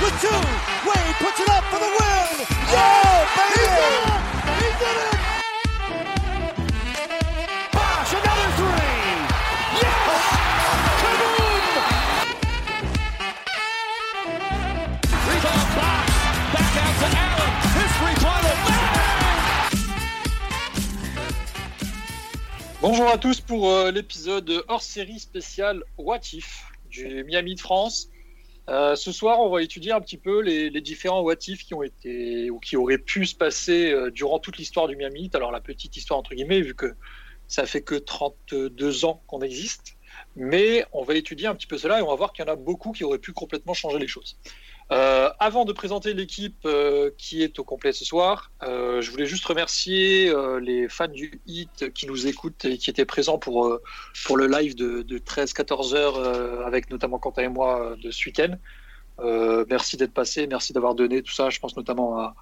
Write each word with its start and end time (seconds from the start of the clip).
with 0.00 0.16
two. 0.20 0.28
Wade 0.88 1.16
puts 1.20 1.40
it 1.40 1.48
up 1.50 1.64
for 1.64 1.78
the 1.78 1.86
win. 1.86 2.46
Yeah, 2.72 3.26
baby! 3.36 3.68
He 4.60 4.68
did 4.80 4.98
it! 5.04 5.18
Bosh, 7.72 8.12
another 8.16 8.50
three. 8.56 8.96
Yes! 9.80 10.24
Kaboom! 11.00 11.64
Rebound 15.28 15.68
box. 15.76 16.06
Back 16.54 16.74
out 16.80 16.94
to 17.00 17.08
Allen. 17.24 17.50
His 17.76 17.90
three-pointer. 17.98 18.56
Bang! 18.64 19.74
Bonjour 22.80 23.08
à 23.08 23.18
tous 23.18 23.40
pour 23.40 23.70
euh, 23.70 23.90
l'épisode 23.90 24.64
hors 24.68 24.82
série 24.82 25.18
spécial 25.18 25.82
What 25.98 26.20
If 26.32 26.64
du 26.90 27.24
Miami 27.24 27.54
de 27.54 27.60
France. 27.60 28.08
Euh, 28.70 28.96
ce 28.96 29.12
soir, 29.12 29.40
on 29.40 29.50
va 29.50 29.62
étudier 29.62 29.92
un 29.92 30.00
petit 30.00 30.16
peu 30.16 30.40
les, 30.40 30.70
différents 30.80 31.20
What 31.20 31.34
If 31.48 31.64
qui 31.64 31.74
ont 31.74 31.82
été 31.82 32.50
ou 32.50 32.58
qui 32.58 32.76
auraient 32.76 32.98
pu 32.98 33.26
se 33.26 33.34
passer 33.34 33.92
euh, 33.92 34.10
durant 34.10 34.38
toute 34.38 34.56
l'histoire 34.56 34.88
du 34.88 34.96
Miami. 34.96 35.30
Alors 35.34 35.52
la 35.52 35.60
petite 35.60 35.96
histoire 35.96 36.18
entre 36.18 36.34
guillemets, 36.34 36.60
vu 36.60 36.74
que 36.74 36.94
ça 37.46 37.66
fait 37.66 37.82
que 37.82 37.94
32 37.94 39.04
ans 39.04 39.22
qu'on 39.26 39.42
existe. 39.42 39.96
Mais 40.36 40.84
on 40.92 41.02
va 41.02 41.14
étudier 41.14 41.48
un 41.48 41.54
petit 41.54 41.66
peu 41.66 41.76
cela 41.76 41.98
et 41.98 42.02
on 42.02 42.08
va 42.08 42.14
voir 42.14 42.32
qu'il 42.32 42.44
y 42.44 42.48
en 42.48 42.52
a 42.52 42.56
beaucoup 42.56 42.92
qui 42.92 43.04
auraient 43.04 43.18
pu 43.18 43.32
complètement 43.32 43.74
changer 43.74 43.98
les 43.98 44.06
choses. 44.06 44.38
Euh, 44.92 45.30
avant 45.38 45.64
de 45.64 45.72
présenter 45.72 46.12
l'équipe 46.12 46.58
euh, 46.66 47.10
qui 47.16 47.42
est 47.42 47.58
au 47.58 47.64
complet 47.64 47.92
ce 47.92 48.04
soir, 48.04 48.50
euh, 48.62 49.00
je 49.00 49.10
voulais 49.10 49.26
juste 49.26 49.44
remercier 49.46 50.32
les 50.60 50.88
fans 50.88 51.08
du 51.08 51.40
Hit 51.46 51.92
qui 51.94 52.06
nous 52.06 52.26
écoutent 52.26 52.64
et 52.64 52.76
qui 52.78 52.90
étaient 52.90 53.04
présents 53.06 53.38
pour, 53.38 53.78
pour 54.24 54.36
le 54.36 54.46
live 54.46 54.74
de, 54.74 55.02
de 55.02 55.18
13-14 55.18 55.94
heures 55.94 56.66
avec 56.66 56.90
notamment 56.90 57.18
Quentin 57.18 57.42
et 57.42 57.48
moi 57.48 57.96
de 58.02 58.10
ce 58.10 58.26
week-end. 58.28 58.56
Merci 59.68 59.96
d'être 59.96 60.12
passé, 60.14 60.46
merci 60.46 60.72
d'avoir 60.72 60.94
donné 60.94 61.22
tout 61.22 61.32
ça. 61.32 61.50
Je 61.50 61.58
pense 61.60 61.76
notamment 61.76 62.18
à, 62.18 62.34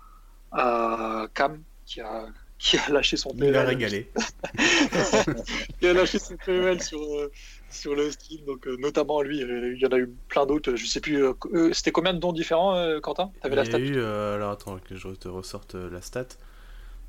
à 0.52 1.26
Cam 1.34 1.62
qui 1.86 2.00
a, 2.00 2.26
qui 2.58 2.78
a 2.78 2.88
lâché 2.90 3.16
son 3.16 3.30
Il 3.36 3.44
a 3.56 3.64
PEL. 3.64 3.66
régalé. 3.66 4.12
Il 5.82 5.88
a 5.88 5.92
lâché 5.94 6.18
son 6.18 6.36
PEL 6.36 6.82
sur, 6.82 7.00
euh, 7.02 7.30
sur 7.72 7.94
le 7.94 8.10
stream, 8.10 8.44
donc 8.44 8.66
euh, 8.66 8.76
notamment 8.78 9.22
lui. 9.22 9.42
Euh, 9.42 9.74
Il 9.74 9.80
y 9.80 9.86
en 9.86 9.90
a 9.92 9.98
eu 9.98 10.08
plein 10.28 10.46
d'autres. 10.46 10.74
Je 10.76 10.86
sais 10.86 11.00
plus. 11.00 11.24
euh, 11.24 11.32
euh, 11.54 11.72
C'était 11.72 11.92
combien 11.92 12.14
de 12.14 12.18
dons 12.18 12.32
différents, 12.32 12.76
euh, 12.76 13.00
Quentin? 13.00 13.32
T'avais 13.40 13.54
Il 13.54 13.56
la 13.56 13.64
y 13.64 13.66
stat? 13.66 13.78
a 13.78 13.80
eu, 13.80 13.96
euh, 13.96 14.34
alors 14.36 14.50
attends 14.52 14.78
que 14.78 14.96
je 14.96 15.08
te 15.08 15.28
ressorte 15.28 15.74
euh, 15.74 15.90
la 15.90 16.00
stat. 16.02 16.26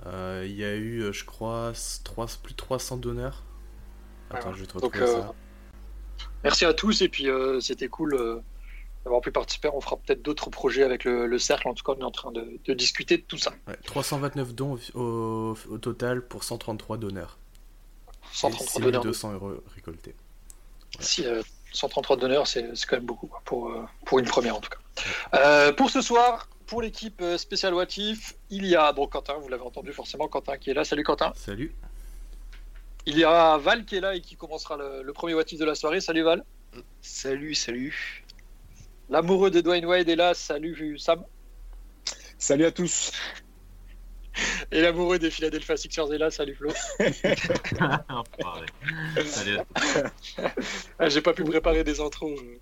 Euh, 0.05 0.43
il 0.45 0.55
y 0.55 0.63
a 0.63 0.75
eu, 0.75 1.01
euh, 1.01 1.11
je 1.13 1.23
crois, 1.25 1.71
s- 1.71 2.01
trois- 2.03 2.27
plus 2.41 2.53
de 2.53 2.57
300 2.57 2.97
donneurs. 2.97 3.43
Attends, 4.29 4.49
Ouais, 4.49 4.55
je 4.55 4.61
vais 4.61 4.67
te 4.67 4.73
retrouver 4.73 4.99
euh, 5.01 5.21
ça. 5.21 5.33
merci 6.43 6.65
à 6.65 6.73
tous 6.73 7.01
et 7.01 7.09
puis 7.09 7.29
euh, 7.29 7.59
c'était 7.59 7.87
cool 7.87 8.15
euh, 8.15 8.39
d'avoir 9.05 9.21
pu 9.21 9.31
participer. 9.31 9.69
On 9.73 9.81
fera 9.81 9.97
peut-être 9.97 10.21
d'autres 10.21 10.49
projets 10.49 10.83
avec 10.83 11.03
le, 11.03 11.27
le 11.27 11.39
cercle. 11.39 11.67
En 11.67 11.73
tout 11.73 11.83
cas, 11.83 11.93
on 11.97 12.01
est 12.01 12.03
en 12.03 12.11
train 12.11 12.31
de, 12.31 12.59
de 12.65 12.73
discuter 12.73 13.17
de 13.17 13.23
tout 13.23 13.37
ça. 13.37 13.53
Ouais, 13.67 13.77
329 13.85 14.53
dons 14.55 14.77
au, 14.95 15.55
total 15.81 16.25
pour 16.27 16.43
133 16.43 16.97
donneurs. 16.97 17.37
Et 18.23 18.35
133 18.35 18.81
donneurs. 18.81 19.03
6200 19.03 19.33
euros 19.33 19.53
récoltés. 19.75 20.15
Si, 20.99 21.25
euh, 21.25 21.41
133 21.73 22.17
donneurs, 22.17 22.47
c'est 22.47 22.75
c'est 22.75 22.85
quand 22.85 22.97
même 22.97 23.05
beaucoup 23.05 23.29
pour, 23.45 23.69
euh, 23.69 23.83
pour 24.05 24.19
une 24.19 24.25
première 24.25 24.55
en 24.55 24.61
tout 24.61 24.69
cas. 24.69 24.77
Euh, 25.35 25.73
pour 25.73 25.89
ce 25.89 26.01
soir, 26.01 26.47
pour 26.67 26.81
l'équipe 26.81 27.19
euh, 27.21 27.37
spéciale 27.37 27.73
Watif, 27.73 28.35
il 28.49 28.65
y 28.65 28.75
a 28.75 28.93
donc 28.93 29.11
Quentin, 29.11 29.33
vous 29.35 29.49
l'avez 29.49 29.63
entendu 29.63 29.91
forcément, 29.91 30.27
Quentin 30.27 30.57
qui 30.57 30.69
est 30.69 30.73
là. 30.73 30.83
Salut 30.83 31.03
Quentin. 31.03 31.33
Salut. 31.35 31.73
Il 33.05 33.17
y 33.17 33.23
a 33.25 33.57
Val 33.57 33.85
qui 33.85 33.97
est 33.97 33.99
là 33.99 34.15
et 34.15 34.21
qui 34.21 34.35
commencera 34.35 34.77
le, 34.77 35.03
le 35.03 35.13
premier 35.13 35.33
Watif 35.33 35.59
de 35.59 35.65
la 35.65 35.75
soirée. 35.75 35.99
Salut 35.99 36.23
Val. 36.23 36.43
Salut, 37.01 37.55
salut. 37.55 38.23
L'amoureux 39.09 39.51
de 39.51 39.61
Dwayne 39.61 39.85
Wade 39.85 40.07
est 40.07 40.15
là. 40.15 40.33
Salut 40.33 40.97
Sam. 40.97 41.23
Salut 42.37 42.65
à 42.65 42.71
tous. 42.71 43.11
Et 44.71 44.81
l'amoureux 44.81 45.19
des 45.19 45.29
Philadelphia 45.29 45.77
Sixers 45.77 46.11
est 46.13 46.17
là. 46.17 46.31
Salut 46.31 46.55
Flo. 46.55 46.69
Enfoiré. 48.09 48.65
Salut. 49.25 49.57
Ah, 50.97 51.09
J'ai 51.09 51.21
pas 51.21 51.33
pu 51.33 51.43
préparer 51.43 51.83
des 51.83 51.99
intros. 51.99 52.31
je- 52.39 52.57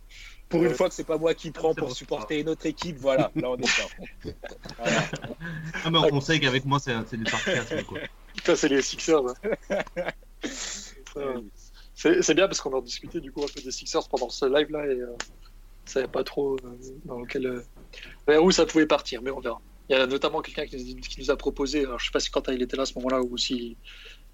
Pour 0.49 0.61
Euh, 0.61 0.67
une 0.67 0.73
fois 0.75 0.89
que 0.89 0.95
c'est 0.95 1.05
pas 1.05 1.17
moi 1.17 1.33
qui 1.33 1.51
prends 1.51 1.69
c'est 1.73 1.79
pour 1.79 1.87
bon, 1.89 1.93
supporter 1.93 2.39
une 2.41 2.49
autre 2.49 2.65
équipe, 2.65 2.97
voilà, 2.97 3.31
là 3.35 3.49
on 3.51 3.55
est 3.55 3.61
bien. 3.61 4.33
Voilà. 4.77 5.09
Ah, 5.85 5.89
mais 5.91 5.97
on 6.11 6.19
sait 6.19 6.39
qu'avec 6.41 6.65
moi, 6.65 6.79
c'est 6.79 7.15
du 7.17 7.25
sarcasme, 7.25 7.83
quoi. 7.83 7.99
Putain, 8.35 8.55
c'est 8.57 8.67
les 8.67 8.81
Sixers. 8.81 9.21
hein. 9.25 9.33
C'est 11.93 12.33
bien 12.33 12.47
parce 12.47 12.59
qu'on 12.61 12.73
en 12.73 12.81
discutait 12.81 13.19
du 13.21 13.31
coup 13.31 13.43
un 13.43 13.47
peu 13.53 13.61
des 13.61 13.71
Sixers 13.71 14.07
pendant 14.09 14.29
ce 14.29 14.45
live 14.45 14.71
là 14.71 14.85
et 14.87 14.89
euh, 14.99 15.13
on 15.13 15.89
savait 15.89 16.07
pas 16.07 16.23
trop 16.23 16.55
euh, 16.55 16.79
dans 17.05 17.23
quel 17.25 17.45
euh, 17.45 17.61
vers 18.27 18.43
où 18.43 18.49
ça 18.51 18.65
pouvait 18.65 18.87
partir, 18.87 19.21
mais 19.21 19.29
on 19.31 19.39
verra. 19.39 19.61
Il 19.91 19.97
y 19.97 19.99
a 19.99 20.07
notamment 20.07 20.39
quelqu'un 20.41 20.65
qui, 20.65 20.95
nous- 20.95 21.01
qui 21.01 21.19
nous 21.19 21.31
a 21.31 21.35
proposé, 21.35 21.83
alors 21.83 21.99
je 21.99 22.05
sais 22.05 22.11
pas 22.11 22.21
si 22.21 22.31
Quentin 22.31 22.53
il 22.53 22.61
était 22.61 22.77
là 22.77 22.83
à 22.83 22.85
ce 22.85 22.93
moment-là 22.95 23.21
ou 23.21 23.37
si 23.37 23.75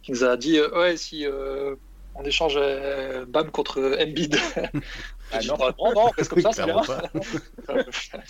qui 0.04 0.12
nous 0.12 0.24
a 0.24 0.38
dit 0.38 0.60
euh, 0.60 0.70
ouais 0.80 0.98
si 0.98 1.26
euh, 1.26 1.76
on 2.14 2.24
échange 2.24 2.54
euh, 2.58 3.26
Bam 3.26 3.50
contre 3.50 3.98
Embiid. 4.00 4.38
Ah 5.32 5.42
J'ai 5.42 5.50
non. 5.50 5.58
non 5.58 5.94
non 5.94 6.06
reste 6.16 6.30
comme 6.30 6.42
ça 6.42 6.52
c'est 6.54 6.64
bien. 6.64 6.82
Pas. 6.84 7.02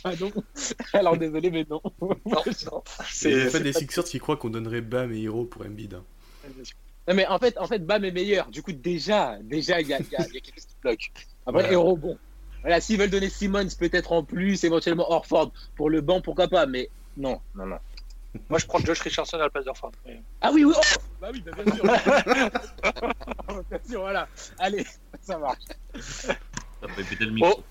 Ah 0.04 0.14
non. 0.20 0.32
Alors 0.94 1.18
désolé, 1.18 1.52
mais 1.52 1.66
non. 1.70 1.82
Non, 2.02 2.10
non, 2.26 2.42
Il 2.46 2.52
y 2.52 2.52
a 2.52 2.82
c'est 3.12 3.52
pas 3.52 3.60
des 3.60 3.74
Sixers 3.74 4.04
qui 4.06 4.20
croient 4.20 4.38
qu'on 4.38 4.50
donnerait 4.50 4.82
Bam 4.82 5.12
et 5.14 5.22
Hero 5.22 5.46
pour 5.46 5.64
Embiid. 5.66 5.94
hein. 5.96 6.04
Non, 7.08 7.14
mais 7.14 7.28
en 7.28 7.38
fait, 7.40 7.58
en 7.58 7.68
fait, 7.68 7.86
Bam 7.86 8.04
est 8.04 8.12
meilleur. 8.12 8.50
Du 8.50 8.62
coup, 8.64 8.72
déjà, 8.72 9.38
déjà, 9.44 9.80
il 9.80 9.88
y 9.88 9.94
a, 9.94 10.00
il 10.00 10.08
y 10.12 10.16
a- 10.16 10.26
il 10.28 10.34
y 10.34 10.38
a 10.38 10.42
quelque 10.42 10.56
chose 10.56 10.66
qui 10.66 10.76
bloque. 10.82 11.12
Après, 11.46 11.62
Voilà. 11.62 11.72
Hero, 11.72 11.96
bon. 11.98 12.18
Voilà, 12.62 12.82
s'ils 12.82 12.98
veulent 12.98 13.10
donner 13.12 13.30
Simmons 13.30 13.68
peut-être 13.80 14.12
en 14.12 14.24
plus, 14.24 14.64
éventuellement 14.64 15.10
Orford 15.12 15.52
pour 15.76 15.90
le 15.92 16.02
banc, 16.02 16.22
pourquoi 16.22 16.48
pas, 16.48 16.66
mais 16.66 16.90
non, 17.18 17.42
non, 17.56 17.66
non. 17.66 17.80
Moi 18.50 18.60
je 18.60 18.66
prends 18.68 18.80
Josh 18.80 19.00
Richardson 19.00 19.38
à 19.38 19.42
la 19.42 19.50
place 19.50 19.66
d'Orford. 19.66 19.92
mais- 20.06 20.22
Ah 20.42 20.52
oui, 20.54 20.64
oui, 20.64 20.74
oh 20.78 20.82
Bah 21.20 21.30
oui, 21.34 21.42
bah 21.42 21.52
bien 21.64 21.74
sûr. 21.76 21.84
bien 23.70 23.80
sûr, 23.90 24.02
voilà. 24.02 24.28
Allez, 24.60 24.86
ça 25.22 25.38
marche. 25.38 25.64
Ça 26.00 26.36
fait 26.96 27.04
péter 27.04 27.26
le 27.26 27.32
micro. 27.32 27.64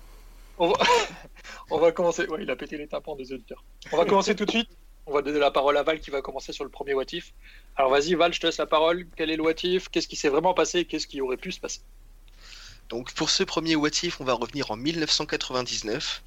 On 0.57 0.69
va... 0.71 0.77
on 1.71 1.77
va 1.79 1.91
commencer. 1.91 2.25
Ouais, 2.27 2.39
il 2.43 2.49
a 2.51 2.55
pété 2.55 2.77
les 2.77 2.87
tympans 2.87 3.15
des 3.15 3.31
auditeurs. 3.31 3.63
On 3.91 3.97
va 3.97 4.05
commencer 4.05 4.35
tout 4.35 4.45
de 4.45 4.51
suite. 4.51 4.69
On 5.05 5.13
va 5.13 5.21
donner 5.21 5.39
la 5.39 5.51
parole 5.51 5.77
à 5.77 5.83
Val 5.83 6.01
qui 6.01 6.09
va 6.11 6.21
commencer 6.21 6.51
sur 6.51 6.65
le 6.65 6.69
premier 6.69 6.93
Watif. 6.93 7.33
Alors 7.77 7.91
vas-y 7.91 8.13
Val, 8.15 8.33
je 8.33 8.41
te 8.41 8.47
laisse 8.47 8.57
la 8.57 8.65
parole. 8.65 9.07
Quel 9.15 9.29
est 9.29 9.37
le 9.37 9.43
Watif 9.43 9.87
Qu'est-ce 9.89 10.07
qui 10.07 10.17
s'est 10.17 10.27
vraiment 10.27 10.53
passé? 10.53 10.83
Qu'est-ce 10.83 11.07
qui 11.07 11.21
aurait 11.21 11.37
pu 11.37 11.53
se 11.53 11.61
passer? 11.61 11.79
Donc 12.89 13.13
pour 13.13 13.29
ce 13.29 13.43
premier 13.43 13.75
What 13.77 13.89
If, 14.03 14.19
on 14.19 14.25
va 14.25 14.33
revenir 14.33 14.69
en 14.71 14.75
1999. 14.75 16.23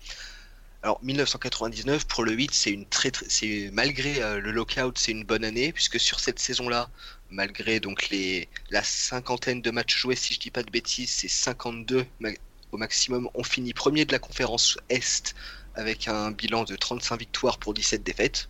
Alors 0.82 0.98
1999 1.02 2.06
pour 2.06 2.24
le 2.24 2.32
8, 2.32 2.52
c'est 2.54 2.70
une 2.70 2.86
très, 2.86 3.10
très 3.10 3.26
c'est 3.28 3.70
malgré 3.72 4.22
euh, 4.22 4.40
le 4.40 4.50
lockout, 4.50 4.96
c'est 4.98 5.12
une 5.12 5.24
bonne 5.24 5.44
année 5.44 5.72
puisque 5.72 6.00
sur 6.00 6.20
cette 6.20 6.38
saison-là, 6.38 6.90
malgré 7.30 7.80
donc 7.80 8.08
les 8.10 8.48
la 8.70 8.82
cinquantaine 8.82 9.60
de 9.62 9.70
matchs 9.70 9.96
joués, 9.98 10.16
si 10.16 10.34
je 10.34 10.40
dis 10.40 10.50
pas 10.50 10.62
de 10.62 10.70
bêtises, 10.70 11.10
c'est 11.12 11.28
52 11.28 12.06
ma- 12.18 12.30
au 12.72 12.78
maximum. 12.78 13.28
On 13.34 13.42
finit 13.44 13.74
premier 13.74 14.04
de 14.06 14.12
la 14.12 14.18
conférence 14.18 14.78
Est 14.88 15.34
avec 15.74 16.08
un 16.08 16.30
bilan 16.30 16.64
de 16.64 16.76
35 16.76 17.18
victoires 17.20 17.58
pour 17.58 17.74
17 17.74 18.02
défaites. 18.02 18.48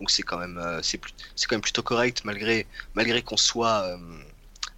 Donc 0.00 0.10
c'est 0.10 0.22
quand 0.22 0.38
même 0.38 0.58
euh, 0.58 0.80
c'est 0.82 0.98
quand 0.98 1.56
même 1.56 1.60
plutôt 1.60 1.82
correct 1.82 2.22
malgré 2.24 2.66
malgré 2.94 3.22
qu'on 3.22 3.36
soit 3.36 3.82
euh, 3.84 3.96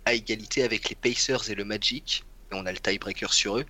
à 0.04 0.14
égalité 0.14 0.62
avec 0.62 0.88
les 0.90 0.94
Pacers 0.96 1.50
et 1.50 1.54
le 1.54 1.64
Magic, 1.64 2.24
et 2.52 2.54
on 2.54 2.66
a 2.66 2.72
le 2.72 2.78
tiebreaker 2.78 3.32
sur 3.32 3.58
eux. 3.58 3.66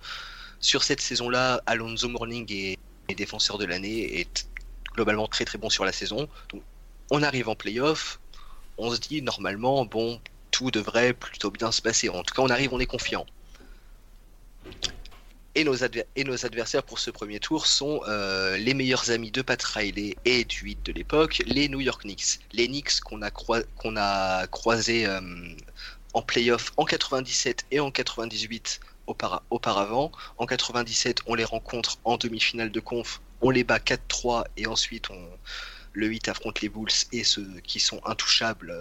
Sur 0.59 0.83
cette 0.83 1.01
saison-là, 1.01 1.61
Alonso 1.65 2.09
Morning 2.09 2.45
est, 2.51 2.77
défenseur 3.15 3.57
de 3.57 3.65
l'année, 3.65 4.19
est 4.19 4.47
globalement 4.93 5.27
très 5.27 5.45
très 5.45 5.57
bon 5.57 5.69
sur 5.69 5.85
la 5.85 5.91
saison. 5.91 6.27
Donc 6.49 6.63
on 7.09 7.23
arrive 7.23 7.47
en 7.47 7.55
playoff, 7.55 8.19
on 8.77 8.93
se 8.93 8.99
dit 8.99 9.21
normalement, 9.21 9.85
bon, 9.85 10.19
tout 10.51 10.71
devrait 10.71 11.13
plutôt 11.13 11.51
bien 11.51 11.71
se 11.71 11.81
passer. 11.81 12.09
En 12.09 12.23
tout 12.23 12.33
cas, 12.33 12.41
on 12.41 12.49
arrive, 12.49 12.73
on 12.73 12.79
est 12.79 12.85
confiant. 12.85 13.25
Et 15.55 15.63
nos, 15.63 16.45
adversaires 16.45 16.83
pour 16.83 16.99
ce 16.99 17.09
premier 17.09 17.39
tour 17.39 17.65
sont 17.65 18.01
euh, 18.07 18.57
les 18.57 18.75
meilleurs 18.75 19.09
amis 19.09 19.31
de 19.31 19.41
Pat 19.41 19.61
Riley 19.63 20.15
et 20.23 20.43
du 20.45 20.65
8 20.65 20.85
de 20.85 20.91
l'époque, 20.91 21.41
les 21.47 21.67
New 21.67 21.79
York 21.79 22.03
Knicks. 22.03 22.39
Les 22.53 22.67
Knicks 22.67 22.99
qu'on 22.99 23.23
a, 23.23 24.47
croisés 24.47 25.07
euh, 25.07 25.19
en 26.13 26.21
playoff 26.21 26.73
en 26.77 26.85
97 26.85 27.65
et 27.71 27.79
en 27.79 27.89
98 27.89 28.79
aupara- 28.79 28.86
auparavant. 29.07 30.11
En 30.37 30.45
97, 30.45 31.19
on 31.25 31.35
les 31.35 31.43
rencontre 31.45 31.97
en 32.03 32.17
demi-finale 32.17 32.71
de 32.71 32.79
conf, 32.79 33.21
on 33.41 33.49
les 33.49 33.63
bat 33.63 33.79
4-3 33.79 34.45
et 34.57 34.67
ensuite 34.67 35.09
le 35.93 36.07
8 36.07 36.29
affronte 36.29 36.61
les 36.61 36.69
Bulls 36.69 36.91
et 37.11 37.23
ceux 37.23 37.47
qui 37.63 37.79
sont 37.79 38.01
intouchables, 38.05 38.71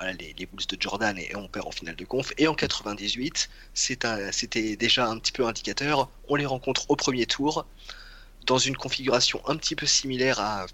euh, 0.00 0.12
les, 0.18 0.46
Bulls 0.46 0.66
de 0.68 0.76
Jordan 0.80 1.18
et 1.18 1.34
on 1.36 1.48
perd 1.48 1.66
en 1.66 1.70
finale 1.72 1.96
de 1.96 2.04
conf. 2.04 2.32
Et 2.38 2.46
en 2.48 2.54
98, 2.54 3.48
c'est 3.74 4.04
un- 4.04 4.32
c'était 4.32 4.76
déjà 4.76 5.06
un 5.08 5.18
petit 5.18 5.32
peu 5.32 5.46
indicateur, 5.46 6.08
on 6.28 6.36
les 6.36 6.46
rencontre 6.46 6.86
au 6.90 6.96
premier 6.96 7.26
tour 7.26 7.66
dans 8.46 8.58
une 8.58 8.76
configuration 8.76 9.42
un 9.46 9.56
petit 9.56 9.76
peu 9.76 9.86
similaire 9.86 10.40
à 10.40 10.66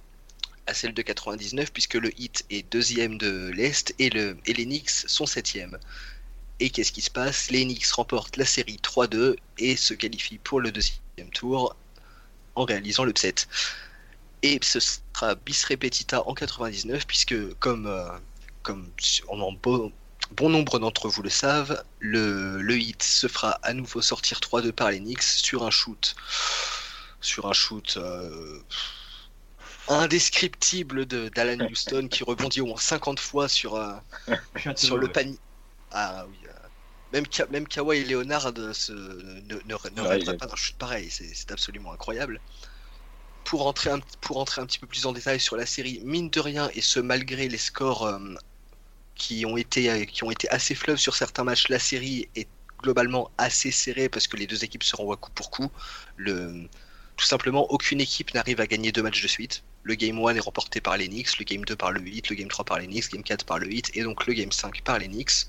celle 0.73 0.95
de 0.95 1.03
99 1.03 1.73
puisque 1.73 1.95
le 1.95 2.11
Heat 2.21 2.45
est 2.51 2.71
deuxième 2.71 3.19
de 3.19 3.51
l'Est 3.55 3.95
et, 3.99 4.07
et 4.47 4.53
les 4.53 4.65
Knicks 4.65 4.91
sont 4.91 5.27
septième. 5.27 5.79
Et 6.61 6.71
qu'est-ce 6.71 6.93
qui 6.93 7.03
se 7.03 7.11
passe? 7.11 7.51
Les 7.51 7.65
Knicks 7.65 7.87
remportent 7.93 8.37
la 8.37 8.45
série 8.45 8.77
3-2 8.83 9.37
et 9.59 9.77
se 9.77 9.95
qualifient 9.95 10.39
pour 10.39 10.61
le 10.61 10.73
deuxième 10.73 11.31
tour. 11.35 11.77
en 12.56 12.65
réalisant 12.65 13.05
l'upset. 13.05 13.35
Et 14.43 14.59
ce 14.62 14.81
sera 14.81 15.35
bis 15.37 15.65
repetita 15.65 16.23
en 16.29 16.35
99, 16.35 17.06
puisque 17.06 17.55
comme, 17.59 17.87
euh, 17.87 18.09
comme 18.62 18.91
en 19.29 19.53
bon, 19.53 19.93
bon 20.33 20.49
nombre 20.51 20.79
d'entre 20.79 21.09
vous 21.09 21.23
le 21.23 21.31
savent, 21.31 21.83
le, 21.99 22.61
le 22.62 22.79
hit 22.79 23.03
se 23.03 23.27
fera 23.29 23.53
à 23.62 23.73
nouveau 23.75 24.03
sortir 24.03 24.41
3-2 24.41 24.73
par 24.73 24.91
les 24.91 24.99
Knicks 25.00 25.23
sur 25.23 25.65
un 25.65 25.71
shoot. 25.71 26.15
Sur 27.21 27.47
un 27.47 27.53
shoot. 27.53 27.97
euh, 27.97 28.62
indescriptible 29.89 31.07
de 31.07 31.29
d'Alan 31.29 31.65
Houston 31.67 32.09
qui 32.09 32.25
rebondit 32.25 32.61
au 32.61 32.67
moins 32.67 32.79
50 32.79 33.21
fois 33.21 33.49
sur, 33.49 33.75
euh, 33.77 33.95
sur 34.77 34.97
le 34.99 35.09
panier. 35.09 35.39
Ah 35.91 36.27
oui. 36.29 36.44
Euh, 37.14 37.19
Même, 37.19 37.26
Ka- 37.26 37.46
même 37.50 37.66
Kawhi 37.69 38.05
Leonard 38.05 38.52
euh, 38.58 38.72
se, 38.72 38.93
ne, 38.93 39.55
ne, 39.55 39.61
ne 39.66 39.75
rêverait 39.75 40.19
il 40.20 40.37
pas 40.38 40.46
d'un 40.46 40.56
shoot 40.56 40.76
pareil. 40.76 41.08
C'est 41.11 41.32
c'est 41.34 41.50
absolument 41.52 41.93
incroyable. 41.93 42.40
Pour 43.44 43.66
entrer, 43.66 43.90
un, 43.90 44.00
pour 44.22 44.38
entrer 44.38 44.62
un 44.62 44.66
petit 44.66 44.78
peu 44.78 44.87
plus 44.87 45.05
en 45.06 45.12
détail 45.12 45.38
sur 45.38 45.56
la 45.56 45.66
série, 45.66 46.00
mine 46.05 46.31
de 46.31 46.40
rien, 46.40 46.70
et 46.75 46.81
ce 46.81 46.99
malgré 46.99 47.46
les 47.49 47.58
scores 47.58 48.06
euh, 48.06 48.19
qui, 49.14 49.44
ont 49.46 49.56
été, 49.58 50.06
qui 50.06 50.25
ont 50.25 50.31
été 50.31 50.49
assez 50.49 50.75
fleuves 50.75 50.96
sur 50.96 51.14
certains 51.14 51.44
matchs, 51.44 51.69
la 51.69 51.78
série 51.78 52.28
est 52.37 52.49
globalement 52.82 53.31
assez 53.38 53.70
serrée 53.70 54.08
parce 54.08 54.26
que 54.28 54.37
les 54.37 54.46
deux 54.46 54.64
équipes 54.64 54.82
se 54.82 54.96
renvoient 54.96 55.16
coup 55.19 55.31
pour 55.32 55.50
coup. 55.50 55.70
Le, 56.16 56.69
tout 57.16 57.25
simplement, 57.26 57.70
aucune 57.70 58.00
équipe 58.00 58.32
n'arrive 58.34 58.61
à 58.61 58.66
gagner 58.66 58.93
deux 58.93 59.02
matchs 59.02 59.22
de 59.22 59.28
suite. 59.28 59.62
Le 59.82 59.94
Game 59.94 60.19
1 60.19 60.37
est 60.37 60.40
remporté 60.40 60.81
par 60.81 60.96
les 60.96 61.08
Knicks, 61.08 61.38
le 61.38 61.44
Game 61.44 61.64
2 61.64 61.76
par 61.76 61.93
le 61.93 62.00
8, 62.00 62.31
le 62.31 62.37
Game 62.37 62.49
3 62.49 62.64
par 62.64 62.78
les 62.78 62.87
Knicks, 62.87 63.11
Game 63.12 63.22
4 63.22 63.44
par 63.44 63.58
le 63.58 63.66
8 63.69 63.90
et 63.94 64.02
donc 64.02 64.26
le 64.26 64.32
Game 64.32 64.52
5 64.52 64.82
par 64.82 64.99
les 64.99 65.08
Knicks. 65.08 65.46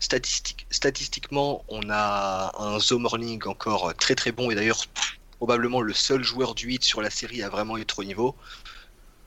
Statistique, 0.00 0.66
statistiquement, 0.70 1.64
on 1.68 1.82
a 1.90 2.52
un 2.58 2.78
Zo 2.78 2.98
Morning 2.98 3.40
encore 3.46 3.94
très 3.94 4.14
très 4.14 4.32
bon. 4.32 4.50
Et 4.50 4.54
d'ailleurs 4.54 4.86
probablement 5.40 5.80
le 5.80 5.94
seul 5.94 6.22
joueur 6.22 6.54
du 6.54 6.66
8 6.66 6.84
sur 6.84 7.00
la 7.00 7.08
série 7.08 7.42
à 7.42 7.48
vraiment 7.48 7.78
être 7.78 7.98
au 7.98 8.04
niveau. 8.04 8.36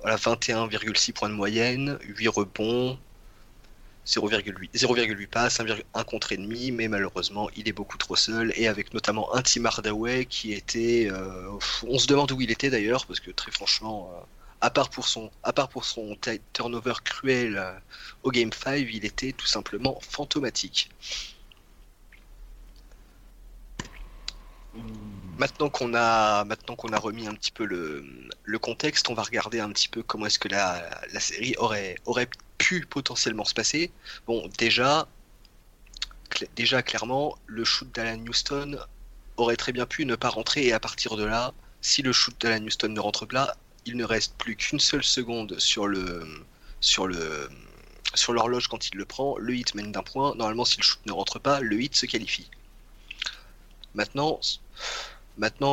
Voilà, 0.01 0.17
21,6 0.17 1.13
points 1.13 1.29
de 1.29 1.33
moyenne, 1.33 1.97
8 2.03 2.27
rebonds, 2.27 2.99
0,8 4.05 4.69
0,8 4.75 5.27
passes, 5.27 5.59
1,1 5.59 6.05
contre 6.05 6.33
ennemi, 6.33 6.71
mais 6.71 6.87
malheureusement 6.87 7.49
il 7.55 7.67
est 7.67 7.73
beaucoup 7.73 7.97
trop 7.97 8.15
seul. 8.15 8.53
Et 8.55 8.67
avec 8.67 8.93
notamment 8.93 9.33
un 9.33 9.41
Tim 9.41 9.65
Hardaway 9.65 10.25
qui 10.25 10.53
était, 10.53 11.07
euh, 11.09 11.49
on 11.87 11.97
se 11.97 12.05
demande 12.07 12.31
où 12.31 12.41
il 12.41 12.51
était 12.51 12.69
d'ailleurs 12.69 13.05
parce 13.05 13.19
que 13.19 13.31
très 13.31 13.51
franchement, 13.51 14.11
euh, 14.13 14.21
à 14.63 14.69
part 14.69 14.89
pour 14.89 15.05
son, 15.05 15.29
turnover 16.53 16.93
cruel 17.03 17.57
euh, 17.57 17.73
au 18.23 18.31
Game 18.31 18.51
5, 18.53 18.87
il 18.91 19.03
était 19.03 19.33
tout 19.33 19.45
simplement 19.45 19.99
fantomatique. 19.99 20.89
Maintenant 25.37 25.69
qu'on 25.69 25.93
a, 25.93 26.45
maintenant 26.45 26.77
qu'on 26.77 26.93
a 26.93 26.97
remis 26.97 27.27
un 27.27 27.33
petit 27.33 27.51
peu 27.51 27.65
le, 27.65 28.59
contexte, 28.59 29.09
on 29.09 29.13
va 29.13 29.23
regarder 29.23 29.59
un 29.59 29.69
petit 29.69 29.89
peu 29.89 30.01
comment 30.01 30.27
est-ce 30.27 30.39
que 30.39 30.47
la, 30.47 30.89
série 31.19 31.55
aurait, 31.57 31.97
aurait 32.05 32.29
pu 32.57 32.85
potentiellement 32.85 33.43
se 33.43 33.53
passer. 33.53 33.91
Bon, 34.27 34.49
déjà, 34.57 35.09
déjà 36.55 36.81
clairement, 36.81 37.37
le 37.47 37.65
shoot 37.65 37.93
d'Alan 37.93 38.23
Houston 38.27 38.77
aurait 39.35 39.57
très 39.57 39.73
bien 39.73 39.85
pu 39.85 40.05
ne 40.05 40.15
pas 40.15 40.29
rentrer 40.29 40.67
et 40.67 40.73
à 40.73 40.79
partir 40.79 41.17
de 41.17 41.25
là, 41.25 41.53
si 41.81 42.01
le 42.01 42.13
shoot 42.13 42.33
d'Alan 42.39 42.63
Houston 42.65 42.87
ne 42.87 42.99
rentre 43.01 43.25
pas, 43.25 43.57
il 43.85 43.97
ne 43.97 44.05
reste 44.05 44.35
plus 44.37 44.55
qu'une 44.55 44.79
seule 44.79 45.03
seconde 45.03 45.59
sur 45.59 45.87
l'horloge 48.29 48.67
quand 48.67 48.87
il 48.89 48.97
le 48.97 49.05
prend. 49.05 49.37
Le 49.37 49.55
hit 49.55 49.75
mène 49.75 49.91
d'un 49.91 50.03
point. 50.03 50.35
Normalement, 50.35 50.65
si 50.65 50.77
le 50.77 50.83
shoot 50.83 51.05
ne 51.05 51.11
rentre 51.11 51.39
pas, 51.39 51.59
le 51.59 51.81
hit 51.81 51.95
se 51.95 52.05
qualifie. 52.05 52.49
Maintenant, 53.95 54.39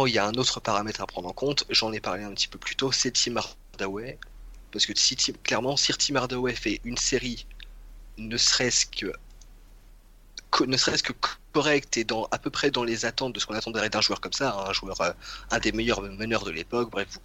il 0.06 0.12
y 0.12 0.18
a 0.18 0.26
un 0.26 0.34
autre 0.34 0.60
paramètre 0.60 1.00
à 1.00 1.06
prendre 1.06 1.28
en 1.28 1.32
compte, 1.32 1.64
j'en 1.70 1.92
ai 1.92 2.00
parlé 2.00 2.24
un 2.24 2.32
petit 2.32 2.48
peu 2.48 2.58
plus 2.58 2.76
tôt, 2.76 2.92
c'est 2.92 3.12
Tim 3.12 3.36
Hardaway. 3.36 4.18
Parce 4.72 4.86
que 4.86 4.92
clairement, 5.42 5.76
si 5.76 5.92
Tim 5.92 6.16
Hardaway 6.16 6.54
fait 6.54 6.80
une 6.84 6.96
série, 6.96 7.46
ne 8.18 8.36
serait-ce 8.36 8.86
que, 8.86 9.12
ne 10.64 10.76
serait-ce 10.76 11.02
que 11.02 11.12
correcte 11.52 11.96
et 11.96 12.06
à 12.30 12.38
peu 12.38 12.50
près 12.50 12.70
dans 12.70 12.84
les 12.84 13.04
attentes 13.04 13.34
de 13.34 13.40
ce 13.40 13.46
qu'on 13.46 13.54
attendrait 13.54 13.90
d'un 13.90 14.00
joueur 14.00 14.20
comme 14.20 14.32
ça, 14.32 14.54
un 14.68 14.72
joueur, 14.72 15.00
euh, 15.00 15.12
un 15.50 15.58
des 15.58 15.72
meilleurs 15.72 16.02
meneurs 16.02 16.44
de 16.44 16.50
l'époque, 16.50 16.90
bref, 16.90 17.08
vous, 17.10 17.20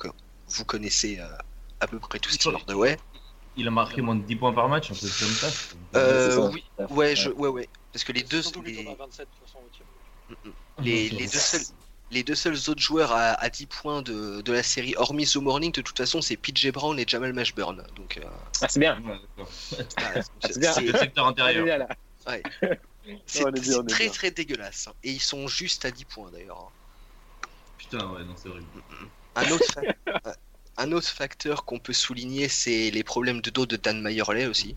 vous 0.48 0.66
connaissez 0.66 1.20
euh, 1.20 1.28
à 1.80 1.88
peu 1.88 2.00
près 2.00 2.20
tous 2.20 2.38
Tim 2.38 2.54
Hardaway. 2.56 2.98
Il 3.58 3.68
a 3.68 3.72
marqué 3.72 4.02
moins 4.02 4.16
de 4.16 4.24
10 4.24 4.36
points 4.36 4.54
par 4.54 4.68
match, 4.68 4.92
un 4.92 4.96
peu 4.96 5.08
comme 5.08 5.30
ça. 5.30 5.48
Euh, 5.96 6.32
ça. 6.32 6.50
oui, 6.54 6.64
ouais, 6.90 7.16
je, 7.16 7.30
ouais, 7.30 7.48
ouais. 7.48 7.70
Parce 7.94 8.04
que 8.04 8.12
les 8.12 8.24
deux, 8.24 8.42
Surtout 8.42 8.62
lui, 8.62 8.74
les, 8.74 8.88
on 8.88 8.92
a 8.92 8.96
27 8.96 9.28
de 9.28 9.32
toute 9.32 9.48
façon, 9.48 9.60
au 9.60 9.70
tir. 9.70 9.86
les, 10.84 11.10
les 11.10 11.26
deux 11.28 11.40
seuls, 11.40 11.62
les 12.12 12.24
deux 12.24 12.36
seuls 12.36 12.56
autres 12.68 12.82
joueurs 12.82 13.14
à, 13.14 13.32
à 13.34 13.50
10 13.50 13.66
points 13.68 14.02
de, 14.02 14.42
de 14.42 14.52
la 14.52 14.62
série, 14.64 14.94
hormis 14.98 15.26
The 15.26 15.38
Morning, 15.38 15.72
de 15.72 15.82
toute 15.82 15.98
façon, 15.98 16.22
c'est 16.22 16.36
PJ 16.36 16.72
Brown 16.72 17.00
et 17.00 17.06
Jamal 17.08 17.32
Mashburn. 17.34 17.82
Donc, 17.96 18.18
euh, 18.18 18.26
Ah, 18.62 18.68
c'est 18.68 18.80
bien. 18.80 19.02
Ouais, 19.02 19.18
d'accord. 19.38 19.50
ah, 19.98 20.22
c'est 20.42 20.60
bien. 20.60 20.74
Le 20.82 20.98
secteur 20.98 21.26
Ah, 21.26 21.30
intérieur. 21.30 21.88
c'est 23.26 23.44
très 23.88 24.10
très 24.10 24.32
dégueulasse. 24.32 24.88
hein. 24.88 24.94
Et 25.04 25.12
ils 25.12 25.22
sont 25.22 25.48
juste 25.48 25.86
à 25.86 25.92
10 25.92 26.06
points 26.06 26.30
d'ailleurs. 26.32 26.60
hein. 26.60 27.48
Putain, 27.78 28.12
ouais, 28.12 28.24
non, 28.26 28.36
c'est 28.36 28.50
horrible. 28.50 28.68
Un 29.36 29.52
autre, 29.52 29.66
fa- 29.74 30.36
un 30.78 30.92
autre 30.92 31.08
facteur 31.08 31.66
qu'on 31.66 31.80
peut 31.80 31.94
souligner, 31.94 32.48
c'est 32.50 32.92
les 32.92 33.04
problèmes 33.04 33.42
de 33.42 33.50
dos 33.50 33.66
de 33.66 33.76
Dan 33.76 34.02
Mayerley 34.02 34.46
aussi. 34.48 34.76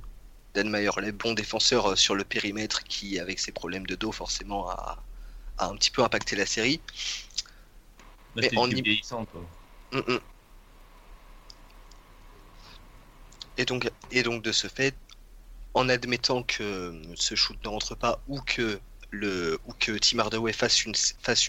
Dan 0.54 0.68
Mayerley, 0.68 1.12
bon 1.12 1.34
défenseur 1.34 1.86
euh, 1.86 1.96
sur 1.96 2.14
le 2.14 2.24
périmètre, 2.24 2.84
qui, 2.84 3.18
avec 3.18 3.38
ses 3.38 3.52
problèmes 3.52 3.86
de 3.86 3.94
dos, 3.94 4.12
forcément, 4.12 4.68
a, 4.70 5.02
a 5.58 5.66
un 5.68 5.76
petit 5.76 5.90
peu 5.90 6.02
impacté 6.02 6.36
la 6.36 6.46
série. 6.46 6.80
Mais 8.34 8.50
en 8.56 8.70
y-. 8.70 9.02
Mm, 9.92 9.98
mm. 9.98 10.18
Et 13.56 13.64
donc, 13.64 13.90
et 14.12 14.22
donc 14.22 14.42
de 14.42 14.52
ce 14.52 14.68
fait, 14.68 14.94
en 15.74 15.88
admettant 15.88 16.42
que 16.42 17.02
ce 17.14 17.34
shoot 17.34 17.56
ne 17.64 17.68
rentre 17.68 17.94
pas 17.96 18.20
ou 18.28 18.40
que 18.40 18.80
le 19.10 19.58
ou 19.66 19.72
que 19.72 19.92
Tim 19.92 20.18
Hardaway 20.18 20.52
fasse 20.52 20.84
une 20.84 20.94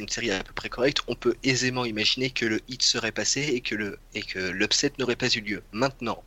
série 0.09 0.31
à 0.31 0.43
peu 0.43 0.53
près 0.53 0.69
correcte, 0.69 1.01
on 1.07 1.15
peut 1.15 1.35
aisément 1.43 1.85
imaginer 1.85 2.29
que 2.29 2.45
le 2.45 2.61
hit 2.67 2.81
serait 2.81 3.11
passé 3.11 3.41
et 3.41 3.61
que 3.61 3.75
le 3.75 3.99
et 4.13 4.23
que 4.23 4.39
l'upset 4.39 4.93
n'aurait 4.97 5.15
pas 5.15 5.27
eu 5.27 5.41
lieu. 5.41 5.63
Maintenant, 5.71 6.23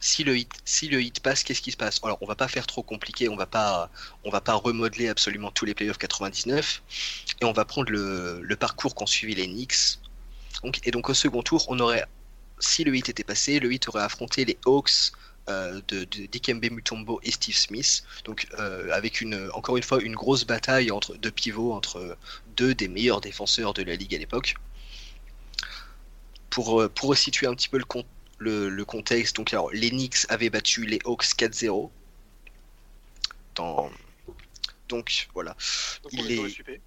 si 0.00 0.24
le 0.24 0.36
hit 0.36 0.50
si 0.64 0.88
le 0.88 1.00
hit 1.00 1.20
passe, 1.20 1.42
qu'est-ce 1.44 1.62
qui 1.62 1.72
se 1.72 1.76
passe? 1.76 2.00
Alors, 2.02 2.18
on 2.20 2.26
va 2.26 2.34
pas 2.34 2.48
faire 2.48 2.66
trop 2.66 2.82
compliqué, 2.82 3.28
on 3.28 3.36
va 3.36 3.46
pas 3.46 3.90
on 4.24 4.30
va 4.30 4.40
pas 4.40 4.54
remodeler 4.54 5.08
absolument 5.08 5.50
tous 5.50 5.64
les 5.64 5.74
playoffs 5.74 5.98
99 5.98 6.82
et 7.40 7.44
on 7.44 7.52
va 7.52 7.64
prendre 7.64 7.90
le, 7.90 8.56
parcours 8.56 8.94
qu'ont 8.94 9.06
suivi 9.06 9.34
les 9.34 9.46
Knicks. 9.46 9.98
Et 10.84 10.90
donc 10.90 11.08
au 11.08 11.14
second 11.14 11.42
tour, 11.42 11.64
on 11.68 11.78
aurait 11.80 12.04
si 12.58 12.84
le 12.84 12.94
hit 12.94 13.08
était 13.08 13.24
passé, 13.24 13.58
le 13.58 13.72
hit 13.72 13.88
aurait 13.88 14.02
affronté 14.02 14.44
les 14.44 14.58
Hawks 14.66 15.12
euh, 15.48 15.80
de, 15.88 16.04
de 16.04 16.26
Dikembe 16.26 16.64
Mutombo 16.70 17.20
et 17.22 17.30
Steve 17.30 17.56
Smith. 17.56 18.04
Donc 18.24 18.46
euh, 18.58 18.90
avec 18.92 19.20
une 19.20 19.50
encore 19.54 19.76
une 19.76 19.82
fois 19.82 20.00
une 20.02 20.14
grosse 20.14 20.44
bataille 20.44 20.90
entre 20.90 21.16
deux 21.16 21.30
pivots 21.30 21.72
entre 21.72 22.16
deux 22.56 22.74
des 22.74 22.88
meilleurs 22.88 23.20
défenseurs 23.20 23.74
de 23.74 23.82
la 23.82 23.96
ligue 23.96 24.14
à 24.14 24.18
l'époque. 24.18 24.54
Pour 26.50 26.80
euh, 26.82 26.88
pour 26.88 27.10
resituer 27.10 27.46
un 27.46 27.54
petit 27.54 27.68
peu 27.68 27.78
le, 27.78 27.84
con- 27.84 28.04
le, 28.38 28.68
le 28.68 28.84
contexte, 28.84 29.36
donc 29.36 29.52
alors 29.52 29.70
les 29.72 29.90
Knicks 29.90 30.26
avaient 30.28 30.50
battu 30.50 30.84
les 30.86 30.98
Hawks 31.04 31.24
4-0. 31.36 31.90
Dans 33.54 33.90
donc 34.88 35.28
voilà, 35.34 35.56
Donc 36.02 36.12
Il 36.12 36.32
est-. 36.32 36.80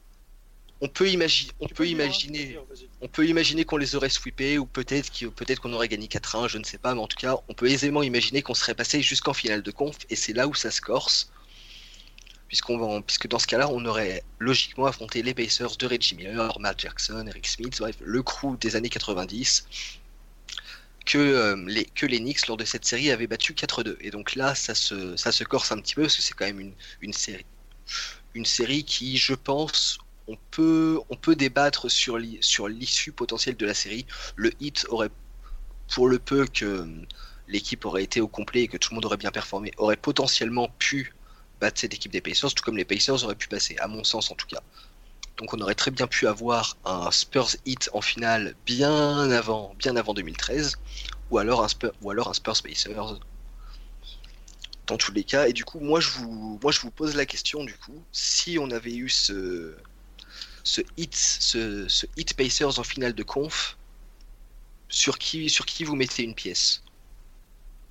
on 0.86 0.88
peut 0.88 1.10
on 1.60 1.68
peut 1.68 1.84
hein, 1.84 1.88
imaginer 1.88 2.60
on 3.02 3.08
peut 3.08 3.28
imaginer 3.28 3.66
qu'on 3.66 3.78
les 3.78 3.96
aurait 3.96 4.10
sweepés 4.10 4.58
ou 4.60 4.66
peut-être 4.66 5.60
qu'on 5.60 5.74
aurait 5.74 5.88
gagné 5.88 6.08
4-1, 6.08 6.48
je 6.48 6.58
ne 6.60 6.64
sais 6.64 6.78
pas, 6.78 6.94
mais 6.94 7.02
en 7.02 7.08
tout 7.08 7.18
cas, 7.18 7.36
on 7.48 7.54
peut 7.54 7.68
aisément 7.68 8.04
imaginer 8.04 8.42
qu'on 8.42 8.54
serait 8.54 8.76
passé 8.76 9.02
jusqu'en 9.02 9.34
finale 9.34 9.64
de 9.64 9.72
conf 9.72 9.98
et 10.10 10.16
c'est 10.16 10.34
là 10.34 10.48
où 10.48 10.54
ça 10.54 10.70
se 10.72 10.82
corse. 10.82 11.32
Puisqu'on 12.48 13.02
puisque 13.02 13.28
dans 13.28 13.40
ce 13.40 13.48
cas-là, 13.48 13.68
on 13.70 13.84
aurait 13.86 14.24
logiquement 14.38 14.86
affronté 14.86 15.24
les 15.24 15.34
Pacers 15.34 15.76
de 15.78 15.88
Reggie 15.88 16.16
Miller, 16.16 16.60
Matt 16.60 16.80
Jackson, 16.80 17.26
Eric 17.28 17.48
Smith, 17.48 17.76
bref, 17.80 17.96
le 18.02 18.22
crew 18.22 18.56
des 18.60 18.76
années 18.76 18.90
90 18.90 19.66
que, 21.06 21.18
euh, 21.18 21.64
les, 21.68 21.86
que 21.86 22.06
les 22.06 22.20
Knicks 22.20 22.48
lors 22.48 22.58
de 22.58 22.66
cette 22.66 22.86
série 22.86 23.12
avaient 23.12 23.28
battu 23.28 23.54
4-2. 23.54 23.98
Et 24.02 24.12
donc 24.12 24.36
là, 24.36 24.54
ça 24.54 24.76
se, 24.76 25.16
ça 25.18 25.32
se 25.32 25.44
corse 25.44 25.72
un 25.72 25.80
petit 25.80 25.96
peu 25.96 26.04
parce 26.04 26.16
que 26.16 26.22
c'est 26.22 26.34
quand 26.34 26.46
même 26.46 26.60
une, 26.60 26.74
une 27.02 27.14
série. 27.14 27.46
Une 28.36 28.46
série 28.46 28.84
qui, 28.84 29.18
je 29.18 29.34
pense, 29.34 30.00
on 30.28 30.38
peut, 30.52 31.02
débattre 31.36 31.90
sur 31.90 32.18
l'i- 32.18 32.40
sur 32.42 32.68
l'issue 32.68 33.12
potentielle 33.12 33.58
de 33.58 33.66
la 33.66 33.74
série. 33.74 34.06
Le 34.36 34.52
hit 34.60 34.86
aurait, 34.90 35.12
pour 35.94 36.08
le 36.08 36.20
peu 36.20 36.46
que 36.48 36.66
euh, 36.66 36.88
l'équipe 37.48 37.86
aurait 37.86 38.04
été 38.04 38.22
au 38.22 38.28
complet 38.28 38.64
et 38.64 38.68
que 38.68 38.78
tout 38.78 38.90
le 38.92 38.96
monde 38.96 39.06
aurait 39.06 39.18
bien 39.18 39.32
performé, 39.32 39.72
aurait 39.78 39.98
potentiellement 39.98 40.70
pu 40.80 41.14
battre 41.60 41.80
cette 41.80 41.94
équipe 41.94 42.12
des 42.12 42.22
Pacers, 42.22 42.54
tout 42.54 42.64
comme 42.64 42.78
les 42.78 42.86
Pacers 42.86 43.24
auraient 43.24 43.36
pu 43.36 43.48
passer, 43.48 43.78
à 43.78 43.88
mon 43.88 44.04
sens 44.04 44.32
en 44.32 44.36
tout 44.36 44.48
cas. 44.48 44.62
Donc 45.38 45.54
on 45.54 45.60
aurait 45.60 45.76
très 45.76 45.92
bien 45.92 46.08
pu 46.08 46.28
avoir 46.28 46.78
un 46.86 47.12
Spurs 47.12 47.56
hit 47.66 47.90
en 47.94 48.02
finale 48.02 48.56
bien 48.66 49.30
avant, 49.32 49.76
bien 49.78 49.96
avant 49.96 50.14
2013, 50.14 50.78
ou 51.30 51.38
alors 51.38 51.64
un 51.64 51.68
Spurs, 51.68 51.92
ou 52.02 52.12
Pacers. 52.64 53.20
Dans 54.88 54.98
tous 54.98 55.12
les 55.12 55.24
cas, 55.24 55.48
et 55.48 55.54
du 55.54 55.66
coup, 55.66 55.80
moi 55.80 56.00
je 56.00 56.10
vous, 56.12 56.60
moi 56.62 56.72
je 56.72 56.80
vous 56.80 56.92
pose 56.92 57.16
la 57.16 57.26
question 57.26 57.64
du 57.64 57.76
coup, 57.78 58.04
si 58.12 58.58
on 58.60 58.70
avait 58.72 58.96
eu 58.96 59.10
ce, 59.10 59.76
ce 60.66 60.82
hit, 60.98 61.16
ce, 61.16 61.88
ce 61.88 62.06
hit 62.18 62.34
Pacers 62.36 62.80
en 62.80 62.84
finale 62.84 63.14
de 63.14 63.24
conf, 63.24 63.78
sur 64.90 65.18
qui, 65.18 65.50
sur 65.50 65.66
qui 65.66 65.84
vous 65.84 65.96
mettez 65.96 66.24
une 66.24 66.36
pièce? 66.36 66.84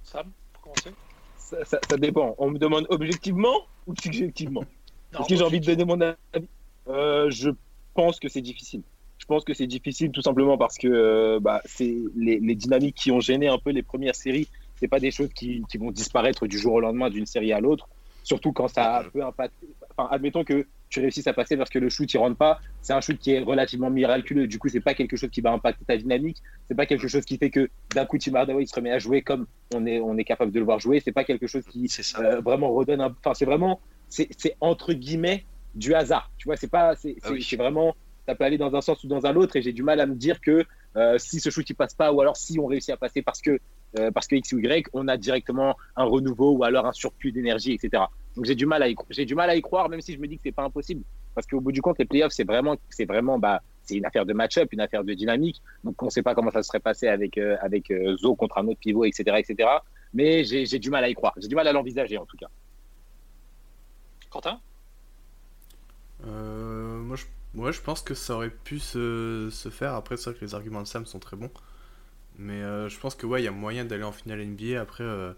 Sam, 0.02 0.32
pour 0.52 0.62
commencer 0.62 0.90
Ça, 1.36 1.64
ça- 1.64 1.80
ça 1.82 1.96
dépend. 1.96 2.34
On 2.38 2.50
me 2.50 2.58
demande 2.58 2.86
objectivement 2.90 3.54
ou 3.86 3.94
subjectivement? 3.96 4.64
Est-ce 5.12 5.28
que 5.28 5.36
j'ai 5.36 5.42
envie 5.44 5.60
de 5.60 5.66
donner 5.66 5.84
mon 5.84 6.00
avis? 6.00 6.48
Euh, 6.88 7.30
Je 7.30 7.50
pense 7.94 8.18
que 8.18 8.28
c'est 8.28 8.42
difficile. 8.42 8.82
Je 9.18 9.26
pense 9.26 9.44
que 9.44 9.54
c'est 9.54 9.66
difficile 9.68 10.10
tout 10.10 10.22
simplement 10.22 10.58
parce 10.58 10.76
que 10.76 10.88
euh, 10.88 11.40
bah, 11.40 11.62
c'est 11.64 11.96
les, 12.16 12.40
les 12.40 12.54
dynamiques 12.56 12.96
qui 12.96 13.12
ont 13.12 13.20
gêné 13.20 13.46
un 13.48 13.58
peu 13.58 13.70
les 13.70 13.82
premières 13.82 14.16
séries. 14.16 14.48
C'est 14.74 14.88
pas 14.88 15.00
des 15.00 15.12
choses 15.12 15.32
qui, 15.34 15.62
qui 15.70 15.78
vont 15.78 15.92
disparaître 15.92 16.46
du 16.48 16.58
jour 16.58 16.74
au 16.74 16.80
lendemain 16.80 17.08
d'une 17.10 17.26
série 17.26 17.52
à 17.52 17.60
l'autre. 17.60 17.88
Surtout 18.24 18.52
quand 18.52 18.68
ça 18.68 19.06
peut 19.12 19.24
impacter. 19.24 19.68
Enfin, 19.96 20.08
admettons 20.10 20.44
que 20.44 20.66
tu 20.94 21.00
réussisses 21.00 21.26
à 21.26 21.32
passer 21.32 21.56
parce 21.56 21.70
que 21.70 21.80
le 21.80 21.88
shoot 21.88 22.12
il 22.14 22.18
rentre 22.18 22.36
pas. 22.36 22.60
C'est 22.80 22.92
un 22.92 23.00
shoot 23.00 23.18
qui 23.18 23.32
est 23.32 23.40
relativement 23.40 23.90
miraculeux. 23.90 24.46
Du 24.46 24.60
coup, 24.60 24.68
c'est 24.68 24.80
pas 24.80 24.94
quelque 24.94 25.16
chose 25.16 25.30
qui 25.30 25.40
va 25.40 25.50
impacter 25.50 25.84
ta 25.84 25.96
dynamique. 25.96 26.40
C'est 26.68 26.76
pas 26.76 26.86
quelque 26.86 27.08
chose 27.08 27.24
qui 27.24 27.36
fait 27.36 27.50
que 27.50 27.68
d'un 27.94 28.06
coup 28.06 28.16
Tim 28.16 28.34
Hardaway 28.34 28.62
il 28.62 28.68
se 28.68 28.74
remet 28.76 28.92
à 28.92 29.00
jouer 29.00 29.22
comme 29.22 29.46
on 29.74 29.86
est 29.86 29.98
on 29.98 30.16
est 30.16 30.24
capable 30.24 30.52
de 30.52 30.58
le 30.60 30.64
voir 30.64 30.78
jouer. 30.78 31.00
C'est 31.04 31.12
pas 31.12 31.24
quelque 31.24 31.48
chose 31.48 31.64
qui 31.64 31.90
euh, 32.20 32.40
vraiment 32.40 32.72
redonne 32.72 33.00
un... 33.00 33.14
enfin 33.24 33.34
c'est 33.34 33.44
vraiment 33.44 33.80
c'est 34.08 34.56
entre 34.60 34.92
guillemets 34.92 35.44
du 35.74 35.92
hasard 35.94 36.30
tu 36.38 36.46
vois 36.46 36.56
c'est 36.56 36.70
pas 36.70 36.94
c'est 36.94 37.16
Ah 37.24 37.32
oui. 37.32 37.44
vraiment 37.58 37.96
ça 38.28 38.36
peut 38.36 38.44
aller 38.44 38.58
dans 38.58 38.76
un 38.76 38.80
sens 38.80 39.02
ou 39.02 39.08
dans 39.08 39.26
un 39.26 39.34
autre 39.34 39.56
et 39.56 39.62
j'ai 39.62 39.72
du 39.72 39.82
mal 39.82 39.98
à 39.98 40.06
me 40.06 40.14
dire 40.14 40.40
que 40.40 40.64
euh, 40.96 41.18
si 41.18 41.40
ce 41.40 41.50
shoot 41.50 41.68
il 41.68 41.74
passe 41.74 41.94
pas 41.94 42.12
ou 42.12 42.20
alors 42.20 42.36
si 42.36 42.56
on 42.60 42.66
réussit 42.66 42.90
à 42.90 42.96
passer 42.96 43.22
parce 43.22 43.42
que 43.42 43.58
euh, 43.98 44.12
parce 44.12 44.28
que 44.28 44.36
x 44.36 44.52
ou 44.52 44.60
y 44.60 44.84
on 44.92 45.08
a 45.08 45.16
directement 45.16 45.76
un 45.96 46.04
renouveau 46.04 46.52
ou 46.52 46.62
alors 46.62 46.86
un 46.86 46.92
surplus 46.92 47.32
d'énergie 47.32 47.72
etc 47.72 48.04
donc 48.36 48.44
j'ai 48.46 48.54
du 48.54 48.66
mal 48.66 48.82
à 48.82 48.88
y, 48.88 48.94
cro- 48.94 49.06
j'ai 49.10 49.24
du 49.24 49.34
mal 49.34 49.50
à 49.50 49.56
y 49.56 49.62
croire 49.62 49.88
même 49.88 50.00
si 50.00 50.12
je 50.14 50.18
me 50.18 50.26
dis 50.28 50.36
que 50.36 50.42
c'est 50.44 50.52
pas 50.52 50.64
impossible 50.64 51.04
parce 51.34 51.46
qu'au 51.46 51.60
bout 51.60 51.72
du 51.72 51.82
compte 51.82 51.98
les 51.98 52.04
playoffs 52.06 52.32
c'est 52.32 52.44
vraiment 52.44 52.76
c'est 52.90 53.06
vraiment 53.06 53.38
bah 53.38 53.60
c'est 53.82 53.96
une 53.96 54.06
affaire 54.06 54.24
de 54.24 54.32
match-up, 54.32 54.68
une 54.72 54.80
affaire 54.80 55.04
de 55.04 55.12
dynamique. 55.12 55.60
Donc, 55.84 56.02
on 56.02 56.06
ne 56.06 56.10
sait 56.10 56.22
pas 56.22 56.34
comment 56.34 56.50
ça 56.50 56.62
serait 56.62 56.80
passé 56.80 57.06
avec, 57.08 57.36
euh, 57.36 57.56
avec 57.60 57.90
euh, 57.90 58.16
Zo 58.16 58.34
contre 58.34 58.56
un 58.56 58.66
autre 58.66 58.80
pivot, 58.80 59.04
etc. 59.04 59.38
etc. 59.40 59.84
Mais 60.14 60.42
j'ai 60.44 60.64
j'ai 60.64 60.78
du 60.78 60.88
mal 60.88 61.04
à 61.04 61.08
y 61.10 61.14
croire. 61.14 61.34
J'ai 61.36 61.48
du 61.48 61.54
mal 61.54 61.68
à 61.68 61.72
l'envisager, 61.72 62.16
en 62.16 62.24
tout 62.24 62.38
cas. 62.38 62.46
Quentin? 64.30 64.60
Euh, 66.26 66.98
moi, 67.00 67.16
je, 67.16 67.24
ouais, 67.60 67.72
je 67.72 67.80
pense 67.80 68.00
que 68.02 68.14
ça 68.14 68.34
aurait 68.36 68.50
pu 68.50 68.78
se, 68.78 69.48
se 69.50 69.68
faire. 69.70 69.94
Après, 69.94 70.16
c'est 70.16 70.30
vrai 70.30 70.38
que 70.38 70.44
les 70.44 70.54
arguments 70.54 70.82
de 70.82 70.86
Sam 70.86 71.06
sont 71.06 71.18
très 71.20 71.36
bons. 71.36 71.50
Mais 72.38 72.62
euh, 72.62 72.88
je 72.88 72.98
pense 73.00 73.14
que 73.16 73.26
ouais, 73.26 73.42
il 73.42 73.46
y 73.46 73.48
a 73.48 73.52
moyen 73.52 73.84
d'aller 73.86 74.04
en 74.04 74.12
finale 74.12 74.40
NBA. 74.40 74.80
Après, 74.80 75.04
euh, 75.04 75.34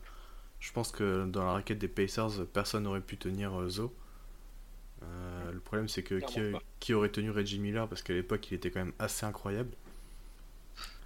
je 0.67 0.73
pense 0.73 0.91
que 0.91 1.27
dans 1.27 1.45
la 1.45 1.53
raquette 1.53 1.79
des 1.79 1.87
Pacers, 1.87 2.45
personne 2.53 2.83
n'aurait 2.83 3.01
pu 3.01 3.17
tenir 3.17 3.55
euh, 3.55 3.69
Zo. 3.69 3.95
Euh, 5.05 5.53
le 5.53 5.61
problème, 5.61 5.89
c'est 5.89 6.03
que 6.03 6.21
qui, 6.81 6.93
aurait 6.93 7.11
tenu 7.11 7.31
Reggie 7.31 7.61
Miller? 7.61 7.87
Parce 7.87 8.03
qu'à 8.03 8.15
l'époque, 8.15 8.51
il 8.51 8.55
était 8.55 8.73
quand 8.73 8.81
même 8.81 8.93
assez 8.99 9.25
incroyable. 9.25 9.71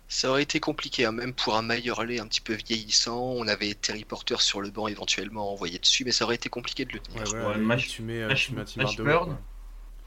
Ça 0.09 0.31
aurait 0.31 0.45
été 0.45 0.61
compliqué, 0.61 1.05
hein, 1.05 1.13
même 1.13 1.35
pour 1.35 1.57
un 1.57 1.63
Maillerley 1.63 2.21
un 2.21 2.27
petit 2.27 2.41
peu 2.41 2.55
vieillissant. 2.55 3.21
On 3.21 3.47
avait 3.49 3.75
Terry 3.75 4.05
Porter 4.07 4.41
sur 4.41 4.63
le 4.63 4.71
banc 4.71 4.89
éventuellement 4.89 5.53
envoyé 5.53 5.79
dessus, 5.79 6.07
mais 6.07 6.13
ça 6.13 6.25
aurait 6.25 6.37
été 6.37 6.49
compliqué 6.49 6.87
de 6.87 6.95
le 6.95 7.01
tenir. 7.01 7.31
Ouais, 7.31 7.45
Ouais, 7.45 7.59
Mash- 7.59 7.89
tu 7.89 8.01
mets, 8.01 8.23
euh, 8.23 8.35
tu 8.35 8.55
mets 8.55 8.63
un. 8.63 9.39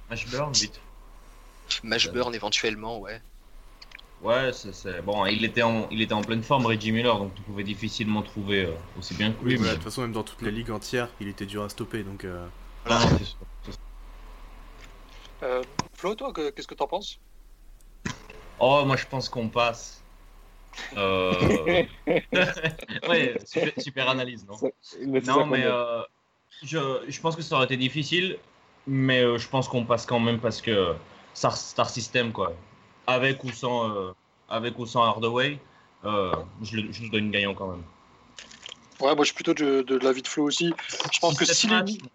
Ashburn, 0.10 0.52
vite. 0.52 0.82
Mashburn 1.84 2.34
éventuellement, 2.34 3.00
ouais. 3.00 3.22
Ouais, 4.24 4.54
c'est 4.54 4.74
c'est- 4.74 5.02
bon, 5.02 5.26
il 5.26 5.44
était, 5.44 5.64
en, 5.64 5.88
il 5.92 6.02
était 6.02 6.14
en 6.14 6.22
pleine 6.22 6.44
forme, 6.44 6.66
Reggie 6.66 6.94
Miller, 6.94 7.18
donc 7.20 7.36
tu 7.36 7.42
pouvais 7.42 7.64
difficilement 7.66 8.22
trouver 8.22 8.66
euh, 8.66 8.72
aussi 8.98 9.14
bien 9.16 9.34
que 9.34 9.44
Oui, 9.44 9.52
lui. 9.52 9.58
de 9.58 9.64
mais- 9.64 9.74
toute 9.74 9.84
façon, 9.84 10.02
même 10.04 10.14
dans 10.14 10.24
toute 10.24 10.42
la 10.42 10.50
ligue 10.50 10.72
entière, 10.72 11.10
il 11.20 11.28
était 11.28 11.46
dur 11.46 11.64
à 11.64 11.70
stopper. 11.70 12.04
Donc, 12.04 12.24
euh, 12.24 12.48
Non, 12.90 13.00
non, 13.00 13.08
c'est 13.18 13.26
sûr, 13.26 13.38
c'est 13.66 13.72
sûr. 13.72 13.82
Euh, 15.44 15.62
Flo, 15.98 16.16
toi, 16.16 16.32
que- 16.32 16.52
qu'est-ce 16.52 16.68
que 16.68 16.74
t'en 16.74 16.88
penses? 16.88 17.20
Oh, 18.60 18.84
moi 18.86 18.96
je 18.96 19.06
pense 19.08 19.28
qu'on 19.28 19.50
passe. 19.50 20.02
Euh... 20.96 21.84
ouais, 23.10 23.38
super, 23.46 23.74
super 23.78 24.10
analyse, 24.10 24.46
non? 24.48 24.56
Mais 25.02 25.20
Non, 25.20 25.46
mais 25.46 25.66
euh, 25.66 26.02
je, 26.64 27.04
je 27.10 27.20
pense 27.20 27.36
que 27.36 27.42
ça 27.42 27.56
aurait 27.58 27.66
été 27.66 27.76
difficile, 27.76 28.38
mais 28.88 29.22
euh, 29.22 29.38
je 29.38 29.50
pense 29.50 29.68
qu'on 29.68 29.84
passe 29.84 30.06
quand 30.06 30.20
même 30.22 30.40
parce 30.40 30.62
que 30.62 30.96
Star, 31.34 31.58
Star 31.58 31.90
System, 31.90 32.32
quoi. 32.32 32.56
Avec 33.08 33.44
ou 33.44 33.52
sans, 33.52 33.90
euh, 33.90 34.12
avec 34.50 34.80
ou 34.80 34.86
sans 34.86 35.04
Hardaway, 35.04 35.60
euh, 36.06 36.32
je, 36.62 36.78
le, 36.78 36.92
je 36.92 37.04
le 37.04 37.10
donne 37.10 37.32
gagnant 37.32 37.54
quand 37.54 37.68
même. 37.68 37.84
Ouais, 39.00 39.16
moi 39.16 39.20
je 39.20 39.26
suis 39.26 39.34
plutôt 39.36 39.54
de, 39.54 39.82
de 39.82 39.98
l'avis 39.98 40.22
de 40.22 40.28
Flo 40.28 40.44
aussi. 40.46 40.74
Je 41.12 41.20
pense 41.20 41.38
que 41.38 41.46
si 41.46 41.68
les, 41.68 41.82
Knicks- 41.82 42.06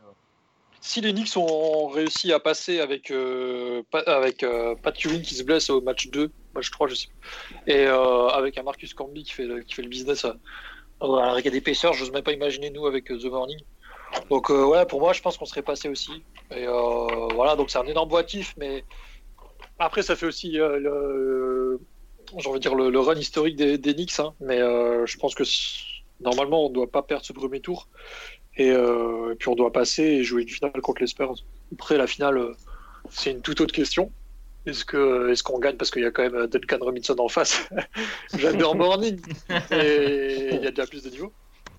si 0.81 1.01
les 1.01 1.13
Knicks 1.13 1.37
ont 1.37 1.89
réussi 1.89 2.33
à 2.33 2.41
passer 2.41 2.81
avec, 2.81 3.11
euh, 3.11 3.83
Pa- 3.91 4.05
avec 4.07 4.43
euh, 4.43 4.75
Pat 4.83 4.97
Ewing 5.05 5.23
qui 5.23 5.35
se 5.35 5.43
blesse 5.43 5.69
au 5.71 5.83
match 5.83 6.09
2, 6.09 6.31
match 6.55 6.71
3, 6.71 6.89
je 6.89 6.95
sais 6.95 7.09
plus, 7.09 7.57
et 7.67 7.87
euh, 7.87 8.29
avec 8.29 8.57
un 8.57 8.63
Marcus 8.63 8.95
Camby 8.95 9.25
qui 9.25 9.33
fait 9.33 9.45
le, 9.45 9.61
qui 9.63 9.75
fait 9.75 9.83
le 9.83 9.89
business 9.89 10.25
à, 10.25 10.37
à 11.01 11.07
la 11.35 11.61
Pacers, 11.61 11.93
j'ose 11.93 12.13
même 12.13 12.23
pas 12.23 12.33
imaginer 12.33 12.71
nous 12.71 12.87
avec 12.87 13.07
The 13.07 13.25
Morning. 13.25 13.59
Donc 14.31 14.49
ouais, 14.49 14.87
pour 14.87 15.01
moi, 15.01 15.13
je 15.13 15.21
pense 15.21 15.37
qu'on 15.37 15.45
serait 15.45 15.63
passé 15.63 15.89
aussi. 15.91 16.25
Et 16.51 16.67
voilà, 16.67 17.57
donc 17.57 17.71
c'est 17.71 17.79
un 17.79 17.87
énorme 17.87 18.09
boitif, 18.09 18.55
mais 18.57 18.85
après 19.79 20.03
ça 20.03 20.17
fait 20.17 20.27
aussi 20.27 20.59
euh, 20.61 20.79
le, 20.79 21.81
j'ai 22.37 22.49
envie 22.49 22.59
de 22.59 22.63
dire 22.63 22.75
le, 22.75 22.99
run 23.01 23.17
historique 23.17 23.57
des, 23.57 23.79
des 23.79 23.95
Knicks, 23.95 24.19
hein. 24.21 24.35
mais 24.41 24.61
euh, 24.61 25.07
je 25.07 25.17
pense 25.19 25.35
que 25.35 25.45
normalement 26.21 26.67
on 26.67 26.69
ne 26.69 26.75
doit 26.75 26.91
pas 26.91 27.03
perdre 27.03 27.25
ce 27.25 27.33
premier 27.33 27.61
tour. 27.61 27.89
Et, 28.57 28.71
euh, 28.71 29.37
puis 29.39 29.49
on 29.49 29.55
doit 29.55 29.73
passer 29.73 30.03
et 30.03 30.25
jouer 30.25 30.43
une 30.43 30.49
finale 30.49 30.73
contre 30.83 31.01
les 31.01 31.07
Spurs. 31.07 31.35
Après 31.73 31.97
la 31.97 32.09
finale, 32.09 32.39
euh, 32.39 32.57
c'est 33.09 33.31
une 33.31 33.41
toute 33.41 33.61
autre 33.61 33.73
question. 33.73 34.11
Est-ce 34.67 35.43
qu'on 35.43 35.59
gagne? 35.59 35.77
Parce 35.77 35.91
qu'il 35.91 36.03
y 36.03 36.07
a 36.07 36.11
quand 36.11 36.23
même 36.23 36.35
euh, 36.35 36.47
Duncan 36.47 36.79
Robinson 36.81 37.15
en 37.19 37.29
face, 37.29 37.69
j'adore 38.37 38.75
Morning 38.75 39.19
et 39.71 40.49
il 40.55 40.63
y 40.63 40.67
a 40.67 40.71
déjà 40.71 40.87
plus 40.87 41.03
de 41.05 41.11
niveau. 41.11 41.33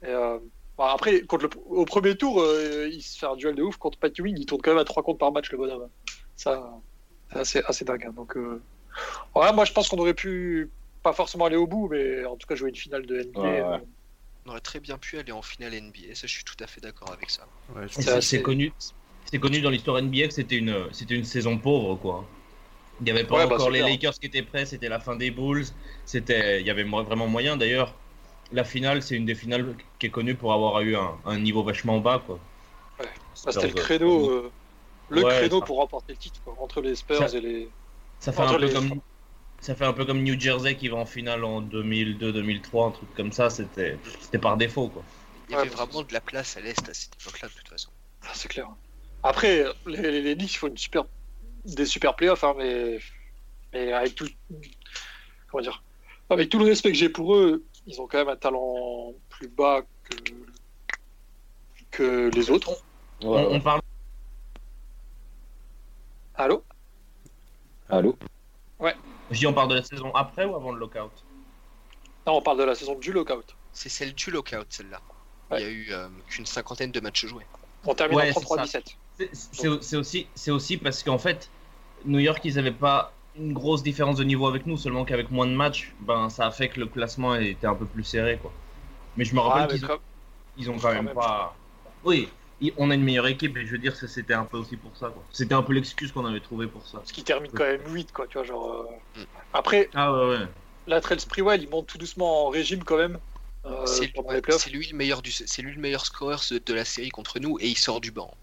Euh, 0.05 0.39
après 0.77 1.21
contre 1.21 1.43
le, 1.43 1.49
au 1.69 1.85
premier 1.85 2.15
tour, 2.15 2.41
euh, 2.41 2.89
il 2.91 3.01
se 3.01 3.19
fait 3.19 3.25
un 3.25 3.35
duel 3.35 3.55
de 3.55 3.61
ouf 3.61 3.77
contre 3.77 3.99
Pat 3.99 4.17
Ewing, 4.17 4.37
il 4.39 4.45
tourne 4.45 4.61
quand 4.61 4.71
même 4.71 4.79
à 4.79 4.85
3 4.85 5.03
comptes 5.03 5.19
par 5.19 5.31
match 5.31 5.51
le 5.51 5.57
bonhomme. 5.57 5.89
Ça, 6.35 6.79
assez, 7.31 7.61
assez 7.67 7.85
dingue. 7.85 8.05
hein. 8.07 8.13
Donc 8.13 8.37
euh, 8.37 8.63
ouais, 9.35 9.53
moi 9.53 9.65
je 9.65 9.73
pense 9.73 9.89
qu'on 9.89 9.97
aurait 9.99 10.13
pu 10.13 10.71
pas 11.03 11.13
forcément 11.13 11.45
aller 11.45 11.55
au 11.57 11.67
bout, 11.67 11.89
mais 11.89 12.25
en 12.25 12.37
tout 12.37 12.47
cas 12.47 12.55
jouer 12.55 12.69
une 12.69 12.75
finale 12.75 13.05
de 13.05 13.19
NBA. 13.21 13.41
Ouais, 13.41 13.61
ouais. 13.61 13.81
euh, 13.81 13.85
On 14.45 14.51
aurait 14.51 14.61
très 14.61 14.79
bien 14.81 14.97
pu 14.97 15.17
aller 15.19 15.31
en 15.33 15.41
finale 15.41 15.73
NBA, 15.75 16.15
ça 16.15 16.27
je 16.27 16.33
suis 16.33 16.43
tout 16.45 16.57
à 16.63 16.67
fait 16.67 16.81
d'accord 16.81 17.11
avec 17.13 17.29
ça. 17.29 17.47
ouais, 17.75 17.87
C'est 17.89 18.09
assez- 18.11 18.41
connu, 18.41 18.73
c'est 19.25 19.39
connu 19.39 19.61
dans 19.61 19.69
l'histoire 19.69 19.97
NBA 19.99 20.27
que 20.27 20.33
c'était 20.33 20.57
une, 20.57 20.87
c'était 20.91 21.15
une 21.15 21.23
saison 21.23 21.57
pauvre, 21.57 21.95
quoi. 21.95 22.27
Il 23.01 23.05
n'y 23.05 23.11
avait 23.11 23.25
pas 23.25 23.35
Ouais, 23.35 23.47
bah, 23.47 23.55
encore 23.55 23.71
les. 23.71 23.81
Lakers 23.83 24.13
qui 24.19 24.27
étaient 24.27 24.43
prêts, 24.43 24.65
c'était 24.65 24.89
la 24.89 24.99
fin 24.99 25.15
des 25.17 25.31
Bulls, 25.31 25.65
c'était, 26.05 26.61
il 26.61 26.67
y 26.67 26.71
avait 26.71 26.85
mo- 26.85 27.03
vraiment 27.03 27.27
moyen. 27.27 27.57
D'ailleurs, 27.57 27.95
la 28.53 28.63
finale, 28.65 29.03
c'est 29.03 29.15
une 29.17 29.25
des 29.25 29.35
finales 29.35 29.75
qui 29.99 30.07
est 30.07 30.11
connue 30.11 30.35
pour 30.35 30.53
avoir 30.53 30.81
eu 30.81 30.95
un, 30.97 31.17
un 31.25 31.39
niveau 31.39 31.63
vachement 31.63 31.99
bas, 31.99 32.23
quoi. 32.25 32.39
Ouais. 32.99 33.09
Bah, 33.43 33.51
c'était 33.51 33.67
le 33.67 33.73
euh, 33.73 34.45
euh, 34.47 34.51
le 35.09 35.23
Ouais, 35.23 35.29
créneau 35.39 35.59
ça- 35.59 35.65
pour 35.65 35.77
remporter 35.77 36.13
le 36.13 36.17
titre 36.17 36.39
quoi, 36.43 36.55
entre 36.59 36.81
les 36.81 36.95
Spurs 36.95 37.29
Ça- 37.29 37.37
et 37.37 37.41
les. 37.41 37.69
Ça 38.19 38.31
fait 38.31 38.41
Entre 38.41 38.53
un 38.55 38.57
peu 38.57 38.65
les- 38.65 38.73
comme, 38.73 38.99
ça 39.61 39.75
fait 39.75 39.85
un 39.85 39.93
peu 39.93 40.05
comme 40.05 40.21
New 40.23 40.39
Jersey 40.39 40.75
qui 40.75 40.87
va 40.89 40.97
en 40.97 41.05
finale 41.05 41.43
en 41.43 41.61
2002-2003, 41.61 42.87
un 42.87 42.91
truc 42.91 43.13
comme 43.15 43.31
ça. 43.31 43.49
C'était, 43.49 43.97
c'était 44.21 44.37
par 44.39 44.57
défaut, 44.57 44.87
quoi. 44.89 45.03
Il 45.47 45.53
y 45.53 45.55
avait 45.55 45.69
vraiment 45.69 46.03
de 46.03 46.13
la 46.13 46.21
place 46.21 46.57
à 46.57 46.61
l'Est 46.61 46.87
à 46.87 46.93
cette 46.93 47.11
époque-là, 47.21 47.47
de 47.47 47.53
toute 47.53 47.69
façon. 47.69 47.89
Ah, 48.23 48.31
c'est 48.33 48.49
clair. 48.49 48.67
Après, 49.23 49.65
les, 49.85 50.01
les, 50.11 50.21
les 50.21 50.35
Knicks 50.35 50.57
font 50.57 50.67
une 50.67 50.77
super, 50.77 51.05
des 51.65 51.85
super 51.85 52.15
playoffs, 52.15 52.43
hein, 52.43 52.53
mais, 52.57 52.99
mais 53.73 53.91
avec 53.93 54.15
tout, 54.15 54.29
comment 55.49 55.61
dire, 55.63 55.83
avec 56.29 56.49
tout 56.49 56.59
le 56.59 56.65
respect 56.65 56.91
que 56.91 56.97
j'ai 56.97 57.09
pour 57.09 57.35
eux, 57.35 57.65
ils 57.87 57.99
ont 57.99 58.07
quand 58.07 58.19
même 58.19 58.29
un 58.29 58.35
talent 58.35 59.13
plus 59.29 59.47
bas 59.47 59.81
que 60.03 60.15
que 61.91 62.29
les 62.35 62.51
autres. 62.51 62.69
Ouais, 62.69 62.75
On, 63.23 63.31
ouais. 63.33 63.47
on 63.55 63.59
parle. 63.61 63.81
Allô 66.39 66.65
Allô 67.89 68.15
Je 69.31 69.37
dis, 69.39 69.47
on 69.47 69.53
parle 69.53 69.69
de 69.69 69.75
la 69.75 69.83
saison 69.83 70.11
après 70.15 70.45
ou 70.45 70.55
avant 70.55 70.71
le 70.71 70.79
lockout? 70.79 71.11
Non, 72.25 72.37
on 72.37 72.41
parle 72.41 72.59
de 72.59 72.63
la 72.63 72.75
saison 72.75 72.95
du 72.95 73.11
lockout. 73.11 73.55
C'est 73.73 73.89
celle 73.89 74.13
du 74.13 74.31
lockout, 74.31 74.65
celle-là. 74.69 75.01
Ouais. 75.51 75.61
Il 75.61 75.63
y 75.63 75.65
a 75.65 75.69
eu 75.69 75.87
euh, 75.91 76.09
qu'une 76.27 76.45
cinquantaine 76.45 76.91
de 76.91 76.99
matchs 76.99 77.25
joués. 77.25 77.45
On 77.85 77.93
termine 77.93 78.17
Ouais, 78.17 78.23
en 78.31 78.33
c'est 78.33 78.45
ça. 78.45 78.65
33-17. 78.65 78.97
C'est- 79.17 79.97
aussi, 79.97 80.27
c'est 80.35 80.51
aussi 80.51 80.77
parce 80.77 81.03
qu'en 81.03 81.17
fait, 81.17 81.49
New 82.05 82.19
York, 82.19 82.39
ils 82.45 82.55
n'avaient 82.55 82.71
pas 82.71 83.13
une 83.35 83.53
grosse 83.53 83.83
différence 83.83 84.17
de 84.17 84.23
niveau 84.23 84.47
avec 84.47 84.65
nous, 84.65 84.77
seulement 84.77 85.05
qu'avec 85.05 85.29
moins 85.31 85.45
de 85.47 85.51
matchs, 85.53 85.93
ben, 86.01 86.29
ça 86.29 86.47
a 86.47 86.51
fait 86.51 86.69
que 86.69 86.79
le 86.79 86.85
classement 86.87 87.35
était 87.35 87.67
un 87.67 87.75
peu 87.75 87.85
plus 87.85 88.03
serré. 88.03 88.37
Quoi. 88.41 88.51
Mais 89.17 89.25
je 89.25 89.35
me 89.35 89.39
rappelle 89.41 89.63
Ah, 89.63 89.67
qu'ils 89.67 89.83
ont, 89.85 89.87
comme- 89.87 89.99
ils 90.57 90.69
ont 90.69 90.73
quand 90.75 90.81
quand 90.81 90.93
même 90.93 91.05
même. 91.05 91.13
pas. 91.15 91.55
Oui, 92.03 92.29
on 92.77 92.91
a 92.91 92.95
une 92.95 93.03
meilleure 93.03 93.27
équipe, 93.27 93.55
et 93.57 93.65
je 93.65 93.71
veux 93.71 93.77
dire, 93.77 93.97
que 93.97 94.07
c'était 94.07 94.33
un 94.33 94.45
peu 94.45 94.57
aussi 94.57 94.75
pour 94.75 94.95
ça. 94.97 95.07
quoi. 95.09 95.23
C'était 95.31 95.53
un 95.55 95.63
peu 95.63 95.73
l'excuse 95.73 96.11
qu'on 96.11 96.25
avait 96.25 96.39
trouvé 96.41 96.67
pour 96.67 96.85
ça. 96.87 96.97
Parce 96.99 97.11
qu'ils 97.11 97.23
terminent 97.23 97.53
quand 97.55 97.63
même 97.65 97.81
8, 97.87 98.11
quoi, 98.11 98.27
tu 98.27 98.37
vois, 98.37 98.43
genre. 98.45 98.71
euh. 99.15 99.19
Mm. 99.21 99.25
Après, 99.53 99.89
Ah 99.93 100.13
ouais, 100.13 100.29
ouais. 100.29 100.45
la 100.87 101.01
Trail 101.01 101.19
Sprewell, 101.19 101.61
il 101.63 101.69
monte 101.69 101.87
tout 101.87 101.97
doucement 101.97 102.47
en 102.47 102.49
régime 102.49 102.83
quand 102.83 102.97
même. 102.97 103.17
euh, 103.65 103.85
c'est 103.85 104.69
lui 104.69 104.87
le 104.87 104.97
meilleur 104.97 105.21
du, 105.21 105.31
c'est 105.31 105.61
lui 105.61 105.73
le 105.73 105.81
meilleur 105.81 106.05
scoreur 106.05 106.41
de 106.49 106.73
la 106.73 106.85
série 106.85 107.09
contre 107.09 107.39
nous 107.39 107.57
et 107.59 107.67
il 107.67 107.77
sort 107.77 108.01
du 108.01 108.11
banc. 108.11 108.33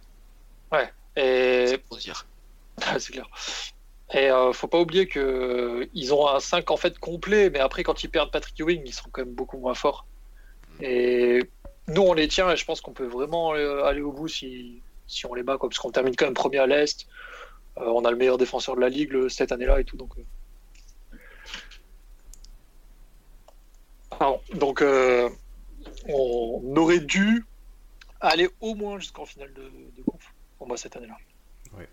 Et 1.17 1.67
C'est 1.67 1.79
pour 1.79 1.97
dire. 1.97 2.27
Ah, 2.83 2.99
c'est 2.99 3.13
clair. 3.13 3.27
Et 4.13 4.31
euh, 4.31 4.53
faut 4.53 4.69
pas 4.69 4.79
oublier 4.79 5.09
que 5.09 5.89
ils 5.95 6.13
ont 6.13 6.29
un 6.29 6.41
5 6.41 6.71
en 6.71 6.77
fait 6.77 6.99
complet, 6.99 7.49
mais 7.49 7.59
après 7.59 7.83
quand 7.83 8.05
ils 8.05 8.11
perdent 8.11 8.31
Patrick 8.31 8.61
Ewing, 8.61 8.83
ils 8.85 8.93
sont 8.93 9.09
quand 9.11 9.25
même 9.25 9.35
beaucoup 9.35 9.59
moins 9.59 9.75
forts. 9.75 10.07
Et 10.81 11.41
nous 11.89 12.03
on 12.03 12.15
les 12.15 12.29
tient 12.29 12.51
et 12.51 12.57
je 12.57 12.65
pense 12.65 12.81
qu'on 12.81 12.93
peut 12.93 13.07
vraiment 13.07 13.55
euh, 13.55 13.85
aller 13.85 14.01
au 14.01 14.13
bout 14.13 14.29
si, 14.29 14.81
si 15.07 15.27
on 15.27 15.35
les 15.35 15.43
bat, 15.43 15.57
quoi, 15.59 15.69
parce 15.69 15.79
qu'on 15.79 15.91
termine 15.91 16.17
quand 16.17 16.25
même 16.27 16.35
premier 16.35 16.59
à 16.59 16.67
l'Est. 16.67 17.07
Euh, 17.79 17.85
on 17.87 18.05
a 18.05 18.11
le 18.11 18.17
meilleur 18.17 18.39
défenseur 18.39 18.75
de 18.77 18.81
la 18.81 18.89
ligue 18.89 19.13
le- 19.13 19.29
cette 19.29 19.53
année-là 19.53 19.81
et 19.81 19.85
tout. 19.85 19.97
Donc, 19.97 20.13
euh. 20.19 21.17
Pardon. 24.19 24.41
donc 24.55 24.81
euh, 24.81 25.29
on 26.09 26.75
aurait 26.77 27.01
dû 27.01 27.45
aller 28.21 28.49
au 28.61 28.75
moins 28.75 28.99
jusqu'en 28.99 29.27
finale 29.27 29.53
de, 29.53 29.63
de 29.63 30.03
conf 30.07 30.33
pour 30.59 30.67
moi 30.67 30.77
cette 30.79 30.97
année-là. 30.97 31.17
Ouais. 31.77 31.87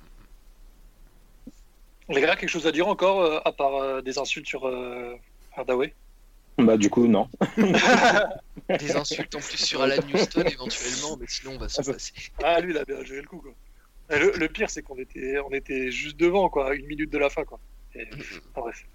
Les 2.10 2.22
gars, 2.22 2.36
quelque 2.38 2.50
chose 2.50 2.66
à 2.66 2.72
dire 2.72 2.88
encore 2.88 3.22
euh, 3.22 3.40
à 3.44 3.52
part 3.52 4.02
des 4.02 4.18
insultes 4.18 4.48
sur 4.48 4.66
Hardaway? 5.56 5.94
Bah, 6.58 6.78
du 6.78 6.90
coup, 6.90 7.08
non. 7.08 7.28
Des 8.80 8.96
insultes 8.96 9.36
en 9.36 9.40
plus 9.40 9.58
sur 9.58 9.82
Alan 9.82 9.96
Houston 10.14 10.42
éventuellement, 10.44 11.18
mais 11.20 11.26
sinon 11.28 11.54
on 11.56 11.58
va 11.58 11.68
s'en 11.70 11.84
passer. 11.84 12.14
Ah, 12.44 12.60
lui, 12.62 12.72
il 12.72 12.78
a 12.78 12.86
bien 12.86 13.04
joué 13.04 13.18
le 13.22 13.28
coup. 13.28 13.40
Quoi. 13.40 13.54
Le, 14.18 14.34
le 14.38 14.48
pire, 14.48 14.70
c'est 14.70 14.84
qu'on 14.84 14.98
était, 14.98 15.38
on 15.40 15.52
était 15.52 15.90
juste 15.92 16.18
devant, 16.18 16.50
quoi, 16.50 16.70
à 16.70 16.74
une 16.74 16.86
minute 16.86 17.10
de 17.12 17.18
la 17.18 17.30
fin. 17.30 17.44
Quoi. 17.44 17.60
Et, 17.96 18.08
bref. 18.56 18.86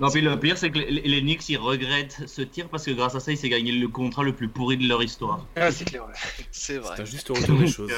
Non, 0.00 0.10
puis 0.10 0.20
le 0.20 0.38
pire, 0.38 0.56
c'est 0.56 0.70
que 0.70 0.78
les, 0.78 1.00
les 1.02 1.20
Knicks, 1.20 1.48
ils 1.48 1.56
regrettent 1.58 2.22
ce 2.26 2.42
tir 2.42 2.68
parce 2.68 2.84
que 2.84 2.92
grâce 2.92 3.14
à 3.14 3.20
ça, 3.20 3.32
ils 3.32 3.36
s'est 3.36 3.48
gagné 3.48 3.72
le 3.72 3.88
contrat 3.88 4.22
le 4.22 4.32
plus 4.34 4.48
pourri 4.48 4.76
de 4.76 4.86
leur 4.88 5.02
histoire. 5.02 5.46
Ah, 5.56 5.70
c'est 5.72 5.84
clair, 5.84 6.06
ouais. 6.06 6.14
C'est 6.52 6.78
vrai. 6.78 6.94
C'est 6.96 7.06
juste 7.06 7.30
au 7.30 7.34
retour 7.34 7.58
des 7.58 7.66
choses. 7.66 7.92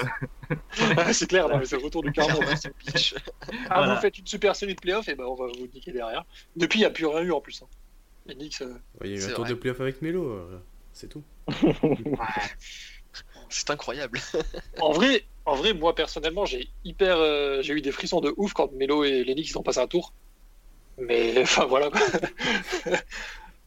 Ah, 0.96 1.12
c'est 1.12 1.26
clair, 1.28 1.48
non, 1.48 1.58
mais 1.58 1.66
c'est 1.66 1.76
le 1.76 1.84
retour 1.84 2.02
du 2.02 2.10
Pitch. 2.78 3.14
Ah, 3.68 3.76
Voilà. 3.76 3.94
vous 3.94 4.00
faites 4.00 4.18
une 4.18 4.26
super 4.26 4.56
série 4.56 4.74
de 4.74 4.80
playoffs, 4.80 5.08
et 5.08 5.14
ben 5.14 5.24
on 5.24 5.34
va 5.34 5.46
vous 5.46 5.66
niquer 5.72 5.92
derrière. 5.92 6.24
Depuis, 6.56 6.78
il 6.78 6.82
n'y 6.82 6.86
a 6.86 6.90
plus 6.90 7.06
rien 7.06 7.20
eu 7.22 7.32
en 7.32 7.40
plus. 7.40 7.62
Hein. 7.62 7.66
Euh, 8.28 8.34
Ouais, 9.00 9.08
Il 9.08 9.10
y 9.10 9.14
a 9.14 9.16
eu 9.16 9.20
C'est 9.20 9.30
un 9.32 9.34
tour 9.34 9.44
vrai. 9.44 9.50
de 9.54 9.58
playoff 9.58 9.80
avec 9.80 10.00
Melo, 10.02 10.24
euh, 10.30 10.58
c'est 10.92 11.08
tout. 11.08 11.22
C'est 13.48 13.70
incroyable. 13.70 14.18
en 14.80 14.92
vrai, 14.92 15.24
en 15.44 15.54
vrai, 15.54 15.74
moi 15.74 15.94
personnellement, 15.94 16.44
j'ai 16.46 16.68
hyper, 16.84 17.16
euh, 17.18 17.62
j'ai 17.62 17.74
eu 17.74 17.80
des 17.82 17.92
frissons 17.92 18.20
de 18.20 18.32
ouf 18.36 18.52
quand 18.52 18.72
Melo 18.72 19.04
et 19.04 19.24
ils 19.26 19.58
ont 19.58 19.62
passé 19.62 19.80
un 19.80 19.86
tour. 19.86 20.12
Mais 20.98 21.34
enfin 21.42 21.66
voilà. 21.66 21.90
quoi. 21.90 22.00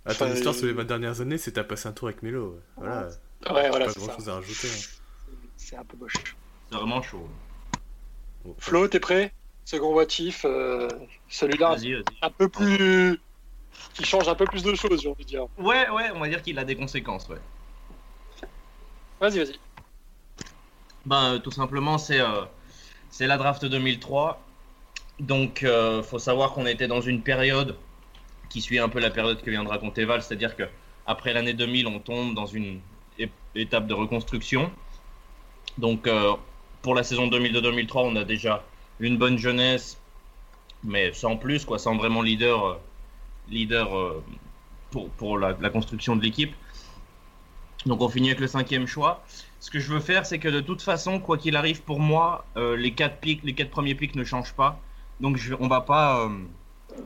Ah, 0.05 0.15
ton 0.15 0.25
Enfin, 0.25 0.33
histoire 0.33 0.55
euh, 0.55 0.57
sur 0.57 0.67
les 0.67 0.73
20 0.73 0.85
dernières 0.85 1.21
années, 1.21 1.37
c'est 1.37 1.51
t'as 1.51 1.63
passé 1.63 1.87
un 1.87 1.91
tour 1.93 2.07
avec 2.07 2.23
Melo. 2.23 2.53
ouais. 2.53 2.61
Voilà, 2.77 3.07
Ouais, 3.51 3.69
voilà, 3.69 3.85
pas 3.85 3.91
c'est 3.91 3.99
grand 3.99 4.07
ça. 4.09 4.15
chose 4.15 4.29
à 4.29 4.33
rajouter. 4.35 4.67
hein. 4.67 5.33
C'est 5.57 5.75
un 5.75 5.83
peu 5.85 5.97
moche. 5.97 6.13
C'est 6.69 6.75
vraiment 6.75 7.01
chaud. 7.01 7.27
Bon, 8.43 8.55
Flo, 8.57 8.87
t'es 8.87 8.99
prêt? 8.99 9.33
Second 9.65 9.93
Watif, 9.93 10.43
euh, 10.45 10.87
celui-là 11.27 11.75
Vas-y, 11.75 11.93
vas-y. 11.93 12.03
un 12.21 12.29
peu 12.29 12.47
plus, 12.47 13.19
qui 13.97 14.05
change 14.05 14.27
un 14.27 14.35
peu 14.35 14.45
plus 14.45 14.63
de 14.63 14.75
choses, 14.75 15.01
j'ai 15.01 15.09
envie 15.09 15.23
de 15.23 15.29
dire. 15.29 15.45
Ouais, 15.57 15.89
ouais, 15.89 16.11
on 16.13 16.19
va 16.19 16.29
dire 16.29 16.41
qu'il 16.41 16.57
a 16.59 16.63
des 16.63 16.75
conséquences, 16.75 17.27
ouais. 17.29 17.39
Vas-y, 19.19 19.39
vas-y. 19.39 19.55
Ben, 21.05 21.33
euh, 21.33 21.39
tout 21.39 21.51
simplement, 21.51 21.97
c'est 21.97 22.19
euh, 22.19 22.43
c'est 23.09 23.25
la 23.25 23.37
draft 23.37 23.65
2003. 23.65 24.39
Donc, 25.19 25.63
euh, 25.63 26.03
faut 26.03 26.19
savoir 26.19 26.53
qu'on 26.53 26.67
était 26.67 26.87
dans 26.87 27.01
une 27.01 27.23
période 27.23 27.75
qui 28.49 28.61
suit 28.61 28.77
un 28.77 28.87
peu 28.87 28.99
la 28.99 29.09
période 29.09 29.41
que 29.41 29.49
vient 29.49 29.63
de 29.63 29.69
raconter 29.69 30.05
Val, 30.05 30.21
c'est-à-dire 30.21 30.55
que 30.55 30.63
après 31.07 31.33
l'année 31.33 31.53
2000, 31.53 31.87
on 31.87 31.99
tombe 31.99 32.35
dans 32.35 32.45
une 32.45 32.79
étape 33.55 33.87
de 33.87 33.93
reconstruction. 33.95 34.71
Donc, 35.79 36.07
pour 36.81 36.93
la 36.93 37.03
saison 37.03 37.27
2002-2003, 37.27 38.01
on 38.03 38.15
a 38.15 38.23
déjà 38.23 38.63
une 38.99 39.17
bonne 39.17 39.37
jeunesse, 39.37 39.99
mais 40.83 41.13
sans 41.13 41.35
plus, 41.35 41.65
quoi, 41.65 41.79
sans 41.79 41.95
vraiment 41.95 42.21
leader, 42.21 42.79
leader 43.49 43.95
euh, 43.95 44.23
pour, 44.91 45.09
pour 45.11 45.37
la, 45.37 45.53
construction 45.69 46.15
de 46.15 46.23
l'équipe. 46.23 46.53
Donc, 47.85 48.01
on 48.01 48.09
finit 48.09 48.29
avec 48.29 48.39
le 48.39 48.47
cinquième 48.47 48.87
choix. 48.87 49.23
Ce 49.59 49.69
que 49.69 49.79
je 49.79 49.91
veux 49.91 49.99
faire, 49.99 50.25
c'est 50.25 50.39
que 50.39 50.47
de 50.47 50.59
toute 50.59 50.81
façon, 50.81 51.19
quoi 51.19 51.37
qu'il 51.37 51.55
arrive 51.55 51.81
pour 51.81 51.99
moi, 51.99 52.45
euh, 52.57 52.75
les 52.75 52.91
quatre 52.91 53.17
pics, 53.17 53.41
les 53.43 53.53
quatre 53.53 53.69
premiers 53.69 53.95
pics 53.95 54.15
ne 54.15 54.23
changent 54.23 54.53
pas. 54.53 54.79
Donc 55.19 55.39
on 55.59 55.67
va 55.67 55.81
pas, 55.81 56.25
euh, 56.25 56.29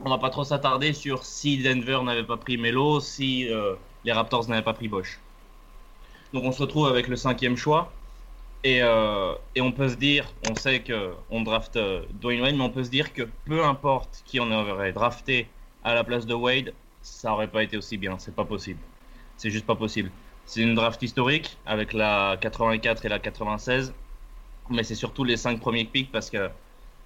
va 0.04 0.18
pas 0.18 0.28
trop 0.28 0.44
s'attarder 0.44 0.92
sur 0.92 1.24
si 1.24 1.62
Denver 1.62 2.00
n'avait 2.04 2.24
pas 2.24 2.36
pris 2.36 2.58
Melo, 2.58 3.00
si 3.00 3.48
les 4.04 4.12
Raptors 4.12 4.48
n'avaient 4.50 4.62
pas 4.62 4.74
pris 4.74 4.88
Bosch. 4.88 5.18
Donc 6.34 6.44
on 6.44 6.52
se 6.52 6.60
retrouve 6.60 6.88
avec 6.88 7.08
le 7.08 7.16
cinquième 7.16 7.56
choix 7.56 7.90
et, 8.64 8.82
et 9.54 9.60
on 9.60 9.72
peut 9.72 9.88
se 9.88 9.96
dire, 9.96 10.26
on 10.50 10.54
sait 10.54 10.80
que 10.80 11.12
on 11.30 11.42
draft 11.42 11.76
euh, 11.76 12.02
Dwayne 12.20 12.40
Wade, 12.42 12.54
mais 12.56 12.64
on 12.64 12.70
peut 12.70 12.84
se 12.84 12.90
dire 12.90 13.12
que 13.12 13.22
peu 13.44 13.64
importe 13.64 14.22
qui 14.24 14.40
on 14.40 14.50
aurait 14.50 14.92
drafté 14.92 15.48
à 15.84 15.94
la 15.94 16.04
place 16.04 16.26
de 16.26 16.34
Wade, 16.34 16.72
ça 17.02 17.32
aurait 17.32 17.48
pas 17.48 17.62
été 17.62 17.76
aussi 17.76 17.96
bien. 17.96 18.18
C'est 18.18 18.34
pas 18.34 18.44
possible. 18.44 18.80
C'est 19.36 19.50
juste 19.50 19.66
pas 19.66 19.74
possible. 19.74 20.10
C'est 20.44 20.62
une 20.62 20.74
draft 20.74 21.02
historique 21.02 21.56
avec 21.66 21.92
la 21.92 22.36
84 22.40 23.04
et 23.06 23.08
la 23.08 23.18
96, 23.18 23.92
mais 24.70 24.82
c'est 24.84 24.94
surtout 24.94 25.24
les 25.24 25.36
cinq 25.36 25.60
premiers 25.60 25.84
picks 25.84 26.10
parce 26.12 26.30
que 26.30 26.50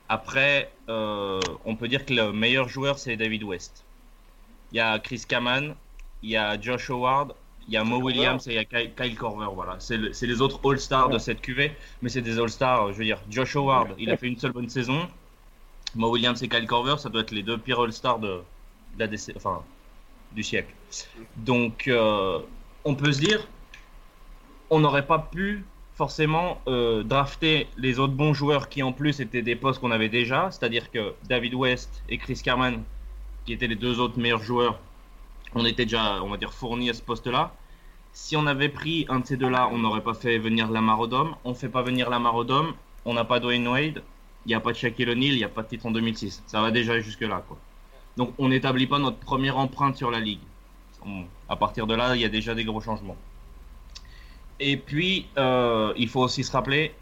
après, 0.08 0.70
euh, 0.88 1.40
on 1.64 1.74
peut 1.76 1.88
dire 1.88 2.04
que 2.06 2.14
le 2.14 2.32
meilleur 2.32 2.68
joueur 2.68 2.98
c'est 2.98 3.16
David 3.16 3.42
West. 3.42 3.84
Il 4.72 4.76
y 4.76 4.80
a 4.80 4.98
Chris 4.98 5.22
Kaman, 5.28 5.74
il 6.22 6.30
y 6.30 6.36
a 6.36 6.60
Josh 6.60 6.90
Howard, 6.90 7.34
il 7.68 7.74
y 7.74 7.76
a 7.76 7.84
Mo. 7.84 7.98
Williams 8.00 8.46
et 8.48 8.52
il 8.52 8.54
y 8.54 8.58
a 8.58 8.64
Kyle, 8.64 9.16
Korver. 9.16 9.48
Voilà, 9.52 9.76
c'est 9.80 9.96
le- 9.96 10.12
c'est 10.12 10.26
les 10.26 10.40
autres 10.40 10.60
All-Stars 10.68 11.08
de 11.08 11.18
cette 11.18 11.40
QV, 11.40 11.72
mais 12.02 12.08
c'est 12.08 12.22
des 12.22 12.38
All-Stars. 12.38 12.92
Je 12.92 12.98
veux 12.98 13.04
dire, 13.04 13.20
Josh 13.30 13.56
Howard, 13.56 13.88
il 13.98 14.10
a 14.10 14.16
fait 14.16 14.28
une 14.28 14.38
seule 14.38 14.52
bonne 14.52 14.68
saison. 14.68 15.08
Mo 15.94 16.10
Williams 16.10 16.42
et 16.42 16.48
Kyle 16.48 16.66
Korver, 16.66 16.96
ça 16.98 17.08
doit 17.08 17.22
être 17.22 17.30
les 17.32 17.42
deux 17.42 17.58
pires 17.58 17.80
All-Stars 17.80 18.18
de, 18.20 18.40
la 18.98 19.06
déc- 19.06 19.36
du 20.32 20.42
siècle. 20.42 20.74
Donc, 21.36 21.88
euh, 21.88 22.38
on 22.84 22.94
peut 22.94 23.12
se 23.12 23.20
dire, 23.20 23.46
on 24.70 24.80
n'aurait 24.80 25.06
pas 25.06 25.18
pu 25.18 25.64
forcément 25.94 26.60
euh, 26.68 27.02
drafter 27.02 27.68
les 27.78 27.98
autres 27.98 28.12
bons 28.12 28.34
joueurs 28.34 28.68
qui 28.68 28.82
en 28.82 28.92
plus 28.92 29.20
étaient 29.20 29.42
des 29.42 29.56
postes 29.56 29.80
qu'on 29.80 29.90
avait 29.92 30.08
déjà, 30.10 30.50
c'est-à-dire 30.50 30.90
que 30.90 31.14
David 31.28 31.54
West 31.54 32.02
et 32.08 32.18
Chris 32.18 32.40
Carman, 32.44 32.82
qui 33.46 33.52
étaient 33.54 33.66
les 33.68 33.76
deux 33.76 33.98
autres 34.00 34.18
meilleurs 34.18 34.42
joueurs, 34.42 34.78
on 35.54 35.64
était 35.64 35.84
déjà, 35.84 36.22
on 36.22 36.28
va 36.28 36.36
dire, 36.36 36.52
fournis 36.52 36.90
à 36.90 36.94
ce 36.94 37.00
poste-là. 37.02 37.54
Si 38.12 38.36
on 38.36 38.46
avait 38.46 38.68
pris 38.68 39.06
un 39.08 39.20
de 39.20 39.26
ces 39.26 39.36
deux-là, 39.36 39.68
on 39.72 39.78
n'aurait 39.78 40.02
pas 40.02 40.14
fait 40.14 40.38
venir 40.38 40.70
Lamar 40.70 41.00
Odom. 41.00 41.34
On 41.44 41.50
ne 41.50 41.54
fait 41.54 41.68
pas 41.68 41.82
venir 41.82 42.10
Lamar 42.10 42.34
Odom, 42.34 42.74
on 43.04 43.14
n'a 43.14 43.24
pas 43.24 43.40
Dwayne 43.40 43.66
Wade, 43.68 44.02
il 44.44 44.48
n'y 44.48 44.54
a 44.54 44.60
pas 44.60 44.72
de 44.72 44.76
Shaquille 44.76 45.08
O'Neal, 45.08 45.32
il 45.32 45.36
n'y 45.38 45.44
a 45.44 45.48
pas 45.48 45.62
de 45.62 45.68
titre 45.68 45.86
en 45.86 45.90
2006. 45.92 46.42
Ça 46.46 46.60
va 46.60 46.70
déjà 46.70 46.98
jusque-là. 47.00 47.42
Quoi. 47.46 47.56
Donc 48.16 48.32
on 48.38 48.48
n'établit 48.48 48.86
pas 48.86 48.98
notre 48.98 49.18
première 49.18 49.58
empreinte 49.58 49.96
sur 49.96 50.10
la 50.10 50.20
ligue. 50.20 50.40
À 51.48 51.56
partir 51.56 51.86
de 51.86 51.94
là, 51.94 52.16
il 52.16 52.22
y 52.22 52.24
a 52.24 52.28
déjà 52.28 52.54
des 52.54 52.64
gros 52.64 52.80
changements. 52.80 53.16
Et 54.58 54.76
puis, 54.76 55.28
euh, 55.36 55.92
il 55.96 56.08
faut 56.08 56.22
aussi 56.22 56.42
se 56.42 56.50
rappeler 56.50 56.94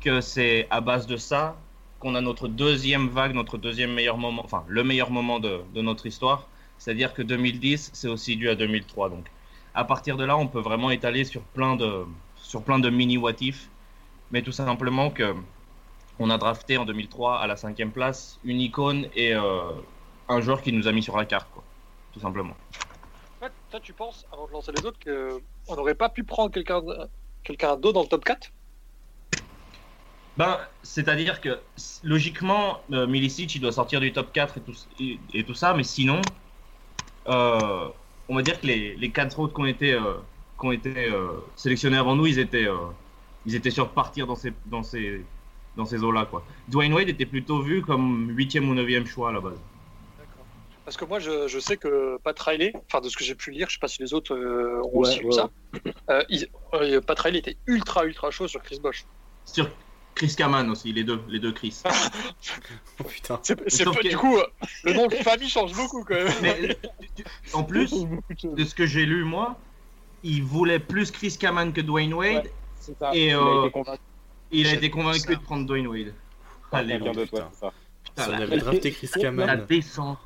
que 0.00 0.20
c'est 0.20 0.66
à 0.70 0.80
base 0.80 1.06
de 1.06 1.16
ça 1.16 1.56
qu'on 1.98 2.14
a 2.14 2.20
notre 2.20 2.48
deuxième 2.48 3.08
vague, 3.08 3.34
notre 3.34 3.58
deuxième 3.58 3.92
meilleur 3.92 4.16
moment, 4.16 4.42
enfin 4.44 4.64
le 4.68 4.82
meilleur 4.84 5.10
moment 5.10 5.40
de, 5.40 5.60
notre 5.74 6.06
histoire. 6.06 6.46
C'est-à-dire 6.78 7.12
que 7.12 7.20
2010, 7.20 7.90
c'est 7.92 8.08
aussi 8.08 8.36
dû 8.36 8.48
à 8.48 8.54
2003. 8.54 9.10
Donc, 9.10 9.26
à 9.74 9.84
partir 9.84 10.16
de 10.16 10.24
là, 10.24 10.38
on 10.38 10.46
peut 10.46 10.60
vraiment 10.60 10.90
étaler 10.90 11.24
sur 11.24 11.42
plein 11.42 11.76
de, 11.76 12.06
sur 12.36 12.62
plein 12.62 12.78
de 12.78 12.88
mini 12.88 13.18
what 13.18 13.34
if, 13.40 13.68
mais 14.30 14.40
tout 14.40 14.52
simplement 14.52 15.10
que 15.10 15.34
on 16.18 16.30
a 16.30 16.38
drafté 16.38 16.78
en 16.78 16.84
2003 16.84 17.38
à 17.38 17.46
la 17.46 17.56
cinquième 17.56 17.92
place 17.92 18.38
une 18.44 18.60
icône 18.60 19.06
et 19.14 19.34
euh, 19.34 19.42
un 20.30 20.40
joueur 20.40 20.62
qui 20.62 20.72
nous 20.72 20.86
a 20.86 20.92
mis 20.92 21.02
sur 21.02 21.16
la 21.16 21.24
carte, 21.24 21.48
quoi, 21.52 21.62
tout 22.12 22.20
simplement. 22.20 22.56
Toi, 23.70 23.80
tu 23.80 23.92
penses, 23.92 24.26
avant 24.32 24.46
de 24.46 24.52
lancer 24.52 24.72
les 24.72 24.84
autres, 24.84 24.98
qu'on 25.02 25.76
n'aurait 25.76 25.94
pas 25.94 26.08
pu 26.08 26.24
prendre 26.24 26.50
quelqu'un 26.50 26.82
quelqu'un 27.42 27.76
d'autre 27.76 27.94
dans 27.94 28.02
le 28.02 28.08
top 28.08 28.24
4 28.24 28.52
Ben, 30.36 30.58
c'est-à-dire 30.82 31.40
que 31.40 31.58
logiquement, 32.02 32.80
euh, 32.92 33.06
Milicic, 33.06 33.54
il 33.54 33.60
doit 33.60 33.72
sortir 33.72 34.00
du 34.00 34.12
top 34.12 34.32
4 34.32 34.58
et 34.58 34.60
tout, 34.60 34.74
et, 34.98 35.18
et 35.32 35.44
tout 35.44 35.54
ça, 35.54 35.72
mais 35.72 35.84
sinon, 35.84 36.20
euh, 37.28 37.88
on 38.28 38.34
va 38.34 38.42
dire 38.42 38.60
que 38.60 38.66
les, 38.66 38.96
les 38.96 39.10
quatre 39.10 39.38
autres 39.38 39.54
qui 39.54 39.60
ont 39.60 39.66
été, 39.66 39.92
euh, 39.94 40.14
qui 40.60 40.66
ont 40.66 40.72
été 40.72 41.10
euh, 41.10 41.28
sélectionnés 41.56 41.96
avant 41.96 42.14
nous, 42.14 42.26
ils 42.26 42.38
étaient, 42.38 42.68
ils 43.46 43.54
étaient 43.54 43.70
sûrs 43.70 43.86
de 43.86 43.92
partir 43.92 44.26
dans 44.26 44.36
ces, 44.36 44.52
dans 44.66 44.82
ces, 44.82 45.24
dans 45.76 45.86
ces 45.86 46.02
eaux-là. 46.02 46.26
Quoi. 46.26 46.44
Dwayne 46.68 46.92
Wade 46.92 47.08
était 47.08 47.26
plutôt 47.26 47.62
vu 47.62 47.82
comme 47.82 48.28
8 48.36 48.60
ou 48.60 48.74
9 48.74 49.06
choix 49.06 49.30
à 49.30 49.32
la 49.32 49.40
base. 49.40 49.58
Parce 50.90 50.96
que 50.96 51.04
moi, 51.04 51.20
je, 51.20 51.46
je 51.46 51.60
sais 51.60 51.76
que 51.76 52.18
Pat 52.24 52.36
Riley, 52.36 52.72
enfin 52.88 53.00
de 53.00 53.08
ce 53.08 53.16
que 53.16 53.22
j'ai 53.22 53.36
pu 53.36 53.52
lire, 53.52 53.68
je 53.68 53.74
sais 53.74 53.78
pas 53.78 53.86
si 53.86 54.02
les 54.02 54.12
autres 54.12 54.34
euh, 54.34 54.82
ont 54.82 54.98
Ouais, 54.98 55.08
aussi 55.08 55.20
lu 55.20 55.26
ouais, 55.26 55.32
ça, 55.32 55.48
euh, 56.10 56.24
il- 56.28 56.48
euh, 56.74 57.00
Pat 57.00 57.16
Riley 57.16 57.38
était 57.38 57.56
ultra 57.68 58.04
ultra 58.06 58.32
chaud 58.32 58.48
sur 58.48 58.60
Chris 58.60 58.80
Bosch. 58.82 59.04
Sur 59.44 59.70
Chris 60.16 60.34
Kaman 60.36 60.68
aussi, 60.68 60.92
les 60.92 61.04
deux, 61.04 61.20
les 61.28 61.38
deux 61.38 61.52
Chris. 61.52 61.80
Oh 62.98 63.04
putain. 63.04 63.38
C'est, 63.44 63.54
que- 63.56 64.08
Du 64.08 64.16
coup, 64.16 64.36
le 64.82 64.92
nom 64.92 65.06
de 65.06 65.14
famille 65.14 65.48
change 65.48 65.72
beaucoup 65.74 66.02
quand 66.02 66.14
même. 66.16 66.32
Mais, 66.42 66.76
en 67.52 67.62
plus, 67.62 67.94
de 68.42 68.64
ce 68.64 68.74
que 68.74 68.84
j'ai 68.84 69.06
lu, 69.06 69.22
moi, 69.22 69.56
il 70.24 70.42
voulait 70.42 70.80
plus 70.80 71.12
Chris 71.12 71.36
Kaman 71.38 71.72
que 71.72 71.82
Dwayne 71.82 72.14
Wade. 72.14 72.46
Ouais. 72.46 72.52
C'est 72.80 72.98
ça. 72.98 73.12
Et, 73.14 73.28
Il 73.28 73.36
a 73.36 73.62
été 73.62 73.70
convaincu 73.70 74.00
il 74.50 74.66
a 74.66 74.74
été 74.74 74.90
de 75.36 75.40
prendre 75.40 75.66
Dwayne 75.66 75.86
Wade. 75.86 76.12
Allez, 76.72 76.98
ouais, 76.98 77.12
putain. 77.26 77.48
c'est 77.52 77.60
ça. 77.60 77.72
Si 78.18 78.28
on 78.28 78.32
la- 78.32 78.38
avait 78.38 78.56
drafté 78.58 78.90
Chris 78.90 79.08
La 79.14 79.22
Kaman, 79.22 79.66
descente. 79.68 80.18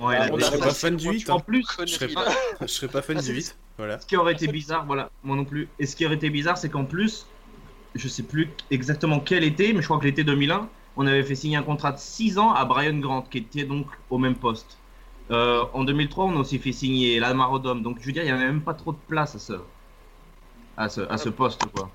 Ouais, 0.00 0.16
Ah, 0.18 0.28
on 0.32 0.38
je 0.38 0.44
serais 0.44 0.58
pas 0.58 0.72
fan 0.74 0.96
du 0.96 1.08
8. 1.10 1.30
En 1.30 1.36
hein. 1.36 1.40
plus, 1.46 1.66
Je 1.80 1.86
serais 1.86 2.08
pas, 2.08 2.24
là. 2.24 2.32
je 2.62 2.66
serais 2.66 2.88
pas 2.88 3.02
fan 3.02 3.16
Ah, 3.18 3.20
du 3.20 3.26
c'est- 3.26 3.32
8. 3.34 3.56
Voilà. 3.78 3.98
Ce 3.98 4.06
qui 4.06 4.16
aurait 4.16 4.32
été 4.34 4.46
bizarre, 4.48 4.84
voilà, 4.84 5.10
moi 5.22 5.36
non 5.36 5.44
plus. 5.46 5.68
Et 5.78 5.86
ce 5.86 5.96
qui 5.96 6.04
aurait 6.04 6.16
été 6.16 6.28
bizarre, 6.28 6.58
c'est 6.58 6.68
qu'en 6.68 6.84
plus, 6.84 7.26
je 7.94 8.08
sais 8.08 8.22
plus 8.22 8.50
exactement 8.70 9.20
quel 9.20 9.42
été, 9.42 9.72
mais 9.72 9.80
je 9.80 9.86
crois 9.86 9.98
que 9.98 10.04
l'été 10.04 10.22
2001, 10.22 10.68
on 10.96 11.06
avait 11.06 11.22
fait 11.22 11.34
signer 11.34 11.56
un 11.56 11.62
contrat 11.62 11.92
de 11.92 11.98
6 11.98 12.36
ans 12.38 12.52
à 12.52 12.64
Brian 12.66 12.98
Grant, 12.98 13.22
qui 13.22 13.38
était 13.38 13.64
donc 13.64 13.86
au 14.10 14.18
même 14.18 14.34
poste. 14.34 14.76
Euh, 15.30 15.64
en 15.72 15.84
2003, 15.84 16.26
on 16.26 16.36
a 16.36 16.40
aussi 16.40 16.58
fait 16.58 16.72
signer 16.72 17.20
Lamar 17.20 17.50
Odom, 17.52 17.76
donc 17.80 17.98
je 18.00 18.06
veux 18.06 18.12
dire, 18.12 18.22
il 18.22 18.26
n'y 18.26 18.32
avait 18.32 18.44
même 18.44 18.60
pas 18.62 18.74
trop 18.74 18.92
de 18.92 18.98
place 19.08 19.34
à 19.34 19.38
ce, 19.38 19.52
à 20.76 20.88
ce, 20.90 21.00
à 21.02 21.16
ce 21.16 21.28
poste, 21.30 21.64
quoi. 21.74 21.90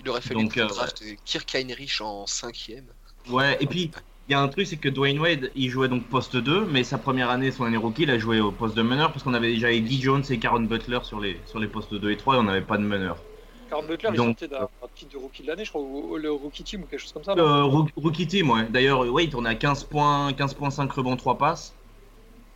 Il 0.00 0.08
aurait 0.08 0.22
fallu 0.22 0.42
Donc, 0.42 0.56
euh, 0.58 0.66
draft 0.66 1.04
Kirk 1.24 1.54
Heinrich 1.54 2.00
en 2.00 2.26
cinquième. 2.26 2.86
Ouais, 3.28 3.56
et 3.60 3.66
puis, 3.66 3.92
il 4.28 4.32
y 4.32 4.34
a 4.34 4.40
un 4.40 4.48
truc, 4.48 4.66
c'est 4.66 4.78
que 4.78 4.88
Dwayne 4.88 5.18
Wade, 5.20 5.50
il 5.54 5.68
jouait 5.70 5.88
donc 5.88 6.08
poste 6.08 6.36
2, 6.36 6.66
mais 6.66 6.84
sa 6.84 6.98
première 6.98 7.30
année, 7.30 7.50
son 7.52 7.64
année 7.64 7.76
rookie, 7.76 8.02
il 8.02 8.10
a 8.10 8.18
joué 8.18 8.40
au 8.40 8.52
poste 8.52 8.76
de 8.76 8.82
meneur, 8.82 9.12
parce 9.12 9.22
qu'on 9.24 9.34
avait 9.34 9.52
déjà 9.52 9.72
Eddie 9.72 10.00
Jones 10.00 10.22
et 10.30 10.38
Karen 10.38 10.66
Butler 10.68 11.00
sur 11.02 11.20
les, 11.20 11.40
sur 11.46 11.58
les 11.58 11.68
postes 11.68 11.94
2 11.94 12.10
et 12.10 12.16
3, 12.16 12.36
et 12.36 12.38
on 12.38 12.44
n'avait 12.44 12.62
pas 12.62 12.78
de 12.78 12.84
meneur. 12.84 13.24
Karen 13.66 13.86
Butler, 13.86 14.10
il 14.12 14.18
Donc, 14.18 14.36
sortait 14.36 14.46
d'un 14.46 14.68
un 14.82 14.88
titre 14.94 15.12
de 15.12 15.16
rookie 15.18 15.42
de 15.42 15.48
l'année, 15.48 15.64
je 15.64 15.70
crois, 15.70 15.82
ou 15.82 16.16
le 16.16 16.30
rookie 16.32 16.62
team 16.64 16.82
ou 16.82 16.86
quelque 16.86 17.00
chose 17.00 17.12
comme 17.12 17.24
ça. 17.24 17.38
Euh, 17.38 17.64
rook- 17.64 17.90
rookie 17.96 18.26
team, 18.26 18.50
ouais. 18.50 18.68
D'ailleurs, 18.68 19.04
il 19.20 19.30
tournait 19.30 19.50
à 19.50 19.54
15 19.54 19.84
points, 19.84 20.32
15.5 20.34 20.92
rebonds, 20.92 21.16
3 21.16 21.38
passes. 21.38 21.80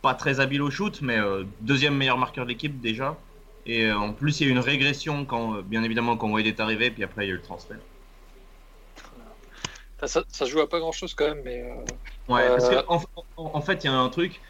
Pas 0.01 0.15
très 0.15 0.39
habile 0.41 0.61
au 0.63 0.71
shoot, 0.71 1.01
mais 1.01 1.17
euh, 1.19 1.45
deuxième 1.61 1.95
meilleur 1.97 2.17
marqueur 2.17 2.45
de 2.45 2.51
l'équipe 2.51 2.79
déjà. 2.81 3.23
Et 3.65 3.85
euh, 3.87 3.97
en 3.99 4.13
plus, 4.13 4.39
il 4.39 4.43
y 4.45 4.47
a 4.47 4.49
eu 4.49 4.53
une 4.53 4.59
régression 4.59 5.25
quand, 5.25 5.55
euh, 5.57 5.63
bien 5.63 5.83
évidemment, 5.83 6.17
quand 6.17 6.31
Wade 6.31 6.47
est 6.47 6.59
arrivé, 6.61 6.91
puis 6.91 7.03
après 7.03 7.25
il 7.25 7.29
y 7.29 7.31
a 7.31 7.35
eu 7.35 7.37
le 7.37 7.43
transfert. 7.43 7.79
Ça, 10.05 10.45
joue 10.45 10.59
à 10.59 10.69
pas 10.69 10.79
grand 10.79 10.91
chose 10.91 11.13
quand 11.13 11.27
même, 11.27 11.41
mais. 11.43 11.61
euh, 11.63 11.83
Ouais, 12.27 12.41
Euh, 12.43 12.55
parce 12.55 12.69
que 12.69 12.75
en, 12.87 13.01
en- 13.37 13.55
en 13.55 13.61
fait, 13.61 13.83
il 13.83 13.87
y 13.87 13.89
a 13.89 13.93
un 13.93 14.09
truc. 14.09 14.41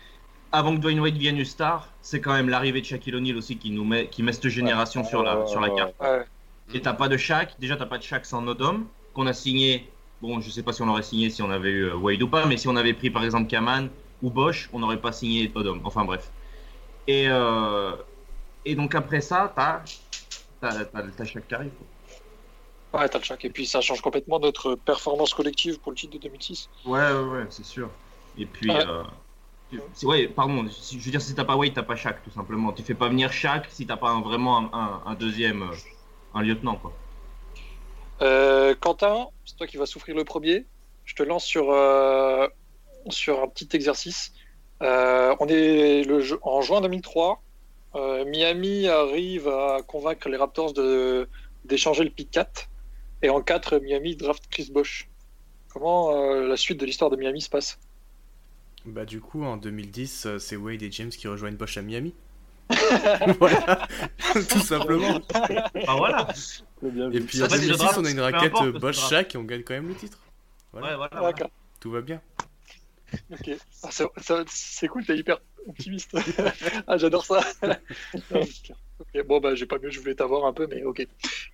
Avant 0.52 0.76
que 0.76 0.82
Dwayne 0.82 1.00
Wade 1.02 1.14
devienne 1.16 1.38
une 1.38 1.46
star, 1.46 1.90
c'est 2.02 2.22
quand 2.22 2.34
même 2.34 2.50
l'arrivée 2.50 2.82
de 2.82 2.86
Shaquille 2.86 3.16
O'Neal 3.16 3.38
aussi 3.38 3.58
qui 3.60 3.72
nous 3.72 3.84
met, 3.86 4.10
qui 4.10 4.24
met 4.24 4.34
cette 4.34 4.48
génération 4.50 5.04
sur 5.04 5.24
la, 5.24 5.46
sur 5.46 5.60
la 5.62 5.70
carte. 5.70 5.96
ouais. 6.02 6.26
Et 6.74 6.82
t'as 6.82 6.94
pas 6.94 7.10
de 7.10 7.18
Shaq, 7.18 7.60
déjà 7.60 7.78
t'as 7.78 7.86
pas 7.86 7.98
de 7.98 8.04
Shaq 8.04 8.26
sans 8.26 8.42
Nodom, 8.42 8.88
qu'on 9.14 9.28
a 9.28 9.34
signé. 9.34 9.92
Bon, 10.22 10.40
je 10.42 10.50
sais 10.52 10.64
pas 10.64 10.74
si 10.74 10.82
on 10.82 10.88
aurait 10.90 11.04
signé 11.04 11.30
si 11.30 11.42
on 11.44 11.52
avait 11.52 11.70
eu 11.72 11.84
euh, 11.86 11.96
Wade 11.98 12.22
ou 12.24 12.30
pas, 12.30 12.46
mais 12.48 12.58
si 12.58 12.68
on 12.68 12.76
avait 12.78 12.94
pris 12.94 13.10
par 13.12 13.24
exemple 13.26 13.48
Kaman 13.48 13.90
ou 14.22 14.32
Bosch, 14.32 14.70
on 14.74 14.80
n'aurait 14.80 15.02
pas 15.02 15.12
signé 15.12 15.52
Nodom. 15.56 15.82
Enfin 15.86 16.06
bref. 16.06 16.32
Et, 17.08 17.28
euh, 17.30 17.96
et 18.66 18.76
donc 18.76 18.96
après 18.96 19.22
ça, 19.22 19.54
t'as 19.56 19.84
t'as 20.62 20.86
t'as- 20.86 21.12
t'as 21.12 21.26
Shaq 21.26 21.48
qui 21.48 21.56
arrive. 21.56 21.76
quoi. 21.76 21.88
Ouais, 22.93 23.08
t'as 23.10 23.19
le 23.19 23.23
choc. 23.23 23.43
Et 23.45 23.50
puis 23.50 23.65
ça 23.67 23.82
change 23.82 24.02
complètement 24.02 24.39
notre 24.39 24.76
performance 24.76 25.34
collective 25.34 25.80
pour 25.80 25.91
le 25.91 25.97
titre 25.97 26.13
de 26.13 26.19
2006. 26.19 26.69
Ouais, 26.86 27.00
ouais, 27.12 27.23
ouais, 27.23 27.45
c'est 27.50 27.65
sûr. 27.65 27.89
Et 28.38 28.45
puis. 28.45 28.69
Ouais. 28.71 28.86
euh, 28.88 29.04
ouais, 30.04 30.28
pardon, 30.28 30.65
je 30.65 30.97
veux 30.97 31.12
dire, 31.12 31.21
si 31.21 31.36
t'as 31.36 31.43
pas 31.43 31.56
Wade, 31.56 31.73
t'as 31.73 31.84
pas 31.84 31.95
Shaq, 31.95 32.23
tout 32.23 32.32
simplement. 32.32 32.71
Tu 32.71 32.84
fais 32.84 32.93
pas 32.93 33.10
venir 33.10 33.32
Shaq 33.34 33.67
si 33.69 33.86
t'as 33.86 33.97
pas 33.97 34.10
un- 34.10 34.21
vraiment 34.21 34.58
un, 34.58 34.69
un- 34.73 35.02
un 35.06 35.15
deuxième, 35.15 35.63
euh, 35.63 35.76
un 36.34 36.41
lieutenant, 36.41 36.76
quoi. 36.76 36.93
Euh, 38.21 38.73
Quentin, 38.80 39.28
c'est 39.45 39.58
toi 39.58 39.67
qui 39.67 39.78
vas 39.78 39.86
souffrir 39.86 40.15
le 40.15 40.23
premier. 40.23 40.65
Je 41.06 41.15
te 41.15 41.23
lance 41.23 41.45
sur, 41.45 41.71
euh, 41.71 42.47
sur 43.10 43.41
un 43.41 43.47
petit 43.47 43.69
exercice. 43.73 44.32
Euh, 44.82 45.36
on 45.39 45.47
est 45.47 46.04
le, 46.04 46.23
en 46.41 46.62
juin 46.62 46.82
2003. 46.82 47.41
Euh, 47.95 48.26
Miami 48.26 48.88
arrive 48.88 49.47
à 49.47 49.82
convaincre 49.88 50.30
les 50.30 50.38
Raptors 50.38 50.73
d'échanger 51.65 52.04
le 52.04 52.10
pick 52.10 52.32
4. 52.32 52.67
Et 53.21 53.30
en 53.30 53.41
4, 53.41 53.80
Miami 53.80 54.15
draft 54.15 54.43
Chris 54.49 54.69
Bosh. 54.71 55.08
Comment 55.73 56.12
euh, 56.15 56.47
la 56.47 56.58
suite 56.58 56.80
de 56.80 56.86
l'histoire 56.86 57.10
de 57.10 57.15
Miami 57.15 57.41
se 57.41 57.49
passe? 57.49 57.80
Bah 58.86 59.06
du 59.06 59.19
coup 59.19 59.43
en 59.43 59.58
2010 59.58 60.25
euh, 60.27 60.39
c'est 60.39 60.56
Wade 60.56 60.82
et 60.82 60.89
James 60.91 61.10
qui 61.10 61.27
rejoignent 61.27 61.58
Bosch 61.58 61.77
à 61.77 61.82
Miami. 61.82 62.13
voilà, 63.39 63.88
tout 64.49 64.60
simplement. 64.60 65.19
Ah 65.88 65.95
voilà 65.97 66.27
Et 67.13 67.19
puis 67.21 67.41
En 67.41 67.45
en 67.45 67.49
fait, 67.49 67.56
le 67.58 67.67
2010 67.67 67.77
draft, 67.77 67.97
on 67.97 68.06
a 68.06 68.12
une 68.12 68.19
raquette 68.19 68.56
euh, 68.62 68.71
Bosch. 68.71 68.97
Shaq 69.10 69.36
et 69.36 69.38
on 69.38 69.43
gagne 69.43 69.63
quand 69.63 69.73
même 69.73 69.88
le 69.88 69.95
titre. 69.95 70.19
Voilà, 70.71 70.99
Ouais, 70.99 71.08
voilà. 71.12 71.34
tout 71.80 71.91
va 71.91 72.01
bien. 72.01 72.21
Ok. 73.32 73.52
Ah, 73.84 73.89
c'est, 74.48 74.88
cool, 74.88 75.06
t'es 75.06 75.17
hyper 75.17 75.39
optimiste. 75.67 76.17
ah, 76.88 76.98
j'adore 76.98 77.26
ça. 77.26 77.41
ok, 78.32 79.28
bon, 79.28 79.39
bah, 79.39 79.56
j'ai 79.56 79.65
pas 79.65 79.80
mieux, 79.80 79.89
je 79.89 80.00
voulais 80.00 80.15
t'avoir 80.15 80.46
un 80.46 80.54
peu, 80.54 80.67
mais 80.67 80.84
ok. 80.84 81.08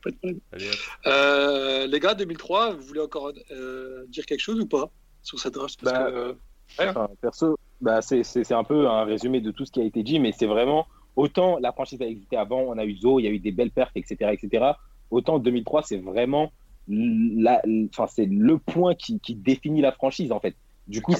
Pas 0.04 0.10
de 0.10 0.16
problème. 0.16 0.40
Allez. 0.52 0.72
Euh, 1.06 1.88
les 1.88 2.00
gars, 2.00 2.14
2003, 2.14 2.74
vous 2.74 2.82
voulez 2.82 3.02
encore 3.02 3.32
euh, 3.52 4.06
dire 4.08 4.26
quelque 4.26 4.42
chose 4.42 4.60
ou 4.60 4.66
pas 4.66 4.90
sur 5.22 5.40
cette 5.40 5.54
draft? 5.54 5.80
Parce 5.82 5.94
Bah, 5.96 6.12
que, 6.12 6.16
euh, 6.16 6.34
Enfin, 6.80 7.10
perso, 7.22 7.58
bah, 7.82 8.02
c'est 8.02 8.52
un 8.52 8.64
peu 8.64 8.88
un 8.88 9.04
résumé 9.04 9.42
de 9.42 9.52
tout 9.52 9.66
ce 9.66 9.72
qui 9.72 9.82
a 9.82 9.84
été 9.84 10.04
dit, 10.04 10.20
mais 10.20 10.32
c'est 10.32 10.48
vraiment 10.48 10.88
autant 11.16 11.60
la 11.60 11.72
franchise 11.72 12.02
a 12.02 12.08
existé 12.08 12.38
avant, 12.38 12.62
on 12.62 12.78
a 12.78 12.86
eu 12.86 12.96
Zo, 12.98 13.20
il 13.20 13.24
y 13.24 13.28
a 13.28 13.32
eu 13.32 13.40
des 13.40 13.52
belles 13.52 13.72
perfs, 13.72 13.92
etc., 13.96 14.32
etc. 14.32 14.72
Autant 15.12 15.40
2003, 15.40 15.84
c'est 15.84 15.98
vraiment 15.98 16.52
la, 16.88 17.62
enfin, 17.90 18.08
c'est 18.08 18.26
le 18.26 18.58
point 18.58 18.96
qui, 18.96 19.20
qui 19.20 19.36
définit 19.36 19.82
la 19.82 19.92
franchise 19.92 20.32
en 20.32 20.40
fait. 20.40 20.56
Du 20.88 21.02
coup, 21.02 21.14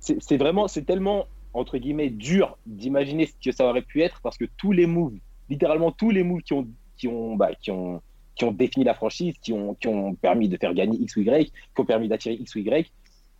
c'est 0.00 0.36
vraiment, 0.36 0.68
c'est 0.68 0.84
tellement 0.84 1.26
entre 1.54 1.78
guillemets 1.78 2.10
dur 2.10 2.56
d'imaginer 2.66 3.26
ce 3.26 3.34
que 3.42 3.52
ça 3.54 3.66
aurait 3.66 3.82
pu 3.82 4.02
être 4.02 4.20
parce 4.22 4.38
que 4.38 4.46
tous 4.56 4.72
les 4.72 4.86
moves, 4.86 5.18
littéralement 5.50 5.92
tous 5.92 6.10
les 6.10 6.22
moves 6.22 6.40
qui 6.42 6.54
ont, 6.54 6.66
qui 6.96 7.08
ont, 7.08 7.36
bah, 7.36 7.50
qui 7.60 7.70
ont, 7.70 8.00
qui 8.34 8.44
ont 8.44 8.52
défini 8.52 8.84
la 8.84 8.94
franchise, 8.94 9.34
qui 9.42 9.52
ont, 9.52 9.74
qui 9.74 9.88
ont 9.88 10.14
permis 10.14 10.48
de 10.48 10.56
faire 10.56 10.72
gagner 10.72 10.98
X 10.98 11.16
ou 11.16 11.20
Y, 11.20 11.50
qui 11.50 11.80
ont 11.80 11.84
permis 11.84 12.08
d'attirer 12.08 12.36
X 12.36 12.54
ou 12.54 12.60
Y, 12.60 12.90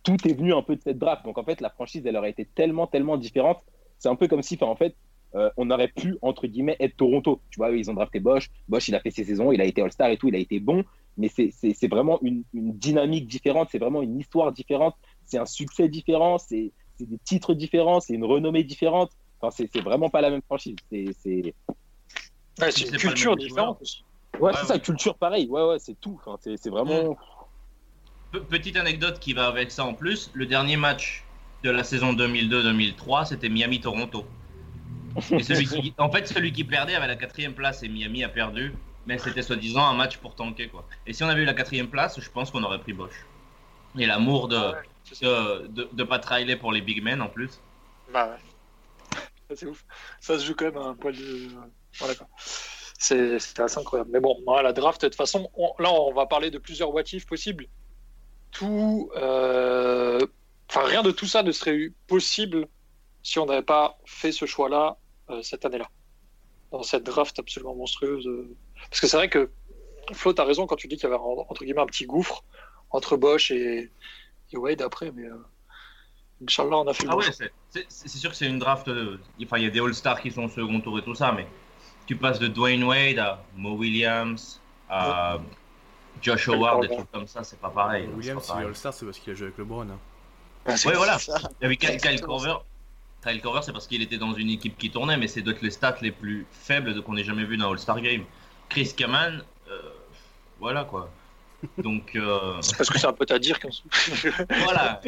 tout 0.03 0.17
est 0.27 0.33
venu 0.33 0.53
un 0.53 0.61
peu 0.61 0.75
de 0.75 0.81
cette 0.81 0.99
draft. 0.99 1.25
Donc 1.25 1.37
en 1.37 1.43
fait, 1.43 1.61
la 1.61 1.69
franchise, 1.69 2.03
elle 2.05 2.17
aurait 2.17 2.29
été 2.29 2.45
tellement, 2.45 2.87
tellement 2.87 3.17
différente. 3.17 3.63
C'est 3.97 4.09
un 4.09 4.15
peu 4.15 4.27
comme 4.27 4.43
si, 4.43 4.57
en 4.61 4.75
fait, 4.75 4.95
euh, 5.35 5.49
on 5.57 5.71
aurait 5.71 5.87
pu 5.87 6.17
entre 6.21 6.45
guillemets 6.45 6.75
être 6.79 6.95
Toronto. 6.97 7.41
Tu 7.49 7.57
vois, 7.57 7.71
ils 7.71 7.89
ont 7.89 7.93
drafté 7.93 8.19
Bosch. 8.19 8.51
Bosch, 8.67 8.87
il 8.89 8.95
a 8.95 8.99
fait 8.99 9.11
ses 9.11 9.23
saisons, 9.23 9.51
il 9.51 9.61
a 9.61 9.65
été 9.65 9.81
All-Star 9.81 10.09
et 10.09 10.17
tout, 10.17 10.27
il 10.27 10.35
a 10.35 10.39
été 10.39 10.59
bon. 10.59 10.83
Mais 11.17 11.27
c'est- 11.29 11.51
c'est 11.51 11.73
c'est 11.73 11.87
vraiment 11.87 12.19
une, 12.21 12.43
une 12.53 12.77
dynamique 12.77 13.27
différente, 13.27 13.69
c'est 13.71 13.79
vraiment 13.79 14.01
une 14.01 14.19
histoire 14.19 14.51
différente, 14.51 14.95
c'est 15.25 15.37
un 15.37 15.45
succès 15.45 15.87
différent, 15.89 16.37
c'est 16.37 16.71
c'est 16.97 17.05
des 17.07 17.19
titres 17.19 17.53
différents, 17.53 17.99
c'est 17.99 18.13
une 18.13 18.25
renommée 18.25 18.63
différente. 18.63 19.11
Enfin, 19.39 19.51
c'est 19.55 19.69
c'est 19.71 19.81
vraiment 19.81 20.09
pas 20.09 20.21
la 20.21 20.29
même 20.29 20.41
franchise. 20.43 20.75
C'est 20.91 21.05
c'est- 21.19 21.53
ouais, 22.61 22.69
une 22.77 22.97
culture 22.97 23.35
différente 23.35 23.81
aussi. 23.81 24.03
ouais, 24.39 24.47
Ouais, 24.47 24.51
c'est 24.55 24.67
ça, 24.67 24.79
culture 24.79 25.17
pareil. 25.17 25.47
Ouais, 25.47 25.63
ouais, 25.67 25.79
c'est 25.79 25.99
tout. 25.99 26.19
Enfin, 26.25 26.37
c'est 26.41 26.57
c'est 26.57 26.69
vraiment. 26.69 27.15
Pe- 28.31 28.39
Petite 28.39 28.77
anecdote 28.77 29.19
qui 29.19 29.33
va 29.33 29.47
avec 29.47 29.69
ça 29.71 29.85
en 29.85 29.93
plus, 29.93 30.31
le 30.33 30.45
dernier 30.45 30.77
match 30.77 31.23
de 31.63 31.69
la 31.69 31.83
saison 31.83 32.13
2002-2003, 32.13 33.25
c'était 33.25 33.49
Miami-Toronto. 33.49 34.25
Et 35.15 35.43
celui 35.43 35.65
qui, 35.65 35.93
en 35.97 36.09
fait, 36.09 36.27
celui 36.27 36.51
qui 36.51 36.63
perdait 36.63 36.95
avait 36.95 37.07
la 37.07 37.15
quatrième 37.15 37.53
place 37.53 37.83
et 37.83 37.89
Miami 37.89 38.23
a 38.23 38.29
perdu, 38.29 38.73
mais 39.05 39.17
c'était 39.17 39.41
soi-disant 39.41 39.85
un 39.85 39.93
match 39.93 40.17
pour 40.17 40.35
tanker 40.35 40.69
quoi. 40.69 40.87
Et 41.05 41.13
si 41.13 41.23
on 41.23 41.27
avait 41.27 41.41
eu 41.41 41.45
la 41.45 41.53
quatrième 41.53 41.89
place, 41.89 42.19
je 42.19 42.29
pense 42.29 42.51
qu'on 42.51 42.63
aurait 42.63 42.79
pris 42.79 42.93
Bosch. 42.93 43.25
Et 43.97 44.05
l'amour 44.05 44.47
de, 44.47 44.57
Ouais, 44.57 44.81
c'est 45.03 45.15
ça. 45.15 45.25
de, 45.25 45.67
de, 45.67 45.89
de 45.91 46.03
pas 46.03 46.19
trailer 46.19 46.57
pour 46.57 46.71
les 46.71 46.81
big 46.81 47.03
men 47.03 47.21
en 47.21 47.27
plus. 47.29 47.59
Bah 48.11 48.29
ouais. 48.29 49.19
Ça, 49.49 49.55
C'est 49.55 49.65
ouf. 49.67 49.85
Ça 50.19 50.39
se 50.39 50.45
joue 50.45 50.55
quand 50.55 50.65
même 50.65 50.77
un 50.77 50.95
poil 50.95 51.15
de. 51.15 51.47
Ouais, 52.01 52.07
d'accord. 52.07 52.27
C'est 52.37 53.37
c'est 53.39 53.59
assez 53.59 53.77
incroyable. 53.79 54.09
Mais 54.13 54.19
bon, 54.19 54.41
ouais, 54.47 54.63
la 54.63 54.71
draft, 54.73 55.01
de 55.01 55.07
toute 55.09 55.15
façon, 55.17 55.49
on- 55.55 55.73
là, 55.79 55.91
on 55.91 56.13
va 56.13 56.25
parler 56.25 56.49
de 56.49 56.57
plusieurs 56.57 56.93
what 56.93 57.03
if 57.11 57.25
possibles. 57.25 57.67
Tout. 58.51 59.11
euh, 59.15 60.25
Enfin, 60.69 60.85
rien 60.87 61.03
de 61.03 61.11
tout 61.11 61.25
ça 61.27 61.43
ne 61.43 61.51
serait 61.51 61.91
possible 62.07 62.67
si 63.21 63.37
on 63.37 63.45
n'avait 63.45 63.61
pas 63.61 63.97
fait 64.05 64.31
ce 64.31 64.45
choix-là 64.45 64.97
euh, 65.29 65.41
cette 65.43 65.65
année-là. 65.65 65.87
Dans 66.71 66.81
cette 66.81 67.03
draft 67.03 67.37
absolument 67.37 67.75
monstrueuse. 67.75 68.25
euh. 68.25 68.55
Parce 68.89 68.99
que 69.01 69.07
c'est 69.07 69.17
vrai 69.17 69.29
que 69.29 69.51
Flo, 70.13 70.33
t'as 70.33 70.43
raison 70.45 70.67
quand 70.67 70.75
tu 70.75 70.87
dis 70.87 70.95
qu'il 70.97 71.03
y 71.03 71.07
avait 71.07 71.15
un- 71.15 71.45
entre 71.49 71.63
guillemets 71.63 71.81
un 71.81 71.85
petit 71.85 72.05
gouffre 72.05 72.43
entre 72.91 73.15
Bosch 73.17 73.51
et, 73.51 73.91
et 74.51 74.57
Wade 74.57 74.81
après, 74.81 75.11
mais. 75.11 75.25
Euh... 75.27 75.35
Inch'Allah, 76.41 76.77
on 76.77 76.87
a 76.87 76.93
fait 76.93 77.03
le 77.03 77.09
Ah 77.09 77.13
bon 77.13 77.19
ouais, 77.19 77.31
c'est- 77.31 77.53
c'est 77.69 77.85
c'est 77.87 78.17
sûr 78.17 78.29
que 78.31 78.35
c'est 78.35 78.47
une 78.47 78.59
draft. 78.59 78.87
de- 78.89 79.19
Enfin, 79.43 79.57
il 79.57 79.63
y 79.63 79.67
a 79.67 79.69
des 79.69 79.79
All-Stars 79.79 80.21
qui 80.21 80.29
sont 80.31 80.43
au 80.43 80.49
second 80.49 80.81
tour 80.81 80.99
et 80.99 81.01
tout 81.03 81.15
ça, 81.15 81.31
mais 81.31 81.47
tu 82.05 82.17
passes 82.17 82.39
de 82.39 82.47
Dwayne 82.47 82.83
Wade 82.83 83.19
à 83.19 83.41
Mo 83.55 83.75
Williams 83.75 84.59
à 84.89 85.39
Josh 86.21 86.49
Howard, 86.49 86.81
des 86.81 86.89
trucs 86.95 87.11
comme 87.11 87.27
ça, 87.27 87.43
c'est 87.43 87.59
pas 87.59 87.69
pareil. 87.69 88.07
c'est 88.09 88.15
Williams, 88.15 88.39
pas 88.39 88.41
s'il 88.43 88.51
est 88.51 88.53
pareil. 88.55 88.67
All-Star, 88.67 88.93
c'est 88.93 89.05
parce 89.05 89.19
qu'il 89.19 89.31
a 89.31 89.35
joué 89.35 89.45
avec 89.47 89.57
LeBron. 89.57 89.81
hein. 89.83 89.99
Ouais, 90.65 90.75
c'est- 90.77 90.89
Ouais, 90.89 90.95
voilà. 90.95 91.17
Ça. 91.19 91.37
Il 91.61 91.63
y 91.63 91.65
avait 91.65 91.77
Kyle, 91.77 91.97
Kyle 92.01 92.21
Korver. 92.21 92.55
Kyle 93.25 93.41
Korver, 93.41 93.61
c'est 93.63 93.71
parce 93.71 93.87
qu'il 93.87 94.01
était 94.01 94.17
dans 94.17 94.33
une 94.33 94.49
équipe 94.49 94.77
qui 94.77 94.91
tournait, 94.91 95.15
mais 95.17 95.27
c'est 95.29 95.41
d'autres 95.41 95.59
les 95.61 95.71
stats 95.71 95.95
les 96.01 96.11
plus 96.11 96.45
faibles 96.51 96.93
de- 96.93 96.99
qu'on 96.99 97.15
ait 97.15 97.23
jamais 97.23 97.45
vu 97.45 97.55
dans 97.55 97.71
All-Star 97.71 98.01
Game. 98.01 98.25
Chris 98.73 98.93
Kaman, 98.97 99.43
euh, 99.69 99.79
voilà 100.59 100.83
quoi. 100.83 101.09
Donc 101.77 102.15
euh, 102.15 102.57
C'est 102.61 102.75
parce 102.75 102.89
que 102.89 102.97
c'est 102.99 103.07
un 103.07 103.13
peu 103.13 103.25
à 103.29 103.37
dire 103.39 103.59
qu'on 103.59 103.71
se- 103.71 103.83
voilà. 104.63 104.99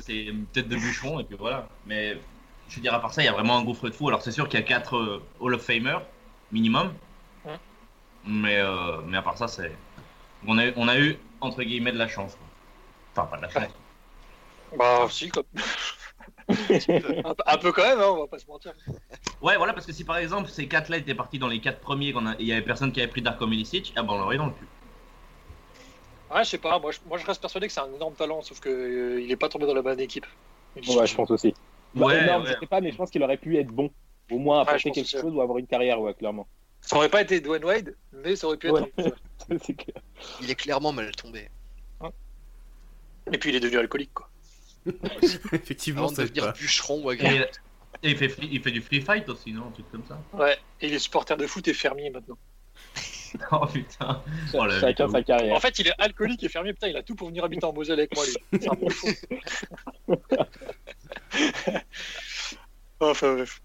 C'est 0.00 0.24
une 0.24 0.44
tête 0.46 0.68
de 0.68 0.76
bûcheron 0.76 1.18
et 1.20 1.24
puis 1.24 1.36
voilà. 1.38 1.66
Mais 1.86 2.18
je 2.68 2.76
veux 2.76 2.82
dire, 2.82 2.92
à 2.94 3.00
part 3.00 3.12
ça, 3.14 3.22
il 3.22 3.24
y 3.24 3.28
a 3.28 3.32
vraiment 3.32 3.56
un 3.58 3.64
gouffre 3.64 3.88
de 3.88 3.94
fou. 3.94 4.08
Alors 4.08 4.20
c'est 4.22 4.32
sûr 4.32 4.48
qu'il 4.48 4.60
y 4.60 4.62
a 4.62 4.66
4 4.66 5.22
Hall 5.40 5.54
of 5.54 5.62
Famer 5.62 5.98
minimum. 6.52 6.92
Ouais. 7.44 7.56
Mais, 8.26 8.58
euh, 8.58 8.98
mais 9.06 9.16
à 9.16 9.22
part 9.22 9.38
ça, 9.38 9.48
c'est. 9.48 9.72
On 10.46 10.58
a, 10.58 10.64
on 10.76 10.86
a 10.88 10.98
eu, 10.98 11.16
entre 11.40 11.62
guillemets, 11.62 11.92
de 11.92 11.98
la 11.98 12.06
chance. 12.08 12.36
quoi. 12.36 13.24
Enfin, 13.24 13.30
pas 13.30 13.36
de 13.38 13.42
la 13.42 13.48
chance. 13.48 13.72
Bah, 14.78 15.06
si, 15.10 15.30
quoi. 15.30 15.42
Un, 16.70 17.34
peu- 17.34 17.42
un 17.46 17.58
peu 17.58 17.72
quand 17.72 17.82
même, 17.82 18.00
hein, 18.00 18.08
on 18.10 18.20
va 18.20 18.26
pas 18.26 18.38
se 18.38 18.46
mentir. 18.46 18.72
Ouais, 19.40 19.56
voilà, 19.56 19.72
parce 19.72 19.86
que 19.86 19.92
si 19.92 20.04
par 20.04 20.18
exemple 20.18 20.48
ces 20.48 20.66
quatre-là 20.66 20.96
étaient 20.98 21.14
partis 21.14 21.38
dans 21.38 21.48
les 21.48 21.60
quatre 21.60 21.80
premiers, 21.80 22.12
qu'on 22.12 22.26
a- 22.26 22.32
et 22.34 22.36
il 22.40 22.46
y 22.46 22.52
avait 22.52 22.62
personne 22.62 22.92
qui 22.92 23.00
avait 23.00 23.10
pris 23.10 23.22
Darko 23.22 23.46
Milicic, 23.46 23.92
ah 23.96 24.02
bah 24.02 24.12
on 24.12 24.18
l'aurait 24.18 24.36
dans 24.36 24.46
le 24.46 24.52
cul. 24.52 24.66
Ouais, 26.30 26.44
je 26.44 26.50
sais 26.50 26.58
pas, 26.58 26.78
moi 26.78 26.92
je, 26.92 26.98
moi 27.06 27.16
je 27.18 27.24
reste 27.24 27.40
persuadé 27.40 27.68
que 27.68 27.72
c'est 27.72 27.80
un 27.80 27.92
énorme 27.92 28.14
talent, 28.14 28.42
sauf 28.42 28.60
que 28.60 28.68
euh, 28.68 29.20
il 29.20 29.30
est 29.30 29.36
pas 29.36 29.48
tombé 29.48 29.66
dans 29.66 29.74
la 29.74 29.82
bonne 29.82 30.00
équipe. 30.00 30.26
Ouais, 30.76 31.06
je 31.06 31.14
pense 31.14 31.30
aussi. 31.30 31.54
Bah, 31.94 32.06
Ouais, 32.06 32.22
énorme, 32.22 32.42
ouais. 32.44 32.52
je 32.54 32.60
sais 32.60 32.66
pas, 32.66 32.80
mais 32.80 32.90
je 32.92 32.96
pense 32.96 33.10
qu'il 33.10 33.22
aurait 33.22 33.38
pu 33.38 33.56
être 33.56 33.68
bon. 33.68 33.90
Au 34.30 34.38
moins 34.38 34.60
apporter 34.60 34.90
quelque 34.90 35.08
chose 35.08 35.32
ou 35.34 35.40
avoir 35.40 35.56
une 35.56 35.66
carrière, 35.66 36.00
ouais, 36.02 36.12
clairement. 36.12 36.46
Ça 36.82 36.96
aurait 36.96 37.08
pas 37.08 37.22
été 37.22 37.40
Dwayne 37.40 37.64
Wade, 37.64 37.96
mais 38.12 38.36
ça 38.36 38.46
aurait 38.46 38.58
pu 38.58 38.68
être 38.68 38.84
clair. 39.76 40.02
Il 40.42 40.50
est 40.50 40.54
clairement 40.54 40.92
mal 40.92 41.10
tombé. 41.12 41.48
Et 43.32 43.38
puis 43.38 43.50
il 43.50 43.56
est 43.56 43.60
devenu 43.60 43.78
alcoolique, 43.78 44.12
quoi. 44.14 44.30
Effectivement, 45.52 46.02
Avant 46.04 46.12
de 46.12 46.16
devenir 46.22 46.44
pas. 46.46 46.52
bûcheron 46.52 47.04
ou 47.04 47.10
Et, 47.10 47.14
agréable. 47.14 47.48
et 48.02 48.10
il, 48.10 48.16
fait, 48.16 48.28
free- 48.28 48.48
il 48.50 48.62
fait 48.62 48.70
du 48.70 48.80
free 48.80 49.00
fight 49.00 49.28
aussi, 49.28 49.52
non 49.52 49.66
Un 49.68 49.70
truc 49.70 49.90
comme 49.90 50.04
ça. 50.08 50.20
Ouais, 50.32 50.56
et 50.80 50.88
il 50.88 50.94
est 50.94 50.98
supporter 50.98 51.36
de 51.36 51.46
foot 51.46 51.66
et 51.68 51.74
fermier 51.74 52.10
maintenant. 52.10 52.38
Oh 53.52 53.66
putain. 53.66 54.22
Oh, 54.54 54.64
Chacun 54.80 55.06
sa 55.10 55.22
carrière. 55.22 55.54
En 55.54 55.60
fait, 55.60 55.78
il 55.78 55.86
est 55.88 55.92
alcoolique 55.98 56.42
et 56.44 56.48
fermier, 56.48 56.72
putain, 56.72 56.88
il 56.88 56.96
a 56.96 57.02
tout 57.02 57.14
pour 57.14 57.28
venir 57.28 57.44
habiter 57.44 57.66
en 57.66 57.74
Moselle 57.74 57.98
avec 57.98 58.14
moi, 58.16 58.24
lui. 58.24 58.34
C'est 58.58 58.68
un 58.70 58.72
bon 58.74 58.88
fou. 58.88 59.06
enfin 63.00 63.34
bref. 63.34 63.60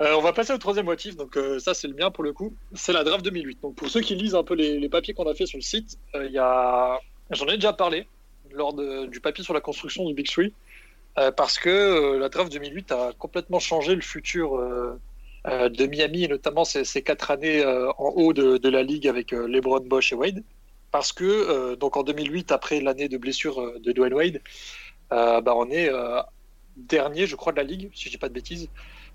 Euh, 0.00 0.14
on 0.16 0.20
va 0.20 0.32
passer 0.32 0.52
au 0.52 0.58
troisième 0.58 0.86
motif, 0.86 1.16
donc 1.16 1.36
euh, 1.36 1.58
ça 1.58 1.74
c'est 1.74 1.88
le 1.88 1.94
mien 1.94 2.12
pour 2.12 2.22
le 2.22 2.32
coup, 2.32 2.54
c'est 2.74 2.92
la 2.92 3.02
draft 3.02 3.24
2008. 3.24 3.60
Donc 3.60 3.74
pour 3.74 3.88
ceux 3.88 4.00
qui 4.00 4.14
lisent 4.14 4.36
un 4.36 4.44
peu 4.44 4.54
les, 4.54 4.78
les 4.78 4.88
papiers 4.88 5.12
qu'on 5.14 5.28
a 5.28 5.34
fait 5.34 5.46
sur 5.46 5.58
le 5.58 5.62
site, 5.62 5.98
euh, 6.14 6.26
il 6.26 6.32
y 6.32 6.38
a... 6.38 7.00
j'en 7.32 7.46
ai 7.48 7.56
déjà 7.56 7.72
parlé 7.72 8.06
lors 8.58 8.74
du 8.74 9.20
papier 9.20 9.42
sur 9.42 9.54
la 9.54 9.60
construction 9.60 10.04
du 10.06 10.12
Big 10.12 10.26
Three, 10.26 10.52
euh, 11.18 11.32
parce 11.32 11.58
que 11.58 11.68
euh, 11.68 12.18
la 12.18 12.28
draft 12.28 12.52
2008 12.52 12.92
a 12.92 13.12
complètement 13.18 13.58
changé 13.58 13.94
le 13.94 14.02
futur 14.02 14.56
euh, 14.56 14.98
de 15.46 15.86
Miami, 15.86 16.24
et 16.24 16.28
notamment 16.28 16.64
ces, 16.64 17.02
quatre 17.02 17.30
années 17.30 17.64
en 17.64 18.12
haut 18.16 18.32
de, 18.32 18.68
la 18.68 18.82
ligue 18.82 19.08
avec 19.08 19.32
LeBron, 19.32 19.80
Bosch 19.80 20.12
et 20.12 20.16
Wade. 20.16 20.42
Parce 20.90 21.12
que 21.12 21.74
donc 21.76 21.96
en 21.96 22.02
2008, 22.02 22.52
après 22.52 22.80
l'année 22.80 23.08
de 23.08 23.16
blessure 23.16 23.80
de 23.80 23.92
Dwayne 23.92 24.12
Wade, 24.12 24.42
bah, 25.10 25.54
on 25.56 25.70
est 25.70 25.90
dernier, 26.76 27.26
je 27.26 27.36
crois, 27.36 27.52
de 27.52 27.56
la 27.58 27.62
ligue, 27.62 27.90
si 27.94 28.06
je 28.06 28.10
dis 28.10 28.18
pas 28.18 28.28
de 28.28 28.34
bêtises. 28.34 28.68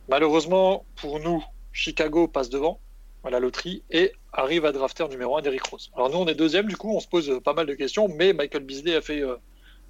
Malheureusement, 0.09 0.85
pour 0.95 1.19
nous, 1.19 1.43
Chicago 1.71 2.27
passe 2.27 2.49
devant 2.49 2.79
à 3.23 3.29
la 3.29 3.39
loterie 3.39 3.83
et 3.89 4.11
arrive 4.33 4.65
à 4.65 4.71
drafter 4.71 5.07
numéro 5.07 5.37
1 5.37 5.41
d'Eric 5.41 5.63
Rose. 5.63 5.91
Alors 5.95 6.09
nous, 6.09 6.17
on 6.17 6.27
est 6.27 6.35
deuxième, 6.35 6.67
du 6.67 6.75
coup, 6.75 6.93
on 6.95 6.99
se 6.99 7.07
pose 7.07 7.29
euh, 7.29 7.39
pas 7.39 7.53
mal 7.53 7.65
de 7.65 7.73
questions, 7.73 8.07
mais 8.07 8.33
Michael 8.33 8.63
Beasley 8.63 8.95
a 8.95 9.01
fait 9.01 9.21
euh, 9.21 9.37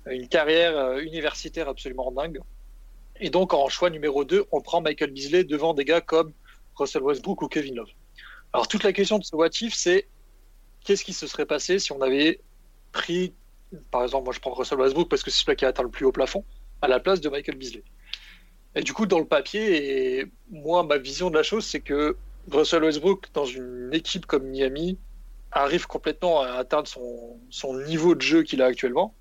une 0.06 0.28
carrière 0.28 0.78
euh, 0.78 1.00
universitaire 1.00 1.68
absolument 1.68 2.12
dingue. 2.12 2.40
Et 3.20 3.30
donc, 3.30 3.54
en 3.54 3.70
choix 3.70 3.90
numéro 3.90 4.24
2, 4.24 4.46
on 4.52 4.62
prend 4.62 4.82
Michael 4.82 5.12
Beasley 5.12 5.44
devant 5.44 5.74
des 5.74 5.86
gars 5.86 6.02
comme 6.02 6.34
Russell 6.76 7.04
Westbrook 7.04 7.42
ou 7.42 7.48
Kevin 7.48 7.76
Love. 7.76 7.90
Alors, 8.54 8.68
toute 8.68 8.84
la 8.84 8.94
question 8.94 9.18
de 9.18 9.24
ce 9.24 9.36
what 9.36 9.50
if, 9.62 9.74
c'est 9.74 10.08
qu'est-ce 10.84 11.04
qui 11.04 11.14
se 11.14 11.26
serait 11.26 11.46
passé 11.46 11.80
si 11.80 11.92
on 11.92 12.02
avait 12.02 12.42
pris, 12.92 13.34
par 13.90 14.04
exemple, 14.04 14.26
moi 14.26 14.34
je 14.34 14.40
prends 14.40 14.54
Russell 14.54 14.80
Westbrook 14.80 15.10
parce 15.10 15.24
que 15.24 15.32
c'est 15.32 15.44
celui 15.44 15.56
qui 15.56 15.66
atteint 15.66 15.84
le 15.84 15.90
plus 15.90 16.06
haut 16.06 16.12
plafond, 16.12 16.44
à 16.82 16.88
la 16.88 17.00
place 17.00 17.22
de 17.22 17.30
Michael 17.30 17.56
Beasley. 17.56 17.84
Et 18.76 18.82
du 18.82 18.94
coup, 18.94 19.06
dans 19.06 19.20
le 19.20 19.26
papier, 19.26 20.20
et 20.20 20.26
moi, 20.52 20.84
ma 20.84 20.98
vision 20.98 21.30
de 21.30 21.36
la 21.36 21.44
chose, 21.44 21.66
c'est 21.66 21.80
que 21.80 22.18
Russell 22.52 22.84
Westbrook, 22.84 23.28
dans 23.34 23.46
une 23.46 23.90
équipe 23.94 24.26
comme 24.26 24.44
Miami, 24.44 24.98
arrive 25.52 25.88
complètement 25.88 26.42
à 26.42 26.54
atteindre 26.54 26.88
son, 26.88 27.40
son 27.50 27.78
niveau 27.80 28.16
de 28.16 28.22
jeu 28.22 28.44
qu'il 28.44 28.62
a 28.62 28.66
actuellement. 28.66 29.14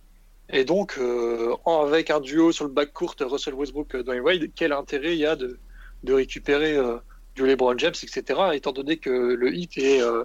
Et 0.49 0.65
donc, 0.65 0.97
euh, 0.99 1.55
avec 1.67 2.11
un 2.11 2.21
duo 2.21 2.53
sur 2.53 2.65
le 2.65 2.71
backcourt 2.71 3.15
Russell 3.21 3.55
Westbrook-Dwayne 3.55 4.21
Wade, 4.21 4.51
quel 4.55 4.73
intérêt 4.73 5.15
il 5.15 5.21
y 5.21 5.27
a 5.27 5.37
de, 5.37 5.59
de 6.03 6.13
récupérer 6.13 6.77
euh, 6.77 6.99
du 7.35 7.47
LeBron 7.47 7.77
James, 7.79 7.95
etc., 8.03 8.41
étant 8.53 8.73
donné 8.73 8.97
que 8.99 9.11
le 9.11 9.55
Heat 9.55 9.79
est 9.79 10.03
euh, 10.03 10.25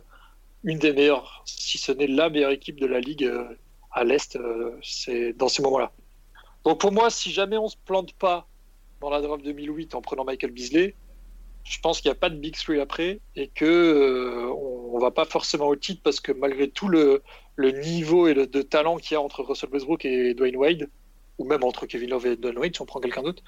une 0.63 0.79
des 0.79 0.93
meilleures, 0.93 1.43
si 1.45 1.77
ce 1.77 1.91
n'est 1.91 2.07
la 2.07 2.29
meilleure 2.29 2.51
équipe 2.51 2.79
de 2.79 2.86
la 2.86 2.99
ligue 2.99 3.23
euh, 3.23 3.55
à 3.91 4.03
l'Est 4.03 4.36
euh, 4.36 4.77
c'est 4.83 5.33
dans 5.33 5.47
ces 5.47 5.62
moments-là. 5.62 5.91
Donc 6.65 6.79
pour 6.79 6.91
moi, 6.91 7.10
si 7.10 7.31
jamais 7.31 7.57
on 7.57 7.69
se 7.69 7.77
plante 7.86 8.13
pas 8.13 8.47
dans 8.99 9.10
la 9.10 9.21
draft 9.21 9.43
2008 9.43 9.95
en 9.95 10.01
prenant 10.01 10.25
Michael 10.25 10.51
Beasley, 10.51 10.95
je 11.69 11.80
pense 11.82 12.01
qu'il 12.01 12.10
n'y 12.10 12.13
a 12.17 12.19
pas 12.19 12.30
de 12.30 12.38
Big 12.38 12.56
Three 12.56 12.80
après 12.80 13.19
et 13.36 13.49
que 13.49 13.65
euh, 13.65 14.47
on, 14.51 14.95
on 14.95 14.99
va 14.99 15.12
pas 15.12 15.25
forcément 15.25 15.67
au 15.67 15.75
titre 15.75 16.01
parce 16.03 16.19
que 16.19 16.32
malgré 16.32 16.69
tout 16.71 16.88
le, 16.88 17.23
le 17.56 17.71
niveau 17.71 18.27
et 18.27 18.34
le 18.34 18.47
de 18.47 18.62
talent 18.62 18.97
qu'il 18.97 19.15
y 19.15 19.17
a 19.17 19.21
entre 19.21 19.43
Russell 19.43 19.69
Westbrook 19.71 20.06
et 20.06 20.34
Dwayne 20.34 20.56
Wade, 20.56 20.89
ou 21.38 21.45
même 21.45 21.63
entre 21.63 21.86
Kevin 21.86 22.10
Love 22.12 22.25
et 22.27 22.36
Dwayne 22.38 22.58
Wade 22.58 22.75
si 22.75 22.82
on 22.82 22.86
prend 22.86 22.99
quelqu'un 23.01 23.23
d'autre, 23.23 23.43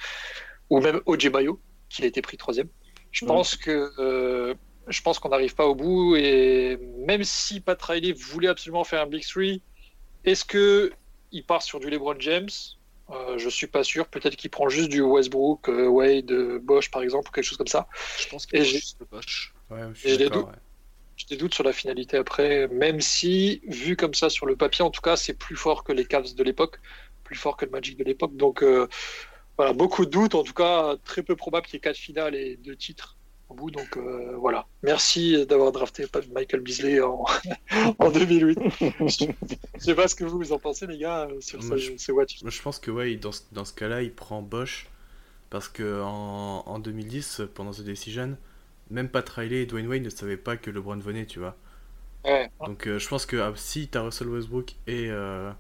ou 0.70 0.82
même 0.82 1.02
OJ 1.06 1.28
Mayo 1.28 1.62
qui 1.90 2.04
a 2.04 2.06
été 2.08 2.22
pris 2.22 2.38
troisième. 2.38 2.70
Je 3.12 3.26
Ouais. 3.26 3.30
pense 3.36 3.56
que 3.56 3.92
euh, 4.00 4.54
je 4.88 5.02
pense 5.02 5.20
qu'on 5.20 5.30
n'arrive 5.30 5.56
pas 5.56 5.66
au 5.68 5.76
bout 5.76 6.16
et 6.16 6.78
même 7.08 7.24
si 7.24 7.62
Pat 7.62 7.82
Riley 7.82 8.12
voulait 8.14 8.50
absolument 8.50 8.84
faire 8.84 9.02
un 9.02 9.08
Big 9.08 9.24
Three, 9.26 9.64
est-ce 10.26 10.46
que 10.46 10.92
il 11.32 11.46
part 11.46 11.62
sur 11.64 11.80
du 11.80 11.90
LeBron 11.90 12.20
James? 12.20 12.50
Euh, 13.12 13.38
Je 13.38 13.50
suis 13.50 13.68
pas 13.68 13.84
sûr. 13.84 14.08
Peut-être 14.08 14.36
qu'il 14.36 14.50
prend 14.50 14.70
juste 14.70 14.90
du 14.90 15.02
Westbrook, 15.02 15.70
euh, 15.70 15.88
Wade, 15.88 16.32
euh, 16.32 16.60
Bosch 16.60 16.92
par 16.92 17.02
exemple, 17.02 17.30
ou 17.30 17.32
quelque 17.32 17.44
chose 17.46 17.58
comme 17.58 17.68
ça. 17.68 17.88
Je 18.18 18.28
pense 18.28 18.48
j'ai- 18.52 18.64
juste 18.64 18.98
le. 19.00 19.08
Ouais, 19.70 19.82
j'ai 19.96 20.18
doutes. 20.30 20.48
ouais. 20.48 20.54
J'ai 21.16 21.26
des 21.36 21.38
doutes 21.38 21.54
sur 21.54 21.64
la 21.66 21.74
finalité 21.74 22.16
après, 22.18 22.68
même 22.70 23.02
si 23.02 23.62
vu 23.68 23.98
comme 23.98 24.14
ça 24.14 24.30
sur 24.30 24.46
le 24.46 24.56
papier, 24.56 24.86
en 24.86 24.90
tout 24.90 25.02
cas, 25.02 25.18
c'est 25.18 25.34
plus 25.34 25.58
fort 25.58 25.84
que 25.84 25.92
les 25.92 26.06
Cavs 26.06 26.34
de 26.34 26.44
l'époque, 26.44 26.80
plus 27.26 27.36
fort 27.36 27.58
que 27.58 27.66
le 27.66 27.72
Magic 27.72 27.98
de 27.98 28.06
l'époque. 28.06 28.36
Donc 28.38 28.64
euh, 28.64 28.88
voilà, 29.58 29.74
beaucoup 29.74 30.06
de 30.06 30.12
doutes. 30.12 30.36
En 30.36 30.44
tout 30.44 30.54
cas, 30.54 30.96
très 31.04 31.22
peu 31.24 31.36
probable 31.36 31.66
qu'il 31.68 31.76
y 31.76 31.78
ait 31.78 31.82
quatre 31.82 31.98
finales 31.98 32.36
et 32.36 32.58
deux 32.58 32.78
titres 32.78 33.19
au 33.50 33.56
bout. 33.56 33.72
Donc 33.72 33.98
euh, 33.98 34.36
voilà. 34.38 34.68
Merci 34.84 35.46
d'avoir 35.46 35.72
drafté 35.72 36.06
Michael 36.34 36.62
Beasley 36.62 37.02
en, 37.02 37.26
en 38.00 38.12
2008. 38.12 38.60
Je 38.80 39.80
sais 39.80 39.96
pas 39.96 40.08
ce 40.08 40.16
que 40.16 40.24
vous, 40.24 40.38
vous 40.38 40.52
en 40.54 40.60
pensez, 40.60 40.88
les 40.88 40.98
gars, 40.98 41.28
euh, 41.30 41.42
sur 41.42 41.62
Moi, 41.62 41.78
ce, 41.78 41.84
je- 41.84 41.98
ce 41.98 42.12
watch. 42.12 42.42
Moi, 42.42 42.52
je 42.52 42.62
pense 42.62 42.80
que 42.80 42.92
ouais, 42.92 43.16
dans 43.16 43.32
ce, 43.32 43.42
dans 43.52 43.66
ce 43.66 43.74
cas-là, 43.74 44.02
il 44.02 44.14
prend 44.14 44.42
Bosch 44.42 44.88
parce 45.50 45.70
que 45.70 46.02
en, 46.04 46.64
en 46.68 46.80
2010, 46.80 47.42
pendant 47.56 47.72
The 47.72 47.82
Decision, 47.82 48.38
même 48.90 49.10
Pat 49.10 49.28
Riley 49.30 49.64
et 49.64 49.66
Dwayne 49.66 49.88
Wade 49.88 50.04
ne 50.04 50.10
savaient 50.10 50.38
pas 50.38 50.58
que 50.58 50.70
LeBron 50.72 51.00
venait, 51.00 51.26
tu 51.26 51.40
vois. 51.40 51.58
Ouais. 52.26 52.50
Donc 52.66 52.88
euh, 52.88 53.00
je 53.00 53.08
pense 53.08 53.26
que 53.26 53.38
ah, 53.38 53.54
si 53.56 53.88
t'as 53.88 54.02
Russell 54.02 54.28
Westbrook 54.30 54.76
et, 54.88 55.08
euh, 55.10 55.52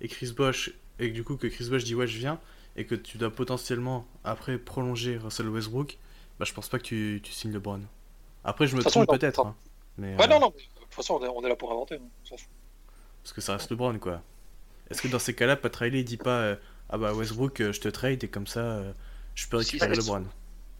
et 0.00 0.08
Chris 0.08 0.32
Bosh, 0.36 0.72
et 0.98 1.10
que 1.10 1.14
du 1.14 1.24
coup 1.24 1.36
que 1.36 1.46
Chris 1.46 1.68
Bosh 1.70 1.84
dit 1.84 1.94
ouais 1.94 2.06
je 2.06 2.18
viens, 2.18 2.40
et 2.76 2.86
que 2.86 2.94
tu 2.94 3.18
dois 3.18 3.30
potentiellement 3.30 4.06
après 4.24 4.58
prolonger 4.58 5.16
Russell 5.18 5.48
Westbrook, 5.48 5.98
bah 6.38 6.44
je 6.44 6.52
pense 6.52 6.68
pas 6.68 6.78
que 6.78 6.84
tu, 6.84 7.20
tu 7.22 7.32
signes 7.32 7.52
LeBron. 7.52 7.80
Après 8.44 8.66
je 8.66 8.76
me 8.76 8.82
trompe 8.82 9.08
peut-être, 9.08 9.44
hein, 9.46 9.54
mais, 9.98 10.14
Ouais, 10.16 10.24
euh, 10.24 10.26
non, 10.28 10.40
non. 10.40 10.52
mais 10.56 10.62
De 10.62 10.80
toute 10.82 10.94
façon, 10.94 11.18
on 11.20 11.24
est, 11.24 11.28
on 11.28 11.42
est 11.44 11.48
là 11.48 11.56
pour 11.56 11.72
inventer. 11.72 11.96
hein. 11.96 12.36
Parce 13.22 13.32
que 13.32 13.40
ça 13.40 13.54
reste 13.54 13.70
LeBron 13.70 13.98
quoi. 13.98 14.22
Est-ce 14.90 15.02
que 15.02 15.08
dans 15.08 15.18
ces 15.18 15.34
cas-là, 15.34 15.56
Pat 15.56 15.74
Riley 15.74 16.00
il 16.00 16.04
dit 16.04 16.16
pas 16.16 16.40
euh, 16.40 16.56
ah 16.90 16.98
bah 16.98 17.12
Westbrook 17.12 17.60
euh, 17.60 17.72
je 17.72 17.80
te 17.80 17.88
trade 17.88 18.22
et 18.22 18.28
comme 18.28 18.46
ça 18.46 18.60
euh, 18.60 18.92
je 19.34 19.48
peux 19.48 19.60
Si, 19.62 19.72
récupérer 19.78 19.94
ça- 19.94 20.00
LeBron. 20.00 20.26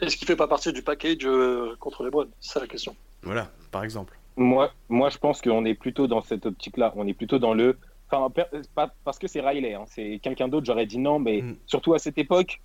Est-ce 0.00 0.16
qu'il 0.16 0.26
fait 0.26 0.36
pas 0.36 0.46
partie 0.46 0.72
du 0.72 0.82
package 0.82 1.24
euh, 1.24 1.74
contre 1.80 2.04
les 2.04 2.10
Browns 2.10 2.28
C'est 2.40 2.52
ça 2.52 2.60
la 2.60 2.66
question. 2.66 2.94
Voilà, 3.22 3.50
par 3.72 3.82
exemple. 3.82 4.18
Moi, 4.36 4.70
moi, 4.90 5.08
je 5.08 5.16
pense 5.16 5.40
qu'on 5.40 5.64
est 5.64 5.74
plutôt 5.74 6.06
dans 6.06 6.20
cette 6.20 6.44
optique-là. 6.44 6.92
On 6.96 7.06
est 7.06 7.14
plutôt 7.14 7.38
dans 7.38 7.54
le. 7.54 7.78
Enfin, 8.10 8.30
pas 8.74 8.94
parce 9.04 9.18
que 9.18 9.26
c'est 9.26 9.40
Riley, 9.40 9.72
hein. 9.74 9.84
c'est 9.88 10.20
quelqu'un 10.22 10.46
d'autre, 10.48 10.66
j'aurais 10.66 10.84
dit 10.86 10.98
non, 10.98 11.18
mais 11.18 11.40
Mm. 11.40 11.56
surtout 11.66 11.94
à 11.94 11.98
cette 11.98 12.18
époque, 12.18 12.60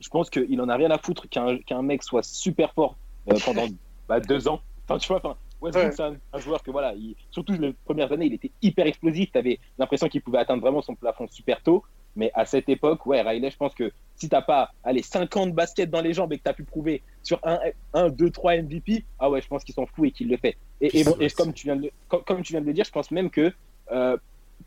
je 0.00 0.08
pense 0.08 0.30
qu'il 0.30 0.60
en 0.60 0.68
a 0.68 0.76
rien 0.76 0.90
à 0.90 0.98
foutre 0.98 1.28
qu'un 1.28 1.58
qu'un 1.58 1.82
mec 1.82 2.02
soit 2.02 2.22
super 2.22 2.72
fort 2.74 2.96
euh, 3.30 3.36
pendant 3.44 3.66
bah, 4.08 4.20
deux 4.20 4.48
ans. 4.48 4.60
Enfin, 4.88 4.98
tu 4.98 5.08
vois, 5.08 5.18
enfin, 5.18 5.36
Westbrook, 5.60 5.86
Ouais. 5.90 5.92
c'est 5.96 6.02
un, 6.02 6.16
un 6.32 6.38
joueur 6.38 6.62
que, 6.62 6.70
voilà, 6.70 6.94
il- 6.94 7.14
surtout 7.30 7.52
les 7.52 7.72
premières 7.84 8.10
années, 8.12 8.26
il 8.26 8.34
était 8.34 8.50
hyper 8.62 8.86
explosif. 8.86 9.30
Tu 9.32 9.38
avais 9.38 9.58
l'impression 9.78 10.08
qu'il 10.08 10.20
pouvait 10.22 10.38
atteindre 10.38 10.62
vraiment 10.62 10.82
son 10.82 10.94
plafond 10.94 11.26
super 11.30 11.62
tôt. 11.62 11.84
Mais 12.16 12.32
à 12.34 12.44
cette 12.44 12.68
époque, 12.68 13.06
ouais, 13.06 13.20
Riley, 13.22 13.50
je 13.52 13.56
pense 13.56 13.72
que 13.72 13.92
si 14.16 14.28
t'as 14.28 14.42
pas, 14.42 14.70
allez, 14.82 15.02
50 15.02 15.52
baskets 15.54 15.90
dans 15.90 16.00
les 16.00 16.12
jambes 16.12 16.32
et 16.32 16.38
que 16.38 16.42
tu 16.42 16.48
as 16.50 16.54
pu 16.54 16.64
prouver 16.64 17.02
sur 17.22 17.40
1, 17.94 18.08
2, 18.10 18.30
3 18.30 18.56
MVP, 18.62 19.04
ah 19.20 19.30
ouais, 19.30 19.40
je 19.40 19.46
pense 19.46 19.62
qu'il 19.62 19.74
s'en 19.76 19.86
fout 19.86 20.08
et 20.08 20.10
qu'il 20.10 20.28
le 20.28 20.36
fait. 20.36 20.56
Et, 20.80 20.98
et, 21.00 21.04
bon, 21.04 21.14
et 21.20 21.30
comme, 21.30 21.52
tu 21.52 21.66
viens 21.68 21.76
de, 21.76 21.88
comme, 22.08 22.22
comme 22.24 22.42
tu 22.42 22.52
viens 22.52 22.60
de 22.60 22.66
le 22.66 22.72
dire, 22.72 22.84
je 22.84 22.90
pense 22.90 23.12
même 23.12 23.30
que 23.30 23.52
euh, 23.92 24.16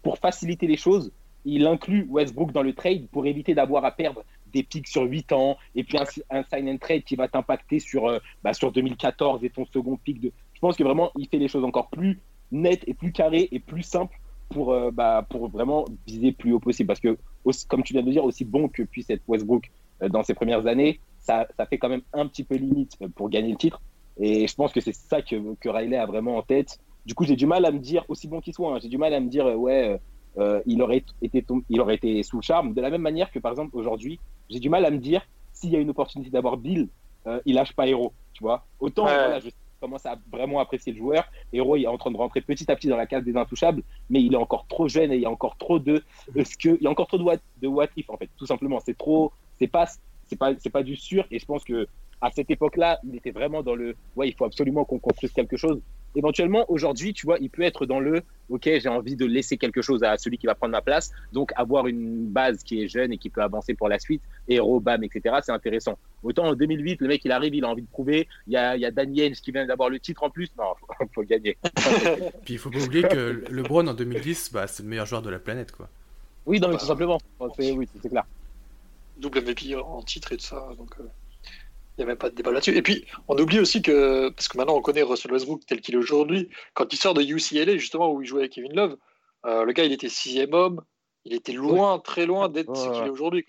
pour 0.03 0.17
faciliter 0.19 0.67
les 0.67 0.77
choses, 0.77 1.11
il 1.43 1.67
inclut 1.67 2.07
Westbrook 2.09 2.53
dans 2.53 2.63
le 2.63 2.73
trade 2.73 3.07
pour 3.09 3.25
éviter 3.25 3.53
d'avoir 3.53 3.83
à 3.83 3.91
perdre 3.91 4.23
des 4.53 4.63
pics 4.63 4.87
sur 4.87 5.03
8 5.03 5.31
ans 5.33 5.57
et 5.75 5.83
puis 5.83 5.97
un, 5.97 6.43
sign 6.43 6.69
and 6.69 6.77
trade 6.77 7.03
qui 7.03 7.15
va 7.15 7.27
t'impacter 7.27 7.79
sur, 7.79 8.07
euh, 8.07 8.19
bah, 8.43 8.53
sur 8.53 8.71
2014 8.71 9.43
et 9.43 9.49
ton 9.49 9.65
second 9.65 9.97
pic. 9.97 10.21
De... 10.21 10.31
Je 10.53 10.59
pense 10.59 10.77
que 10.77 10.83
vraiment, 10.83 11.11
il 11.17 11.27
fait 11.27 11.39
les 11.39 11.47
choses 11.47 11.63
encore 11.63 11.89
plus 11.89 12.21
nettes 12.51 12.83
et 12.87 12.93
plus 12.93 13.11
carrées 13.11 13.49
et 13.51 13.59
plus 13.59 13.83
simples 13.83 14.17
pour, 14.49 14.71
euh, 14.71 14.91
bah, 14.91 15.25
pour 15.29 15.49
vraiment 15.49 15.85
viser 16.07 16.31
plus 16.31 16.53
haut 16.53 16.59
possible. 16.59 16.87
Parce 16.87 16.99
que, 16.99 17.17
comme 17.67 17.83
tu 17.83 17.93
viens 17.93 18.03
de 18.03 18.11
dire, 18.11 18.23
aussi 18.23 18.45
bon 18.45 18.69
que 18.69 18.83
puisse 18.83 19.09
être 19.09 19.23
Westbrook 19.27 19.71
euh, 20.01 20.09
dans 20.09 20.23
ses 20.23 20.33
premières 20.33 20.67
années, 20.67 20.99
ça, 21.19 21.47
ça 21.57 21.65
fait 21.65 21.77
quand 21.77 21.89
même 21.89 22.03
un 22.13 22.27
petit 22.27 22.43
peu 22.43 22.55
limite 22.55 22.97
pour 23.15 23.29
gagner 23.29 23.51
le 23.51 23.57
titre. 23.57 23.81
Et 24.19 24.47
je 24.47 24.55
pense 24.55 24.71
que 24.71 24.79
c'est 24.79 24.93
ça 24.93 25.21
que, 25.21 25.55
que 25.55 25.69
Riley 25.69 25.97
a 25.97 26.05
vraiment 26.05 26.37
en 26.37 26.43
tête. 26.43 26.79
Du 27.05 27.15
coup, 27.15 27.25
j'ai 27.25 27.35
du 27.35 27.47
mal 27.47 27.65
à 27.65 27.71
me 27.71 27.79
dire, 27.79 28.05
aussi 28.07 28.27
bon 28.27 28.39
qu'il 28.39 28.53
soit, 28.53 28.73
hein, 28.73 28.79
j'ai 28.81 28.87
du 28.87 28.97
mal 28.97 29.13
à 29.13 29.19
me 29.19 29.27
dire, 29.27 29.45
ouais, 29.59 29.99
euh, 30.37 30.61
il, 30.65 30.81
aurait 30.81 31.03
été 31.21 31.45
il 31.69 31.81
aurait 31.81 31.95
été 31.95 32.23
sous 32.23 32.37
le 32.37 32.41
charme. 32.41 32.73
De 32.73 32.81
la 32.81 32.89
même 32.89 33.01
manière 33.01 33.31
que, 33.31 33.39
par 33.39 33.51
exemple, 33.51 33.75
aujourd'hui, 33.75 34.19
j'ai 34.49 34.59
du 34.59 34.69
mal 34.69 34.85
à 34.85 34.91
me 34.91 34.97
dire 34.97 35.21
s'il 35.51 35.71
y 35.71 35.75
a 35.75 35.79
une 35.79 35.89
opportunité 35.89 36.31
d'avoir 36.31 36.57
Bill, 36.57 36.89
euh, 37.27 37.39
il 37.45 37.55
lâche 37.55 37.73
pas 37.73 37.87
Hero, 37.87 38.13
tu 38.33 38.43
vois. 38.43 38.65
Autant, 38.79 39.05
Ouais. 39.05 39.13
voilà, 39.13 39.39
je 39.39 39.49
commence 39.79 40.05
à 40.05 40.17
vraiment 40.31 40.59
apprécier 40.59 40.91
le 40.93 40.97
joueur. 40.97 41.25
Hero, 41.51 41.75
il 41.75 41.83
est 41.83 41.87
en 41.87 41.97
train 41.97 42.11
de 42.11 42.17
rentrer 42.17 42.41
petit 42.41 42.69
à 42.71 42.75
petit 42.75 42.87
dans 42.87 42.97
la 42.97 43.05
case 43.05 43.23
des 43.23 43.35
intouchables, 43.35 43.83
mais 44.09 44.21
il 44.21 44.33
est 44.33 44.37
encore 44.37 44.65
trop 44.67 44.87
jeune 44.87 45.11
et 45.11 45.15
il 45.15 45.21
y 45.21 45.25
a 45.25 45.29
encore 45.29 45.57
trop 45.57 45.77
de, 45.77 46.03
est-ce 46.35 46.57
que, 46.57 46.69
il 46.79 46.83
y 46.83 46.87
a 46.87 46.89
encore 46.89 47.07
trop 47.07 47.17
de 47.17 47.23
what, 47.23 47.37
de 47.61 47.67
what 47.67 47.87
if, 47.97 48.09
en 48.09 48.17
fait, 48.17 48.29
tout 48.37 48.45
simplement. 48.45 48.79
C'est 48.79 48.97
trop, 48.97 49.31
c'est 49.59 49.67
pas, 49.67 49.85
c'est 50.27 50.37
pas, 50.37 50.53
c'est 50.57 50.69
pas 50.69 50.83
du 50.83 50.95
sûr. 50.95 51.25
Et 51.31 51.39
je 51.39 51.45
pense 51.45 51.63
que 51.63 51.87
à 52.21 52.31
cette 52.31 52.49
époque-là, 52.49 52.99
il 53.03 53.15
était 53.15 53.31
vraiment 53.31 53.61
dans 53.61 53.75
le, 53.75 53.95
ouais, 54.15 54.29
il 54.29 54.33
faut 54.33 54.45
absolument 54.45 54.85
qu'on 54.85 54.99
construise 54.99 55.33
quelque 55.33 55.57
chose. 55.57 55.81
Éventuellement, 56.15 56.65
aujourd'hui, 56.69 57.13
tu 57.13 57.25
vois, 57.25 57.37
il 57.39 57.49
peut 57.49 57.63
être 57.63 57.85
dans 57.85 57.99
le, 57.99 58.21
ok, 58.49 58.63
j'ai 58.65 58.89
envie 58.89 59.15
de 59.15 59.25
laisser 59.25 59.57
quelque 59.57 59.81
chose 59.81 60.03
à 60.03 60.17
celui 60.17 60.37
qui 60.37 60.45
va 60.45 60.55
prendre 60.55 60.71
ma 60.71 60.81
place. 60.81 61.11
Donc, 61.31 61.51
avoir 61.55 61.87
une 61.87 62.27
base 62.27 62.63
qui 62.63 62.83
est 62.83 62.87
jeune 62.87 63.11
et 63.13 63.17
qui 63.17 63.29
peut 63.29 63.41
avancer 63.41 63.73
pour 63.73 63.89
la 63.89 63.99
suite, 63.99 64.21
héros, 64.47 64.79
bam, 64.79 65.03
etc., 65.03 65.37
c'est 65.43 65.51
intéressant. 65.51 65.97
Autant 66.21 66.45
en 66.45 66.53
2008, 66.53 67.01
le 67.01 67.07
mec, 67.07 67.25
il 67.25 67.31
arrive, 67.31 67.55
il 67.55 67.65
a 67.65 67.69
envie 67.69 67.81
de 67.81 67.87
prouver. 67.87 68.27
Il 68.47 68.53
y 68.53 68.57
a, 68.57 68.75
il 68.75 68.81
y 68.81 68.85
a 68.85 68.91
Daniel 68.91 69.33
qui 69.35 69.51
vient 69.51 69.65
d'avoir 69.65 69.89
le 69.89 69.99
titre 69.99 70.23
en 70.23 70.29
plus. 70.29 70.49
Non, 70.57 70.73
faut, 70.97 71.05
faut 71.13 71.23
gagner. 71.23 71.57
Puis 72.45 72.55
il 72.55 72.57
faut 72.57 72.69
pas 72.69 72.83
oublier 72.83 73.03
que 73.03 73.43
LeBron 73.49 73.87
en 73.87 73.93
2010, 73.93 74.51
bah, 74.53 74.67
c'est 74.67 74.83
le 74.83 74.89
meilleur 74.89 75.05
joueur 75.05 75.21
de 75.21 75.29
la 75.29 75.39
planète, 75.39 75.71
quoi. 75.71 75.89
Oui, 76.45 76.59
non, 76.59 76.67
mais 76.67 76.77
tout 76.77 76.85
simplement. 76.85 77.19
C'est, 77.57 77.71
oui, 77.71 77.87
c'est 78.01 78.09
clair. 78.09 78.25
double 79.17 79.41
MVP 79.41 79.75
en 79.75 80.01
titre 80.01 80.33
et 80.33 80.37
tout 80.37 80.43
ça. 80.43 80.67
Donc, 80.77 80.95
il 81.97 82.01
n'y 82.01 82.03
a 82.05 82.07
même 82.07 82.17
pas 82.17 82.29
de 82.29 82.35
débat 82.35 82.51
là-dessus. 82.51 82.75
Et 82.75 82.81
puis, 82.81 83.05
on 83.27 83.37
oublie 83.37 83.59
aussi 83.59 83.81
que, 83.81 84.29
parce 84.29 84.47
que 84.47 84.57
maintenant 84.57 84.75
on 84.75 84.81
connaît 84.81 85.03
Russell 85.03 85.31
Westbrook 85.31 85.65
tel 85.65 85.81
qu'il 85.81 85.95
est 85.95 85.97
aujourd'hui, 85.97 86.49
quand 86.73 86.91
il 86.91 86.97
sort 86.97 87.13
de 87.13 87.21
UCLA, 87.21 87.77
justement, 87.77 88.11
où 88.11 88.21
il 88.21 88.27
jouait 88.27 88.41
avec 88.41 88.53
Kevin 88.53 88.73
Love, 88.73 88.97
euh, 89.45 89.63
le 89.63 89.73
gars, 89.73 89.83
il 89.83 89.91
était 89.91 90.09
sixième 90.09 90.53
homme, 90.53 90.81
il 91.25 91.33
était 91.33 91.53
loin, 91.53 91.99
très 91.99 92.25
loin 92.25 92.49
d'être 92.49 92.75
ce 92.75 92.89
qu'il 92.89 93.05
est 93.05 93.09
aujourd'hui. 93.09 93.45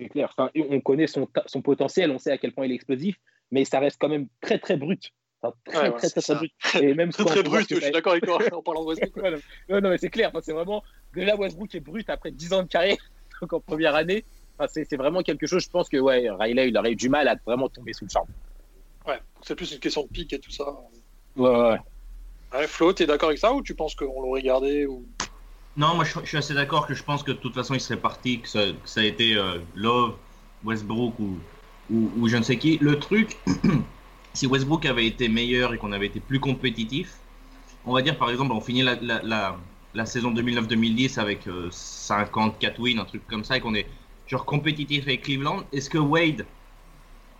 C'est 0.00 0.08
clair. 0.08 0.28
Enfin, 0.36 0.50
on 0.56 0.80
connaît 0.80 1.06
son, 1.06 1.28
son 1.46 1.62
potentiel, 1.62 2.10
on 2.10 2.18
sait 2.18 2.32
à 2.32 2.38
quel 2.38 2.52
point 2.52 2.66
il 2.66 2.72
est 2.72 2.74
explosif, 2.74 3.16
mais 3.50 3.64
ça 3.64 3.78
reste 3.78 3.98
quand 4.00 4.08
même 4.08 4.26
très, 4.40 4.58
très 4.58 4.76
brut. 4.76 5.12
Enfin, 5.40 5.54
très, 5.64 5.90
Ouais, 5.90 5.96
très, 5.96 6.08
très, 6.08 6.34
brut. 6.34 6.52
Et 6.80 6.94
même 6.94 7.10
Très, 7.12 7.24
très 7.24 7.42
brut, 7.42 7.66
je 7.68 7.76
suis 7.76 7.90
d'accord 7.92 8.12
avec 8.12 8.24
toi 8.24 8.38
en 8.52 8.62
parlant 8.62 8.82
de 8.82 8.86
Westbrook. 8.88 9.24
Non, 9.68 9.80
mais 9.90 9.98
c'est 9.98 10.10
clair, 10.10 10.30
enfin, 10.30 10.40
c'est 10.42 10.52
vraiment. 10.52 10.82
Déjà, 11.14 11.36
Westbrook 11.36 11.74
est 11.74 11.80
brut 11.80 12.08
après 12.10 12.32
10 12.32 12.52
ans 12.54 12.62
de 12.62 12.68
carrière, 12.68 12.96
donc 13.40 13.52
en 13.52 13.60
première 13.60 13.94
année. 13.94 14.24
Enfin, 14.58 14.68
c'est 14.88 14.96
vraiment 14.96 15.22
quelque 15.22 15.46
chose, 15.46 15.64
je 15.64 15.68
pense 15.68 15.88
que 15.88 15.96
ouais, 15.96 16.30
Riley, 16.30 16.68
il 16.68 16.78
aurait 16.78 16.92
eu 16.92 16.96
du 16.96 17.08
mal 17.08 17.26
à 17.26 17.36
vraiment 17.44 17.68
tomber 17.68 17.92
sous 17.92 18.04
le 18.04 18.10
charme. 18.10 18.28
Ouais, 19.06 19.20
c'est 19.42 19.54
plus 19.56 19.72
une 19.72 19.80
question 19.80 20.02
de 20.02 20.08
pique 20.08 20.32
et 20.32 20.38
tout 20.38 20.50
ça. 20.50 20.64
Ouais, 21.36 21.50
ouais, 21.50 21.70
ouais. 21.70 21.78
Ouais, 22.52 22.66
Flo, 22.68 22.92
t'es 22.92 23.06
d'accord 23.06 23.30
avec 23.30 23.40
ça 23.40 23.52
ou 23.52 23.62
tu 23.62 23.74
penses 23.74 23.96
qu'on 23.96 24.22
l'aurait 24.22 24.42
gardé 24.42 24.86
ou... 24.86 25.04
Non, 25.76 25.96
moi 25.96 26.04
je, 26.04 26.20
je 26.20 26.26
suis 26.26 26.36
assez 26.36 26.54
d'accord 26.54 26.86
que 26.86 26.94
je 26.94 27.02
pense 27.02 27.24
que 27.24 27.32
de 27.32 27.36
toute 27.36 27.54
façon 27.54 27.74
il 27.74 27.80
serait 27.80 27.98
parti, 27.98 28.40
que 28.40 28.48
ça, 28.48 28.60
que 28.60 28.88
ça 28.88 29.00
a 29.00 29.04
été 29.04 29.34
euh, 29.34 29.58
Love, 29.74 30.14
Westbrook 30.62 31.18
ou, 31.18 31.36
ou, 31.90 32.10
ou 32.16 32.28
je 32.28 32.36
ne 32.36 32.42
sais 32.42 32.56
qui. 32.56 32.78
Le 32.78 33.00
truc, 33.00 33.36
si 34.34 34.46
Westbrook 34.46 34.86
avait 34.86 35.06
été 35.06 35.28
meilleur 35.28 35.74
et 35.74 35.78
qu'on 35.78 35.90
avait 35.90 36.06
été 36.06 36.20
plus 36.20 36.38
compétitif, 36.38 37.16
on 37.84 37.92
va 37.92 38.02
dire 38.02 38.16
par 38.16 38.30
exemple, 38.30 38.52
on 38.52 38.60
finit 38.60 38.82
la, 38.82 38.94
la, 39.02 39.20
la, 39.24 39.56
la 39.94 40.06
saison 40.06 40.32
2009-2010 40.32 41.18
avec 41.18 41.48
euh, 41.48 41.68
54 41.72 42.78
wins, 42.78 43.00
un 43.00 43.04
truc 43.04 43.26
comme 43.26 43.42
ça, 43.42 43.56
et 43.56 43.60
qu'on 43.60 43.74
est 43.74 43.88
genre 44.26 44.44
compétitif 44.44 45.04
avec 45.04 45.22
Cleveland, 45.22 45.64
est-ce 45.72 45.90
que 45.90 45.98
Wade, 45.98 46.46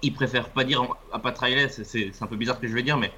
il 0.03 0.13
préfère 0.13 0.51
pas 0.51 0.65
dire 0.65 0.83
à 1.13 1.19
Pat 1.19 1.37
Riley, 1.39 1.69
c'est- 1.69 2.11
un 2.21 2.27
peu 2.27 2.37
bizarre 2.37 2.57
ce 2.57 2.61
que 2.63 2.69
je 2.69 2.75
vais 2.75 2.83
dire, 2.83 2.99
mais 2.99 3.11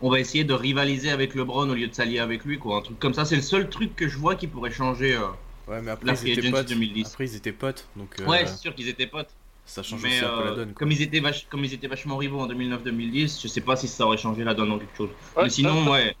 on 0.00 0.10
va 0.10 0.18
essayer 0.18 0.44
de 0.44 0.54
rivaliser 0.54 1.10
avec 1.10 1.34
LeBron 1.34 1.68
au 1.68 1.74
lieu 1.74 1.86
de 1.88 1.94
s'allier 1.94 2.18
avec 2.18 2.44
lui, 2.44 2.58
quoi. 2.58 2.78
Un 2.78 2.82
truc 2.82 2.98
comme 2.98 3.14
ça, 3.14 3.24
c'est 3.24 3.36
le 3.36 3.42
seul 3.42 3.68
truc 3.68 3.94
que 3.94 4.08
je 4.08 4.16
vois 4.18 4.34
qui 4.34 4.46
pourrait 4.46 4.70
changer. 4.70 5.14
euh. 5.14 5.26
Ouais, 5.68 5.80
mais 5.80 5.92
après, 5.92 6.06
La 6.06 6.12
ils 6.14 6.16
Free 6.16 6.30
étaient 6.32 6.40
Agency 6.40 6.52
potes. 6.52 6.68
2010. 6.70 7.06
Après, 7.06 7.24
ils 7.26 7.36
étaient 7.36 7.52
potes, 7.52 7.88
donc 7.96 8.08
euh, 8.20 8.26
Ouais, 8.26 8.46
c'est 8.46 8.56
sûr 8.58 8.74
qu'ils 8.74 8.88
étaient 8.88 9.06
potes. 9.06 9.28
ça 9.64 9.82
change 9.84 10.02
Mais 10.02 10.08
aussi 10.08 10.24
un 10.24 10.28
peu 10.38 10.44
la 10.44 10.50
euh, 10.50 10.54
donne. 10.56 10.68
Quoi. 10.72 10.78
comme, 10.80 10.90
ils 10.92 11.02
étaient 11.02 11.20
vach- 11.20 11.46
comme 11.48 11.64
ils 11.64 11.72
étaient 11.72 11.86
vachement 11.86 12.16
rivaux 12.16 12.40
en 12.40 12.46
2009-2010, 12.48 13.40
je 13.42 13.46
sais 13.46 13.60
pas 13.60 13.76
si 13.76 13.86
ça 13.86 14.04
aurait 14.06 14.16
changé 14.18 14.42
la 14.42 14.54
donne 14.54 14.70
dans 14.70 14.78
quelque 14.78 14.96
chose. 14.96 15.10
Ouais, 15.36 15.44
Mais 15.44 15.50
sinon, 15.50 15.84
ça- 15.84 15.90
ouais. 15.92 16.16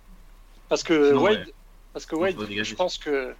Parce 0.68 0.82
que 0.84 1.08
Sinon, 1.08 1.22
Wade, 1.22 1.38
ouais. 1.46 1.52
parce 1.92 2.06
que 2.06 2.14
Wade 2.14 2.36
je 2.62 2.74
pense 2.76 2.98
que 2.98 3.34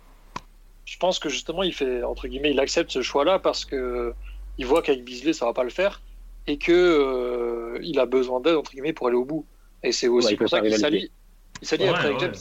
je 0.85 0.97
pense 0.99 1.19
que 1.19 1.29
justement 1.29 1.63
il 1.63 1.73
fait 1.75 2.03
entre 2.03 2.29
guillemets 2.29 2.51
il 2.51 2.61
accepte 2.61 2.91
ce 2.91 3.03
choix-là 3.03 3.39
parce 3.39 3.65
que 3.65 4.15
il 4.57 4.67
voit 4.67 4.83
qu'avec 4.83 5.05
Beasley 5.05 5.33
ça 5.33 5.47
va 5.47 5.53
pas 5.53 5.65
le 5.65 5.71
faire 5.71 6.03
et 6.47 6.59
que 6.59 6.73
euh, 6.73 7.79
il 7.83 7.99
a 8.01 8.07
besoin 8.07 8.41
d'aide 8.41 8.57
entre 8.57 8.73
guillemets 8.73 8.93
pour 8.93 9.07
aller 9.09 9.17
au 9.17 9.25
bout. 9.25 9.49
Et 9.83 9.93
c'est 9.93 10.09
aussi 10.09 10.35
Ouais, 10.35 10.37
pour 10.37 10.49
ça 10.49 10.61
qu'il 10.61 10.77
s'allie 10.77 11.13
il 11.61 11.69
s'allie 11.69 11.85
Ouais, 11.85 11.91
après 11.91 12.07
avec 12.09 12.19
ouais. 12.19 12.27
James. 12.27 12.35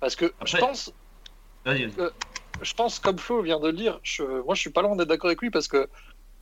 Parce 0.00 0.16
que 0.16 0.34
je 0.44 0.56
pense 0.56 0.92
Vas-y, 1.64 1.86
vas-y. 1.86 1.94
je 2.62 2.74
pense 2.74 2.98
comme 2.98 3.18
Flo 3.18 3.42
vient 3.42 3.60
de 3.60 3.68
le 3.68 3.72
dire, 3.76 4.00
je, 4.02 4.22
moi 4.42 4.54
je 4.54 4.60
suis 4.60 4.70
pas 4.70 4.82
loin 4.82 4.96
d'être 4.96 5.08
d'accord 5.08 5.28
avec 5.28 5.40
lui 5.42 5.50
parce 5.50 5.68
que 5.68 5.88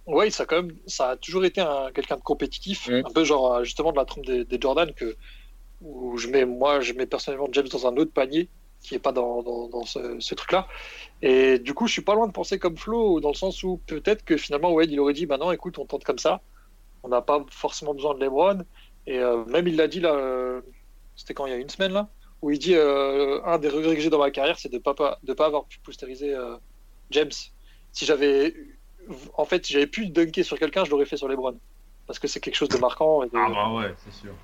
ouais, 0.07 0.31
ça 0.31 0.45
a 0.45 0.47
quand 0.47 0.63
même, 0.63 0.79
ça 0.87 1.11
a 1.11 1.17
toujours 1.17 1.45
été 1.45 1.61
un, 1.61 1.93
quelqu'un 1.93 2.17
de 2.17 2.23
compétitif, 2.23 2.89
Mm. 2.89 3.03
un 3.05 3.11
peu 3.13 3.25
genre 3.25 3.55
euh, 3.55 3.65
justement 3.65 3.93
de 3.93 3.97
la 3.99 4.05
trompe 4.05 4.27
des, 4.27 4.45
des 4.45 4.59
Jordan 4.61 4.93
que 4.95 5.17
où 5.81 6.17
je 6.19 6.29
mets 6.29 6.45
moi 6.47 6.81
je 6.81 6.93
mets 6.95 7.07
personnellement 7.07 7.49
James 7.53 7.69
dans 7.69 7.87
un 7.87 7.97
autre 7.97 8.13
panier 8.13 8.51
qui 8.85 8.95
est 8.95 8.99
pas 9.01 9.13
dans, 9.13 9.43
dans, 9.43 9.69
dans 9.69 9.85
ce, 9.85 10.21
ce 10.21 10.35
truc-là. 10.35 10.69
Et 11.23 11.59
du 11.59 11.75
coup, 11.75 11.87
je 11.87 11.93
suis 11.95 12.03
pas 12.03 12.15
loin 12.15 12.27
de 12.27 12.33
penser 12.33 12.59
comme 12.59 12.77
Flo 12.77 13.19
dans 13.21 13.31
le 13.31 13.35
sens 13.35 13.63
où 13.63 13.79
peut-être 13.87 14.25
que 14.25 14.37
finalement 14.37 14.73
Wade 14.73 14.91
il 14.91 15.01
aurait 15.01 15.15
dit 15.15 15.27
bah 15.27 15.39
non, 15.39 15.51
écoute, 15.53 15.79
on 15.79 15.87
tente 15.87 16.05
comme 16.05 16.19
ça, 16.19 16.43
on 17.03 17.09
n'a 17.09 17.23
pas 17.23 17.45
forcément 17.51 17.95
besoin 17.95 18.15
de 18.15 18.21
LeBron 18.21 18.65
et 19.07 19.19
euh, 19.19 19.45
même 19.47 19.67
il 19.67 19.77
l'a 19.77 19.89
dit 19.89 20.01
là, 20.01 20.15
euh, 20.15 20.61
c'était 21.17 21.35
quand 21.35 21.47
il 21.47 21.51
y 21.51 21.55
a 21.55 21.59
une 21.59 21.69
semaine 21.71 21.93
là 21.93 22.09
où 22.43 22.51
il 22.51 22.59
dit 22.59 22.75
euh, 22.75 23.43
un 23.45 23.59
des 23.59 23.69
regrets 23.71 23.95
que 23.97 24.03
j'ai 24.03 24.11
dans 24.11 24.19
ma 24.19 24.31
carrière, 24.31 24.59
c'est 24.59 24.69
de 24.69 24.79
pas 24.79 24.95
pas- 24.95 25.19
de 25.23 25.33
pas 25.33 25.47
avoir 25.47 25.65
pu 25.65 25.79
postériser 25.81 26.35
James. 27.11 27.31
Si 27.93 28.05
j'avais, 28.05 28.55
en 29.39 29.45
fait, 29.47 29.65
si 29.65 29.73
j'avais 29.73 29.87
pu 29.87 30.07
dunker 30.09 30.45
sur 30.45 30.59
quelqu'un, 30.59 30.85
je 30.85 30.91
l'aurais 30.91 31.07
fait 31.07 31.17
sur 31.17 31.29
LeBron, 31.29 31.59
parce 32.07 32.19
que 32.19 32.29
c'est 32.29 32.41
quelque 32.41 32.57
chose 32.57 32.69
de 32.69 32.77
marquant. 32.79 33.23
et 33.23 33.29
de- 33.29 33.37
Ah 33.37 33.49
bah 33.51 33.71
ouais, 33.73 33.95
c'est 33.97 34.13
sûr. 34.13 34.35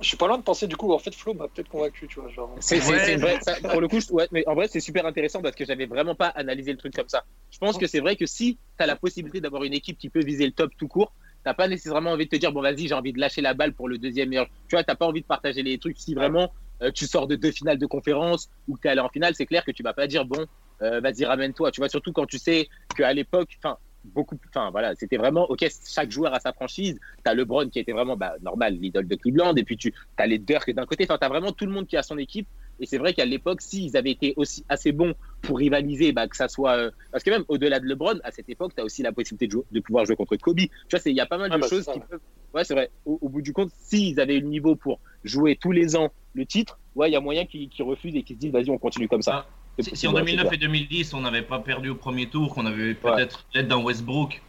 Je 0.00 0.06
suis 0.08 0.16
pas 0.16 0.26
loin 0.26 0.38
de 0.38 0.42
penser 0.42 0.66
du 0.66 0.76
coup, 0.76 0.92
en 0.92 0.98
fait, 0.98 1.14
Flo 1.14 1.34
m'a 1.34 1.48
peut-être 1.48 1.68
convaincu, 1.68 2.06
tu 2.08 2.20
vois, 2.20 2.28
genre. 2.30 2.54
C'est, 2.60 2.80
c'est- 2.80 2.90
Ouais. 2.92 2.98
c'est 3.04 3.16
vrai, 3.16 3.38
ça, 3.40 3.56
pour 3.70 3.80
le 3.80 3.88
coup, 3.88 4.00
je- 4.00 4.12
ouais, 4.12 4.28
mais 4.30 4.44
en 4.46 4.54
vrai, 4.54 4.68
c'est 4.68 4.80
super 4.80 5.06
intéressant 5.06 5.40
parce 5.42 5.54
que 5.56 5.64
j'avais 5.64 5.86
vraiment 5.86 6.14
pas 6.14 6.28
analysé 6.28 6.72
le 6.72 6.78
truc 6.78 6.94
comme 6.94 7.08
ça. 7.08 7.24
Je 7.50 7.58
pense 7.58 7.78
que 7.78 7.86
c'est 7.86 8.00
vrai 8.00 8.16
que 8.16 8.26
si 8.26 8.56
tu 8.78 8.82
as 8.82 8.86
la 8.86 8.96
possibilité 8.96 9.40
d'avoir 9.40 9.64
une 9.64 9.72
équipe 9.74 9.98
qui 9.98 10.10
peut 10.10 10.22
viser 10.24 10.44
le 10.46 10.52
top 10.52 10.70
tout 10.78 10.88
court, 10.88 11.14
t'as 11.44 11.54
pas 11.54 11.68
nécessairement 11.68 12.10
envie 12.10 12.24
de 12.24 12.30
te 12.30 12.36
dire, 12.36 12.52
bon, 12.52 12.60
vas-y, 12.60 12.88
j'ai 12.88 12.94
envie 12.94 13.12
de 13.12 13.20
lâcher 13.20 13.40
la 13.40 13.54
balle 13.54 13.72
pour 13.74 13.88
le 13.88 13.98
deuxième 13.98 14.28
meilleur. 14.30 14.46
Tu 14.68 14.74
vois, 14.76 14.84
t'as 14.84 14.96
pas 14.96 15.06
envie 15.06 15.20
de 15.22 15.26
partager 15.26 15.62
les 15.62 15.78
trucs. 15.78 15.98
Si 15.98 16.14
vraiment 16.14 16.52
euh, 16.82 16.90
tu 16.90 17.06
sors 17.06 17.26
de 17.26 17.36
deux 17.36 17.52
finales 17.52 17.78
de 17.78 17.86
conférence 17.86 18.48
ou 18.68 18.74
que 18.74 18.80
t'es 18.80 18.88
allé 18.90 19.00
en 19.00 19.08
finale, 19.08 19.34
c'est 19.34 19.46
clair 19.46 19.64
que 19.64 19.70
tu 19.70 19.82
vas 19.82 19.94
pas 19.94 20.06
dire, 20.06 20.24
bon, 20.26 20.44
euh, 20.82 21.00
vas-y, 21.00 21.24
ramène-toi. 21.24 21.70
Tu 21.70 21.80
vois, 21.80 21.88
surtout 21.88 22.12
quand 22.12 22.26
tu 22.26 22.38
sais 22.38 22.68
qu'à 22.96 23.12
l'époque, 23.14 23.50
enfin, 23.62 23.78
beaucoup, 24.06 24.36
enfin, 24.48 24.70
voilà, 24.70 24.94
c'était 24.94 25.16
vraiment, 25.16 25.44
ok, 25.50 25.66
chaque 25.86 26.10
joueur 26.10 26.34
a 26.34 26.40
sa 26.40 26.52
franchise. 26.52 26.98
T'as 27.24 27.34
LeBron 27.34 27.68
qui 27.68 27.78
était 27.78 27.92
vraiment, 27.92 28.16
bah, 28.16 28.34
normal, 28.40 28.74
l'idole 28.74 29.06
de 29.06 29.16
Cleveland, 29.16 29.54
et 29.56 29.64
puis 29.64 29.76
tu 29.76 29.94
as 30.16 30.26
les 30.26 30.38
Dirk 30.38 30.70
d'un 30.72 30.86
côté. 30.86 31.04
Enfin, 31.04 31.18
t'as 31.20 31.28
vraiment 31.28 31.52
tout 31.52 31.66
le 31.66 31.72
monde 31.72 31.86
qui 31.86 31.96
a 31.96 32.02
son 32.02 32.18
équipe. 32.18 32.48
Et 32.78 32.84
c'est 32.86 32.98
vrai 32.98 33.14
qu'à 33.14 33.24
l'époque, 33.24 33.62
s'ils 33.62 33.96
avaient 33.96 34.10
été 34.10 34.34
aussi 34.36 34.64
assez 34.68 34.92
bons 34.92 35.14
pour 35.40 35.58
rivaliser, 35.58 36.12
bah, 36.12 36.28
que 36.28 36.36
ça 36.36 36.48
soit. 36.48 36.76
euh, 36.76 36.90
Parce 37.10 37.24
que 37.24 37.30
même 37.30 37.44
au-delà 37.48 37.80
de 37.80 37.86
LeBron, 37.86 38.18
à 38.22 38.30
cette 38.30 38.48
époque, 38.50 38.72
tu 38.74 38.82
as 38.82 38.84
aussi 38.84 39.02
la 39.02 39.12
possibilité 39.12 39.46
de, 39.46 39.52
jouer- 39.52 39.64
de 39.70 39.80
pouvoir 39.80 40.04
jouer 40.04 40.16
contre 40.16 40.36
Kobe. 40.36 40.58
Tu 40.58 40.68
vois, 40.90 41.00
c'est- 41.00 41.10
il 41.10 41.16
y 41.16 41.20
a 41.20 41.26
pas 41.26 41.38
mal 41.38 41.50
Ah 41.50 41.56
de 41.56 41.60
bah, 41.62 41.68
choses 41.68 41.86
qui 41.86 42.00
peuvent. 42.00 42.20
Ouais, 42.52 42.64
c'est 42.64 42.74
vrai. 42.74 42.90
Au, 43.06 43.18
au 43.22 43.28
bout 43.28 43.40
du 43.42 43.52
compte, 43.52 43.70
s'ils 43.78 44.20
avaient 44.20 44.36
eu 44.36 44.40
le 44.40 44.48
niveau 44.48 44.76
pour 44.76 45.00
jouer 45.24 45.56
tous 45.60 45.72
les 45.72 45.96
ans 45.96 46.12
le 46.34 46.44
titre, 46.46 46.78
ouais, 46.94 47.08
il 47.08 47.12
y 47.12 47.16
a 47.16 47.20
moyen 47.20 47.46
qu'ils 47.46 47.70
qu'ils 47.70 47.84
refusent 47.84 48.14
et 48.14 48.22
qu'ils 48.22 48.36
se 48.36 48.40
disent, 48.40 48.52
vas-y, 48.52 48.68
on 48.70 48.78
continue 48.78 49.08
comme 49.08 49.22
ça. 49.22 49.48
Si, 49.78 50.06
en 50.06 50.12
ouais, 50.14 50.20
2009 50.22 50.46
c'est 50.48 50.54
et 50.54 50.58
2010, 50.58 51.14
on 51.14 51.20
n'avait 51.20 51.42
pas 51.42 51.58
perdu 51.58 51.90
au 51.90 51.94
premier 51.94 52.28
tour, 52.28 52.54
qu'on 52.54 52.64
avait 52.66 52.94
peut-être 52.94 53.44
l'aide 53.54 53.68
d'un 53.68 53.82
Westbrook 53.82 54.40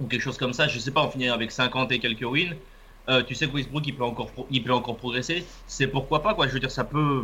ou 0.00 0.06
quelque 0.06 0.20
chose 0.22 0.36
comme 0.36 0.52
ça, 0.52 0.68
je 0.68 0.78
sais 0.78 0.90
pas, 0.90 1.02
on 1.04 1.10
finit 1.10 1.28
avec 1.30 1.50
50 1.50 1.92
et 1.92 1.98
quelques 1.98 2.22
wins. 2.24 2.54
euh, 3.08 3.22
tu 3.22 3.34
sais 3.34 3.46
que 3.46 3.52
Westbrook 3.54 3.86
il 3.86 3.94
peut 3.96 4.04
encore, 4.04 4.30
pro- 4.32 4.46
il 4.50 4.62
peut 4.64 4.72
encore 4.72 4.96
progresser. 4.96 5.44
C'est 5.66 5.86
pourquoi 5.86 6.22
pas 6.22 6.34
quoi. 6.34 6.46
Je 6.48 6.52
veux 6.54 6.60
dire, 6.60 6.70
ça 6.70 6.84
peut, 6.84 7.22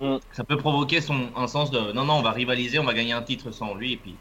Mm. 0.00 0.16
ça 0.32 0.44
peut 0.44 0.56
provoquer 0.56 1.00
son 1.00 1.28
un 1.36 1.48
sens 1.48 1.72
de 1.72 1.90
non 1.92 2.04
non, 2.04 2.14
on 2.14 2.22
va 2.22 2.30
rivaliser, 2.30 2.78
on 2.78 2.84
va 2.84 2.94
gagner 2.94 3.12
un 3.12 3.22
titre 3.22 3.50
sans 3.50 3.74
lui 3.74 3.94
et 3.94 3.96
puis 3.96 4.14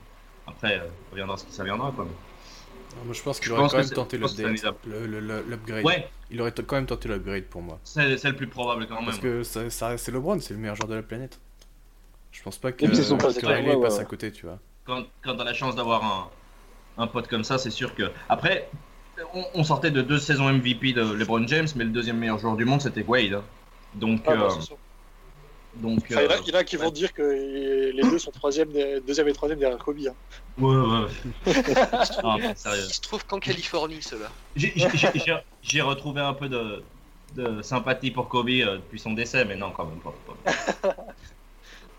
après, 0.47 0.79
euh, 0.79 0.87
ça 1.09 1.15
viendra 1.15 1.37
ce 1.37 1.45
que 1.45 1.51
ça 1.51 1.63
viendra 1.63 1.91
quoi. 1.91 2.05
Non, 2.05 3.03
moi, 3.05 3.13
je 3.13 3.21
pense 3.21 3.39
qu'il 3.39 3.51
aurait 3.51 3.61
pense 3.61 3.71
quand 3.73 3.77
même 3.77 3.89
tenté 3.89 4.17
l'upgrade. 4.17 5.85
Ouais, 5.85 6.07
Il 6.31 6.41
aurait 6.41 6.51
quand 6.51 6.75
même 6.77 6.87
tenté 6.87 7.07
l'upgrade 7.09 7.43
pour 7.43 7.61
moi. 7.61 7.79
c'est 7.83 8.17
c'est 8.17 8.29
le 8.29 8.35
plus 8.35 8.47
probable 8.47 8.87
quand 8.87 8.95
même. 8.95 9.05
Parce 9.05 9.19
que 9.19 9.43
ça, 9.43 9.69
ça 9.69 9.89
reste- 9.89 10.05
c'est 10.05 10.11
LeBron, 10.11 10.39
c'est 10.39 10.53
le 10.55 10.59
meilleur 10.59 10.75
joueur 10.75 10.89
de 10.89 10.95
la 10.95 11.03
planète. 11.03 11.39
Je 12.37 12.43
pense 12.43 12.57
pas 12.57 12.71
que, 12.71 12.85
Et 12.85 12.87
puis 12.87 12.95
c'est 12.95 13.03
son 13.03 13.17
que 13.17 13.23
poste, 13.23 13.41
Riley 13.41 13.69
ouais, 13.69 13.75
ouais, 13.75 13.81
passe 13.81 13.95
ouais. 13.95 14.01
à 14.01 14.05
côté, 14.05 14.31
tu 14.31 14.45
vois. 14.45 14.59
quand, 14.85 15.03
quand 15.23 15.35
tu 15.35 15.41
as 15.41 15.43
la 15.43 15.53
chance 15.53 15.75
d'avoir 15.75 16.03
un, 16.03 16.31
un 17.03 17.07
pote 17.07 17.27
comme 17.27 17.43
ça, 17.43 17.57
c'est 17.57 17.71
sûr 17.71 17.95
que. 17.95 18.11
Après, 18.29 18.69
on, 19.33 19.43
on 19.55 19.63
sortait 19.63 19.91
de 19.91 20.01
deux 20.01 20.19
saisons 20.19 20.49
MVP 20.49 20.93
de 20.93 21.01
LeBron 21.13 21.45
James, 21.47 21.67
mais 21.75 21.83
le 21.83 21.91
deuxième 21.91 22.17
meilleur 22.17 22.37
joueur 22.39 22.55
du 22.55 22.65
monde, 22.65 22.81
c'était 22.81 23.03
Wade. 23.03 23.33
hein. 23.33 23.43
Donc, 23.95 24.21
Ah, 24.27 24.35
bah, 24.35 24.47
euh, 24.51 24.75
donc 25.81 26.11
Enfin, 26.11 26.21
il, 26.21 26.23
y 26.23 26.27
en 26.27 26.31
a, 26.31 26.33
euh, 26.35 26.41
il 26.47 26.53
y 26.53 26.55
en 26.55 26.59
a 26.59 26.63
qui 26.63 26.75
vont 26.77 26.91
dire 26.91 27.13
que 27.13 27.21
les 27.93 28.01
deux 28.01 28.17
sont 28.19 28.31
troisième, 28.31 28.71
deuxième 29.05 29.27
et 29.27 29.33
troisième 29.33 29.59
derrière 29.59 29.77
Kobe. 29.79 29.97
hein. 30.07 30.15
ouais, 30.57 30.75
ouais. 30.75 31.07
Ah, 32.23 32.37
sérieux. 32.55 32.83
Il 32.89 32.93
se 32.93 33.01
trouve 33.01 33.25
qu'en 33.25 33.39
Californie, 33.39 34.01
cela. 34.01 34.31
J'ai- 34.55 35.81
retrouvé 35.81 36.21
un 36.21 36.33
peu 36.33 36.49
de, 36.49 36.83
de 37.35 37.61
sympathie 37.61 38.11
pour 38.11 38.29
Kobe 38.29 38.49
euh, 38.49 38.77
depuis 38.77 38.99
son 38.99 39.13
décès, 39.13 39.45
mais 39.45 39.55
non, 39.55 39.71
quand 39.71 39.85
même 39.85 39.99
pas. 39.99 40.11
pas. 40.25 40.33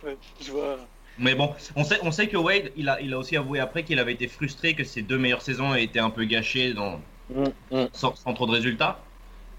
Ouais, 0.08 0.16
je 0.40 0.52
vois. 0.52 0.78
Mais 1.18 1.34
bon, 1.34 1.54
on 1.76 1.84
sait, 1.84 1.98
on 2.02 2.12
sait 2.12 2.28
que 2.28 2.36
Wade, 2.36 2.72
il 2.76 2.88
a, 2.88 3.00
il 3.00 3.12
a 3.12 3.18
aussi 3.18 3.36
avoué 3.36 3.60
après 3.60 3.82
qu'il 3.82 3.98
avait 3.98 4.12
été 4.12 4.28
frustré 4.28 4.74
que 4.74 4.84
ses 4.84 5.02
deux 5.02 5.18
meilleures 5.18 5.42
saisons 5.42 5.74
aient 5.74 5.84
été 5.84 5.98
un 5.98 6.10
peu 6.10 6.24
gâchées 6.24 6.74
dans, 6.74 7.00
Mm, 7.30 7.48
mm. 7.70 7.88
sans, 7.92 8.14
sans 8.16 8.34
trop 8.34 8.46
de 8.46 8.52
résultats. 8.52 8.98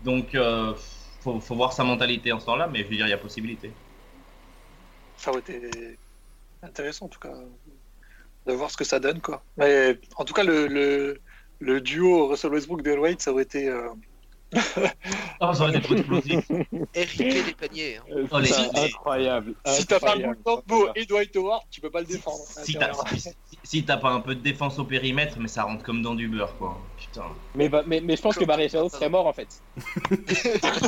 Donc, 0.04 0.34
euh, 0.36 0.74
faut, 1.22 1.40
faut 1.40 1.56
voir 1.56 1.74
sa 1.74 1.84
mentalité 1.84 2.32
en 2.32 2.40
ce 2.40 2.46
temps-là, 2.46 2.68
mais 2.72 2.80
je 2.80 2.84
veux 2.86 2.96
dire, 2.96 3.08
il 3.08 3.12
y 3.12 3.14
a 3.14 3.18
possibilité. 3.18 3.72
Ça 5.18 5.32
aurait 5.32 5.42
été 5.42 5.98
intéressant 6.64 7.06
en 7.06 7.10
tout 7.10 7.20
cas 7.20 7.34
de 8.46 8.54
voir 8.54 8.72
ce 8.72 8.78
que 8.78 8.84
ça 8.86 9.00
donne 9.00 9.22
quoi. 9.22 9.44
Mais 9.58 10.00
en 10.16 10.26
tout 10.26 10.34
cas 10.34 10.44
le, 10.44 10.68
le, 10.68 11.20
le 11.60 11.82
duo 11.82 12.28
Russell 12.28 12.52
Westbrook 12.52 12.82
de 12.82 12.98
Wade 12.98 13.22
ça 13.22 13.32
aurait 13.32 13.44
été 13.44 13.68
euh, 13.68 13.90
Oh, 15.42 15.54
ça 15.54 15.62
aurait 15.64 15.72
été 15.78 15.82
trop 15.82 15.96
explosif. 15.96 16.48
Des 16.50 17.54
paniers. 17.58 17.98
hein. 17.98 18.04
Euh, 18.12 18.28
Oh, 18.32 18.40
les- 18.40 18.52
incroyable. 18.54 19.56
si 19.68 19.86
t'as 19.86 20.00
pas 20.00 20.16
incroyable. 20.16 20.38
Mutombo 20.38 20.88
et 20.96 21.06
Dwight 21.06 21.36
Howard 21.36 21.62
tu 21.70 21.82
peux 21.82 21.90
pas 21.92 22.02
le 22.02 22.08
défendre. 22.08 22.44
Si 22.64 22.74
t'as 22.74 22.92
si- 23.18 23.30
si 23.64 23.86
t'as 23.86 23.98
pas 23.98 24.10
un 24.10 24.22
peu 24.22 24.36
de 24.36 24.42
défense 24.42 24.80
au 24.80 24.86
périmètre, 24.86 25.38
mais 25.40 25.48
ça 25.48 25.64
rentre 25.64 25.84
comme 25.84 26.02
dans 26.02 26.16
du 26.16 26.28
beurre, 26.28 26.58
quoi. 26.58 26.82
Putain. 26.98 27.26
Mais, 27.56 27.68
va- 27.68 27.84
mais, 27.86 28.02
mais 28.02 28.16
je 28.16 28.22
pense 28.22 28.36
que 28.38 28.46
Barry 28.46 28.70
Sanders 28.70 28.92
serait 28.92 29.10
mort 29.10 29.28
en 29.28 29.34
fait. 29.34 29.62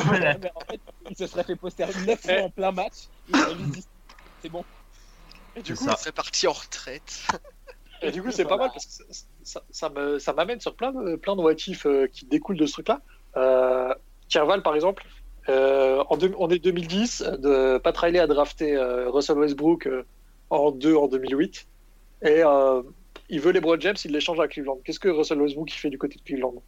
Voilà. 0.04 0.36
Mais 0.42 0.50
en 0.54 0.60
fait, 0.70 0.80
il 1.10 1.16
se 1.16 1.26
serait 1.26 1.44
fait 1.44 1.56
poster 1.56 1.86
9 2.06 2.20
fois 2.20 2.42
en 2.42 2.50
plein 2.50 2.72
match. 2.72 3.08
Il 3.28 3.36
aurait 3.36 3.54
juste 3.56 3.70
dit, 3.70 3.84
C'est 4.42 4.48
bon. 4.48 4.64
Et 5.54 5.62
du 5.62 5.74
coup, 5.74 5.84
ça. 5.84 5.94
Il 5.96 6.00
serait 6.00 6.12
parti 6.12 6.46
en 6.48 6.52
retraite. 6.52 7.26
et 8.02 8.10
du 8.10 8.22
coup 8.22 8.30
c'est 8.32 8.44
pas 8.44 8.56
mal 8.56 8.70
parce 8.72 8.86
que 8.86 8.92
ça, 8.92 9.04
ça, 9.44 9.62
ça 9.70 9.88
me- 9.90 10.18
ça 10.18 10.32
m'amène 10.32 10.60
sur 10.60 10.74
plein 10.74 10.92
de, 10.92 11.16
plein 11.16 11.36
de 11.36 11.40
what 11.42 11.54
if, 11.66 11.86
euh, 11.86 12.06
qui 12.08 12.26
découlent 12.26 12.56
de 12.58 12.66
ce 12.66 12.72
truc-là. 12.72 13.00
Euh, 13.36 13.94
Kerval 14.28 14.62
par 14.62 14.74
exemple, 14.74 15.04
euh, 15.48 16.02
en 16.08 16.16
deux- 16.16 16.34
on 16.38 16.48
est 16.50 16.58
2010, 16.58 17.22
de, 17.22 17.78
Pat 17.78 17.96
Riley 17.96 18.18
a 18.18 18.26
drafté 18.26 18.76
euh, 18.76 19.10
Russell 19.10 19.38
Westbrook 19.38 19.86
euh, 19.86 20.04
en 20.50 20.70
2 20.70 20.94
en 20.96 21.08
2008 21.08 21.66
et 22.22 22.42
euh, 22.44 22.82
il 23.28 23.40
veut 23.40 23.52
les 23.52 23.60
Broad 23.60 23.80
James, 23.80 23.96
il 24.04 24.12
l'échange 24.12 24.38
à 24.40 24.48
Cleveland. 24.48 24.80
Qu'est-ce 24.84 25.00
que 25.00 25.08
Russell 25.08 25.40
Westbrook 25.40 25.72
il 25.72 25.78
fait 25.78 25.90
du 25.90 25.98
côté 25.98 26.16
de 26.16 26.22
Cleveland? 26.22 26.62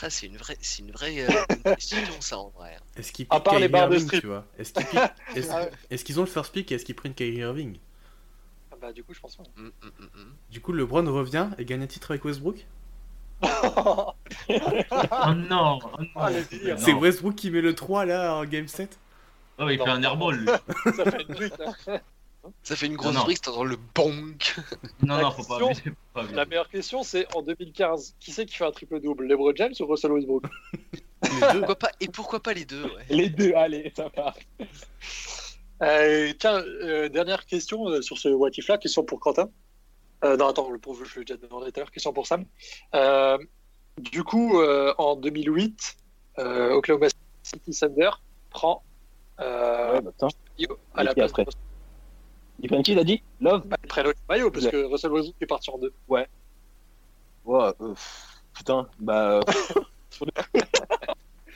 Ah, 0.00 0.10
C'est 0.10 0.26
une 0.26 0.36
vraie, 0.36 0.56
c'est 0.60 0.82
une 0.82 0.92
vraie 0.92 1.20
euh, 1.28 1.28
bonne 1.48 1.74
question 1.74 1.98
ça 2.20 2.38
en 2.38 2.50
vrai. 2.50 2.76
Est-ce 2.96 3.10
qu'ils 3.12 3.26
À 3.30 3.42
les 3.58 3.68
barres 3.68 3.88
de 3.88 3.98
strip. 3.98 4.20
tu 4.20 4.26
vois? 4.28 4.44
Est-ce 4.58 4.72
qu'ils 4.72 4.84
piquent- 4.86 5.00
est-ce- 5.36 5.50
Ah 5.50 5.66
est-ce 5.90 6.04
qu'ils 6.04 6.20
ont 6.20 6.22
le 6.24 6.28
first 6.28 6.52
pick 6.52 6.70
et 6.70 6.76
est-ce 6.76 6.84
qu'ils 6.84 6.94
prennent 6.94 7.14
Kyrie 7.14 7.38
Irving? 7.38 7.78
Ah 8.70 8.76
Bah 8.80 8.92
du 8.92 9.02
coup 9.02 9.12
je 9.12 9.20
pense 9.20 9.34
pas. 9.36 9.42
Mm, 9.56 9.66
mm, 9.66 9.70
mm, 9.82 10.04
mm. 10.20 10.32
Du 10.50 10.60
coup, 10.60 10.72
LeBron 10.72 11.10
revient 11.12 11.48
et 11.58 11.64
gagne 11.64 11.82
un 11.82 11.86
titre 11.88 12.12
avec 12.12 12.24
Westbrook? 12.24 12.64
Oh 13.42 14.12
non, 15.34 15.78
oh 15.82 15.88
non. 15.98 16.06
Ah. 16.16 16.30
Non. 16.30 16.76
C'est 16.76 16.92
Westbrook 16.92 17.34
qui 17.34 17.50
met 17.50 17.60
le 17.60 17.74
3 17.74 18.04
là 18.04 18.34
en 18.34 18.44
game 18.44 18.68
7 18.68 18.98
Oh, 19.60 19.68
il 19.68 19.78
fait 19.78 19.88
un 19.88 20.02
airball. 20.02 20.36
lui. 20.36 20.46
ça 20.96 21.10
fait 21.10 21.22
une. 21.28 21.50
Ça 22.62 22.76
fait 22.76 22.86
une 22.86 22.96
grosse 22.96 23.14
non. 23.14 23.22
brique 23.24 23.42
dans 23.44 23.64
le 23.64 23.76
bong. 23.94 24.36
Non, 25.02 25.16
La 25.16 25.22
non, 25.22 25.30
faut 25.32 25.42
pas 25.42 25.58
question- 25.58 25.66
abuser, 25.68 25.82
faut 25.90 25.96
pas 26.14 26.20
abuser. 26.20 26.36
La 26.36 26.44
meilleure 26.46 26.68
question 26.68 27.02
c'est 27.02 27.26
en 27.36 27.42
2015, 27.42 28.14
qui 28.20 28.30
c'est 28.32 28.46
qui 28.46 28.56
fait 28.56 28.64
un 28.64 28.70
triple 28.70 29.00
double, 29.00 29.26
LeBron 29.26 29.52
James 29.56 29.72
ou 29.80 29.86
Russell 29.86 30.12
Westbrook? 30.12 30.44
Les 31.24 31.28
deux. 31.52 31.58
Pourquoi 31.58 31.76
pas 31.76 31.90
Et 32.00 32.08
pourquoi 32.08 32.40
pas 32.40 32.52
les 32.54 32.64
deux 32.64 32.84
ouais. 32.84 33.04
Les 33.10 33.28
deux, 33.28 33.52
allez, 33.54 33.92
ça 33.96 34.08
part. 34.10 34.34
Euh, 35.82 36.32
tiens, 36.38 36.62
euh, 36.82 37.08
dernière 37.08 37.44
question 37.46 37.88
euh, 37.88 38.00
sur 38.02 38.16
ce 38.18 38.28
what 38.28 38.50
if 38.56 38.66
là, 38.68 38.78
question 38.78 39.04
pour 39.04 39.20
Quentin. 39.20 39.48
Euh, 40.24 40.36
non, 40.36 40.48
attends, 40.48 40.70
le 40.70 40.78
pauvre, 40.78 41.04
je 41.04 41.18
l'ai 41.18 41.24
déjà 41.24 41.36
demandé 41.36 41.70
tout 41.70 41.78
à 41.78 41.82
l'heure, 41.82 41.90
question 41.90 42.12
pour 42.12 42.26
Sam. 42.26 42.44
Euh, 42.94 43.38
du 43.98 44.24
coup, 44.24 44.60
euh, 44.60 44.94
en 44.98 45.16
2008, 45.16 45.96
euh, 46.38 46.72
Oklahoma 46.72 47.06
City 47.42 47.70
Thunder 47.78 48.10
prend 48.50 48.82
euh, 49.40 49.94
Ouais, 49.94 50.00
bah, 50.02 50.28
à 50.94 51.04
la 51.04 51.14
place 51.14 51.30
après 51.30 51.44
de 51.44 52.82
qui, 52.82 52.92
il 52.92 52.98
a 52.98 53.04
dit 53.04 53.22
Love 53.40 53.66
Bah, 53.66 53.76
ils 53.82 53.86
prennent 53.88 54.12
Mayo 54.28 54.50
parce 54.50 54.64
Ouais. 54.64 54.72
que 54.72 54.84
Russell 54.84 55.12
Westbrook 55.12 55.36
est 55.40 55.46
parti 55.46 55.70
en 55.70 55.78
deux. 55.78 55.94
Ouais, 56.08 56.26
euh, 57.46 57.72
pff, 57.94 58.42
putain, 58.52 58.88
bah. 58.98 59.38
euh, 59.38 59.40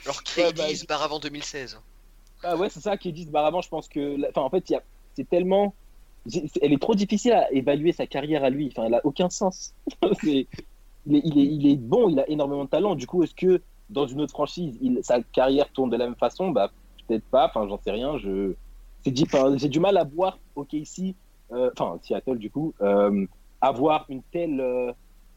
Alors 0.05 0.23
KD 0.23 0.37
Ouais, 0.37 0.53
bah, 0.53 0.75
se 0.75 0.85
barre 0.85 1.03
avant 1.03 1.19
2016. 1.19 1.79
Ah 2.43 2.57
ouais, 2.57 2.69
c'est 2.69 2.81
ça 2.81 2.97
qui 2.97 3.13
dit 3.13 3.25
Bar 3.25 3.45
avant. 3.45 3.61
Je 3.61 3.69
pense 3.69 3.87
que, 3.87 4.17
enfin, 4.29 4.41
en 4.41 4.49
fait, 4.49 4.69
il 4.69 4.73
y 4.73 4.75
a... 4.75 4.83
c'est 5.15 5.27
tellement, 5.29 5.75
elle 6.61 6.73
est 6.73 6.81
trop 6.81 6.95
difficile 6.95 7.33
à 7.33 7.51
évaluer 7.51 7.91
sa 7.91 8.07
carrière 8.07 8.43
à 8.43 8.49
lui. 8.49 8.71
Enfin, 8.71 8.87
elle 8.87 8.93
a 8.95 9.01
aucun 9.03 9.29
sens. 9.29 9.73
Il, 11.05 11.67
est, 11.67 11.75
bon, 11.75 12.07
il 12.07 12.17
a 12.17 12.29
énormément 12.29 12.63
de 12.63 12.69
talent. 12.69 12.95
Du 12.95 13.07
coup, 13.07 13.23
est-ce 13.23 13.35
que 13.35 13.61
dans 13.89 14.07
une 14.07 14.21
autre 14.21 14.31
franchise, 14.31 14.79
sa 15.01 15.21
carrière 15.21 15.69
tourne 15.69 15.89
de 15.89 15.97
la 15.97 16.05
même 16.05 16.15
façon? 16.15 16.51
Bah, 16.51 16.71
peut-être 17.05 17.25
pas. 17.25 17.47
Enfin, 17.47 17.67
j'en 17.67 17.77
sais 17.77 17.91
rien. 17.91 18.17
Je, 18.17 18.53
j'ai 19.05 19.69
du 19.69 19.79
mal 19.79 19.97
à 19.97 20.03
voir 20.03 20.39
OKC, 20.55 21.15
euh, 21.51 21.69
enfin 21.77 21.99
Seattle 22.01 22.37
du 22.37 22.49
coup, 22.49 22.73
euh, 22.81 23.25
avoir 23.61 24.05
une 24.09 24.21
telle, 24.31 24.61
euh, 24.61 24.91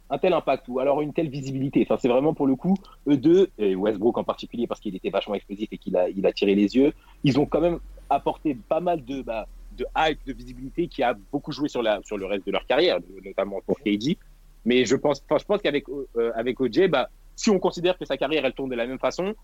un 0.08 0.18
tel 0.18 0.32
impact 0.32 0.68
ou 0.68 0.78
alors 0.78 1.00
une 1.00 1.12
telle 1.12 1.28
visibilité. 1.28 1.82
Enfin, 1.82 1.98
c'est 2.00 2.08
vraiment 2.08 2.34
pour 2.34 2.46
le 2.46 2.54
coup 2.54 2.76
eux 3.08 3.16
deux 3.16 3.50
et 3.58 3.74
Westbrook 3.74 4.18
en 4.18 4.24
particulier 4.24 4.66
parce 4.66 4.80
qu'il 4.80 4.94
était 4.94 5.10
vachement 5.10 5.34
explosif 5.34 5.68
et 5.72 5.78
qu'il 5.78 5.96
a, 5.96 6.08
il 6.08 6.24
a 6.26 6.32
tiré 6.32 6.54
les 6.54 6.76
yeux. 6.76 6.92
Ils 7.24 7.40
ont 7.40 7.46
quand 7.46 7.60
même 7.60 7.80
apporté 8.08 8.54
pas 8.68 8.80
mal 8.80 9.04
de, 9.04 9.22
bah, 9.22 9.46
de 9.76 9.86
hype, 9.96 10.24
de 10.26 10.32
visibilité 10.32 10.88
qui 10.88 11.02
a 11.02 11.14
beaucoup 11.32 11.52
joué 11.52 11.68
sur, 11.68 11.82
la, 11.82 12.00
sur 12.02 12.16
le 12.16 12.26
reste 12.26 12.46
de 12.46 12.52
leur 12.52 12.66
carrière, 12.66 12.98
notamment 13.24 13.60
pour 13.66 13.78
KD. 13.78 14.16
Mais 14.64 14.84
je 14.84 14.96
pense, 14.96 15.22
je 15.30 15.44
pense 15.44 15.62
qu'avec 15.62 15.88
euh, 15.88 16.32
avec 16.34 16.60
OJ, 16.60 16.88
bah, 16.88 17.08
si 17.36 17.50
on 17.50 17.58
considère 17.58 17.96
que 17.96 18.04
sa 18.04 18.16
carrière 18.16 18.44
elle 18.44 18.52
tourne 18.52 18.70
de 18.70 18.74
la 18.74 18.86
même 18.86 18.98
façon, 18.98 19.34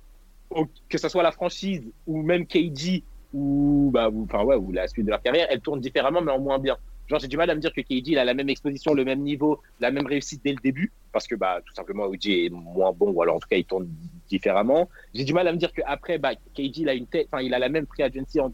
que 0.89 0.99
ce 0.99 1.09
soit 1.09 1.23
la 1.23 1.33
franchise 1.33 1.85
ou 2.07 2.23
même 2.23 2.47
KD 2.47 3.03
ou 3.33 3.91
bah 3.93 4.09
ouais 4.11 4.57
ou 4.57 4.73
la 4.73 4.89
suite 4.89 5.07
de 5.07 5.11
leur 5.11 5.23
carrière, 5.23 5.47
elle 5.51 5.61
tourne 5.61 5.81
différemment 5.81 6.21
mais 6.21 6.33
en 6.33 6.41
moins 6.41 6.59
bien. 6.59 6.77
Genre 7.09 7.19
j'ai 7.19 7.29
du 7.29 7.37
mal 7.37 7.49
à 7.51 7.55
me 7.55 7.61
dire 7.61 7.73
que 7.73 7.81
KD 7.81 8.09
il 8.09 8.19
a 8.19 8.25
la 8.25 8.35
même 8.35 8.49
exposition, 8.49 8.95
le 8.95 9.05
même 9.05 9.21
niveau, 9.21 9.61
la 9.81 9.91
même 9.91 10.07
réussite 10.07 10.43
dès 10.45 10.53
le 10.53 10.61
début 10.63 10.93
parce 11.13 11.27
que 11.27 11.35
bah 11.35 11.61
tout 11.65 11.75
simplement 11.75 12.05
OJ 12.05 12.27
est 12.27 12.51
moins 12.51 12.93
bon 12.93 13.11
ou 13.11 13.23
alors 13.23 13.37
en 13.37 13.41
tout 13.41 13.49
cas 13.49 13.57
il 13.57 13.65
tourne 13.65 13.89
différemment. 14.29 14.89
J'ai 15.15 15.25
du 15.25 15.33
mal 15.33 15.49
à 15.49 15.53
me 15.53 15.59
dire 15.59 15.73
qu'après 15.73 16.19
bah 16.19 16.35
KD 16.35 16.79
il 16.79 16.89
a 16.89 16.95
une 16.95 17.07
il 17.41 17.55
a 17.55 17.59
la 17.59 17.69
même 17.69 17.87
free 17.87 18.03
agency 18.03 18.41
en 18.41 18.53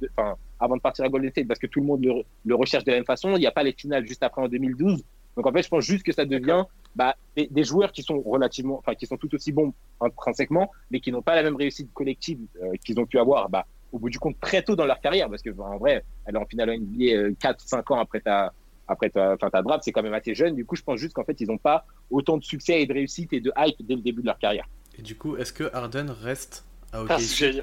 avant 0.61 0.77
de 0.77 0.81
partir 0.81 1.05
à 1.05 1.09
Golden 1.09 1.31
State 1.31 1.47
parce 1.47 1.61
que 1.61 1.67
tout 1.67 1.81
le 1.81 1.87
monde 1.87 2.05
le, 2.05 2.23
le 2.45 2.55
recherche 2.55 2.85
de 2.85 2.91
la 2.91 2.99
même 2.99 3.07
façon. 3.07 3.37
Il 3.37 3.41
n'y 3.41 3.47
a 3.47 3.53
pas 3.53 3.63
les 3.63 3.73
finales 3.73 4.07
juste 4.07 4.23
après 4.23 4.43
en 4.43 4.49
2012. 4.49 5.03
Donc 5.37 5.47
en 5.47 5.53
fait 5.53 5.63
je 5.63 5.69
pense 5.69 5.85
juste 5.85 6.05
que 6.05 6.13
ça 6.13 6.25
devient 6.25 6.65
bah, 6.97 7.15
des, 7.37 7.47
des 7.47 7.65
joueurs 7.65 7.93
qui 7.93 8.03
sont 8.03 8.21
relativement, 8.21 8.79
enfin 8.79 8.95
qui 8.95 9.07
sont 9.07 9.17
tout 9.17 9.33
aussi 9.35 9.53
bons 9.53 9.73
intrinsèquement, 10.01 10.71
mais 10.91 11.01
qui 11.01 11.13
n'ont 11.13 11.23
pas 11.23 11.37
la 11.37 11.43
même 11.43 11.57
réussite 11.57 11.93
collective 11.95 12.41
euh, 12.63 12.73
qu'ils 12.85 12.99
ont 12.99 13.07
pu 13.07 13.19
avoir, 13.19 13.49
bah, 13.49 13.67
au 13.93 13.99
bout 13.99 14.11
du 14.11 14.19
compte 14.19 14.39
très 14.41 14.63
tôt 14.63 14.77
dans 14.77 14.87
leur 14.87 15.01
carrière, 15.01 15.29
parce 15.31 15.43
que 15.43 15.51
bah, 15.51 15.65
en 15.65 15.79
vrai, 15.79 16.05
aller 16.27 16.39
en 16.39 16.47
finale 16.47 16.79
NBA 16.79 17.31
4-5 17.41 17.93
ans 17.93 18.01
après 18.01 18.21
ta, 18.21 18.53
après 18.89 19.11
ta, 19.11 19.35
enfin, 19.35 19.51
ta 19.51 19.63
draft, 19.63 19.85
c'est 19.85 19.93
quand 19.93 20.03
même 20.03 20.15
assez 20.15 20.35
jeune. 20.35 20.55
Du 20.55 20.65
coup, 20.65 20.77
je 20.77 20.83
pense 20.83 20.99
juste 20.99 21.15
qu'en 21.15 21.25
fait, 21.25 21.41
ils 21.41 21.49
n'ont 21.49 21.59
pas 21.59 21.87
autant 22.11 22.37
de 22.37 22.45
succès 22.45 22.83
et 22.83 22.87
de 22.87 22.93
réussite 22.93 23.33
et 23.33 23.41
de 23.41 23.53
hype 23.57 23.77
dès 23.81 23.95
le 23.95 24.01
début 24.01 24.23
de 24.23 24.27
leur 24.27 24.39
carrière. 24.39 24.67
Et 24.99 25.03
du 25.03 25.17
coup, 25.17 25.37
est-ce 25.37 25.53
que 25.53 25.73
Harden 25.73 26.11
reste 26.11 26.65
à 26.93 26.99
Ah, 26.99 27.03
OKC. 27.03 27.63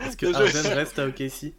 Est-ce 0.00 0.16
que 0.16 0.26
Harden 0.34 0.74
reste 0.74 0.98
à 0.98 1.06
OKC 1.06 1.54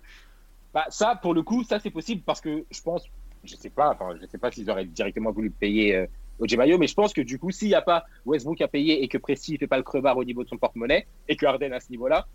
Bah, 0.77 0.85
ça, 0.89 1.15
pour 1.19 1.33
le 1.33 1.41
coup, 1.41 1.63
ça 1.63 1.79
c'est 1.79 1.89
possible 1.89 2.21
parce 2.23 2.39
que 2.39 2.63
je 2.69 2.81
pense, 2.83 3.03
je 3.43 3.55
sais 3.55 3.71
pas, 3.71 3.89
enfin, 3.89 4.15
je 4.21 4.27
sais 4.27 4.37
pas 4.37 4.51
s'ils 4.51 4.69
auraient 4.69 4.85
directement 4.85 5.31
voulu 5.31 5.49
payer 5.49 5.95
euh, 5.95 6.05
OJ 6.37 6.55
Mayo, 6.55 6.77
mais 6.77 6.85
je 6.85 6.93
pense 6.93 7.13
que 7.13 7.21
du 7.21 7.39
coup, 7.39 7.49
s'il 7.49 7.69
n'y 7.69 7.73
a 7.73 7.81
pas 7.81 8.05
Westbrook 8.27 8.61
à 8.61 8.67
payer 8.67 9.01
et 9.01 9.07
que 9.07 9.17
Presti 9.17 9.57
fait 9.57 9.65
pas 9.65 9.77
le 9.77 9.81
crevard 9.81 10.17
au 10.17 10.23
niveau 10.23 10.43
de 10.43 10.49
son 10.49 10.57
porte-monnaie 10.57 11.07
et 11.27 11.35
que 11.35 11.47
Harden 11.47 11.73
à 11.73 11.79
ce 11.79 11.89
niveau-là, 11.89 12.27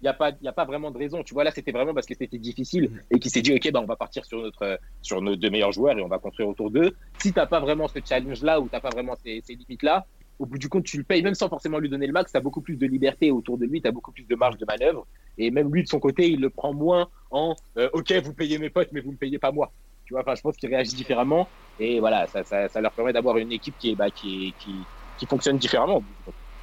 il 0.00 0.04
n'y 0.04 0.08
a 0.08 0.12
pas, 0.12 0.30
a 0.30 0.52
pas 0.52 0.64
vraiment 0.64 0.92
de 0.92 0.98
raison. 0.98 1.24
Tu 1.24 1.34
vois, 1.34 1.42
là, 1.42 1.50
c'était 1.50 1.72
vraiment 1.72 1.92
parce 1.92 2.06
que 2.06 2.14
c'était 2.14 2.38
difficile 2.38 3.02
et 3.10 3.18
qu'il 3.18 3.32
s'est 3.32 3.42
dit, 3.42 3.52
ok, 3.52 3.72
bah, 3.72 3.80
on 3.82 3.86
va 3.86 3.96
partir 3.96 4.24
sur 4.24 4.40
notre, 4.40 4.62
euh, 4.62 4.76
sur 5.02 5.20
nos 5.20 5.34
deux 5.34 5.50
meilleurs 5.50 5.72
joueurs 5.72 5.98
et 5.98 6.00
on 6.00 6.06
va 6.06 6.20
construire 6.20 6.50
autour 6.50 6.70
d'eux. 6.70 6.94
Si 7.18 7.32
t'as 7.32 7.46
pas 7.46 7.58
vraiment 7.58 7.88
ce 7.88 7.98
challenge-là 8.08 8.60
ou 8.60 8.68
t'as 8.68 8.78
pas 8.78 8.90
vraiment 8.90 9.16
ces, 9.16 9.42
ces 9.44 9.56
limites-là, 9.56 10.06
au 10.38 10.46
bout 10.46 10.58
du 10.58 10.68
compte, 10.68 10.84
tu 10.84 10.96
le 10.98 11.04
payes 11.04 11.22
même 11.22 11.34
sans 11.34 11.48
forcément 11.48 11.78
lui 11.78 11.88
donner 11.88 12.06
le 12.06 12.12
max. 12.12 12.32
T'as 12.32 12.40
beaucoup 12.40 12.60
plus 12.60 12.76
de 12.76 12.86
liberté 12.86 13.30
autour 13.30 13.56
de 13.58 13.66
lui, 13.66 13.80
t'as 13.80 13.90
beaucoup 13.92 14.12
plus 14.12 14.24
de 14.24 14.34
marge 14.34 14.56
de 14.58 14.64
manœuvre. 14.66 15.06
Et 15.38 15.50
même 15.50 15.72
lui, 15.72 15.82
de 15.82 15.88
son 15.88 16.00
côté, 16.00 16.28
il 16.30 16.40
le 16.40 16.50
prend 16.50 16.72
moins 16.72 17.08
en 17.30 17.54
euh, 17.78 17.88
OK, 17.92 18.12
vous 18.12 18.34
payez 18.34 18.58
mes 18.58 18.70
potes, 18.70 18.88
mais 18.92 19.00
vous 19.00 19.12
me 19.12 19.16
payez 19.16 19.38
pas 19.38 19.52
moi. 19.52 19.72
Tu 20.04 20.12
vois, 20.14 20.22
enfin, 20.22 20.34
je 20.34 20.42
pense 20.42 20.56
qu'il 20.56 20.68
réagit 20.68 20.94
différemment. 20.94 21.48
Et 21.78 21.98
voilà, 21.98 22.26
ça, 22.26 22.44
ça, 22.44 22.68
ça 22.68 22.80
leur 22.80 22.92
permet 22.92 23.12
d'avoir 23.12 23.36
une 23.38 23.50
équipe 23.52 23.76
qui, 23.78 23.90
est, 23.90 23.94
bah, 23.96 24.10
qui, 24.10 24.48
est- 24.48 24.52
qui, 24.52 24.74
qui 25.18 25.26
fonctionne 25.26 25.56
différemment. 25.58 26.04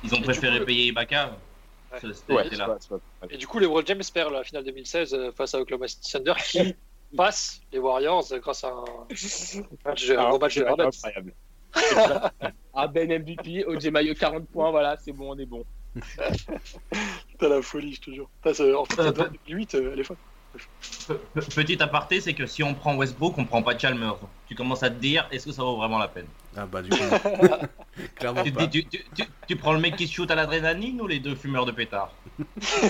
Ils 0.04 0.14
ont 0.16 0.22
préféré 0.22 0.64
payer 0.64 0.88
Ibaka. 0.88 1.32
Ouais. 1.92 2.00
Ça, 2.00 2.14
c'était- 2.14 2.34
Ouais, 2.34 2.44
c'était 2.44 2.56
c'est 2.56 2.62
là. 2.62 2.68
pas- 2.68 2.78
c'est 2.80 2.90
pas- 2.90 3.28
Et 3.30 3.38
du 3.38 3.48
coup, 3.48 3.60
les 3.60 3.66
World 3.66 3.88
James 3.88 4.02
perd 4.14 4.32
la 4.32 4.44
finale 4.44 4.64
2016 4.64 5.14
euh, 5.14 5.32
face 5.34 5.54
à 5.56 5.60
Oklahoma 5.60 5.88
City 5.88 6.12
Thunder 6.14 6.34
qui 6.46 6.76
passe 7.18 7.62
les 7.74 7.80
Warriors 7.80 8.32
euh, 8.32 8.40
grâce 8.40 8.64
à 8.64 8.70
un, 8.70 8.86
match, 9.86 10.10
un 10.10 10.30
gros 10.30 10.40
match 10.40 10.58
de 10.58 10.64
Harden. 10.64 10.88
incroyable. 10.88 11.34
Ah, 12.74 12.88
Ben 12.88 13.10
MVP, 13.12 13.66
OJ 13.66 13.88
Mayo 13.92 14.14
40 14.16 14.48
points, 14.50 14.72
voilà, 14.72 14.98
c'est 14.98 15.12
bon, 15.12 15.34
on 15.36 15.38
est 15.40 15.46
bon. 15.46 15.64
T'as 17.40 17.50
la 17.50 17.62
folie, 17.62 17.94
je 17.96 18.02
te 18.02 18.12
jure. 18.12 18.30
En 18.46 18.54
fait, 18.54 18.62
Euh, 18.64 18.84
cette 18.90 19.16
draft 19.16 19.32
2008, 19.48 19.76
euh, 19.76 19.90
elle 19.94 20.00
est 20.00 20.04
folle. 20.04 20.18
Pe- 21.08 21.14
pe- 21.34 21.56
Petit 21.56 21.82
aparté, 21.82 22.20
c'est 22.22 22.34
que 22.34 22.46
si 22.46 22.62
on 22.64 22.74
prend 22.74 22.96
Westbrook, 22.98 23.38
on 23.38 23.46
prend 23.46 23.62
pas 23.64 23.78
Chalmers. 23.78 24.20
Tu 24.48 24.56
commences 24.56 24.84
à 24.84 24.90
te 24.90 24.96
dire, 25.00 25.28
est-ce 25.32 25.46
que 25.46 25.52
ça 25.52 25.64
vaut 25.64 25.78
vraiment 25.78 25.98
la 25.98 26.08
peine? 26.10 26.28
Ah 26.56 26.66
bah 26.66 26.82
du 26.82 26.90
coup, 26.90 26.98
clairement 28.16 28.44
tu, 28.44 28.52
pas. 28.52 28.68
tu- 28.68 28.88
tu- 28.88 29.04
tu- 29.16 29.28
tu 29.48 29.56
prends 29.56 29.72
le 29.74 29.80
mec 29.80 29.96
qui 29.96 30.08
shoot 30.08 30.30
à 30.30 30.36
l'adrénaline 30.36 31.02
ou 31.02 31.08
les 31.08 31.20
deux 31.20 31.36
fumeurs 31.36 31.66
de 31.66 31.72
pétard? 31.72 32.16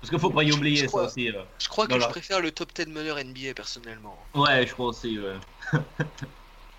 Parce 0.00 0.10
qu'il 0.10 0.18
faut 0.18 0.30
pas 0.30 0.42
y 0.44 0.52
oublier 0.52 0.76
Je 0.76 0.80
ça 0.82 0.86
crois- 0.88 1.04
aussi. 1.06 1.28
euh. 1.30 1.42
Je 1.60 1.68
crois 1.68 1.86
que 1.86 1.98
je 1.98 2.06
préfère 2.08 2.40
le 2.40 2.50
top 2.52 2.72
10 2.74 2.86
meneur 2.88 3.18
NBA 3.18 3.54
personnellement. 3.54 4.18
Ouais, 4.34 4.66
je 4.66 4.72
crois 4.72 4.86
aussi. 4.88 5.18
ouais. 5.18 5.36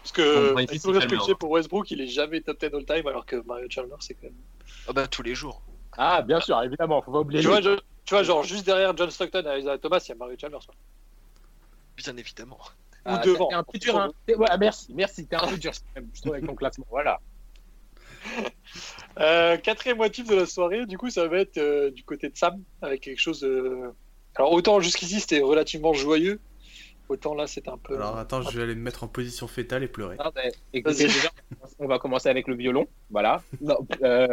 Parce 0.02 0.12
que 0.14 0.22
On 0.22 0.42
va 0.42 0.50
avec 0.52 0.64
essayer 0.70 0.80
tout 0.80 0.88
de 0.88 0.94
le 0.94 0.98
respect 1.00 1.10
calmer, 1.10 1.20
que 1.22 1.26
j'ai 1.28 1.32
hein. 1.34 1.38
pour 1.40 1.52
Westbrook, 1.52 1.92
il 1.92 2.02
est 2.02 2.08
jamais 2.08 2.42
top 2.42 2.60
10 2.60 2.66
all 2.74 2.86
time, 2.86 3.08
alors 3.08 3.26
que 3.26 3.36
Mario 3.46 3.68
Chalmers, 3.70 3.98
c'est 4.02 4.14
quand 4.16 4.24
même. 4.24 4.34
Ah 4.88 4.94
bah 4.94 5.08
tous 5.08 5.24
les 5.24 5.36
jours. 5.36 5.62
Ah, 5.98 6.22
bien 6.22 6.40
sûr, 6.40 6.62
évidemment, 6.64 7.02
faut 7.02 7.12
pas 7.12 7.20
oublier. 7.20 7.42
Tu 7.42 7.48
vois, 7.48 7.62
je- 7.62 7.80
tu 8.06 8.14
vois, 8.14 8.24
genre 8.24 8.44
juste 8.44 8.66
derrière 8.66 8.96
John 8.96 9.12
Stockton 9.12 9.44
et 9.46 9.60
Isaiah 9.60 9.78
Thomas, 9.78 10.02
il 10.06 10.10
y 10.10 10.12
a 10.14 10.16
Mario 10.16 10.36
Chalmers. 10.40 10.66
quoi. 10.66 10.76
Bien 11.98 12.16
évidemment. 12.18 12.60
Ou 12.62 12.66
Ah, 13.06 13.18
devant. 13.20 13.48
t'es 13.48 13.56
un 13.56 13.64
peu 13.64 13.78
dur, 13.78 13.98
hein. 14.00 14.12
Ouais, 14.28 14.58
merci, 14.60 14.94
merci, 14.94 15.28
t'es 15.28 15.36
un 15.36 15.40
peu 15.48 15.58
dur, 15.58 15.72
même, 15.96 16.10
je 16.14 16.22
trouve, 16.22 16.34
avec 16.34 16.46
ton 16.46 16.56
classement. 16.56 16.86
Voilà. 16.90 17.20
Euh, 19.20 19.58
quatrième 19.58 19.98
motif 19.98 20.28
de 20.28 20.36
la 20.36 20.46
soirée, 20.46 20.86
du 20.86 20.98
coup, 20.98 21.10
ça 21.10 21.28
va 21.28 21.40
être 21.40 21.58
euh, 21.58 21.92
du 21.92 22.04
côté 22.04 22.30
de 22.30 22.38
Sam, 22.38 22.62
avec 22.82 23.02
quelque 23.02 23.20
chose 23.20 23.42
de. 23.42 23.92
Alors, 24.36 24.52
autant 24.54 24.80
jusqu'ici, 24.80 25.20
c'était 25.20 25.42
relativement 25.42 25.94
joyeux, 25.94 26.40
autant 27.10 27.34
là, 27.36 27.48
c'est 27.48 27.68
un 27.68 27.78
peu. 27.78 27.96
Alors 27.96 28.18
attends, 28.18 28.42
je 28.42 28.56
vais 28.58 28.64
aller 28.64 28.76
me 28.76 28.82
mettre 28.82 29.04
en 29.04 29.08
position 29.08 29.48
fétale 29.48 29.84
et 29.84 29.88
pleurer. 29.88 30.18
Non, 30.18 30.32
mais, 30.36 30.52
écoutez, 30.74 31.08
Vas-y. 31.08 31.14
déjà, 31.14 31.30
on 31.80 31.88
va 31.88 32.00
commencer 32.00 32.30
avec 32.30 32.48
le 32.48 32.56
violon. 32.56 32.88
Voilà. 33.10 33.42
Non, 33.62 33.78
euh, 34.04 34.28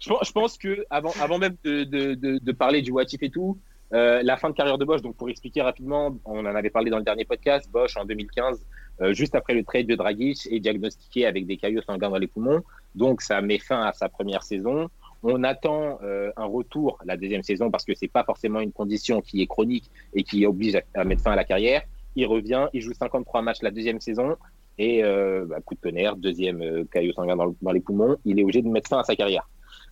je, 0.00 0.08
pense, 0.08 0.26
je 0.26 0.32
pense 0.32 0.58
que 0.58 0.84
avant, 0.90 1.12
avant 1.20 1.38
même 1.38 1.56
de, 1.64 1.84
de, 1.84 2.14
de, 2.14 2.38
de 2.38 2.52
parler 2.52 2.82
du 2.82 2.90
what 2.90 3.04
if 3.12 3.22
et 3.22 3.30
tout, 3.30 3.58
euh, 3.92 4.22
la 4.22 4.36
fin 4.36 4.50
de 4.50 4.54
carrière 4.54 4.78
de 4.78 4.84
Bosch, 4.84 5.02
donc 5.02 5.16
pour 5.16 5.28
expliquer 5.28 5.62
rapidement, 5.62 6.16
on 6.24 6.40
en 6.46 6.54
avait 6.54 6.70
parlé 6.70 6.90
dans 6.90 6.98
le 6.98 7.04
dernier 7.04 7.24
podcast, 7.24 7.68
Bosch 7.70 7.96
en 7.96 8.04
2015, 8.04 8.64
euh, 9.00 9.12
juste 9.12 9.34
après 9.34 9.54
le 9.54 9.64
trade 9.64 9.86
de 9.86 9.96
Dragic, 9.96 10.46
est 10.50 10.60
diagnostiqué 10.60 11.26
avec 11.26 11.46
des 11.46 11.56
caillots 11.56 11.82
sanguins 11.82 12.10
dans 12.10 12.18
les 12.18 12.28
poumons. 12.28 12.62
Donc 12.94 13.20
ça 13.20 13.40
met 13.40 13.58
fin 13.58 13.82
à 13.82 13.92
sa 13.92 14.08
première 14.08 14.44
saison. 14.44 14.88
On 15.22 15.42
attend 15.42 15.98
euh, 16.02 16.30
un 16.36 16.44
retour 16.44 16.98
la 17.04 17.16
deuxième 17.16 17.42
saison 17.42 17.70
parce 17.70 17.84
que 17.84 17.94
c'est 17.94 18.08
pas 18.08 18.24
forcément 18.24 18.60
une 18.60 18.72
condition 18.72 19.20
qui 19.20 19.42
est 19.42 19.46
chronique 19.46 19.90
et 20.14 20.22
qui 20.22 20.46
oblige 20.46 20.76
à, 20.76 20.82
à 20.94 21.04
mettre 21.04 21.22
fin 21.22 21.32
à 21.32 21.36
la 21.36 21.44
carrière. 21.44 21.82
Il 22.16 22.26
revient, 22.26 22.68
il 22.72 22.80
joue 22.80 22.92
53 22.92 23.42
matchs 23.42 23.62
la 23.62 23.70
deuxième 23.70 24.00
saison 24.00 24.36
et 24.78 25.04
euh, 25.04 25.44
bah, 25.46 25.60
coup 25.60 25.74
de 25.74 25.80
tonnerre, 25.80 26.16
deuxième 26.16 26.62
euh, 26.62 26.84
caillot 26.90 27.12
sanguin 27.12 27.36
dans, 27.36 27.46
le- 27.46 27.54
dans 27.62 27.72
les 27.72 27.80
poumons, 27.80 28.16
il 28.24 28.38
est 28.38 28.42
obligé 28.42 28.62
de 28.62 28.68
mettre 28.68 28.88
fin 28.88 28.98
à 28.98 29.04
sa 29.04 29.14
carrière. 29.16 29.48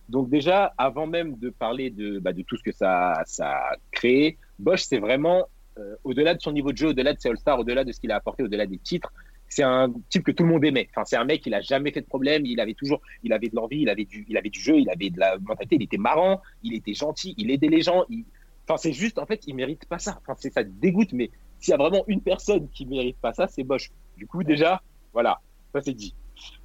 Donc 0.09 0.29
déjà, 0.29 0.73
avant 0.77 1.05
même 1.07 1.37
de 1.37 1.49
parler 1.49 1.91
de, 1.91 2.19
bah, 2.19 2.33
de 2.33 2.41
tout 2.41 2.57
ce 2.57 2.63
que 2.63 2.71
ça, 2.71 3.21
ça 3.25 3.49
a 3.51 3.75
créé, 3.91 4.37
Bosch, 4.57 4.81
c'est 4.81 4.97
vraiment, 4.97 5.45
euh, 5.77 5.95
au-delà 6.03 6.33
de 6.33 6.41
son 6.41 6.51
niveau 6.51 6.71
de 6.71 6.77
jeu, 6.77 6.87
au-delà 6.89 7.13
de 7.13 7.19
ses 7.19 7.29
All-Stars, 7.29 7.59
au-delà 7.59 7.83
de 7.83 7.91
ce 7.91 7.99
qu'il 7.99 8.11
a 8.11 8.15
apporté, 8.15 8.43
au-delà 8.43 8.65
des 8.65 8.79
titres, 8.79 9.13
c'est 9.47 9.63
un 9.63 9.91
type 10.09 10.23
que 10.23 10.31
tout 10.31 10.43
le 10.43 10.49
monde 10.49 10.65
aimait. 10.65 10.87
Enfin, 10.91 11.03
c'est 11.05 11.15
un 11.15 11.23
mec, 11.25 11.45
il 11.45 11.53
a 11.53 11.61
jamais 11.61 11.91
fait 11.91 12.01
de 12.01 12.05
problème, 12.07 12.45
il 12.45 12.59
avait 12.59 12.73
toujours, 12.73 13.01
il 13.23 13.33
avait 13.33 13.49
de 13.49 13.55
l'envie, 13.55 13.81
il 13.81 13.89
avait 13.89 14.05
du, 14.05 14.25
il 14.27 14.37
avait 14.37 14.49
du 14.49 14.59
jeu, 14.59 14.77
il 14.79 14.89
avait 14.89 15.09
de 15.09 15.19
la 15.19 15.37
mentalité, 15.39 15.75
il 15.75 15.83
était 15.83 15.97
marrant, 15.97 16.41
il 16.63 16.73
était 16.75 16.93
gentil, 16.93 17.33
il 17.37 17.49
aidait 17.51 17.67
les 17.67 17.81
gens. 17.81 18.03
Enfin, 18.67 18.77
c'est 18.77 18.93
juste, 18.93 19.17
en 19.19 19.25
fait, 19.25 19.41
il 19.47 19.55
mérite 19.55 19.85
pas 19.85 19.97
ça. 19.99 20.19
Enfin, 20.21 20.35
c'est 20.39 20.51
ça 20.53 20.63
dégoûte, 20.63 21.13
mais 21.13 21.31
s'il 21.59 21.71
y 21.71 21.73
a 21.73 21.77
vraiment 21.77 22.03
une 22.07 22.21
personne 22.21 22.67
qui 22.69 22.85
mérite 22.85 23.17
pas 23.17 23.33
ça, 23.33 23.47
c'est 23.47 23.63
Bosch. 23.63 23.91
Du 24.17 24.27
coup, 24.27 24.43
déjà, 24.43 24.81
voilà, 25.13 25.39
ça 25.73 25.81
c'est 25.81 25.93
dit. 25.93 26.13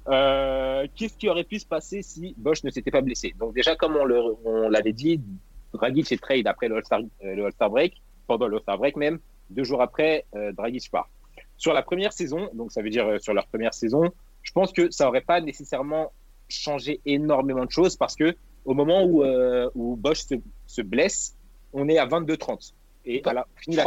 Euh, 0.07 0.87
Qu'est-ce 0.95 1.17
qui 1.17 1.29
aurait 1.29 1.43
pu 1.43 1.59
se 1.59 1.65
passer 1.65 2.01
si 2.01 2.33
Bosch 2.37 2.63
ne 2.63 2.69
s'était 2.69 2.91
pas 2.91 3.01
blessé? 3.01 3.33
Donc 3.37 3.53
déjà, 3.53 3.75
comme 3.75 3.97
on 3.97 4.69
l'avait 4.69 4.93
dit, 4.93 5.21
Dragic 5.75 6.11
est 6.11 6.21
trade 6.21 6.47
après 6.47 6.67
le 6.67 6.77
All-Star 6.77 7.01
euh, 7.23 7.35
le 7.35 7.45
All-Star 7.45 7.69
break, 7.69 8.01
pendant 8.27 8.47
le 8.47 8.55
All-Star 8.57 8.77
break 8.77 8.95
même, 8.95 9.19
deux 9.49 9.63
jours 9.63 9.81
après, 9.81 10.25
euh, 10.35 10.51
Dragic 10.53 10.89
part. 10.89 11.09
Sur 11.57 11.73
la 11.73 11.81
première 11.81 12.13
saison, 12.13 12.49
donc 12.53 12.71
ça 12.71 12.81
veut 12.81 12.89
dire 12.89 13.07
euh, 13.07 13.19
sur 13.19 13.33
leur 13.33 13.47
première 13.47 13.73
saison, 13.73 14.11
je 14.41 14.51
pense 14.51 14.71
que 14.71 14.91
ça 14.91 15.07
aurait 15.07 15.21
pas 15.21 15.41
nécessairement 15.41 16.11
changé 16.47 17.01
énormément 17.05 17.65
de 17.65 17.71
choses 17.71 17.95
parce 17.95 18.15
que 18.15 18.35
au 18.65 18.73
moment 18.73 19.03
où, 19.03 19.23
où 19.75 19.95
Bosch 19.95 20.25
se, 20.25 20.35
se 20.65 20.81
blesse, 20.81 21.35
on 21.73 21.87
est 21.87 21.99
à 21.99 22.07
22-30. 22.07 22.73
Et 23.05 23.21
à 23.25 23.33
la, 23.33 23.45
la 23.67 23.83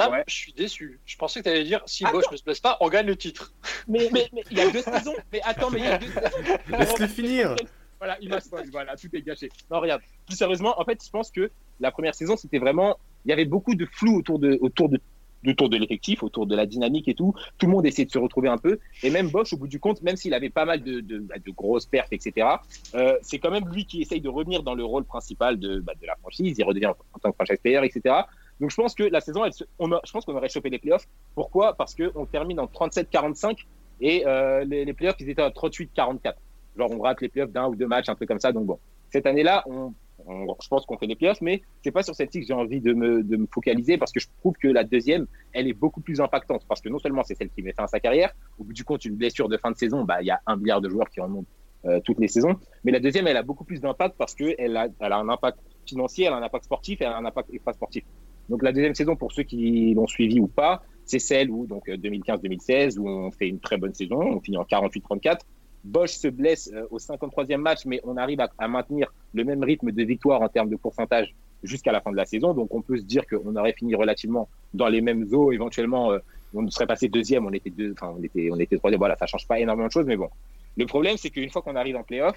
Ouais. 0.00 0.24
je 0.26 0.34
suis 0.34 0.52
déçu. 0.52 1.00
Je 1.06 1.16
pensais 1.16 1.40
que 1.40 1.44
tu 1.44 1.50
allais 1.50 1.64
dire 1.64 1.82
si 1.86 2.04
Attends. 2.04 2.18
Bosch 2.18 2.30
ne 2.30 2.36
se 2.36 2.44
blesse 2.44 2.60
pas, 2.60 2.76
on 2.80 2.88
gagne 2.88 3.06
le 3.06 3.16
titre. 3.16 3.52
Mais 3.88 4.08
il 4.50 4.58
y 4.58 4.60
a 4.60 4.70
deux 4.70 4.82
saisons. 4.82 5.14
Mais 5.32 5.40
attends, 5.42 5.70
mais 5.70 5.78
il 5.80 5.84
y 5.84 5.88
a 5.88 5.98
deux 5.98 6.06
saisons. 6.06 6.58
Laisse-le 6.78 7.06
finir 7.06 7.54
Voilà, 7.98 8.16
il 8.20 8.28
m'a 8.28 8.40
spoil, 8.40 8.68
voilà, 8.70 8.96
tout 8.96 9.08
est 9.14 9.22
gâché. 9.22 9.48
Non, 9.70 9.80
regarde, 9.80 10.02
plus 10.26 10.36
sérieusement, 10.36 10.80
en 10.80 10.84
fait, 10.84 11.02
je 11.04 11.10
pense 11.10 11.30
que 11.30 11.50
la 11.80 11.90
première 11.90 12.14
saison, 12.14 12.36
c'était 12.36 12.58
vraiment. 12.58 12.98
Il 13.24 13.30
y 13.30 13.32
avait 13.32 13.44
beaucoup 13.44 13.74
de 13.74 13.86
flou 13.86 14.18
autour 14.18 14.38
de, 14.38 14.58
autour 14.60 14.88
de, 14.88 15.00
autour 15.46 15.68
de 15.68 15.76
l'effectif, 15.76 16.22
autour 16.22 16.46
de 16.46 16.54
la 16.56 16.66
dynamique 16.66 17.08
et 17.08 17.14
tout. 17.14 17.34
Tout 17.58 17.66
le 17.66 17.72
monde 17.72 17.86
essayait 17.86 18.06
de 18.06 18.10
se 18.10 18.18
retrouver 18.18 18.48
un 18.48 18.58
peu. 18.58 18.78
Et 19.02 19.10
même 19.10 19.28
Bosch, 19.28 19.52
au 19.52 19.56
bout 19.56 19.68
du 19.68 19.80
compte, 19.80 20.02
même 20.02 20.16
s'il 20.16 20.34
avait 20.34 20.50
pas 20.50 20.64
mal 20.64 20.82
de, 20.82 21.00
de, 21.00 21.18
bah, 21.18 21.36
de 21.44 21.50
grosses 21.52 21.86
perfs, 21.86 22.12
etc., 22.12 22.46
euh, 22.94 23.16
c'est 23.22 23.38
quand 23.38 23.50
même 23.50 23.68
lui 23.68 23.86
qui 23.86 24.02
essaye 24.02 24.20
de 24.20 24.28
revenir 24.28 24.62
dans 24.62 24.74
le 24.74 24.84
rôle 24.84 25.04
principal 25.04 25.58
de, 25.58 25.80
bah, 25.80 25.92
de 26.00 26.06
la 26.06 26.16
franchise. 26.16 26.56
Il 26.58 26.64
redevient 26.64 26.86
en, 26.86 26.96
en 27.12 27.18
tant 27.18 27.30
que 27.30 27.36
franchise 27.36 27.58
player, 27.62 27.80
etc. 27.84 28.14
Donc 28.60 28.70
je 28.70 28.76
pense 28.76 28.94
que 28.94 29.02
la 29.04 29.20
saison, 29.20 29.44
elle 29.44 29.52
on 29.78 29.92
a- 29.92 30.00
je 30.04 30.12
pense 30.12 30.24
qu'on 30.24 30.36
aurait 30.36 30.48
chopé 30.48 30.70
les 30.70 30.78
playoffs. 30.78 31.06
Pourquoi? 31.34 31.74
Parce 31.76 31.94
qu'on 31.94 32.26
termine 32.26 32.60
en 32.60 32.66
37-45 32.66 33.58
et 34.00 34.26
euh, 34.26 34.64
les, 34.64 34.84
les 34.84 34.92
playoffs, 34.94 35.16
ils 35.20 35.28
étaient 35.28 35.42
à 35.42 35.50
38-44. 35.50 36.34
Genre, 36.76 36.90
on 36.90 37.00
rate 37.00 37.20
les 37.20 37.28
playoffs 37.28 37.50
d'un 37.52 37.66
ou 37.68 37.76
deux 37.76 37.86
matchs, 37.86 38.08
un 38.08 38.14
truc 38.14 38.28
comme 38.28 38.40
ça. 38.40 38.52
Donc 38.52 38.66
bon, 38.66 38.78
cette 39.10 39.26
année-là, 39.26 39.62
on, 39.66 39.94
on- 40.26 40.54
je 40.62 40.68
pense 40.68 40.86
qu'on 40.86 40.98
fait 40.98 41.06
les 41.06 41.16
playoffs, 41.16 41.40
mais 41.40 41.62
c'est 41.82 41.90
pas 41.92 42.02
sur 42.02 42.14
celle-ci 42.14 42.40
que 42.40 42.46
j'ai 42.46 42.54
envie 42.54 42.80
de 42.80 42.92
me, 42.92 43.22
de 43.22 43.36
me 43.36 43.46
focaliser 43.52 43.98
parce 43.98 44.12
que 44.12 44.20
je 44.20 44.28
trouve 44.40 44.54
que 44.60 44.68
la 44.68 44.84
deuxième, 44.84 45.26
elle 45.52 45.68
est 45.68 45.72
beaucoup 45.74 46.00
plus 46.00 46.20
impactante 46.20 46.62
parce 46.68 46.80
que 46.80 46.88
non 46.88 46.98
seulement 46.98 47.22
c'est 47.24 47.34
celle 47.34 47.50
qui 47.50 47.62
met 47.62 47.72
fin 47.72 47.84
à 47.84 47.88
sa 47.88 48.00
carrière, 48.00 48.32
au 48.58 48.64
bout 48.64 48.72
du 48.72 48.84
compte, 48.84 49.04
une 49.04 49.16
blessure 49.16 49.48
de 49.48 49.56
fin 49.56 49.70
de 49.70 49.76
saison, 49.76 50.04
bah, 50.04 50.20
il 50.22 50.26
y 50.26 50.30
a 50.30 50.40
un 50.46 50.56
milliard 50.56 50.80
de 50.80 50.88
joueurs 50.88 51.08
qui 51.10 51.20
en 51.20 51.32
ont 51.32 51.46
euh, 51.86 52.00
toutes 52.04 52.18
les 52.18 52.28
saisons, 52.28 52.54
mais 52.84 52.92
la 52.92 53.00
deuxième, 53.00 53.26
elle 53.26 53.36
a 53.36 53.42
beaucoup 53.42 53.64
plus 53.64 53.80
d'impact 53.80 54.16
parce 54.16 54.34
qu'elle 54.34 54.76
a, 54.76 54.88
elle 55.00 55.12
a 55.12 55.18
un 55.18 55.28
impact 55.28 55.58
financier, 55.86 56.24
elle 56.26 56.32
a 56.32 56.36
un 56.36 56.42
impact 56.42 56.64
sportif, 56.64 56.96
elle 57.00 57.08
a 57.08 57.16
un 57.18 57.24
impact 57.26 57.50
extra-sportif. 57.52 58.04
Donc 58.48 58.62
la 58.62 58.72
deuxième 58.72 58.94
saison, 58.94 59.16
pour 59.16 59.32
ceux 59.32 59.42
qui 59.42 59.94
l'ont 59.94 60.06
suivi 60.06 60.40
ou 60.40 60.46
pas, 60.46 60.82
c'est 61.04 61.18
celle 61.18 61.50
où, 61.50 61.66
donc 61.66 61.88
euh, 61.88 61.96
2015-2016, 61.96 62.98
où 62.98 63.08
on 63.08 63.30
fait 63.30 63.48
une 63.48 63.60
très 63.60 63.76
bonne 63.76 63.94
saison, 63.94 64.20
on 64.20 64.40
finit 64.40 64.56
en 64.56 64.64
48-34. 64.64 65.40
Bosch 65.84 66.12
se 66.12 66.28
blesse 66.28 66.70
euh, 66.74 66.86
au 66.90 66.98
53e 66.98 67.58
match, 67.58 67.84
mais 67.84 68.00
on 68.04 68.16
arrive 68.16 68.40
à, 68.40 68.68
maintenir 68.68 69.12
le 69.34 69.44
même 69.44 69.62
rythme 69.62 69.92
de 69.92 70.02
victoire 70.02 70.40
en 70.40 70.48
termes 70.48 70.70
de 70.70 70.76
pourcentage 70.76 71.34
jusqu'à 71.62 71.92
la 71.92 72.00
fin 72.00 72.10
de 72.10 72.16
la 72.16 72.24
saison. 72.24 72.54
Donc 72.54 72.74
on 72.74 72.82
peut 72.82 72.96
se 72.96 73.02
dire 73.02 73.26
qu'on 73.26 73.54
aurait 73.56 73.74
fini 73.74 73.94
relativement 73.94 74.48
dans 74.72 74.88
les 74.88 75.02
mêmes 75.02 75.26
eaux. 75.32 75.52
Éventuellement, 75.52 76.12
euh, 76.12 76.18
on 76.54 76.68
serait 76.70 76.86
passé 76.86 77.08
deuxième, 77.08 77.44
on 77.46 77.52
était 77.52 77.70
deux, 77.70 77.92
enfin 77.92 78.14
on 78.18 78.22
était, 78.22 78.48
on 78.50 78.58
était 78.58 78.78
troisième. 78.78 78.98
Voilà, 78.98 79.16
ça 79.16 79.26
change 79.26 79.46
pas 79.46 79.60
énormément 79.60 79.88
de 79.88 79.92
choses, 79.92 80.06
mais 80.06 80.16
bon. 80.16 80.28
Le 80.76 80.86
problème, 80.86 81.16
c'est 81.16 81.30
qu'une 81.30 81.50
fois 81.50 81.62
qu'on 81.62 81.76
arrive 81.76 81.96
en 81.96 82.02
playoff, 82.02 82.36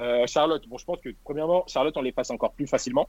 euh, 0.00 0.26
Charlotte, 0.26 0.66
bon, 0.68 0.78
je 0.78 0.84
pense 0.84 1.00
que 1.00 1.10
premièrement, 1.24 1.64
Charlotte, 1.68 1.96
on 1.96 2.02
les 2.02 2.12
passe 2.12 2.30
encore 2.30 2.52
plus 2.52 2.66
facilement 2.66 3.08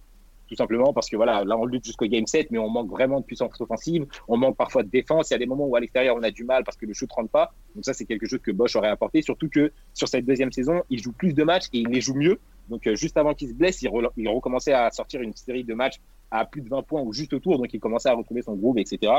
tout 0.53 0.57
simplement 0.57 0.93
parce 0.93 1.09
que 1.09 1.15
voilà, 1.15 1.43
là 1.43 1.57
on 1.57 1.65
lutte 1.65 1.83
jusqu'au 1.85 2.05
game 2.05 2.27
7, 2.27 2.51
mais 2.51 2.59
on 2.59 2.69
manque 2.69 2.91
vraiment 2.91 3.19
de 3.19 3.25
puissance 3.25 3.59
offensive, 3.59 4.05
on 4.27 4.37
manque 4.37 4.55
parfois 4.55 4.83
de 4.83 4.89
défense, 4.89 5.29
il 5.31 5.33
y 5.33 5.35
a 5.35 5.39
des 5.39 5.47
moments 5.47 5.65
où 5.65 5.75
à 5.75 5.79
l'extérieur 5.79 6.15
on 6.15 6.21
a 6.21 6.29
du 6.29 6.43
mal 6.43 6.63
parce 6.63 6.77
que 6.77 6.85
le 6.85 6.93
shoot 6.93 7.11
rentre 7.11 7.31
pas, 7.31 7.53
donc 7.73 7.83
ça 7.85 7.93
c'est 7.93 8.05
quelque 8.05 8.27
chose 8.27 8.39
que 8.43 8.51
Bosch 8.51 8.75
aurait 8.75 8.89
apporté, 8.89 9.23
surtout 9.23 9.49
que 9.49 9.71
sur 9.95 10.07
cette 10.07 10.25
deuxième 10.25 10.51
saison, 10.51 10.83
il 10.91 11.01
joue 11.01 11.11
plus 11.11 11.33
de 11.33 11.43
matchs 11.43 11.65
et 11.73 11.79
il 11.79 11.87
les 11.87 12.01
joue 12.01 12.13
mieux, 12.13 12.39
donc 12.69 12.85
euh, 12.85 12.95
juste 12.95 13.17
avant 13.17 13.33
qu'il 13.33 13.49
se 13.49 13.53
blesse, 13.55 13.81
il, 13.81 13.89
re- 13.89 14.11
il 14.15 14.29
recommençait 14.29 14.73
à 14.73 14.91
sortir 14.91 15.21
une 15.21 15.33
série 15.33 15.63
de 15.63 15.73
matchs 15.73 15.99
à 16.29 16.45
plus 16.45 16.61
de 16.61 16.69
20 16.69 16.83
points 16.83 17.01
ou 17.01 17.13
juste 17.13 17.33
autour, 17.33 17.57
donc 17.57 17.73
il 17.73 17.79
commençait 17.79 18.09
à 18.09 18.13
retrouver 18.13 18.43
son 18.43 18.53
groove, 18.53 18.77
etc. 18.77 19.11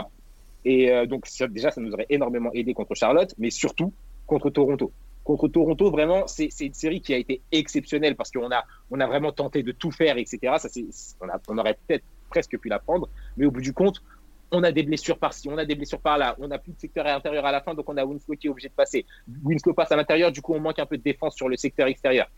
Et 0.64 0.91
euh, 0.91 1.07
donc 1.07 1.26
ça, 1.26 1.47
déjà 1.49 1.70
ça 1.70 1.80
nous 1.80 1.93
aurait 1.93 2.07
énormément 2.11 2.51
aidé 2.53 2.74
contre 2.74 2.95
Charlotte, 2.95 3.35
mais 3.39 3.51
surtout 3.51 3.93
contre 4.26 4.51
Toronto. 4.51 4.93
Contre 5.25 5.49
Toronto, 5.49 5.91
vraiment, 5.91 6.27
c'est 6.27 6.51
une 6.61 6.75
série 6.75 7.01
qui 7.01 7.14
a 7.14 7.16
été 7.16 7.41
exceptionnelle 7.51 8.14
parce 8.14 8.31
qu'on 8.31 8.51
a, 8.51 8.64
on 8.91 9.01
a 9.01 9.07
vraiment 9.07 9.33
tenté 9.33 9.62
de 9.62 9.72
tout 9.72 9.91
faire, 9.91 10.18
etc. 10.18 10.39
Ça, 10.59 10.68
on, 11.20 11.29
a- 11.29 11.41
on 11.49 11.59
aurait 11.59 11.79
peut-être 11.87 12.05
presque 12.29 12.59
pu 12.59 12.68
la 12.68 12.79
prendre, 12.79 13.09
mais 13.37 13.47
au 13.47 13.51
bout 13.51 13.62
du 13.62 13.72
compte, 13.72 14.03
on 14.51 14.62
a 14.62 14.70
des 14.70 14.83
blessures 14.83 15.18
par-ci, 15.18 15.49
on 15.49 15.57
a 15.59 15.64
des 15.64 15.75
blessures 15.75 16.01
par-là, 16.01 16.37
on 16.39 16.49
n'a 16.49 16.59
plus 16.59 16.72
de 16.72 16.79
secteur 16.79 17.07
intérieur 17.07 17.45
à 17.47 17.53
la 17.53 17.61
fin, 17.61 17.75
donc 17.75 17.89
on 17.89 17.97
a 17.97 18.05
Winslow 18.05 18.37
qui 18.37 18.47
est 18.47 18.51
obligé 18.51 18.68
de 18.68 18.75
passer. 18.75 19.05
Winslow 19.43 19.75
passe 19.75 19.91
à 19.93 19.97
l'intérieur, 19.97 20.31
du 20.31 20.43
coup, 20.43 20.55
on 20.55 20.61
manque 20.61 20.79
un 20.79 20.87
peu 20.87 20.97
de 20.99 21.03
défense 21.03 21.35
sur 21.35 21.49
le 21.49 21.57
secteur 21.57 21.87
extérieur. 21.87 22.29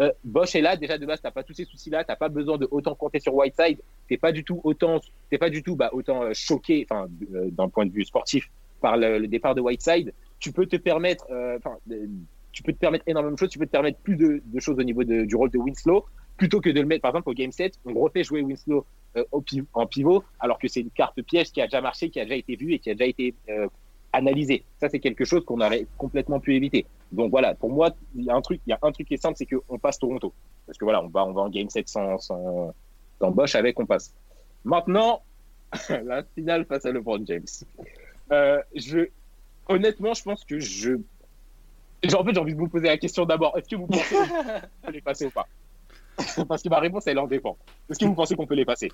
Euh, 0.00 0.12
Bosch 0.24 0.56
est 0.56 0.60
là, 0.60 0.76
déjà 0.76 0.98
de 0.98 1.06
base, 1.06 1.20
t'as 1.22 1.30
pas 1.30 1.44
tous 1.44 1.54
ces 1.54 1.64
soucis-là, 1.64 2.04
t'as 2.04 2.16
pas 2.16 2.28
besoin 2.28 2.58
de 2.58 2.66
autant 2.70 2.94
compter 2.94 3.20
sur 3.20 3.34
Whiteside, 3.34 3.78
t'es 4.08 4.16
pas 4.16 4.32
du 4.32 4.42
tout 4.42 4.60
autant, 4.64 5.00
t'es 5.30 5.38
pas 5.38 5.50
du 5.50 5.62
tout 5.62 5.76
bah, 5.76 5.90
autant 5.92 6.24
euh, 6.24 6.30
choqué, 6.34 6.84
enfin, 6.90 7.06
euh, 7.32 7.48
d'un 7.50 7.68
point 7.68 7.86
de 7.86 7.92
vue 7.92 8.04
sportif, 8.04 8.50
par 8.80 8.96
le, 8.96 9.26
départ 9.28 9.54
de 9.54 9.60
Whiteside. 9.60 10.12
Tu 10.40 10.52
peux 10.52 10.66
te 10.66 10.76
permettre, 10.76 11.26
euh, 11.30 11.58
tu 12.54 12.62
peux 12.62 12.72
te 12.72 12.78
permettre 12.78 13.04
énormément 13.08 13.34
de 13.34 13.38
choses, 13.38 13.50
tu 13.50 13.58
peux 13.58 13.66
te 13.66 13.72
permettre 13.72 13.98
plus 13.98 14.16
de, 14.16 14.40
choses 14.60 14.78
au 14.78 14.82
niveau 14.82 15.02
du 15.02 15.34
rôle 15.34 15.50
de 15.50 15.58
Winslow, 15.58 16.06
plutôt 16.36 16.60
que 16.60 16.70
de 16.70 16.80
le 16.80 16.86
mettre, 16.86 17.02
par 17.02 17.10
exemple, 17.10 17.28
au 17.28 17.34
game 17.34 17.52
7, 17.52 17.78
on 17.84 17.94
refait 17.94 18.22
jouer 18.22 18.42
Winslow 18.42 18.86
euh, 19.16 19.24
en 19.74 19.86
pivot, 19.86 20.24
alors 20.38 20.58
que 20.58 20.68
c'est 20.68 20.80
une 20.80 20.90
carte 20.90 21.20
piège 21.22 21.50
qui 21.50 21.60
a 21.60 21.66
déjà 21.66 21.80
marché, 21.80 22.10
qui 22.10 22.20
a 22.20 22.24
déjà 22.24 22.36
été 22.36 22.54
vue 22.54 22.72
et 22.72 22.78
qui 22.78 22.90
a 22.90 22.94
déjà 22.94 23.10
été 23.10 23.34
euh, 23.50 23.66
analysée. 24.12 24.64
Ça, 24.80 24.88
c'est 24.88 25.00
quelque 25.00 25.24
chose 25.24 25.44
qu'on 25.44 25.60
aurait 25.60 25.86
complètement 25.98 26.38
pu 26.38 26.54
éviter. 26.54 26.86
Donc 27.10 27.30
voilà, 27.30 27.54
pour 27.56 27.70
moi, 27.70 27.90
il 28.14 28.24
y 28.24 28.30
a 28.30 28.36
un 28.36 28.40
truc, 28.40 28.60
il 28.66 28.70
y 28.70 28.72
a 28.72 28.78
un 28.80 28.92
truc 28.92 29.08
qui 29.08 29.14
est 29.14 29.22
simple, 29.22 29.36
c'est 29.36 29.46
qu'on 29.46 29.78
passe 29.78 29.98
Toronto. 29.98 30.32
Parce 30.66 30.78
que 30.78 30.84
voilà, 30.84 31.02
on 31.02 31.08
va, 31.08 31.24
en 31.24 31.48
game 31.50 31.68
7 31.68 31.88
sans, 31.88 32.18
sans, 32.18 32.72
sans 33.20 33.30
Bosch 33.32 33.56
avec, 33.56 33.78
on 33.80 33.86
passe. 33.86 34.14
Maintenant, 34.64 35.22
la 35.88 36.22
finale 36.34 36.64
face 36.66 36.86
à 36.86 36.92
LeBron 36.92 37.24
James. 37.26 37.44
Euh, 38.30 38.60
honnêtement, 39.68 40.14
je 40.14 40.22
pense 40.22 40.44
que 40.44 40.60
je, 40.60 40.98
genre, 42.10 42.20
en 42.22 42.24
fait, 42.24 42.34
j'ai 42.34 42.40
envie 42.40 42.54
de 42.54 42.58
vous 42.58 42.68
poser 42.68 42.86
la 42.88 42.98
question 42.98 43.24
d'abord. 43.24 43.56
Est-ce 43.58 43.68
que 43.68 43.76
vous 43.76 43.86
pensez 43.86 44.14
qu'on 44.14 44.86
peut 44.86 44.92
les 44.92 45.00
passer 45.00 45.26
ou 45.26 45.30
pas? 45.30 45.46
Parce 46.48 46.62
que 46.62 46.68
ma 46.68 46.78
réponse, 46.78 47.06
elle 47.06 47.18
en 47.18 47.26
dépend. 47.26 47.56
Est-ce 47.90 47.98
que 47.98 48.04
vous 48.04 48.14
pensez 48.14 48.36
qu'on 48.36 48.46
peut 48.46 48.54
les 48.54 48.64
passer? 48.64 48.92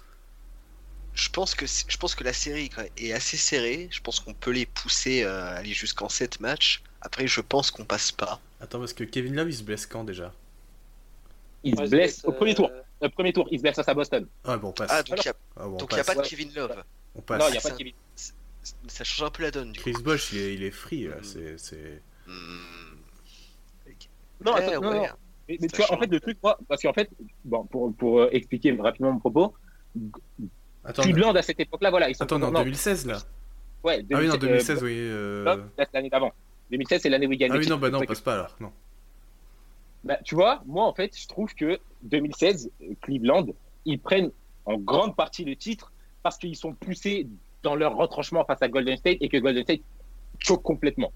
Je 1.12 1.28
pense 1.28 1.54
que 1.54 1.66
je 1.66 1.96
pense 1.98 2.14
que 2.14 2.24
la 2.24 2.32
série 2.32 2.70
est 2.96 3.12
assez 3.12 3.36
serrée. 3.36 3.88
Je 3.90 4.00
pense 4.00 4.20
qu'on 4.20 4.32
peut 4.32 4.52
les 4.52 4.64
pousser 4.64 5.22
euh, 5.24 5.56
aller 5.56 5.72
jusqu'en 5.72 6.08
7 6.08 6.40
matchs. 6.40 6.82
Après, 7.00 7.26
je 7.26 7.40
pense 7.40 7.70
qu'on 7.70 7.84
passe 7.84 8.12
pas. 8.12 8.40
Attends, 8.60 8.78
parce 8.78 8.92
que 8.92 9.04
Kevin 9.04 9.34
Love 9.34 9.48
il 9.50 9.54
se 9.54 9.62
blesse 9.62 9.86
quand 9.86 10.04
déjà? 10.04 10.32
Il 11.62 11.76
se 11.76 11.90
blesse 11.90 12.24
au 12.24 12.32
premier 12.32 12.52
euh, 12.52 12.56
tour. 12.56 12.70
Le 13.02 13.08
premier 13.08 13.32
tour, 13.32 13.48
il 13.50 13.58
se 13.58 13.62
blesse 13.62 13.76
face 13.76 13.88
à 13.88 13.94
Boston. 13.94 14.26
Ah 14.44 14.56
bon, 14.56 14.68
on 14.68 14.72
passe. 14.72 14.90
Ah, 14.92 15.02
donc 15.02 15.18
il 15.18 15.22
n'y 15.22 15.28
a, 15.28 15.34
Ah, 15.56 15.66
bon, 15.66 15.76
a 15.78 16.04
pas 16.04 16.14
de. 16.14 16.20
Kevin 16.22 16.54
Love. 16.54 16.84
On 17.14 17.20
passe. 17.22 17.40
non, 17.40 17.48
il 17.48 17.52
n'y 17.52 17.58
a 17.58 17.60
pas 17.60 17.70
de 17.70 17.76
Kevin. 17.76 17.94
Ça 18.88 19.04
change 19.04 19.26
un 19.26 19.30
peu 19.30 19.42
la 19.42 19.50
donne 19.50 19.72
du 19.72 19.80
coup. 19.80 19.90
Chris 19.90 20.02
Bosch, 20.02 20.32
il 20.32 20.38
est, 20.38 20.54
il 20.54 20.62
est 20.62 20.70
free. 20.70 21.04
là, 21.04 21.16
Mm. 21.16 21.24
C'est, 21.24 21.58
c'est... 21.58 22.02
Non, 24.44 24.54
Ouais, 24.54 24.64
attends, 24.64 24.80
non, 24.80 24.90
ouais. 24.90 24.98
non. 24.98 25.06
Mais, 25.48 25.56
tu 25.58 25.76
vois, 25.76 25.92
en 25.92 25.98
fait, 25.98 26.06
le 26.06 26.20
truc, 26.20 26.38
moi, 26.42 26.58
parce 26.68 26.82
qu'en 26.82 26.92
fait, 26.92 27.10
bon, 27.44 27.64
pour, 27.64 27.92
pour 27.94 28.20
euh, 28.20 28.28
expliquer 28.30 28.72
rapidement 28.72 29.12
mon 29.12 29.18
propos, 29.18 29.54
Attends, 30.84 31.02
Cleveland 31.02 31.34
à 31.34 31.42
cette 31.42 31.60
époque-là, 31.60 31.90
voilà, 31.90 32.08
ils 32.08 32.14
sont 32.14 32.24
attends, 32.24 32.38
non, 32.38 32.50
2016 32.52 33.06
là 33.06 33.18
ouais, 33.84 34.04
Ah 34.12 34.18
oui, 34.18 34.28
non, 34.28 34.36
2016, 34.36 34.40
2016, 34.40 34.82
euh, 34.82 34.86
oui. 34.86 34.96
euh, 34.98 35.84
l'année 35.92 36.10
d'avant. 36.10 36.32
2016, 36.70 37.02
c'est 37.02 37.08
l'année 37.08 37.26
où 37.26 37.32
ils 37.32 37.38
gagnent 37.38 37.52
Ah 37.52 37.58
oui, 37.58 37.66
non, 37.68 37.76
bah 37.76 37.90
non, 37.90 38.00
passe 38.00 38.20
pas 38.20 38.34
alors. 38.34 38.56
Non. 38.60 38.72
Bah, 40.04 40.16
tu 40.24 40.34
vois, 40.34 40.62
moi, 40.66 40.84
en 40.86 40.94
fait, 40.94 41.18
je 41.18 41.26
trouve 41.28 41.54
que 41.54 41.78
2016, 42.02 42.70
euh, 42.82 42.94
Cleveland, 43.02 43.46
ils 43.84 43.98
prennent 43.98 44.30
en 44.64 44.78
grande 44.78 45.16
partie 45.16 45.44
le 45.44 45.56
titre 45.56 45.92
parce 46.22 46.38
qu'ils 46.38 46.56
sont 46.56 46.72
poussés 46.72 47.26
dans 47.62 47.74
leur 47.74 47.96
retranchement 47.96 48.44
face 48.44 48.62
à 48.62 48.68
Golden 48.68 48.96
State 48.96 49.18
et 49.20 49.28
que 49.28 49.36
Golden 49.36 49.62
State 49.64 49.80
choque 50.38 50.62
complètement. 50.62 51.12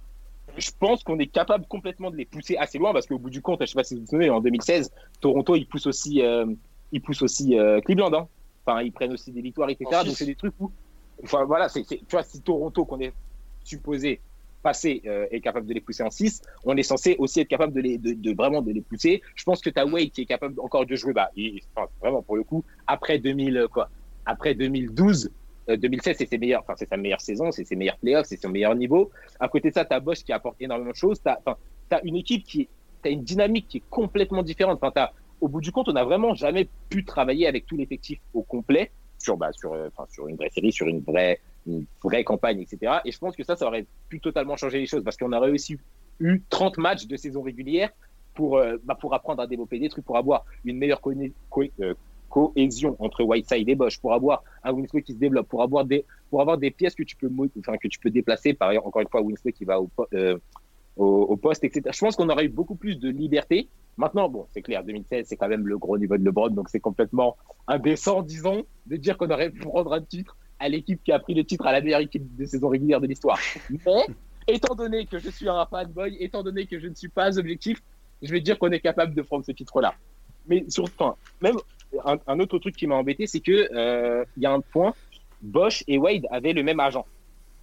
Je 0.57 0.71
pense 0.79 1.03
qu'on 1.03 1.19
est 1.19 1.27
capable 1.27 1.67
complètement 1.67 2.11
de 2.11 2.17
les 2.17 2.25
pousser 2.25 2.57
assez 2.57 2.79
loin 2.79 2.93
parce 2.93 3.07
qu'au 3.07 3.19
bout 3.19 3.31
du 3.31 3.43
compte, 3.43 3.61
je 3.61 3.67
sais 3.67 3.75
pas 3.75 3.85
si 3.85 3.95
vous 3.95 4.03
vous 4.03 4.07
souvenez, 4.07 4.31
en 4.31 4.41
2016, 4.41 4.93
Toronto, 5.21 5.57
ils 5.57 5.67
poussent 5.67 5.87
aussi, 5.87 6.23
euh, 6.23 6.47
ils 6.93 7.01
poussent 7.01 7.23
aussi 7.23 7.59
euh, 7.59 7.81
Cleveland. 7.81 8.13
Hein. 8.15 8.29
Enfin, 8.65 8.83
ils 8.83 8.93
prennent 8.93 9.13
aussi 9.13 9.33
des 9.33 9.43
victoires, 9.43 9.69
etc. 9.69 10.03
Donc, 10.05 10.17
c'est 10.17 10.27
des 10.27 10.37
trucs 10.37 10.55
où, 10.61 10.71
enfin, 11.23 11.45
voilà, 11.45 11.69
c'est, 11.69 11.85
tu 11.85 11.99
vois, 12.11 12.23
si 12.23 12.41
Toronto, 12.41 12.85
qu'on 12.85 13.01
est 13.01 13.13
supposé 13.65 14.21
passer, 14.65 15.03
euh, 15.07 15.27
est 15.31 15.41
capable 15.41 15.67
de 15.67 15.75
les 15.75 15.81
pousser 15.81 16.03
en 16.03 16.11
6, 16.11 16.41
on 16.65 16.77
est 16.77 16.83
censé 16.83 17.17
aussi 17.19 17.41
être 17.41 17.49
capable 17.49 17.75
de 17.75 17.81
les, 17.81 17.99
de, 17.99 18.15
de 18.15 18.35
vraiment 18.35 18.63
de 18.63 18.73
les 18.73 18.81
pousser. 18.81 19.23
Je 19.37 19.45
pense 19.45 19.61
que 19.61 19.71
tu 19.71 19.79
as 19.79 19.85
Wade 19.85 20.11
qui 20.11 20.23
est 20.23 20.27
capable 20.27 20.59
encore 20.59 20.87
de 20.87 20.97
jouer, 20.97 21.13
bah, 21.13 21.31
enfin, 21.77 21.87
vraiment 22.01 22.23
pour 22.23 22.37
le 22.37 22.43
coup, 22.45 22.65
après 22.87 23.19
2000, 23.19 23.57
euh, 23.57 23.69
quoi, 23.69 23.91
après 24.25 24.55
2012, 24.55 25.27
euh, 25.27 25.31
2016, 25.69 26.17
c'est 26.19 26.27
ses 26.27 26.57
enfin, 26.57 26.75
c'est 26.77 26.89
sa 26.89 26.97
meilleure 26.97 27.21
saison, 27.21 27.51
c'est 27.51 27.65
ses 27.65 27.77
meilleurs 27.77 27.99
playoffs, 27.99 28.27
c'est 28.27 28.37
son 28.37 28.51
meilleur 28.51 28.75
niveau. 28.75 29.11
À 29.41 29.49
côté 29.49 29.71
de 29.71 29.75
ça, 29.75 29.85
tu 29.85 29.95
as 29.95 30.01
Bosch 30.01 30.23
qui 30.23 30.33
apporte 30.33 30.57
énormément 30.61 30.91
de 30.91 30.97
choses. 30.97 31.21
Tu 31.23 31.29
as, 31.29 32.01
une 32.05 32.17
équipe 32.17 32.45
qui, 32.45 32.69
as 33.05 33.09
une 33.09 33.23
dynamique 33.23 33.69
qui 33.69 33.79
est 33.79 33.85
complètement 33.91 34.43
différente. 34.43 34.79
Enfin, 34.83 34.93
t'as- 34.95 35.13
au 35.41 35.49
bout 35.49 35.61
du 35.61 35.73
compte, 35.73 35.89
on 35.89 35.93
n'a 35.93 36.05
vraiment 36.05 36.35
jamais 36.35 36.69
pu 36.89 37.05
travailler 37.05 37.47
avec 37.47 37.67
tout 37.67 37.77
l'effectif 37.77 38.19
au 38.33 38.43
complet 38.43 38.93
sur, 39.19 39.37
bah, 39.37 39.53
sur, 39.53 39.73
euh, 39.73 39.89
sur 40.11 40.29
une 40.29 40.37
vraie 40.37 40.51
série, 40.51 40.73
sur 40.73 40.87
une 40.87 41.01
vraie, 41.01 41.41
une 41.67 41.87
vraie 42.03 42.25
campagne, 42.25 42.61
etc. 42.61 43.01
Et 43.05 43.13
je 43.13 43.19
pense 43.19 43.37
que 43.37 43.45
ça, 43.45 43.57
ça 43.57 43.67
aurait 43.67 43.87
pu 44.09 44.21
totalement 44.21 44.57
changer 44.57 44.79
les 44.79 44.87
choses 44.87 45.03
parce 45.05 45.17
qu'on 45.17 45.33
aurait 45.33 45.51
aussi 45.51 45.79
eu 46.21 46.43
30 46.51 46.79
matchs 46.79 47.07
de 47.07 47.17
saison 47.17 47.43
régulière 47.43 47.91
pour, 48.35 48.59
euh, 48.59 48.77
bah, 48.85 48.97
pour 49.01 49.15
apprendre 49.15 49.43
à 49.43 49.47
développer 49.47 49.79
des 49.79 49.89
trucs, 49.89 50.05
pour 50.05 50.17
avoir 50.17 50.45
une 50.65 50.77
meilleure 50.79 51.01
conna- 51.01 51.31
co- 51.49 51.65
euh, 51.81 51.95
cohésion 52.35 52.97
entre 52.99 53.23
Whiteside 53.23 53.69
et 53.69 53.77
Bosch, 53.77 54.01
pour 54.01 54.13
avoir 54.13 54.43
un 54.65 54.73
Winslow 54.73 55.01
qui 55.03 55.13
se 55.13 55.19
développe, 55.19 55.49
pour 55.49 55.63
avoir 55.63 55.85
des, 55.85 56.05
pour 56.31 56.41
avoir 56.41 56.59
des 56.59 56.73
pièces 56.73 56.97
que 56.97 57.05
tu 57.05 57.15
peux, 57.15 57.29
que 57.29 57.89
tu 57.89 58.01
peux 58.01 58.11
déplacer. 58.11 58.55
Par 58.55 58.73
exemple, 58.73 58.89
encore 58.89 59.03
une 59.03 59.09
fois, 59.09 59.23
Winslow 59.23 59.53
qui 59.53 59.65
va 59.65 59.81
au, 59.81 59.89
euh, 60.15 60.37
au 60.97 61.37
poste, 61.37 61.63
etc. 61.63 61.83
Je 61.93 62.01
pense 62.01 62.17
qu'on 62.17 62.29
aurait 62.29 62.47
eu 62.47 62.49
beaucoup 62.49 62.75
plus 62.75 62.97
de 62.97 63.09
liberté. 63.09 63.69
Maintenant, 63.97 64.29
bon, 64.29 64.47
c'est 64.53 64.63
clair, 64.63 64.83
2016, 64.83 65.27
c'est 65.29 65.37
quand 65.37 65.49
même 65.49 65.69
le 65.69 65.79
gros 65.79 65.97
niveau 65.97 66.17
de 66.17 66.25
LeBron, 66.25 66.51
donc 66.51 66.69
c'est 66.71 66.81
complètement 66.81 67.37
indécent, 67.69 68.23
disons, 68.23 68.65
de 68.87 68.97
dire 68.97 69.17
qu'on 69.17 69.31
aurait 69.31 69.51
pu 69.51 69.61
prendre 69.61 69.93
un 69.93 70.03
titre 70.03 70.37
à 70.59 70.69
l'équipe 70.69 71.01
qui 71.05 71.13
a 71.13 71.21
pris 71.21 71.35
le 71.35 71.45
titre 71.45 71.67
à 71.67 71.73
la 71.73 71.81
meilleure 71.81 72.01
équipe 72.01 72.35
de 72.37 72.45
saison 72.45 72.69
régulière 72.69 73.01
de 73.01 73.07
l'histoire. 73.07 73.39
Mais, 73.71 74.07
étant 74.49 74.75
donné 74.75 75.07
que 75.07 75.21
je 75.21 75.31
suis 75.31 75.49
un 75.49 75.65
fanboy, 75.67 76.17
étant 76.19 76.43
donné 76.43 76.67
que 76.67 76.81
je 76.81 76.89
ne 76.89 76.95
suis 76.95 77.09
pas 77.09 77.39
objectif, 77.39 77.81
je 78.23 78.33
vais 78.33 78.41
dire 78.41 78.59
qu'on 78.59 78.73
est 78.73 78.81
capable 78.81 79.15
de 79.15 79.23
prendre 79.23 79.45
ce 79.45 79.53
titre-là. 79.53 79.95
Mais 80.47 80.65
sur, 80.69 80.85
enfin, 80.85 81.15
même 81.41 81.57
un, 82.05 82.19
un 82.27 82.41
autre 82.41 82.59
truc 82.59 82.77
qui 82.77 82.87
m'a 82.87 82.95
embêté, 82.97 83.27
c'est 83.27 83.41
que 83.41 83.69
euh, 83.75 84.25
il 84.37 84.43
y 84.43 84.47
a 84.47 84.53
un 84.53 84.61
point, 84.61 84.95
Bosch 85.41 85.85
et 85.87 85.99
Wade 85.99 86.27
avaient 86.31 86.53
le 86.53 86.63
même 86.63 86.81
agent. 86.81 87.07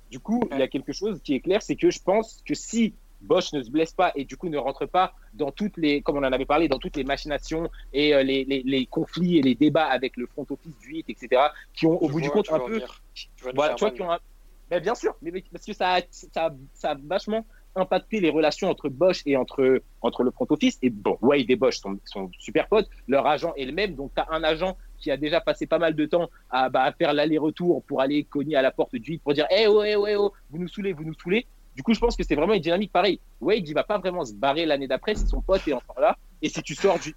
Du 0.10 0.20
coup, 0.20 0.42
il 0.52 0.58
y 0.60 0.62
a 0.62 0.68
quelque 0.68 0.92
chose 0.94 1.22
qui 1.24 1.36
est 1.36 1.40
clair, 1.40 1.62
c'est 1.62 1.76
que 1.76 1.90
je 1.90 2.00
pense 2.02 2.42
que 2.46 2.54
si 2.54 2.94
Bosch 3.22 3.54
ne 3.54 3.62
se 3.64 3.70
blesse 3.70 3.94
pas 3.94 4.12
et 4.16 4.26
du 4.26 4.36
coup 4.36 4.50
ne 4.50 4.58
rentre 4.58 4.86
pas 4.86 5.14
dans 5.34 5.52
toutes 5.52 5.78
les, 5.78 6.02
comme 6.02 6.18
on 6.18 6.24
en 6.24 6.32
avait 6.34 6.46
parlé, 6.46 6.68
dans 6.68 6.80
toutes 6.80 6.98
les 6.98 7.04
machinations 7.04 7.70
et 7.94 8.14
euh, 8.14 8.24
les, 8.24 8.44
les, 8.46 8.64
les 8.66 8.86
conflits 8.88 9.38
et 9.38 9.42
les 9.42 9.56
débats 9.56 9.86
avec 9.86 10.18
le 10.18 10.26
front 10.28 10.46
office 10.50 10.78
du 10.80 10.88
8, 10.90 11.06
etc., 11.10 11.42
qui 11.74 11.86
ont 11.86 12.02
au 12.02 12.08
Je 12.08 12.14
bout 12.14 12.22
du 12.22 12.30
compte 12.30 12.52
un 12.52 12.60
peu. 12.60 12.82
Tu 13.14 13.30
faire 13.38 13.76
tu 13.76 13.80
vois, 13.80 13.92
qui 13.92 14.02
ont 14.02 14.12
un- 14.12 14.80
bien 14.80 14.96
sûr, 14.96 15.16
mais 15.22 15.32
parce 15.52 15.66
que 15.66 15.74
ça 15.74 15.96
a, 15.96 16.02
ça, 16.10 16.54
ça 16.74 16.92
a 16.92 16.96
vachement 16.96 17.46
impacté 17.76 18.20
les 18.20 18.30
relations 18.30 18.70
entre 18.70 18.90
Bosch 18.90 19.22
et 19.26 19.38
entre, 19.38 19.82
entre 20.02 20.24
le 20.24 20.32
front 20.32 20.48
office. 20.50 20.78
Et 20.82 20.90
bon, 20.90 21.18
Wade 21.22 21.50
et 21.50 21.56
Bosch 21.56 21.80
sont, 21.80 21.98
sont 22.06 22.30
super 22.38 22.68
potes. 22.68 22.90
Leur 23.08 23.26
agent 23.28 23.54
est 23.56 23.66
le 23.66 23.72
même. 23.72 23.96
Donc, 23.96 24.12
tu 24.16 24.22
as 24.22 24.28
un 24.32 24.44
agent 24.44 24.78
qui 24.98 25.12
a 25.12 25.18
déjà 25.18 25.42
passé 25.42 25.66
pas 25.66 25.80
mal 25.80 25.96
de 25.96 26.06
temps 26.06 26.30
à, 26.50 26.70
bah, 26.70 26.84
à 26.84 26.92
faire 26.92 27.14
l'aller-retour 27.14 27.84
pour 27.84 28.02
aller 28.02 28.24
cogner 28.24 28.56
à 28.56 28.62
la 28.62 28.72
porte 28.72 28.96
du 28.96 29.12
8 29.12 29.20
pour 29.24 29.34
dire 29.34 29.48
Eh 29.50 29.68
oh, 29.68 29.84
eh 29.84 29.96
oh, 29.96 30.08
eh 30.08 30.16
oh, 30.16 30.32
vous 30.50 30.60
nous 30.60 30.68
saoulez, 30.68 30.94
vous 30.94 31.04
nous 31.04 31.16
saoulez. 31.16 31.48
Du 31.76 31.84
coup, 31.84 31.94
je 31.94 32.00
pense 32.00 32.16
que 32.16 32.24
c'est 32.24 32.36
vraiment 32.36 32.54
une 32.54 32.62
dynamique 32.62 32.92
pareille. 32.92 33.20
Wade, 33.40 33.68
il 33.68 33.74
va 33.74 33.84
pas 33.84 33.98
vraiment 33.98 34.26
se 34.26 34.34
barrer 34.34 34.66
l'année 34.66 34.88
d'après 34.88 35.16
si 35.16 35.26
son 35.26 35.42
pote 35.42 35.66
est 35.68 35.74
encore 35.74 36.00
là. 36.00 36.18
Et 36.42 36.50
si 36.50 36.62
tu 36.64 36.74
sors 36.76 36.98
du. 37.00 37.16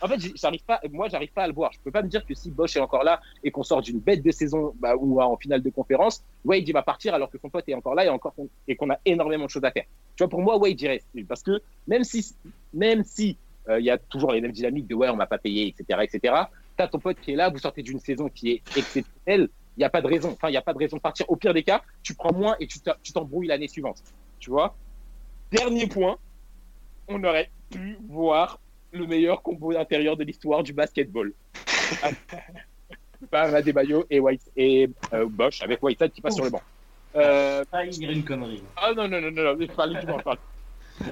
En 0.00 0.08
fait, 0.08 0.20
j'arrive 0.36 0.62
pas, 0.64 0.80
moi, 0.90 1.08
j'arrive 1.08 1.32
pas 1.32 1.44
à 1.44 1.46
le 1.46 1.54
voir. 1.54 1.72
Je 1.72 1.78
peux 1.82 1.90
pas 1.90 2.02
me 2.02 2.08
dire 2.08 2.24
que 2.26 2.34
si 2.34 2.50
Bosch 2.50 2.76
est 2.76 2.80
encore 2.80 3.02
là 3.02 3.20
et 3.42 3.50
qu'on 3.50 3.62
sort 3.62 3.80
d'une 3.80 3.98
bête 3.98 4.22
de 4.22 4.30
saison 4.30 4.74
bah, 4.78 4.94
ou 4.96 5.20
en 5.20 5.36
finale 5.36 5.62
de 5.62 5.70
conférence, 5.70 6.22
Wade 6.44 6.68
il 6.68 6.72
va 6.72 6.82
partir 6.82 7.14
alors 7.14 7.30
que 7.30 7.38
son 7.38 7.48
pote 7.48 7.64
est 7.68 7.74
encore 7.74 7.94
là 7.94 8.04
et 8.04 8.08
encore 8.08 8.34
qu'on- 8.34 8.48
et 8.68 8.76
qu'on 8.76 8.90
a 8.90 8.98
énormément 9.04 9.46
de 9.46 9.50
choses 9.50 9.64
à 9.64 9.70
faire. 9.70 9.84
Tu 10.16 10.22
vois, 10.22 10.28
pour 10.28 10.42
moi, 10.42 10.58
Wade 10.58 10.80
il 10.80 10.88
reste 10.88 11.08
parce 11.26 11.42
que 11.42 11.60
même 11.86 12.04
si 12.04 12.34
même 12.74 13.04
si 13.04 13.38
euh, 13.68 13.78
il 13.80 13.86
y 13.86 13.90
a 13.90 13.96
toujours 13.98 14.32
les 14.32 14.40
mêmes 14.40 14.52
dynamiques 14.52 14.86
de 14.86 14.94
ouais, 14.94 15.08
on 15.08 15.16
m'a 15.16 15.26
pas 15.26 15.38
payé, 15.38 15.68
etc., 15.68 16.00
etc. 16.02 16.34
T'as 16.76 16.88
ton 16.88 16.98
pote 16.98 17.18
qui 17.20 17.32
est 17.32 17.36
là, 17.36 17.48
vous 17.48 17.58
sortez 17.58 17.82
d'une 17.82 18.00
saison 18.00 18.28
qui 18.28 18.50
est 18.50 18.62
exceptionnelle. 18.76 19.48
Il 19.76 19.80
n'y 19.80 19.84
a 19.84 19.90
pas 19.90 20.02
de 20.02 20.06
raison. 20.06 20.30
Enfin, 20.32 20.48
il 20.48 20.52
n'y 20.52 20.56
a 20.58 20.62
pas 20.62 20.74
de 20.74 20.78
raison 20.78 20.96
de 20.98 21.02
partir. 21.02 21.24
Au 21.30 21.36
pire 21.36 21.54
des 21.54 21.62
cas, 21.62 21.82
tu 22.02 22.14
prends 22.14 22.32
moins 22.32 22.56
et 22.60 22.66
tu 22.66 22.78
t'embrouilles 23.12 23.46
l'année 23.46 23.68
suivante. 23.68 24.02
Tu 24.38 24.50
vois? 24.50 24.74
Dernier 25.50 25.86
point, 25.86 26.18
on 27.08 27.22
aurait 27.24 27.50
pu 27.72 27.96
voir 28.08 28.58
le 28.92 29.06
meilleur 29.06 29.42
combo 29.42 29.76
intérieur 29.76 30.16
de 30.16 30.24
l'histoire 30.24 30.62
du 30.62 30.72
basketball. 30.72 31.32
Bam 33.30 33.54
Adebayo 33.54 34.04
et 34.10 34.20
White 34.20 34.50
et 34.56 34.88
euh, 35.12 35.26
Bosch 35.28 35.62
avec 35.62 35.82
Whiteside 35.82 36.12
qui 36.12 36.20
passe 36.20 36.34
sur 36.34 36.44
le 36.44 36.50
banc. 36.50 36.62
Euh, 37.14 37.64
Ah, 37.72 37.84
il 37.84 38.10
une 38.10 38.24
connerie. 38.24 38.64
ah 38.76 38.92
non, 38.94 39.08
non, 39.08 39.20
non, 39.20 39.30
non, 39.30 39.56
non, 39.56 39.66
parle 39.68 39.94
du 39.94 40.00
tout, 40.00 40.12
je 40.18 40.22
parle. 40.22 40.38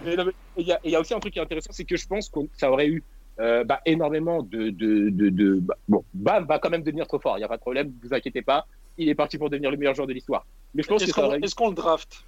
Mais 0.04 0.16
non, 0.16 0.24
mais 0.24 0.32
Il 0.56 0.66
y, 0.66 0.72
a- 0.72 0.80
il 0.84 0.90
y 0.90 0.96
a 0.96 1.00
aussi 1.00 1.14
un 1.14 1.20
truc 1.20 1.32
qui 1.32 1.38
est 1.38 1.42
intéressant, 1.42 1.72
c'est 1.72 1.84
que 1.84 1.96
je 1.96 2.06
pense 2.06 2.28
que 2.28 2.40
ça 2.56 2.70
aurait 2.70 2.88
eu 2.88 3.04
euh, 3.38 3.64
bah, 3.64 3.80
énormément 3.86 4.42
de. 4.42 4.70
de, 4.70 5.10
de, 5.10 5.28
de- 5.30 5.60
bah, 5.60 5.76
bon, 5.88 6.04
Bam 6.12 6.46
va 6.46 6.58
quand 6.58 6.70
même 6.70 6.82
devenir 6.82 7.06
trop 7.06 7.20
fort, 7.20 7.36
il 7.38 7.40
n'y 7.40 7.44
a 7.44 7.48
pas 7.48 7.56
de 7.56 7.62
problème, 7.62 7.92
vous 8.02 8.12
inquiétez 8.12 8.42
pas. 8.42 8.66
Il 8.96 9.08
est 9.08 9.14
parti 9.14 9.38
pour 9.38 9.48
devenir 9.48 9.70
le 9.70 9.76
meilleur 9.76 9.94
joueur 9.94 10.06
de 10.08 10.12
l'histoire. 10.12 10.46
Mais 10.74 10.82
je 10.82 10.88
pense 10.88 11.10
qu'on 11.12 11.22
aurait 11.24 11.38
est-ce 11.42 11.54
qu'on 11.54 11.68
le 11.68 11.74
draft 11.74 12.26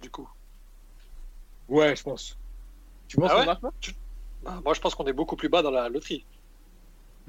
du 0.00 0.10
coup? 0.10 0.28
Ouais, 1.68 1.96
je 1.96 2.02
pense. 2.02 2.36
Tu 3.12 3.18
penses 3.20 3.30
Ah 3.34 3.44
qu'on 3.56 3.66
ouais 3.68 3.72
Ah, 4.46 4.58
Moi, 4.64 4.72
je 4.72 4.80
pense 4.80 4.94
qu'on 4.94 5.04
est 5.04 5.12
beaucoup 5.12 5.36
plus 5.36 5.50
bas 5.50 5.60
dans 5.60 5.70
la 5.70 5.86
loterie. 5.90 6.24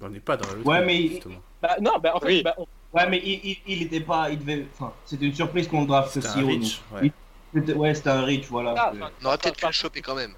On 0.01 0.07
n'est 0.07 0.21
pas 0.21 0.37
dans 0.37 0.47
la 0.47 0.53
Ouais, 0.59 0.85
mais- 0.85 1.07
justement. 1.09 1.39
bah, 1.61 1.75
Non, 1.81 1.99
bah, 2.01 2.13
en 2.15 2.19
fait, 2.21 2.25
Oui. 2.27 2.41
bah, 2.43 2.55
on- 2.57 2.67
Ouais, 2.97 3.09
mais 3.09 3.17
il, 3.23 3.39
il, 3.43 3.57
il 3.67 3.81
était 3.83 3.99
pas. 3.99 4.29
Il 4.29 4.39
devait. 4.39 4.65
Enfin, 4.73 4.93
c'était 5.03 5.25
une 5.25 5.35
surprise 5.35 5.67
qu'on 5.67 5.81
le 5.81 5.87
draft 5.87 6.11
C'était 6.11 6.27
si 6.29 6.39
un 6.39 6.43
haut. 6.43 6.47
ouais. 6.95 7.11
C'était- 7.53 7.73
Ouais, 7.73 7.93
c'était 7.93 8.09
un 8.11 8.21
reach, 8.21 8.47
voilà. 8.47 8.75
Ah, 8.77 8.91
enfin, 8.95 9.09
On 9.21 9.25
aurait 9.25 9.37
peut-être 9.39 9.57
pu 9.57 9.65
le 9.65 9.71
choper 9.73 10.01
quand 10.01 10.15
même. 10.15 10.31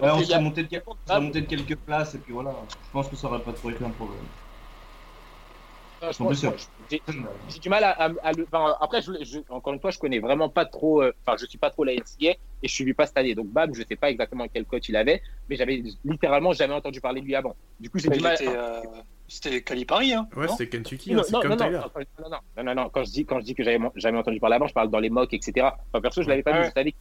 Ouais, 0.00 0.10
on 0.10 0.22
serait 0.24 0.40
monté 0.40 0.64
de, 0.64 0.82
monté 1.20 1.40
de 1.42 1.46
quelques 1.46 1.76
places 1.76 2.14
et 2.16 2.18
puis 2.18 2.32
voilà. 2.32 2.52
Je 2.70 2.76
pense 2.92 3.06
que 3.08 3.14
ça 3.14 3.28
aurait 3.28 3.40
pas 3.42 3.52
trop 3.52 3.70
été 3.70 3.84
un 3.84 3.90
problème. 3.90 4.18
Non, 4.18 4.26
je 4.26 4.26
En 4.26 5.78
pense- 5.78 5.86
plus, 5.86 5.87
j'ai- 6.90 7.02
J'ai 7.48 7.58
du 7.60 7.68
mal 7.68 7.82
à, 7.84 7.90
à- 7.90 8.10
à 8.22 8.32
le. 8.32 8.46
enfin, 8.52 8.76
après, 8.80 9.02
je, 9.02 9.12
je- 9.24 9.40
encore 9.48 9.72
une 9.72 9.80
fois, 9.80 9.90
je 9.90 9.98
connais 9.98 10.18
vraiment 10.20 10.48
pas 10.48 10.64
trop. 10.66 11.02
euh, 11.02 11.12
Enfin, 11.26 11.36
je 11.40 11.46
suis 11.46 11.58
pas 11.58 11.70
trop 11.70 11.84
la 11.84 11.94
NCA 11.94 12.30
et 12.62 12.68
je 12.68 12.72
suivis 12.72 12.94
pas 12.94 13.06
cette 13.06 13.16
année. 13.18 13.34
Donc, 13.34 13.48
Bam, 13.48 13.74
je 13.74 13.82
sais 13.88 13.96
pas 13.96 14.10
exactement 14.10 14.46
quel 14.52 14.64
coach 14.66 14.88
il 14.88 14.96
avait, 14.96 15.22
mais 15.48 15.56
j'avais 15.56 15.82
littéralement 16.04 16.52
jamais 16.52 16.74
entendu 16.74 17.00
parler 17.00 17.20
de 17.20 17.26
lui 17.26 17.34
avant. 17.34 17.56
Du 17.80 17.90
coup, 17.90 17.98
j'ai 17.98 18.10
du 18.10 18.20
mal. 18.20 18.34
était, 18.34 18.48
euh, 18.48 18.82
C'était 19.30 19.60
Calipari, 19.62 20.14
hein 20.14 20.26
Ouais, 20.34 20.48
c'était 20.48 20.70
Kentucky, 20.70 21.12
Non, 21.12 21.20
hein, 21.20 21.22
c'est 21.26 21.32
non, 21.32 21.40
comme 21.40 21.50
non, 21.50 21.56
non, 21.56 21.64
Tyler. 21.66 21.78
non, 21.78 21.84
non, 21.98 22.30
non, 22.30 22.38
non, 22.56 22.64
non, 22.64 22.82
non, 22.84 22.88
Quand 22.88 23.04
je 23.04 23.10
dis, 23.10 23.26
quand 23.26 23.40
je 23.40 23.44
dis 23.44 23.54
que 23.54 23.62
j'avais 23.62 23.78
jamais 23.94 24.16
entendu 24.16 24.40
parler 24.40 24.56
avant, 24.56 24.66
je 24.66 24.72
parle 24.72 24.90
dans 24.90 25.00
les 25.00 25.10
mocks, 25.10 25.34
etc. 25.34 25.68
Enfin, 25.92 26.00
perso, 26.00 26.22
je 26.22 26.28
l'avais 26.28 26.42
pas 26.42 26.52
Ouais. 26.52 26.62
vu. 26.62 26.68
Je 26.68 26.72
savais 26.72 26.94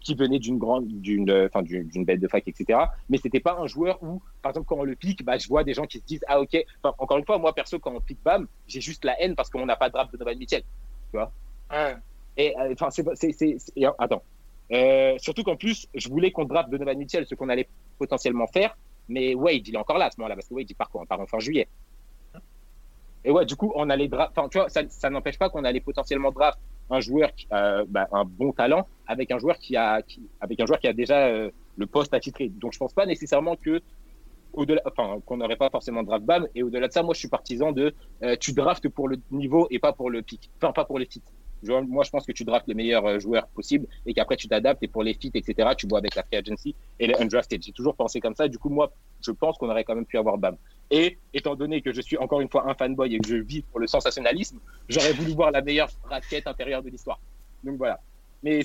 qu'il 0.00 0.16
venait 0.16 0.38
d'une 0.38 0.56
grande, 0.58 0.86
d'une, 0.86 1.28
euh, 1.30 1.48
enfin, 1.52 1.62
d'une 1.62 2.04
bête 2.04 2.20
de 2.20 2.28
fac, 2.28 2.46
etc. 2.46 2.78
Mais 3.08 3.18
c'était 3.18 3.40
pas 3.40 3.56
un 3.58 3.66
joueur 3.66 4.00
où, 4.02 4.22
par 4.40 4.50
exemple, 4.50 4.66
quand 4.68 4.76
on 4.78 4.84
le 4.84 4.94
pique, 4.94 5.24
bah, 5.24 5.36
je 5.36 5.48
vois 5.48 5.64
des 5.64 5.74
gens 5.74 5.84
qui 5.86 5.98
se 5.98 6.04
disent, 6.04 6.24
ah, 6.28 6.40
ok. 6.40 6.56
Enfin, 6.82 6.94
encore 6.98 7.18
une 7.18 7.24
fois, 7.26 7.38
moi, 7.38 7.52
perso, 7.52 7.80
quand 7.80 7.92
on 7.92 8.00
pique 8.00 8.22
Bam, 8.24 8.46
j'ai 8.68 8.80
juste 8.80 9.04
la 9.04 9.20
haine 9.20 9.34
parce 9.34 9.50
qu'on 9.50 9.66
n'a 9.66 9.74
pas 9.76 9.88
de 9.88 9.94
draft 9.94 10.12
de 10.12 10.16
Donovan 10.16 10.38
Mitchell. 10.38 10.62
Ouais. 11.12 11.96
Et 12.36 12.54
euh, 12.58 12.72
enfin, 12.78 12.88
c'est, 12.90 13.56
attends. 13.98 14.22
Euh, 14.72 15.14
surtout 15.18 15.42
qu'en 15.42 15.56
plus, 15.56 15.88
je 15.94 16.08
voulais 16.08 16.30
qu'on 16.30 16.44
draft 16.44 16.70
Donovan 16.70 16.96
Mitchell, 16.96 17.26
ce 17.26 17.34
qu'on 17.34 17.48
allait 17.48 17.68
potentiellement 17.98 18.46
faire. 18.46 18.76
Mais 19.08 19.34
Wade, 19.34 19.66
il 19.68 19.74
est 19.74 19.78
encore 19.78 19.98
là 19.98 20.06
à 20.06 20.10
ce 20.10 20.18
moment-là, 20.18 20.34
parce 20.34 20.48
que 20.48 20.54
Wade, 20.54 20.70
il 20.70 20.74
part 20.74 20.90
quoi 20.90 21.02
On 21.02 21.06
part 21.06 21.20
en 21.20 21.26
fin 21.26 21.38
juillet. 21.38 21.68
Et 23.24 23.30
ouais, 23.30 23.46
du 23.46 23.56
coup, 23.56 23.72
on 23.74 23.88
allait 23.90 24.08
draft. 24.08 24.32
Enfin, 24.36 24.48
tu 24.48 24.58
vois, 24.58 24.68
ça, 24.68 25.10
n'empêche 25.10 25.38
pas 25.38 25.48
qu'on 25.48 25.64
allait 25.64 25.80
potentiellement 25.80 26.30
draft 26.30 26.58
un 26.90 27.00
joueur, 27.00 27.34
qui, 27.34 27.46
euh, 27.52 27.84
bah, 27.88 28.06
un 28.12 28.24
bon 28.24 28.52
talent, 28.52 28.86
avec 29.06 29.30
un 29.30 29.38
joueur 29.38 29.58
qui 29.58 29.76
a, 29.76 30.02
avec 30.40 30.60
un 30.60 30.66
joueur 30.66 30.78
qui 30.78 30.88
a 30.88 30.92
déjà 30.92 31.28
euh, 31.28 31.50
le 31.76 31.86
poste 31.86 32.12
attitré. 32.12 32.48
Donc, 32.48 32.74
je 32.74 32.78
pense 32.78 32.92
pas 32.92 33.06
nécessairement 33.06 33.56
que 33.56 33.80
au-delà, 34.54 34.82
qu'on 35.26 35.36
n'aurait 35.36 35.56
pas 35.56 35.70
forcément 35.70 36.02
draft 36.02 36.24
BAM. 36.24 36.46
Et 36.54 36.62
au-delà 36.62 36.88
de 36.88 36.92
ça, 36.92 37.02
moi, 37.02 37.14
je 37.14 37.18
suis 37.20 37.28
partisan 37.28 37.72
de 37.72 37.94
euh, 38.22 38.36
tu 38.38 38.52
draftes 38.52 38.88
pour 38.88 39.08
le 39.08 39.18
niveau 39.30 39.66
et 39.70 39.78
pas 39.78 39.92
pour 39.92 40.10
le 40.10 40.22
pic. 40.22 40.50
Enfin, 40.56 40.72
pas 40.72 40.84
pour 40.84 40.98
les 40.98 41.06
fits. 41.06 41.22
Moi, 41.66 42.04
je 42.04 42.10
pense 42.10 42.26
que 42.26 42.32
tu 42.32 42.44
draftes 42.44 42.66
les 42.68 42.74
meilleurs 42.74 43.06
euh, 43.06 43.18
joueurs 43.18 43.46
possibles 43.48 43.86
et 44.04 44.12
qu'après, 44.12 44.36
tu 44.36 44.48
t'adaptes 44.48 44.82
et 44.82 44.88
pour 44.88 45.02
les 45.02 45.14
fits, 45.14 45.30
etc., 45.34 45.70
tu 45.76 45.86
vois 45.88 45.98
avec 45.98 46.14
la 46.14 46.22
free 46.22 46.36
agency 46.36 46.74
et 47.00 47.06
les 47.06 47.14
undrafted. 47.14 47.62
J'ai 47.62 47.72
toujours 47.72 47.94
pensé 47.94 48.20
comme 48.20 48.34
ça. 48.34 48.48
Du 48.48 48.58
coup, 48.58 48.68
moi, 48.68 48.92
je 49.22 49.30
pense 49.30 49.56
qu'on 49.56 49.70
aurait 49.70 49.84
quand 49.84 49.94
même 49.94 50.04
pu 50.04 50.18
avoir 50.18 50.36
BAM. 50.36 50.56
Et 50.90 51.18
étant 51.32 51.54
donné 51.54 51.80
que 51.80 51.92
je 51.92 52.00
suis 52.00 52.18
encore 52.18 52.40
une 52.40 52.50
fois 52.50 52.68
un 52.68 52.74
fanboy 52.74 53.14
et 53.14 53.18
que 53.18 53.26
je 53.26 53.36
vis 53.36 53.62
pour 53.62 53.80
le 53.80 53.86
sensationnalisme, 53.86 54.58
j'aurais 54.88 55.12
voulu 55.12 55.32
voir 55.32 55.50
la 55.50 55.62
meilleure 55.62 55.88
raquette 56.04 56.46
intérieure 56.46 56.82
de 56.82 56.90
l'histoire. 56.90 57.18
Donc 57.62 57.78
voilà. 57.78 58.00
Mais 58.42 58.62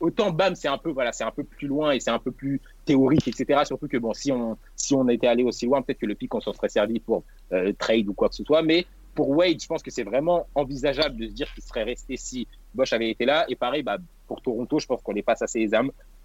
autant 0.00 0.30
BAM, 0.30 0.54
c'est 0.54 0.68
un 0.68 0.78
peu 0.78 0.90
voilà, 0.90 1.12
c'est 1.12 1.24
un 1.24 1.30
peu 1.30 1.44
plus 1.44 1.66
loin 1.66 1.92
et 1.92 2.00
c'est 2.00 2.10
un 2.10 2.18
peu 2.18 2.30
plus 2.30 2.60
théorique, 2.88 3.28
etc. 3.28 3.60
Surtout 3.66 3.86
que 3.86 3.98
bon, 3.98 4.14
si 4.14 4.32
on 4.32 4.56
si 4.74 4.94
on 4.94 5.06
était 5.08 5.26
allé 5.26 5.42
aussi 5.42 5.66
loin, 5.66 5.82
peut-être 5.82 5.98
que 5.98 6.06
le 6.06 6.14
pic 6.14 6.34
on 6.34 6.40
s'en 6.40 6.54
serait 6.54 6.70
servi 6.70 7.00
pour 7.00 7.22
euh, 7.52 7.72
trade 7.78 8.08
ou 8.08 8.14
quoi 8.14 8.30
que 8.30 8.34
ce 8.34 8.44
soit. 8.44 8.62
Mais 8.62 8.86
pour 9.14 9.28
Wade, 9.30 9.60
je 9.60 9.66
pense 9.66 9.82
que 9.82 9.90
c'est 9.90 10.04
vraiment 10.04 10.46
envisageable 10.54 11.16
de 11.18 11.26
se 11.26 11.32
dire 11.32 11.52
qu'il 11.52 11.62
serait 11.62 11.82
resté 11.82 12.16
si 12.16 12.48
Bosch 12.74 12.92
avait 12.94 13.10
été 13.10 13.26
là. 13.26 13.44
Et 13.48 13.56
pareil, 13.56 13.82
bah, 13.82 13.98
pour 14.26 14.40
Toronto, 14.40 14.78
je 14.78 14.86
pense 14.86 15.02
qu'on 15.02 15.12
les 15.12 15.22
passe 15.22 15.42
assez 15.42 15.68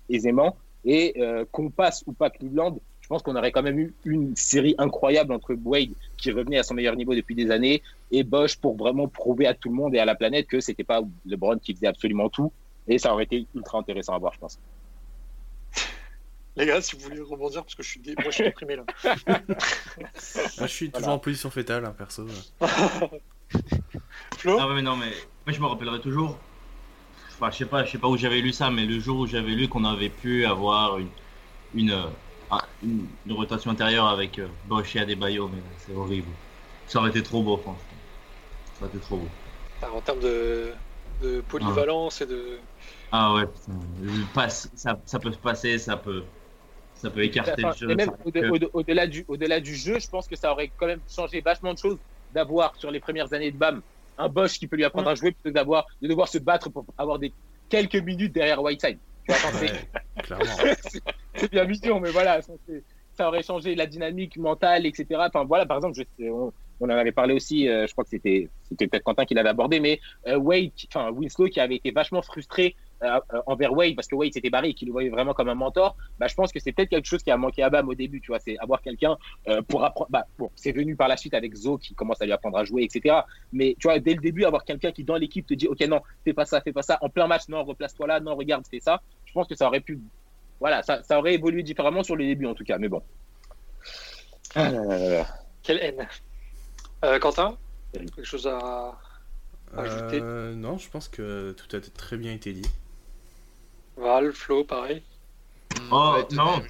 aisément. 0.09 0.55
Et 0.86 1.14
euh, 1.18 1.43
qu'on 1.51 1.70
passe 1.70 2.03
ou 2.07 2.14
pas 2.14 2.30
Cleveland, 2.30 2.78
je 3.01 3.07
pense 3.07 3.22
qu'on 3.24 3.36
aurait 3.36 3.51
quand 3.51 3.64
même 3.64 3.80
eu 3.80 3.93
une 4.05 4.36
série 4.36 4.76
incroyable 4.78 5.34
entre 5.34 5.53
Wade, 5.66 5.93
qui 6.18 6.32
revenait 6.32 6.59
à 6.59 6.64
son 6.64 6.76
meilleur 6.76 6.95
niveau 6.95 7.16
depuis 7.16 7.36
des 7.36 7.51
années, 7.51 7.82
et 8.11 8.24
Bosch 8.24 8.57
pour 8.57 8.78
vraiment 8.78 9.07
prouver 9.07 9.47
à 9.47 9.53
tout 9.53 9.70
le 9.70 9.76
monde 9.76 9.95
et 9.95 9.99
à 9.99 10.05
la 10.05 10.16
planète 10.16 10.47
que 10.47 10.61
c'était 10.61 10.84
pas 10.84 11.01
LeBron 11.26 11.57
qui 11.57 11.74
faisait 11.74 11.88
absolument 11.88 12.30
tout. 12.30 12.51
Et 12.88 12.97
ça 12.97 13.14
aurait 13.14 13.26
été 13.26 13.45
ultra 13.55 13.80
intéressant 13.80 14.14
à 14.14 14.20
voir, 14.20 14.34
je 14.34 14.39
pense. 14.39 14.59
Les 16.56 16.66
gars, 16.68 16.82
si 16.82 16.95
vous 16.95 17.01
voulez 17.01 17.20
rebondir, 17.22 17.64
parce 17.64 17.76
que 17.76 17.82
je 17.84 17.89
suis, 17.89 17.99
dé... 17.99 18.14
moi, 18.16 18.26
je 18.28 18.32
suis 18.32 18.43
déprimé 18.43 18.76
là. 18.76 18.84
Moi, 19.28 20.68
je 20.68 20.74
suis 20.74 20.91
toujours 20.91 21.14
en 21.14 21.20
position 21.20 21.49
fétale, 21.49 21.86
hein, 21.86 21.95
perso. 21.97 22.28
Flo 24.38 24.58
ouais, 24.58 24.76
mais 24.76 24.82
non, 24.82 24.95
mais 24.95 25.12
moi 25.45 25.54
je 25.54 25.60
me 25.60 25.66
rappellerai 25.66 25.99
toujours. 25.99 26.38
Enfin, 27.34 27.51
je 27.51 27.58
sais 27.58 27.66
pas, 27.66 27.84
je 27.86 27.91
sais 27.91 27.97
pas 27.97 28.08
où 28.08 28.18
j'avais 28.18 28.39
lu 28.39 28.51
ça, 28.51 28.70
mais 28.70 28.86
le 28.86 28.99
jour 28.99 29.20
où 29.20 29.28
j'avais 29.28 29.51
lu 29.51 29.68
qu'on 29.68 29.86
avait 29.86 30.10
pu 30.10 30.45
avoir 30.45 30.97
une, 30.97 31.10
une, 31.74 31.91
euh, 31.91 32.06
ah, 32.49 32.66
une, 32.84 33.08
une 33.26 33.34
rotation 33.34 33.72
intérieure 33.72 34.08
avec 34.08 34.39
euh, 34.39 34.47
Bosch 34.66 34.95
et 34.95 34.99
Adebayo, 34.99 35.47
mais 35.49 35.62
c'est 35.78 35.93
horrible. 35.93 36.28
Ça 36.88 36.99
aurait 36.99 37.10
été 37.10 37.24
trop 37.24 37.41
beau, 37.43 37.58
franchement. 37.58 37.82
Ça 38.76 38.86
aurait 38.86 38.95
été 38.95 38.99
trop 38.99 39.18
beau. 39.18 39.28
Ah, 39.82 39.91
En 39.91 40.01
termes 40.01 40.20
de, 40.20 40.74
de 41.22 41.41
polyvalence 41.41 42.22
et 42.22 42.26
de. 42.26 42.60
Ah 43.12 43.34
ouais, 43.34 43.45
putain. 43.45 43.80
Le 44.01 44.34
passe, 44.34 44.70
ça, 44.76 44.99
ça 45.06 45.20
peut 45.20 45.32
se 45.32 45.38
passer, 45.38 45.78
ça 45.78 45.97
peut, 45.97 46.24
ça 47.04 47.12
peut 47.12 47.24
écarter 47.24 47.62
le 47.62 47.68
Enfin, 47.68 47.78
jeu. 47.78 47.89
et 47.91 47.95
même 47.95 48.10
ça 48.10 48.16
au- 48.26 48.32
peut- 48.32 48.49
au- 48.49 48.80
au-delà 48.80 49.08
du, 49.08 49.26
au-delà 49.28 49.60
du 49.60 49.76
jeu, 49.76 49.99
je 49.99 50.08
pense 50.08 50.28
que 50.28 50.36
ça 50.36 50.51
aurait 50.51 50.72
quand 50.78 50.88
même 50.88 51.01
changé 51.08 51.41
vachement 51.41 51.74
de 51.74 51.78
choses 51.78 51.99
d'avoir 52.32 52.76
sur 52.78 52.89
les 52.91 52.99
premières 52.99 53.34
années 53.34 53.51
de 53.51 53.58
BAM 53.58 53.82
un 54.18 54.30
Bosch 54.30 54.58
qui 54.58 54.68
peut 54.68 54.76
lui 54.78 54.86
apprendre 54.86 55.10
à 55.10 55.16
jouer 55.16 55.32
plutôt 55.32 55.49
que 55.49 55.54
d'avoir 55.54 55.86
de 56.01 56.08
devoir 56.08 56.28
se 56.28 56.38
battre 56.38 56.70
pour 56.70 56.86
avoir 56.97 57.20
des 57.20 57.34
quelques 57.70 57.95
minutes 57.95 58.34
derrière 58.34 58.62
Whiteside. 58.62 58.99
C'est- 59.28 59.62
Ouais, 59.62 60.24
clairement. 60.24 60.45
c'est 61.36 61.51
bien 61.51 61.66
mission, 61.66 61.99
mais 61.99 62.12
voilà, 62.12 62.41
ça, 63.14 63.28
aurait 63.28 63.43
changé 63.43 63.76
la 63.76 63.86
dynamique 63.86 64.38
mentale, 64.38 64.86
etc. 64.86 65.06
Enfin 65.28 65.45
voilà, 65.45 65.66
par 65.66 65.78
exemple, 65.78 65.97
je, 65.97 66.26
on, 66.30 66.51
on 66.80 66.86
en 66.86 66.89
avait 66.97 67.12
parlé 67.12 67.34
aussi, 67.34 67.68
euh, 67.70 67.86
je 67.88 67.91
crois 67.91 68.04
que 68.04 68.10
c'était 68.10 68.49
c'était 68.64 68.88
peut-être 68.88 69.04
Quentin 69.04 69.26
qui 69.26 69.34
l'avait 69.34 69.49
abordé, 69.49 69.80
mais 69.80 69.99
euh, 70.28 70.38
Wade, 70.38 70.72
enfin 70.93 71.12
Winslow 71.12 71.47
qui 71.47 71.60
avait 71.60 71.76
été 71.76 71.91
vachement 71.91 72.22
frustré 72.22 72.76
envers 73.45 73.74
Wade 73.74 73.95
parce 73.95 74.08
que 74.08 74.16
Wade 74.16 74.34
s'était 74.34 74.49
barré 74.49 74.70
et 74.70 74.74
qu'il 74.74 74.88
le 74.88 74.91
voyait 74.91 75.10
vraiment 75.10 75.34
comme 75.34 75.49
un 75.49 75.56
mentor. 75.56 75.95
Bah, 76.20 76.28
je 76.28 76.36
pense 76.36 76.51
que 76.51 76.60
c'est 76.60 76.72
peut-être 76.72 76.89
quelque 76.89 77.06
chose 77.06 77.24
qui 77.24 77.32
a 77.32 77.38
manqué 77.38 77.64
à 77.64 77.70
Bam 77.70 77.88
au 77.89 77.95
début, 77.95 78.22
tu 78.22 78.28
vois, 78.28 78.39
c'est 78.39 78.58
avoir 78.60 78.82
quelqu'un 78.82 79.18
euh, 79.47 79.62
pour 79.62 79.84
apprendre. 79.84 80.10
Bah, 80.10 80.26
bon, 80.38 80.49
c'est 80.56 80.72
venu 80.72 80.95
par 80.95 81.08
la 81.08 81.18
suite 81.18 81.34
avec 81.34 81.54
Zo 81.56 81.78
qui 81.78 81.93
commence 81.95 82.22
à 82.22 82.26
lui 82.26 82.32
apprendre 82.32 82.58
à 82.58 82.64
jouer, 82.64 82.84
etc. 82.84 83.22
Mais 83.51 83.76
tu 83.80 83.88
vois, 83.88 83.99
dès 83.99 84.14
le 84.14 84.22
début, 84.22 84.45
avoir 84.45 84.64
quelqu'un 84.66 84.91
qui 84.91 85.04
dans 85.04 85.16
l'équipe 85.16 85.45
te 85.45 85.54
dit, 85.54 85.68
ok, 85.68 85.82
non, 85.88 86.01
fais 86.24 86.34
pas 86.34 86.45
ça, 86.45 86.62
fais 86.62 86.74
pas 86.74 86.84
ça, 86.84 86.97
en 87.01 87.10
plein 87.10 87.28
match, 87.28 87.47
non, 87.49 87.64
replace-toi 87.64 88.08
là, 88.08 88.20
non, 88.20 88.36
regarde, 88.36 88.66
fais 88.70 88.80
ça. 88.80 89.01
Je 89.26 89.34
pense 89.34 89.47
que 89.47 89.56
ça 89.56 89.68
aurait 89.68 89.80
pu 89.80 89.99
voilà, 90.64 90.82
ça, 90.82 91.04
ça 91.04 91.20
aurait 91.20 91.34
évolué 91.34 91.62
différemment 91.62 92.04
sur 92.04 92.16
le 92.16 92.26
début 92.26 92.45
en 92.45 92.54
tout 92.54 92.64
cas, 92.64 92.78
mais 92.78 92.88
bon. 92.88 93.01
Ah 94.56 94.72
là 94.72 94.86
là 94.86 94.97
là 94.97 95.10
là. 95.10 95.28
Quelle 95.62 95.80
haine. 95.80 96.08
Euh, 97.04 97.20
Quentin 97.20 97.58
Quelque 97.91 98.24
chose 98.24 98.47
à. 98.47 98.97
Ajouter? 99.76 100.20
Euh, 100.22 100.56
non, 100.56 100.78
je 100.78 100.89
pense 100.89 101.10
que 101.10 101.51
tout 101.51 101.76
a 101.76 101.82
très 101.82 102.16
bien 102.16 102.32
été 102.32 102.54
dit. 102.54 102.70
Val, 103.98 104.32
Flo, 104.34 104.64
pareil. 104.64 105.04
Oh, 105.91 106.14
Ouais, 106.16 106.36
non. 106.36 106.58
même, 106.58 106.68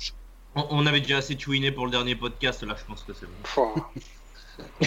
On, 0.56 0.68
on 0.70 0.86
avait 0.86 1.02
déjà 1.02 1.18
assez 1.18 1.38
chouiné 1.38 1.72
pour 1.72 1.86
le 1.86 1.92
dernier 1.92 2.16
podcast, 2.16 2.64
là 2.64 2.76
je 2.78 2.86
pense 2.86 3.04
que 3.04 3.14
c'est 3.14 3.26
bon. 3.26 3.74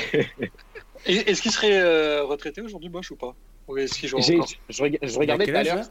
Est-ce 1.07 1.43
qu'il 1.43 1.51
serait 1.51 1.81
euh, 1.81 2.25
retraité 2.25 2.61
aujourd'hui, 2.61 2.89
Bosch, 2.89 3.11
ou 3.11 3.17
pas? 3.17 3.35
Ou 3.69 3.77
est-ce 3.79 3.99
qu'il 3.99 4.09
joue 4.09 4.19
encore? 4.19 4.49
je, 4.69 4.83
rega- 4.83 4.99
je 5.03 5.19
regardais 5.19 5.47
tout 5.47 5.57
à 5.57 5.63
l'heure, 5.65 5.85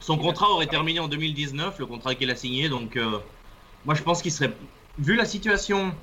Son 0.00 0.18
contrat 0.18 0.50
aurait 0.50 0.66
terminé 0.66 0.98
en 0.98 1.06
2019, 1.08 1.78
le 1.78 1.86
contrat 1.86 2.14
qu'il 2.16 2.30
a 2.30 2.36
signé, 2.36 2.68
donc 2.68 2.96
euh, 2.96 3.18
moi 3.84 3.94
je 3.94 4.02
pense 4.02 4.22
qu'il 4.22 4.32
serait, 4.32 4.52
vu 4.98 5.14
la 5.14 5.24
situation, 5.24 5.94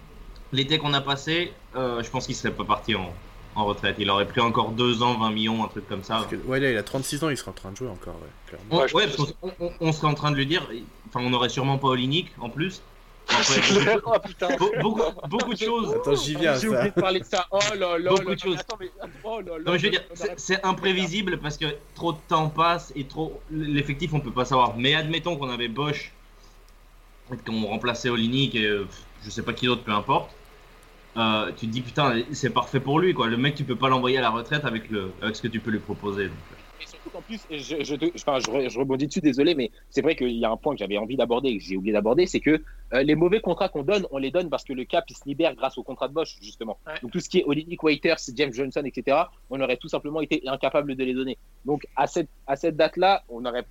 l'été 0.53 0.77
qu'on 0.77 0.93
a 0.93 1.01
passé, 1.01 1.51
euh, 1.75 2.01
je 2.03 2.09
pense 2.09 2.25
qu'il 2.25 2.35
serait 2.35 2.53
pas 2.53 2.63
parti 2.65 2.95
en, 2.95 3.13
en 3.55 3.65
retraite. 3.65 3.95
Il 3.99 4.09
aurait 4.09 4.27
pris 4.27 4.41
encore 4.41 4.71
2 4.71 5.03
ans, 5.03 5.17
20 5.19 5.31
millions, 5.31 5.63
un 5.63 5.67
truc 5.67 5.87
comme 5.87 6.03
ça. 6.03 6.15
Parce 6.15 6.27
que, 6.27 6.35
ouais, 6.35 6.59
là, 6.59 6.71
il 6.71 6.77
a 6.77 6.83
36 6.83 7.23
ans, 7.23 7.29
il 7.29 7.37
sera 7.37 7.51
en 7.51 7.53
train 7.53 7.71
de 7.71 7.77
jouer 7.77 7.89
encore, 7.89 8.15
ouais, 8.15 8.29
clairement. 8.47 8.65
On, 8.71 8.95
Ouais, 8.97 9.07
parce 9.07 9.33
qu'on 9.33 9.51
on, 9.59 9.71
on 9.79 9.91
serait 9.91 10.07
en 10.07 10.13
train 10.13 10.31
de 10.31 10.35
lui 10.37 10.45
dire, 10.45 10.67
enfin 11.09 11.21
on 11.23 11.33
aurait 11.33 11.49
sûrement 11.49 11.77
pas 11.77 11.87
Olinik 11.89 12.31
en 12.39 12.49
plus. 12.49 12.81
C'est 13.41 13.57
Après, 13.59 13.81
clair, 13.83 13.99
oh 14.05 14.15
putain 14.25 14.47
beaucoup, 14.81 15.53
de 15.53 15.57
choses. 15.57 15.93
Attends, 15.93 16.13
j'y 16.15 16.35
viens, 16.35 16.55
J'ai 16.55 16.67
ça. 16.67 16.75
oublié 16.75 16.89
de 16.89 17.01
parler 17.01 17.19
de 17.21 17.25
ça. 17.25 17.47
Oh 17.51 17.59
là 17.77 17.97
là. 17.97 18.09
Beaucoup 18.11 18.35
de 18.35 18.39
choses. 18.39 18.57
attends, 18.59 18.75
mais- 18.79 18.91
oh 19.23 19.39
là 19.39 19.53
là, 19.53 19.63
Non, 19.65 19.71
mais 19.71 19.79
je 19.79 19.85
veux 19.85 19.91
dire, 19.91 20.03
c'est 20.35 20.61
imprévisible 20.65 21.37
parce 21.39 21.57
que 21.57 21.67
trop 21.95 22.11
de 22.11 22.17
temps 22.27 22.49
passe 22.49 22.91
et 22.97 23.05
trop 23.05 23.39
l'effectif 23.49 24.13
on 24.13 24.19
peut 24.19 24.31
pas 24.33 24.43
savoir. 24.43 24.75
Mais 24.77 24.93
admettons 24.93 25.37
qu'on 25.37 25.49
avait 25.49 25.69
Bosch 25.69 26.11
et 27.31 27.37
qu'on 27.37 27.65
remplaçait 27.65 28.09
Olinik 28.09 28.55
et 28.55 28.65
euh, 28.65 28.85
je 29.23 29.29
sais 29.29 29.41
pas 29.41 29.53
qui 29.53 29.67
d'autre, 29.67 29.83
peu 29.83 29.93
importe. 29.93 30.29
Euh, 31.15 31.51
tu 31.51 31.67
te 31.67 31.71
dis 31.71 31.81
putain, 31.81 32.23
c'est 32.31 32.51
parfait 32.51 32.79
pour 32.79 32.99
lui 32.99 33.13
quoi. 33.13 33.27
Le 33.27 33.37
mec, 33.37 33.53
tu 33.55 33.63
peux 33.63 33.75
pas 33.75 33.87
l'envoyer 33.89 34.17
à 34.17 34.21
la 34.21 34.31
retraite 34.31 34.65
avec 34.65 34.89
le 34.89 35.11
avec 35.21 35.35
ce 35.35 35.41
que 35.41 35.47
tu 35.47 35.59
peux 35.59 35.69
lui 35.71 35.79
proposer. 35.79 36.27
donc. 36.29 36.37
Et 36.81 36.87
surtout 36.87 37.11
qu'en 37.11 37.21
plus, 37.21 37.45
je, 37.49 37.83
je, 37.83 37.95
te- 37.95 38.11
enfin, 38.17 38.39
je, 38.39 38.51
re- 38.51 38.69
je 38.69 38.77
rebondis 38.77 39.07
dessus, 39.07 39.21
désolé, 39.21 39.55
mais 39.55 39.71
c'est 39.89 40.01
vrai 40.01 40.15
qu'il 40.15 40.31
y 40.31 40.43
a 40.43 40.49
un 40.51 40.57
point 40.57 40.73
que 40.73 40.79
j'avais 40.79 40.97
envie 40.97 41.15
d'aborder 41.15 41.49
et 41.49 41.57
que 41.57 41.63
j'ai 41.63 41.77
oublié 41.77 41.93
d'aborder, 41.93 42.25
c'est 42.25 42.41
que 42.41 42.61
euh, 42.93 43.03
les 43.03 43.15
mauvais 43.15 43.39
contrats 43.39 43.69
qu'on 43.69 43.83
donne, 43.83 44.05
on 44.11 44.17
les 44.17 44.31
donne 44.31 44.49
parce 44.49 44.63
que 44.65 44.73
le 44.73 44.83
cap 44.83 45.05
il 45.07 45.15
se 45.15 45.21
libère 45.25 45.55
grâce 45.55 45.77
au 45.77 45.83
contrat 45.83 46.07
de 46.09 46.13
Bosch, 46.13 46.35
justement. 46.41 46.79
Ouais. 46.87 46.93
Donc 47.01 47.11
tout 47.11 47.19
ce 47.19 47.29
qui 47.29 47.39
est 47.39 47.43
Olinik 47.45 47.81
Waiters, 47.83 48.17
James 48.35 48.51
Johnson, 48.51 48.81
etc., 48.83 49.17
on 49.49 49.61
aurait 49.61 49.77
tout 49.77 49.87
simplement 49.87 50.19
été 50.19 50.41
incapable 50.47 50.95
de 50.95 51.03
les 51.03 51.13
donner. 51.13 51.37
Donc 51.63 51.85
à 51.95 52.07
cette, 52.07 52.29
à 52.47 52.55
cette 52.55 52.75
date-là, 52.75 53.23
on 53.29 53.45
aurait, 53.45 53.65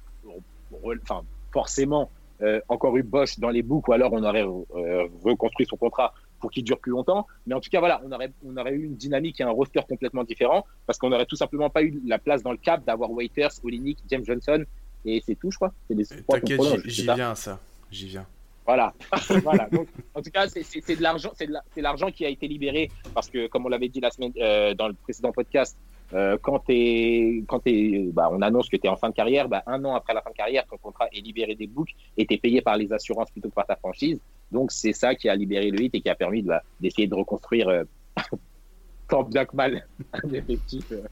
enfin, 1.03 1.23
forcément 1.53 2.11
euh, 2.41 2.61
encore 2.69 2.97
eu 2.97 3.03
Bosch 3.03 3.39
dans 3.39 3.51
les 3.51 3.63
boucles, 3.63 3.91
ou 3.91 3.93
alors 3.93 4.13
on 4.13 4.23
aurait 4.25 4.47
euh, 4.47 5.07
reconstruit 5.23 5.67
son 5.67 5.77
contrat 5.77 6.15
pour 6.43 6.51
qu'il 6.51 6.65
dure 6.65 6.79
plus 6.79 6.91
longtemps. 6.91 7.27
Mais 7.47 7.55
en 7.55 7.61
tout 7.61 7.71
cas, 7.71 7.79
voilà, 7.79 8.03
on 8.05 8.13
aurait, 8.13 8.31
on 8.45 8.55
aurait 8.59 8.73
eu 8.75 8.85
une 8.85 8.97
dynamique 8.97 9.41
et 9.41 9.45
un 9.45 9.51
roster 9.51 9.81
complètement 9.89 10.25
différent 10.25 10.67
parce 10.87 10.99
qu'on 10.99 11.09
n'aurait 11.09 11.25
tout 11.25 11.37
simplement 11.37 11.71
pas 11.71 11.83
eu 11.83 12.03
la 12.05 12.19
place 12.19 12.43
dans 12.43 12.51
le 12.53 12.59
cap 12.59 12.85
d'avoir 12.85 13.11
Waiters, 13.13 13.53
Olinik, 13.65 13.99
James 14.11 14.25
Johnson, 14.27 14.65
et 15.07 15.23
c'est 15.25 15.37
tout, 15.37 15.51
je 15.51 15.57
crois. 15.57 15.73
C'est 15.89 15.95
les 15.95 16.05
T'inquiète, 16.05 16.61
j'y- 16.85 17.03
viens 17.05 17.31
à 17.31 17.35
ça. 17.35 17.59
J'y 17.91 18.09
viens. 18.09 18.27
Voilà. 18.67 18.93
voilà. 19.43 19.69
Donc, 19.71 19.89
en 20.15 20.21
tout 20.23 20.31
cas, 20.31 20.47
c'est- 20.49 20.63
de 20.97 21.03
l'argent, 21.03 21.31
c'est 21.37 21.81
l'argent 21.81 22.11
qui 22.11 22.27
a 22.27 22.29
été 22.29 22.47
libéré 22.49 22.91
parce 23.15 23.31
que, 23.31 23.47
comme 23.47 23.65
on 23.67 23.69
l'avait 23.69 23.89
dit 23.89 24.01
la 24.01 24.11
semaine 24.11 24.33
euh, 24.39 24.75
dans 24.75 24.89
le 24.89 24.95
précédent 24.95 25.33
podcast, 25.33 25.77
euh, 26.13 26.37
quand 26.43 26.63
quand 27.49 27.59
t'es, 27.61 28.09
bah, 28.13 28.29
on 28.31 28.43
annonce 28.43 28.69
que 28.69 28.77
tu 28.77 28.87
es 28.87 28.91
en 28.91 28.97
fin 28.97 29.09
de 29.09 29.15
carrière, 29.15 29.49
bah, 29.49 29.63
un 29.67 29.83
an 29.85 29.95
après 29.95 30.13
la 30.13 30.21
fin 30.21 30.31
de 30.31 30.37
carrière, 30.37 30.65
ton 30.69 30.77
contrat 30.77 31.07
est 31.13 31.21
libéré 31.21 31.55
des 31.55 31.67
books 31.67 31.95
et 32.17 32.27
t'es 32.27 32.37
payé 32.37 32.61
par 32.61 32.77
les 32.77 32.93
assurances 32.93 33.31
plutôt 33.31 33.49
que 33.49 33.55
par 33.55 33.67
ta 33.67 33.77
franchise. 33.77 34.19
Donc, 34.53 34.71
c'est 34.71 34.93
ça 34.93 35.15
qui 35.15 35.29
a 35.29 35.35
libéré 35.35 35.71
le 35.71 35.81
hit 35.83 35.95
et 35.95 36.01
qui 36.03 36.09
a 36.11 36.15
permis 36.15 36.43
de, 36.43 36.53
d'essayer 36.79 37.09
de 37.09 37.15
reconstruire. 37.15 37.69
Euh, 37.69 37.85
tant 39.09 39.25
bien 39.25 39.45
que 39.45 39.57
mal 39.57 39.87
un 40.13 40.33
effectif, 40.33 40.85
euh, 40.93 41.03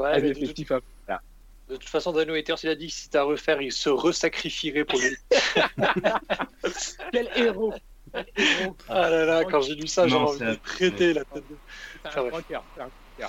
Ouais, 0.00 0.16
un 0.16 0.20
de, 0.20 1.76
toute 1.76 1.88
façon, 1.88 2.12
Dano 2.12 2.34
Haters, 2.34 2.58
il 2.62 2.68
a 2.68 2.74
dit 2.74 2.88
que 2.88 2.92
si 2.92 3.08
t'as 3.08 3.20
à 3.20 3.24
refaire, 3.24 3.62
il 3.62 3.72
se 3.72 3.88
resacrifierait 3.88 4.84
pour 4.84 4.98
lui. 4.98 5.16
Quel 7.12 7.30
héros 7.36 7.72
Quel 8.12 8.26
héros 8.36 8.76
Ah 8.88 9.08
là 9.08 9.24
là, 9.24 9.44
quand 9.44 9.62
j'ai 9.62 9.74
lu 9.74 9.86
ça, 9.86 10.06
j'ai 10.06 10.14
envie 10.14 10.38
de 10.40 10.56
prêter 10.56 11.14
la 11.14 11.24
tête 11.24 11.48
de. 11.48 11.56
C'est 12.02 12.18
un 12.18 12.84
un- 12.84 13.28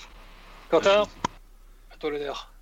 Quentin, 0.70 1.04
à 1.92 1.98
toi 1.98 2.10
l'honneur. 2.10 2.55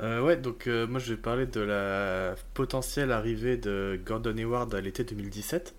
Euh, 0.00 0.20
ouais, 0.20 0.36
donc 0.36 0.66
euh, 0.66 0.86
moi 0.86 1.00
je 1.00 1.14
vais 1.14 1.20
parler 1.20 1.46
de 1.46 1.60
la 1.60 2.34
potentielle 2.52 3.12
arrivée 3.12 3.56
de 3.56 3.98
Gordon 4.04 4.36
Hayward 4.36 4.74
à 4.74 4.80
l'été 4.80 5.04
2017. 5.04 5.74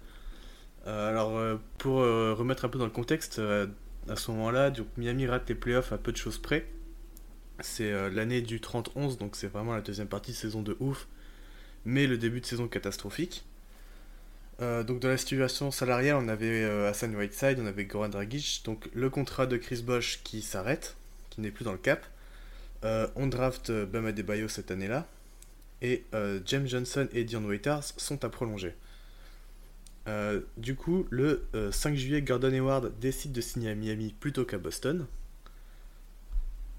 Euh, 0.88 1.10
alors, 1.10 1.60
pour 1.78 1.98
remettre 1.98 2.66
un 2.66 2.70
peu 2.70 2.80
dans 2.80 2.86
le 2.86 2.92
contexte, 2.92 3.40
à 3.40 4.16
ce 4.16 4.32
moment-là, 4.32 4.72
Miami 4.96 5.28
rate 5.28 5.50
les 5.50 5.56
playoffs 5.56 5.92
à 5.92 5.98
peu 5.98 6.12
de 6.12 6.18
choses 6.18 6.38
près. 6.38 6.66
C'est 7.60 7.92
l'année 8.12 8.42
du 8.42 8.60
30-11, 8.60 9.18
donc 9.18 9.36
c'est 9.36 9.48
vraiment 9.48 9.74
la 9.74 9.82
deuxième 9.82 10.08
partie 10.08 10.32
de 10.32 10.38
saison 10.38 10.62
de 10.62 10.78
ouf, 10.80 11.08
mais 11.86 12.08
le 12.08 12.18
début 12.18 12.40
de 12.40 12.46
saison 12.46 12.68
catastrophique. 12.68 13.46
Donc 14.60 15.00
dans 15.00 15.10
la 15.10 15.18
situation 15.18 15.72
salariale, 15.72 16.16
on 16.16 16.30
avait 16.30 16.64
Hassan 16.88 17.14
Whiteside, 17.16 17.60
on 17.60 17.66
avait 17.66 17.86
Goran 17.86 18.10
Dragic, 18.10 18.62
donc 18.64 18.90
le 18.94 19.10
contrat 19.10 19.46
de 19.46 19.58
Chris 19.58 19.84
Bosh 19.86 20.22
qui 20.24 20.42
s'arrête, 20.42 20.96
qui 21.30 21.42
n'est 21.42 21.52
plus 21.52 21.66
dans 21.66 21.74
le 21.74 21.78
cap. 21.78 22.06
Euh, 22.84 23.08
on 23.16 23.28
draft 23.28 23.70
euh, 23.70 23.86
Bam 23.86 24.06
Adebayo 24.06 24.48
cette 24.48 24.72
année-là, 24.72 25.08
et 25.82 26.06
euh, 26.14 26.40
James 26.46 26.68
Johnson 26.68 27.08
et 27.14 27.24
Dion 27.24 27.44
Waiters 27.44 27.84
sont 27.98 28.24
à 28.26 28.30
prolonger. 28.30 28.74
Euh, 30.08 30.42
du 30.56 30.76
coup, 30.76 31.06
le 31.10 31.48
euh, 31.54 31.72
5 31.72 31.96
juillet, 31.96 32.22
Gordon 32.22 32.54
Hayward 32.54 32.98
décide 33.00 33.34
de 33.34 33.42
signer 33.42 33.72
à 33.72 33.76
Miami 33.76 34.16
plutôt 34.20 34.46
qu'à 34.46 34.58
Boston. 34.58 35.06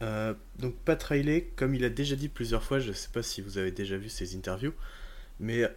Donc 0.01 0.77
Pat 0.85 1.03
Riley, 1.03 1.51
comme 1.57 1.75
il 1.75 1.85
a 1.85 1.89
déjà 1.89 2.15
dit 2.15 2.29
plusieurs 2.29 2.63
fois, 2.63 2.79
je 2.79 2.91
ne 2.91 2.93
sais 2.93 3.09
pas 3.13 3.23
si 3.23 3.41
vous 3.41 3.59
avez 3.59 3.73
déjà 3.73 3.97
vu 3.97 4.09
ses 4.09 4.37
interviews, 4.37 4.73
mais 5.41 5.69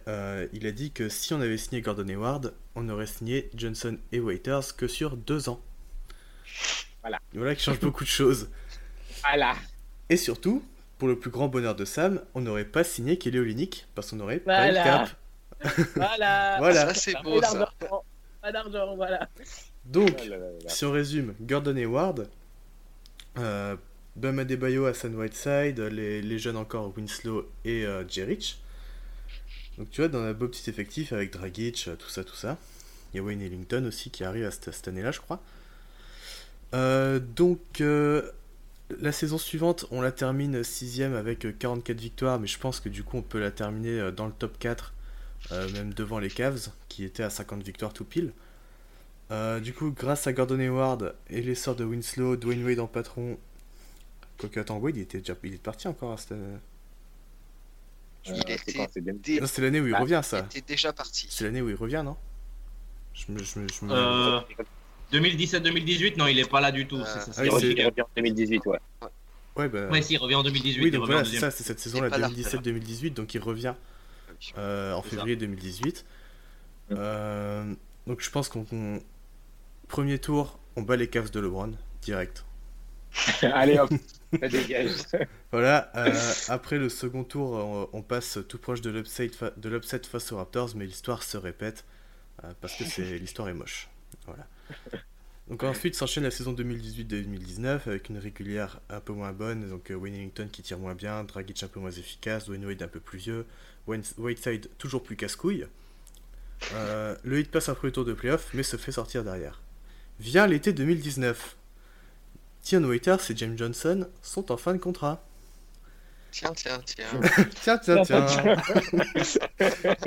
il 0.52 0.64
a 0.64 0.70
dit 0.70 0.92
que 0.92 1.08
si 1.08 1.34
on 1.34 1.40
avait 1.40 1.56
signé 1.56 1.82
Gordon 1.82 2.08
Hayward, 2.08 2.54
on 2.76 2.88
aurait 2.88 3.08
signé 3.08 3.50
Johnson 3.56 3.98
et 4.12 4.20
Waiters 4.20 4.76
que 4.76 4.86
sur 4.86 5.16
deux 5.16 5.48
ans. 5.48 5.60
Voilà. 7.00 7.18
Voilà 7.34 7.56
qui 7.56 7.64
change 7.64 7.80
beaucoup 7.80 8.04
de 8.04 8.08
choses. 8.08 8.48
Voilà. 9.24 9.56
Et 10.12 10.16
surtout, 10.18 10.62
pour 10.98 11.08
le 11.08 11.18
plus 11.18 11.30
grand 11.30 11.48
bonheur 11.48 11.74
de 11.74 11.86
Sam, 11.86 12.20
on 12.34 12.42
n'aurait 12.42 12.66
pas 12.66 12.84
signé 12.84 13.16
Kelly 13.16 13.38
Olynyk 13.38 13.86
parce 13.94 14.10
qu'on 14.10 14.16
n'aurait 14.16 14.40
pas 14.40 14.66
eu 14.68 14.68
le 14.68 14.74
Voilà. 14.74 14.84
cap. 14.84 15.10
Voilà. 15.96 16.56
Voilà. 16.58 16.86
Ça, 16.88 16.94
c'est 16.94 17.12
Pas 17.14 17.22
beau, 17.22 17.40
ça. 17.40 17.72
Pas 18.42 18.52
d'argent, 18.52 18.94
voilà. 18.94 19.26
Donc, 19.86 20.20
Oh 20.22 20.28
là 20.28 20.36
là 20.36 20.46
là. 20.46 20.68
Si 20.68 20.84
on 20.84 20.92
résume, 20.92 21.34
Gordon 21.40 21.76
Hayward, 21.76 22.28
euh, 23.38 23.76
Bam 24.16 24.38
Adebayo, 24.38 24.84
Hassan 24.84 25.14
Whiteside, 25.14 25.80
les, 25.80 26.20
les 26.20 26.38
jeunes 26.38 26.56
encore 26.58 26.92
Winslow 26.94 27.48
et 27.64 27.86
euh, 27.86 28.06
Jeric. 28.06 28.60
Donc 29.78 29.88
tu 29.90 30.02
vois, 30.02 30.08
dans 30.08 30.20
un 30.20 30.34
beau 30.34 30.46
petit 30.48 30.68
effectif 30.68 31.14
avec 31.14 31.32
Dragic, 31.32 31.86
euh, 31.88 31.96
tout 31.96 32.10
ça, 32.10 32.22
tout 32.22 32.36
ça. 32.36 32.58
Il 33.12 33.16
y 33.16 33.20
a 33.20 33.22
Wayne 33.22 33.40
Ellington 33.40 33.84
aussi 33.86 34.10
qui 34.10 34.24
arrive 34.24 34.44
à 34.44 34.50
cette, 34.50 34.70
cette 34.72 34.88
année-là, 34.88 35.10
je 35.12 35.20
crois. 35.20 35.40
Euh, 36.74 37.18
donc, 37.18 37.80
euh, 37.80 38.30
la 39.00 39.12
saison 39.12 39.38
suivante, 39.38 39.86
on 39.90 40.00
la 40.02 40.12
termine 40.12 40.62
sixième 40.64 41.14
avec 41.14 41.46
euh, 41.46 41.52
44 41.52 41.98
victoires, 41.98 42.38
mais 42.38 42.46
je 42.46 42.58
pense 42.58 42.80
que 42.80 42.88
du 42.88 43.02
coup, 43.04 43.16
on 43.18 43.22
peut 43.22 43.40
la 43.40 43.50
terminer 43.50 43.98
euh, 44.00 44.10
dans 44.12 44.26
le 44.26 44.32
top 44.32 44.58
4, 44.58 44.92
euh, 45.52 45.70
même 45.72 45.94
devant 45.94 46.18
les 46.18 46.28
Cavs, 46.30 46.68
qui 46.88 47.04
étaient 47.04 47.22
à 47.22 47.30
50 47.30 47.62
victoires 47.62 47.92
tout 47.92 48.04
pile. 48.04 48.32
Euh, 49.30 49.60
du 49.60 49.72
coup, 49.72 49.90
grâce 49.92 50.26
à 50.26 50.32
Gordon 50.34 50.60
Hayward 50.60 51.14
et 51.30 51.40
l'essor 51.40 51.74
de 51.74 51.84
Winslow, 51.84 52.36
Dwayne 52.36 52.64
Wade 52.66 52.80
en 52.80 52.86
patron. 52.86 53.38
Quoique, 54.38 54.60
attends, 54.60 54.76
Wade, 54.78 54.96
il 54.96 55.02
était 55.02 55.18
déjà 55.18 55.34
il 55.42 55.54
est 55.54 55.62
parti 55.62 55.88
encore 55.88 56.12
à 56.12 56.16
cette... 56.18 56.32
Euh, 56.32 56.56
dé- 58.26 59.40
Non, 59.40 59.46
c'est 59.46 59.62
l'année 59.62 59.80
où 59.80 59.86
il 59.86 59.92
Bah, 59.92 60.00
revient, 60.00 60.20
il 60.22 60.26
ça. 60.26 60.38
était 60.40 60.60
déjà 60.60 60.92
parti. 60.92 61.26
C'est 61.30 61.44
l'année 61.44 61.62
où 61.62 61.68
il 61.70 61.74
revient, 61.76 62.02
non? 62.04 62.16
Je 63.14 63.32
me, 63.32 63.42
je 63.42 63.58
me- 63.58 63.68
je 63.68 63.84
me- 63.84 63.92
Euh, 63.92 64.40
2017-2018, 65.12 66.16
non, 66.18 66.26
il 66.26 66.38
est 66.38 66.48
pas 66.50 66.60
là 66.60 66.72
du 66.72 66.86
tout. 66.86 66.96
Euh, 66.96 67.04
c'est- 67.04 67.20
c'est- 67.20 67.30
ah 67.30 67.32
c'est 67.34 67.42
oui, 67.42 67.48
c'est- 67.50 67.54
revient 67.66 67.74
il 67.78 67.86
revient 67.86 68.02
en 68.02 68.08
2018, 68.16 68.66
ouais. 68.66 68.78
Ouais, 69.56 69.68
bah... 69.68 69.88
Ouais, 69.88 70.00
si, 70.02 70.14
il 70.14 70.18
revient 70.18 70.34
en 70.36 70.42
2018. 70.42 70.82
oui, 70.84 70.90
donc 70.90 71.06
voilà, 71.06 71.24
c'est 71.24 71.36
ça, 71.38 71.50
c'est 71.50 71.62
cette 71.64 71.78
saison-là, 71.80 72.08
pas 72.10 72.18
là, 72.18 72.28
2017-2018, 72.28 73.10
donc 73.14 73.34
il 73.34 73.38
revient 73.40 73.74
euh, 74.58 74.92
en 74.94 75.02
février 75.02 75.36
2018. 75.36 76.04
Mm. 76.90 76.94
Euh, 76.98 77.74
donc 78.06 78.20
je 78.22 78.30
pense 78.30 78.48
qu'on... 78.48 78.64
qu'on- 78.64 79.00
Premier 79.88 80.18
tour, 80.18 80.58
on 80.76 80.82
bat 80.82 80.96
les 80.96 81.06
Cavs 81.06 81.30
de 81.30 81.38
LeBron, 81.38 81.74
direct. 82.00 82.46
Allez 83.42 83.78
hop, 83.78 83.90
ça 84.40 84.48
dégage. 84.48 84.90
Voilà, 85.52 85.92
euh, 85.96 86.14
après 86.48 86.78
le 86.78 86.88
second 86.88 87.24
tour, 87.24 87.50
on, 87.52 87.88
on 87.92 88.00
passe 88.00 88.38
tout 88.48 88.56
proche 88.56 88.80
de 88.80 88.88
l'upset 88.88 89.28
fa- 89.28 89.52
de 89.54 89.68
l'upset 89.68 90.00
face 90.10 90.32
aux 90.32 90.38
Raptors, 90.38 90.70
mais 90.76 90.86
l'histoire 90.86 91.22
se 91.22 91.36
répète 91.36 91.84
euh, 92.42 92.52
parce 92.62 92.74
que 92.74 92.84
c'est 92.84 93.18
l'histoire 93.18 93.50
est 93.50 93.54
moche. 93.54 93.90
Voilà. 94.26 94.46
Donc 95.48 95.64
ensuite 95.64 95.94
s'enchaîne 95.94 96.22
la 96.22 96.30
saison 96.30 96.54
2018-2019 96.54 97.80
avec 97.86 98.08
une 98.08 98.18
régulière 98.18 98.80
un 98.88 99.00
peu 99.00 99.12
moins 99.12 99.32
bonne, 99.32 99.68
donc 99.68 99.90
euh, 99.90 99.94
Wayne 99.94 100.14
Ellington 100.14 100.48
qui 100.50 100.62
tire 100.62 100.78
moins 100.78 100.94
bien, 100.94 101.24
Dragic 101.24 101.62
un 101.62 101.68
peu 101.68 101.80
moins 101.80 101.90
efficace, 101.90 102.46
Dwayne 102.46 102.64
Wade 102.64 102.82
un 102.82 102.88
peu 102.88 103.00
plus 103.00 103.18
vieux, 103.18 103.44
Whiteside 103.86 104.70
toujours 104.78 105.02
plus 105.02 105.16
casse-couille. 105.16 105.66
Euh, 106.74 107.16
le 107.24 107.40
hit 107.40 107.50
passe 107.50 107.68
un 107.68 107.74
premier 107.74 107.92
tour 107.92 108.04
de 108.04 108.12
playoff, 108.12 108.50
mais 108.54 108.62
se 108.62 108.76
fait 108.76 108.92
sortir 108.92 109.24
derrière. 109.24 109.60
Vient 110.20 110.46
l'été 110.46 110.72
2019. 110.72 111.56
Dion 112.64 112.84
Waiters 112.84 113.30
et 113.30 113.36
James 113.36 113.58
Johnson 113.58 114.08
sont 114.22 114.52
en 114.52 114.56
fin 114.56 114.72
de 114.72 114.78
contrat. 114.78 115.24
Tiens, 116.30 116.52
tiens, 116.54 116.80
tiens. 116.84 117.04
Tiens, 117.62 117.78
tiens, 117.78 118.02
tiens. 118.04 118.56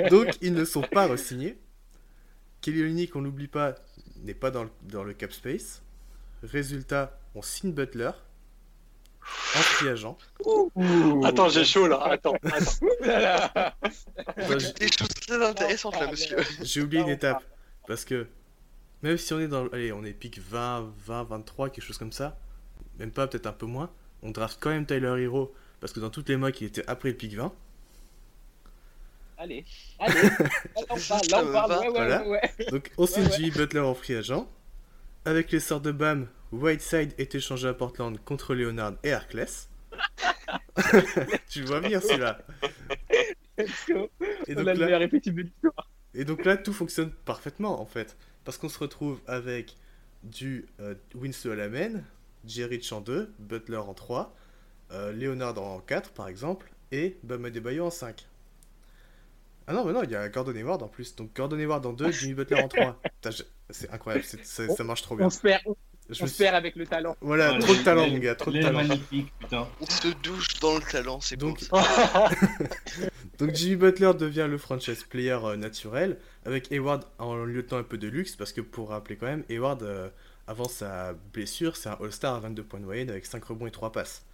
Donc, 0.10 0.30
ils 0.40 0.54
ne 0.54 0.64
sont 0.64 0.80
pas 0.82 1.06
re-signés. 1.06 1.56
Kelly 2.62 2.82
Olynyk, 2.82 3.14
on 3.14 3.20
l'oublie 3.20 3.46
pas, 3.46 3.76
n'est 4.24 4.34
pas 4.34 4.50
dans 4.50 4.64
le, 4.64 4.70
dans 4.82 5.04
le 5.04 5.12
cap 5.14 5.32
space. 5.32 5.82
Résultat, 6.42 7.18
on 7.34 7.42
signe 7.42 7.72
Butler 7.72 8.10
en 9.24 9.58
free 9.58 9.88
agent. 9.88 10.16
Attends, 11.24 11.48
j'ai 11.48 11.64
chaud 11.64 11.86
là. 11.88 12.00
Attends, 12.04 12.34
attends. 12.44 13.72
Des 14.78 14.88
choses 14.92 15.08
très 15.26 15.44
intéressantes 15.44 15.98
là, 15.98 16.10
monsieur. 16.10 16.36
J'ai 16.62 16.82
oublié 16.82 17.02
une 17.02 17.08
étape 17.08 17.42
parce 17.86 18.04
que 18.04 18.26
même 19.02 19.16
si 19.18 19.32
on 19.34 19.40
est 19.40 19.48
dans, 19.48 19.64
le- 19.64 19.74
allez, 19.74 19.92
on 19.92 20.04
est 20.04 20.12
pick 20.12 20.38
20, 20.38 20.92
20, 21.06 21.24
23, 21.24 21.70
quelque 21.70 21.84
chose 21.84 21.98
comme 21.98 22.12
ça, 22.12 22.38
même 22.98 23.10
pas, 23.10 23.26
peut-être 23.26 23.46
un 23.46 23.52
peu 23.52 23.66
moins, 23.66 23.90
on 24.22 24.30
draft 24.30 24.58
quand 24.60 24.70
même 24.70 24.86
Tyler 24.86 25.14
Hero 25.22 25.52
parce 25.80 25.92
que 25.92 26.00
dans 26.00 26.10
toutes 26.10 26.28
les 26.28 26.36
mocks, 26.36 26.60
il 26.60 26.68
était 26.68 26.84
après 26.86 27.10
le 27.10 27.14
pick 27.16 27.34
20. 27.34 27.52
Allez, 29.38 29.64
allez. 29.98 30.14
Là, 30.22 30.84
on 30.90 30.96
parle, 30.96 31.22
là, 31.30 31.44
on 31.44 31.52
parle. 31.52 31.70
Ouais, 31.72 31.78
ouais, 31.78 31.90
Voilà. 31.90 32.22
ouais, 32.22 32.40
ouais. 32.58 32.66
Donc 32.70 32.90
on 32.96 33.06
signe 33.06 33.26
Ouais, 33.26 33.50
Butler 33.50 33.80
en 33.80 33.94
free 33.94 34.14
agent. 34.16 34.48
Avec 35.24 35.50
les 35.50 35.60
sorts 35.60 35.80
de 35.80 35.90
BAM, 35.92 36.28
Whiteside 36.52 37.12
est 37.18 37.34
échangé 37.34 37.68
à 37.68 37.74
Portland 37.74 38.18
contre 38.24 38.54
Leonard 38.54 38.94
et 39.02 39.12
Harkless. 39.12 39.68
tu 41.48 41.60
le 41.60 41.66
vois 41.66 41.80
venir 41.80 42.02
celui-là. 42.02 42.38
Let's 43.58 43.86
go. 43.88 44.08
Et 44.46 44.52
On 44.56 44.62
donc, 44.62 44.76
là, 44.78 45.00
et 46.14 46.24
donc 46.24 46.44
là, 46.44 46.56
tout 46.56 46.72
fonctionne 46.72 47.10
parfaitement 47.10 47.80
en 47.80 47.86
fait. 47.86 48.16
Parce 48.44 48.58
qu'on 48.58 48.68
se 48.68 48.78
retrouve 48.78 49.20
avec 49.26 49.76
du 50.22 50.66
euh, 50.80 50.94
Winslow 51.14 51.52
à 51.52 51.56
la 51.56 51.68
main, 51.68 52.02
Jerry 52.44 52.80
en 52.92 53.00
2, 53.00 53.32
Butler 53.38 53.76
en 53.76 53.94
3, 53.94 54.34
euh, 54.92 55.12
Leonard 55.12 55.60
en 55.60 55.80
4 55.80 56.12
par 56.12 56.28
exemple, 56.28 56.70
et 56.92 57.18
Bam 57.22 57.44
Adebayo 57.44 57.86
en 57.86 57.90
5. 57.90 58.26
Ah 59.68 59.72
non, 59.72 59.84
mais 59.84 59.92
non, 59.92 60.02
il 60.04 60.10
y 60.10 60.14
a 60.16 60.28
Gordon 60.28 60.54
Hayward 60.54 60.82
en 60.82 60.88
plus. 60.88 61.14
Donc 61.16 61.34
Gordon 61.34 61.58
Hayward 61.58 61.84
en 61.86 61.92
2, 61.92 62.10
Jimmy 62.12 62.34
Butler 62.34 62.62
en 62.62 62.68
3. 62.68 63.00
Putain, 63.02 63.30
je- 63.30 63.42
C'est 63.70 63.90
incroyable, 63.90 64.24
ça 64.24 64.84
marche 64.84 65.02
trop 65.02 65.16
bien. 65.16 65.26
On 65.26 65.30
se 65.30 65.40
perd, 65.40 65.62
Je 65.64 66.20
on 66.22 66.24
me 66.24 66.28
se 66.28 66.34
suis- 66.36 66.44
perd 66.44 66.54
avec 66.54 66.76
le 66.76 66.86
talent. 66.86 67.16
Voilà, 67.20 67.52
Ouais, 67.54 67.58
trop 67.58 67.74
de 67.74 67.82
talent, 67.82 68.08
mon 68.08 68.18
gars, 68.18 68.34
trop 68.36 68.52
de 68.52 68.62
talent. 68.62 68.84
magnifique, 68.84 69.32
putain. 69.40 69.66
On 69.80 69.86
se 69.86 70.08
douche 70.22 70.60
dans 70.60 70.76
le 70.76 70.82
talent, 70.82 71.20
c'est. 71.20 71.36
Donc, 71.36 71.58
ça. 71.60 72.30
donc 73.38 73.54
Jimmy 73.54 73.76
Butler 73.76 74.12
devient 74.18 74.46
le 74.48 74.58
franchise 74.58 75.02
player 75.04 75.38
euh, 75.42 75.56
naturel, 75.56 76.18
avec 76.44 76.70
Hayward 76.70 77.04
en 77.18 77.34
lieutenant 77.44 77.78
un 77.80 77.82
peu 77.82 77.98
de 77.98 78.08
luxe, 78.08 78.36
parce 78.36 78.52
que 78.52 78.60
pour 78.60 78.90
rappeler 78.90 79.16
quand 79.16 79.26
même, 79.26 79.44
Hayward, 79.50 79.82
euh, 79.82 80.08
avant 80.46 80.68
sa 80.68 81.12
blessure, 81.32 81.76
c'est 81.76 81.88
un 81.88 81.98
All-Star 82.00 82.34
à 82.36 82.38
22 82.40 82.62
points 82.62 82.78
de 82.80 82.84
moyenne, 82.84 83.10
avec 83.10 83.26
5 83.26 83.44
rebonds 83.44 83.66
et 83.66 83.70
3 83.72 83.90
passes. 83.92 84.24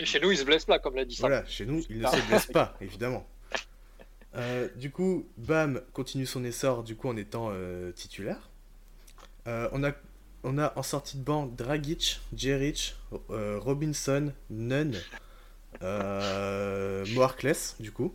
Et 0.00 0.04
chez 0.04 0.18
nous, 0.18 0.30
il 0.32 0.36
se 0.38 0.44
blesse 0.44 0.64
pas, 0.64 0.78
comme 0.78 0.96
l'a 0.96 1.04
dit 1.04 1.14
ça. 1.14 1.20
Voilà, 1.28 1.44
chez 1.46 1.64
nous, 1.66 1.82
il 1.90 2.00
ne 2.00 2.06
se 2.08 2.26
blesse 2.26 2.46
pas, 2.46 2.74
évidemment. 2.80 3.24
Euh, 4.36 4.68
du 4.76 4.90
coup, 4.90 5.26
Bam 5.36 5.80
continue 5.92 6.26
son 6.26 6.44
essor, 6.44 6.84
du 6.84 6.96
coup, 6.96 7.08
en 7.08 7.16
étant 7.16 7.48
euh, 7.50 7.92
titulaire. 7.92 8.50
Euh, 9.46 9.68
on, 9.72 9.82
a, 9.82 9.92
on 10.44 10.58
a 10.58 10.72
en 10.76 10.82
sortie 10.82 11.16
de 11.18 11.24
banc 11.24 11.46
Dragic, 11.46 12.20
Jeric, 12.36 12.96
Robinson, 13.28 14.32
Nunn, 14.50 14.96
Mo 15.80 17.22
Harkless, 17.22 17.76
du 17.80 17.90
coup, 17.92 18.14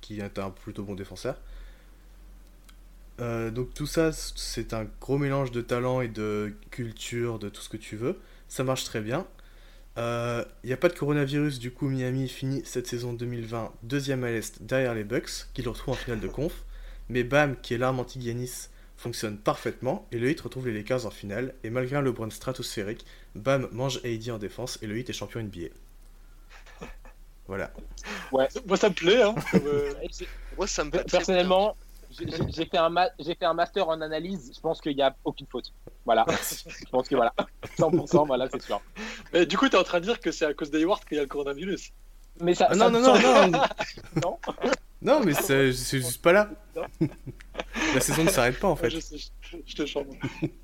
qui 0.00 0.20
est 0.20 0.38
un 0.38 0.50
plutôt 0.50 0.84
bon 0.84 0.94
défenseur. 0.94 1.36
Donc 3.18 3.74
tout 3.74 3.86
ça, 3.86 4.12
c'est 4.12 4.74
un 4.74 4.86
gros 5.00 5.18
mélange 5.18 5.50
de 5.50 5.60
talent 5.60 6.00
et 6.00 6.08
de 6.08 6.54
culture, 6.70 7.40
de 7.40 7.48
tout 7.48 7.62
ce 7.62 7.68
que 7.68 7.76
tu 7.76 7.96
veux. 7.96 8.20
Ça 8.48 8.62
marche 8.62 8.84
très 8.84 9.00
bien. 9.00 9.26
Il 9.98 10.66
n'y 10.66 10.72
a 10.72 10.76
pas 10.76 10.88
de 10.88 10.94
coronavirus, 10.94 11.58
du 11.58 11.70
coup 11.72 11.88
Miami 11.88 12.28
finit 12.28 12.62
cette 12.64 12.86
saison 12.86 13.12
2020 13.12 13.72
deuxième 13.82 14.24
à 14.24 14.30
l'Est 14.30 14.62
derrière 14.62 14.94
les 14.94 15.04
Bucks, 15.04 15.48
qui 15.54 15.62
le 15.62 15.70
retrouvent 15.70 15.94
en 15.94 15.96
finale 15.96 16.20
de 16.20 16.28
conf. 16.28 16.64
Mais 17.08 17.24
Bam, 17.24 17.56
qui 17.60 17.74
est 17.74 17.78
l'arme 17.78 18.00
anti-Giannis, 18.00 18.68
fonctionne 18.96 19.38
parfaitement, 19.38 20.06
et 20.12 20.18
le 20.18 20.28
Heat 20.28 20.40
retrouve 20.40 20.66
les 20.68 20.74
Lakers 20.74 21.06
en 21.06 21.10
finale, 21.10 21.54
et 21.64 21.70
malgré 21.70 21.96
un 21.96 22.02
LeBron 22.02 22.30
stratosphérique, 22.30 23.06
Bam 23.34 23.68
mange 23.72 24.00
AD 24.04 24.30
en 24.30 24.38
défense, 24.38 24.78
et 24.82 24.86
le 24.86 24.98
Heat 24.98 25.10
est 25.10 25.12
champion 25.12 25.40
NBA. 25.40 25.68
Voilà. 27.48 27.72
Moi, 28.30 28.46
ça 28.76 28.90
me 28.90 28.94
plaît. 28.94 29.22
Hein. 29.22 29.34
comme, 29.50 29.62
euh, 29.66 29.92
Moi, 30.58 30.66
ça 30.66 30.84
me 30.84 30.90
très 30.90 31.04
Personnellement, 31.04 31.76
j'ai 32.18 32.64
fait, 32.66 32.76
un 32.78 32.88
ma- 32.88 33.10
j'ai 33.18 33.34
fait 33.34 33.44
un 33.44 33.54
master 33.54 33.88
en 33.88 34.00
analyse. 34.00 34.52
Je 34.54 34.60
pense 34.60 34.80
qu'il 34.80 34.94
n'y 34.96 35.02
a 35.02 35.14
aucune 35.24 35.46
faute. 35.46 35.72
Voilà. 36.04 36.24
Je 36.28 36.84
pense 36.90 37.08
que 37.08 37.14
voilà. 37.14 37.34
100%, 37.78 38.26
voilà, 38.26 38.48
c'est 38.50 38.62
sûr. 38.62 38.80
Mais 39.32 39.46
du 39.46 39.56
coup, 39.58 39.68
t'es 39.68 39.76
en 39.76 39.82
train 39.84 40.00
de 40.00 40.04
dire 40.04 40.20
que 40.20 40.30
c'est 40.32 40.46
à 40.46 40.54
cause 40.54 40.70
d'Hayward 40.70 41.04
qu'il 41.04 41.16
y 41.16 41.20
a 41.20 41.22
le 41.22 41.28
coronavirus. 41.28 41.92
Mais 42.40 42.54
ça. 42.54 42.68
Ah, 42.70 42.74
ça 42.74 42.90
non, 42.90 43.00
non, 43.00 43.18
non, 43.18 43.48
non. 43.48 43.62
Non. 44.22 44.38
Non, 45.00 45.20
mais 45.20 45.32
c'est 45.32 45.70
juste 45.72 46.20
pas 46.22 46.32
là. 46.32 46.50
La 47.94 48.00
saison 48.00 48.24
ne 48.24 48.30
s'arrête 48.30 48.58
pas 48.58 48.68
en 48.68 48.76
fait. 48.76 48.90
je, 48.90 48.98
sais, 49.00 49.16
je, 49.40 49.56
je 49.64 49.74
te 49.76 49.86
chante. 49.86 50.06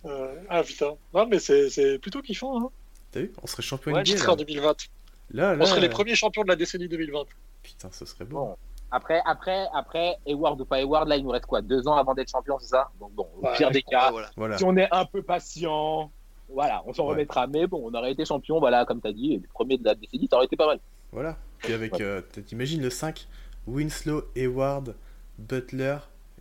Euh, 0.04 0.34
ah 0.48 0.62
putain. 0.62 0.94
Non, 1.12 1.26
mais 1.26 1.38
c'est 1.38 1.70
c'est 1.70 1.98
plutôt 1.98 2.20
kiffant. 2.22 2.60
Hein. 2.60 2.68
T'as 3.12 3.20
vu? 3.20 3.32
On 3.42 3.46
serait 3.46 3.62
champion 3.62 3.92
Ouais, 3.92 4.02
NBA, 4.02 4.24
là. 4.24 4.30
en 4.32 4.36
2020. 4.36 4.76
Là, 5.30 5.52
On 5.52 5.56
là, 5.56 5.66
serait 5.66 5.80
les 5.80 5.88
premiers 5.88 6.14
champions 6.16 6.42
de 6.42 6.48
la 6.48 6.56
décennie 6.56 6.88
2020. 6.88 7.24
Putain, 7.62 7.88
ce 7.92 8.04
serait 8.04 8.24
beau. 8.24 8.38
Bon. 8.38 8.56
Après, 8.96 9.20
après, 9.26 9.66
après, 9.74 10.18
Hayward 10.24 10.60
ou 10.60 10.64
pas 10.64 10.78
Hayward, 10.78 11.08
là, 11.08 11.16
il 11.16 11.24
nous 11.24 11.30
reste 11.30 11.46
quoi? 11.46 11.60
Deux 11.62 11.88
ans 11.88 11.96
avant 11.96 12.14
d'être 12.14 12.30
champion, 12.30 12.56
c'est 12.60 12.68
ça? 12.68 12.90
Donc 13.00 13.12
bon, 13.12 13.26
au 13.36 13.44
Ouais, 13.44 13.56
pire 13.56 13.72
des 13.72 13.82
cas, 13.82 14.12
voilà. 14.12 14.30
Voilà. 14.36 14.56
si 14.56 14.62
on 14.64 14.76
est 14.76 14.86
un 14.92 15.04
peu 15.04 15.20
patient, 15.20 16.12
voilà, 16.48 16.80
on 16.86 16.92
s'en 16.92 17.02
Ouais. 17.06 17.10
remettra. 17.14 17.48
Mais 17.48 17.66
bon, 17.66 17.82
on 17.84 17.92
aurait 17.94 18.12
été 18.12 18.24
champion, 18.24 18.60
voilà, 18.60 18.84
comme 18.84 19.00
tu 19.00 19.08
as 19.08 19.12
dit, 19.12 19.32
et 19.34 19.38
le 19.38 19.48
premier 19.52 19.78
de 19.78 19.84
la 19.84 19.96
décennie, 19.96 20.28
ça 20.30 20.36
aurait 20.36 20.46
été 20.46 20.56
pas 20.56 20.66
mal. 20.68 20.78
Voilà. 21.10 21.36
Puis 21.58 21.72
avec, 21.72 21.94
Ouais. 21.94 22.02
euh, 22.02 22.20
t'imagines 22.46 22.82
le 22.82 22.90
5, 22.90 23.26
Winslow, 23.66 24.22
Hayward, 24.36 24.94
Butler, 25.38 25.96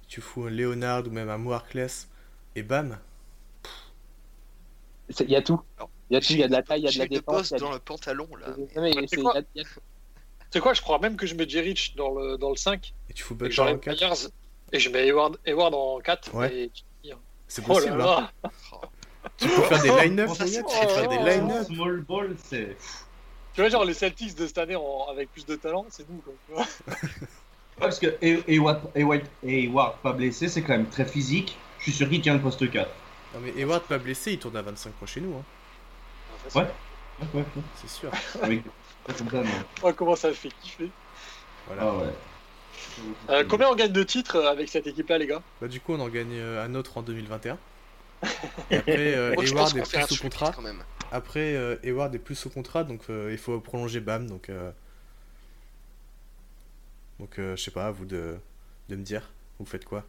tu 0.07 0.21
fous 0.21 0.43
un 0.43 0.51
Leonard 0.51 1.07
ou 1.07 1.09
même 1.09 1.29
un 1.29 1.39
Moarkless, 1.39 2.07
et 2.55 2.61
bam. 2.61 2.99
Il 5.19 5.29
y 5.31 5.35
a 5.35 5.41
tout. 5.41 5.59
Il 6.09 6.13
y 6.13 6.17
a 6.17 6.21
tout, 6.21 6.33
il 6.33 6.39
y 6.39 6.43
a 6.43 6.47
de 6.47 6.51
la 6.51 6.61
taille, 6.61 6.81
il 6.81 6.85
y 6.85 6.87
a 6.87 6.91
de 6.91 6.99
la 6.99 7.07
défense. 7.07 7.35
poste 7.35 7.51
il 7.51 7.53
y 7.53 7.57
a 7.57 7.59
dans 7.61 7.69
de- 7.69 7.73
le 7.75 7.79
pantalon 7.79 8.27
là. 8.39 8.47
Il 8.57 8.93
y 8.93 9.59
a- 9.59 9.63
sais 10.53 10.59
quoi, 10.59 10.73
je 10.73 10.81
crois 10.81 10.99
même 10.99 11.15
que 11.17 11.25
je 11.27 11.35
mets 11.35 11.47
Jerich 11.47 11.95
dans 11.95 12.11
le, 12.11 12.37
dans 12.37 12.49
le 12.49 12.55
5 12.55 12.93
Et 13.09 13.13
tu 13.13 13.23
fous 13.23 13.35
Butler 13.35 13.51
en 13.59 13.65
j'enlève 13.65 13.79
4. 13.79 14.01
Myers 14.01 14.29
et 14.71 14.79
je 14.79 14.89
mets 14.89 15.07
Hayward, 15.07 15.37
Hayward 15.45 15.73
en 15.73 15.99
4. 15.99 16.33
Ouais. 16.33 16.53
Et 16.55 16.71
C'est 17.47 17.61
oh 17.67 17.67
là 17.67 17.75
possible. 17.75 18.01
hein. 18.01 18.29
là 18.43 18.51
Tu 19.37 19.47
peux 19.47 19.61
faire 19.63 19.81
des 19.81 19.89
line-up, 20.09 20.29
tu 20.35 20.43
peux 20.63 20.87
faire 20.89 21.07
des 21.09 21.17
Oh, 21.19 21.25
line-up. 21.25 21.65
Small 21.67 22.01
ball, 22.01 22.35
c'est. 22.43 22.75
Tu 23.53 23.61
vois, 23.61 23.69
genre 23.69 23.85
les 23.85 23.93
Celtics 23.93 24.35
de 24.35 24.47
cette 24.47 24.57
année 24.57 24.75
en- 24.75 25.05
avec 25.11 25.31
plus 25.31 25.45
de 25.45 25.55
talent, 25.55 25.85
c'est 25.89 26.07
nous. 26.09 26.17
Quoi, 26.17 26.33
tu 26.47 26.53
vois. 26.53 26.63
Ouais, 26.63 27.27
parce 27.79 27.99
que 27.99 28.07
Hay- 28.21 28.43
Hayward, 28.47 28.81
Hayward, 28.95 29.21
Hayward 29.45 29.97
pas 29.97 30.13
blessé, 30.13 30.47
c'est 30.47 30.61
quand 30.61 30.73
même 30.73 30.87
très 30.89 31.05
physique. 31.05 31.55
Je 31.79 31.83
suis 31.83 31.91
sûr 31.91 32.09
qu'il 32.09 32.21
tient 32.21 32.33
le 32.33 32.41
poste 32.41 32.69
4. 32.69 32.89
Non 33.35 33.39
mais 33.41 33.51
Hayward 33.59 33.83
pas 33.83 33.97
blessé, 33.97 34.33
il 34.33 34.39
tourne 34.39 34.55
à 34.57 34.61
25 34.61 34.91
points 34.93 35.07
chez 35.07 35.21
nous, 35.21 35.35
hein. 35.35 35.43
Ouais. 36.55 36.61
Ouais, 36.63 37.27
ouais, 37.35 37.43
c'est 37.81 37.89
sûr. 37.89 38.11
Oh, 39.81 39.93
comment 39.93 40.15
ça 40.15 40.31
fait 40.33 40.49
kiffer. 40.61 40.89
Voilà. 41.67 41.83
Ah 41.83 41.95
ouais. 41.97 42.13
Euh, 43.29 43.43
combien 43.47 43.69
on 43.69 43.75
gagne 43.75 43.91
de 43.91 44.03
titres 44.03 44.37
euh, 44.37 44.49
avec 44.49 44.69
cette 44.69 44.87
équipe-là, 44.87 45.17
les 45.17 45.27
gars? 45.27 45.41
Bah 45.61 45.67
du 45.67 45.79
coup 45.79 45.93
on 45.93 45.99
en 45.99 46.09
gagne 46.09 46.33
euh, 46.33 46.63
un 46.63 46.75
autre 46.75 46.97
en 46.97 47.01
2021. 47.01 47.57
Et 48.71 48.75
après 48.75 49.15
euh, 49.15 49.33
qu'on 49.35 49.41
est 49.41 49.89
plus 49.89 50.07
sous 50.15 50.21
contrat. 50.21 50.51
quand 50.55 50.61
même. 50.61 50.83
Après 51.11 51.55
euh, 51.55 51.75
Hayward 51.83 52.13
est 52.15 52.19
plus 52.19 52.35
sous 52.35 52.49
contrat 52.49 52.83
donc 52.83 53.01
euh, 53.09 53.29
il 53.31 53.37
faut 53.37 53.59
prolonger 53.59 53.99
Bam 53.99 54.27
donc 54.27 54.49
euh... 54.49 54.71
donc 57.19 57.37
euh, 57.37 57.55
je 57.55 57.63
sais 57.63 57.71
pas 57.71 57.87
à 57.87 57.91
vous 57.91 58.05
de 58.05 58.37
de 58.89 58.95
me 58.95 59.03
dire 59.03 59.29
vous 59.59 59.65
faites 59.65 59.85
quoi? 59.85 60.03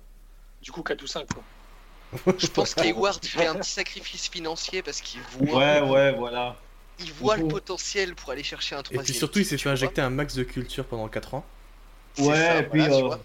Du 0.63 0.73
coup, 0.73 0.83
4 0.83 1.03
ou 1.03 1.07
5. 1.07 1.27
Quoi. 1.33 2.35
Je 2.39 2.47
pense 2.47 2.75
qu'Hayward 2.75 3.25
fait 3.25 3.47
un 3.47 3.57
petit 3.57 3.71
sacrifice 3.71 4.29
financier 4.29 4.83
parce 4.83 5.01
qu'il 5.01 5.21
voit, 5.21 5.59
Ouais, 5.59 5.91
ouais, 5.91 6.13
voilà. 6.15 6.57
Il 7.01 7.13
voit 7.13 7.37
le 7.37 7.43
Faut- 7.43 7.49
potentiel 7.49 8.15
pour 8.15 8.31
aller 8.31 8.43
chercher 8.43 8.75
un 8.77 8.81
Et 8.81 8.83
troisième. 8.85 9.05
puis 9.05 9.15
surtout 9.15 9.39
il 9.41 9.45
s'est 9.47 9.59
fait 9.59 9.69
injecter 9.71 10.01
un 10.01 10.11
max 10.11 10.35
de 10.35 10.43
culture 10.45 10.85
pendant 10.85 11.09
4 11.09 11.35
ans. 11.35 11.45
Ouais, 12.19 12.35
ça, 12.37 12.59
et 12.59 12.63
puis. 12.65 12.81
voilà, 12.81 12.97
tu 12.97 13.03
euh, 13.03 13.07
vois. 13.07 13.17
de 13.17 13.23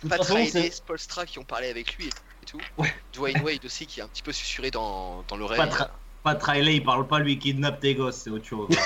toute 0.00 0.10
Pat 0.10 0.18
façon, 0.18 0.34
Riley, 0.34 0.50
c'est- 0.50 0.70
Spolstra 0.70 1.24
qui 1.26 1.38
ont 1.38 1.44
parlé 1.44 1.68
avec 1.70 1.94
lui 1.96 2.06
et 2.06 2.46
tout. 2.46 2.60
Ouais. 2.78 2.92
Dwayne 3.14 3.40
Wade 3.42 3.64
aussi 3.64 3.86
qui 3.86 4.00
est 4.00 4.02
un 4.02 4.08
petit 4.08 4.22
peu 4.22 4.32
susurré 4.32 4.70
dans, 4.70 5.24
dans 5.28 5.36
l'oreille. 5.36 5.58
Pat, 5.58 5.72
Ra- 5.72 5.90
Pat 6.22 6.42
Riley, 6.42 6.76
il 6.76 6.84
parle 6.84 7.06
pas, 7.06 7.18
lui, 7.20 7.32
il 7.34 7.38
kidnappe 7.38 7.80
tes 7.80 7.94
gosses, 7.94 8.16
c'est 8.16 8.30
autre 8.30 8.44
chose. 8.46 8.68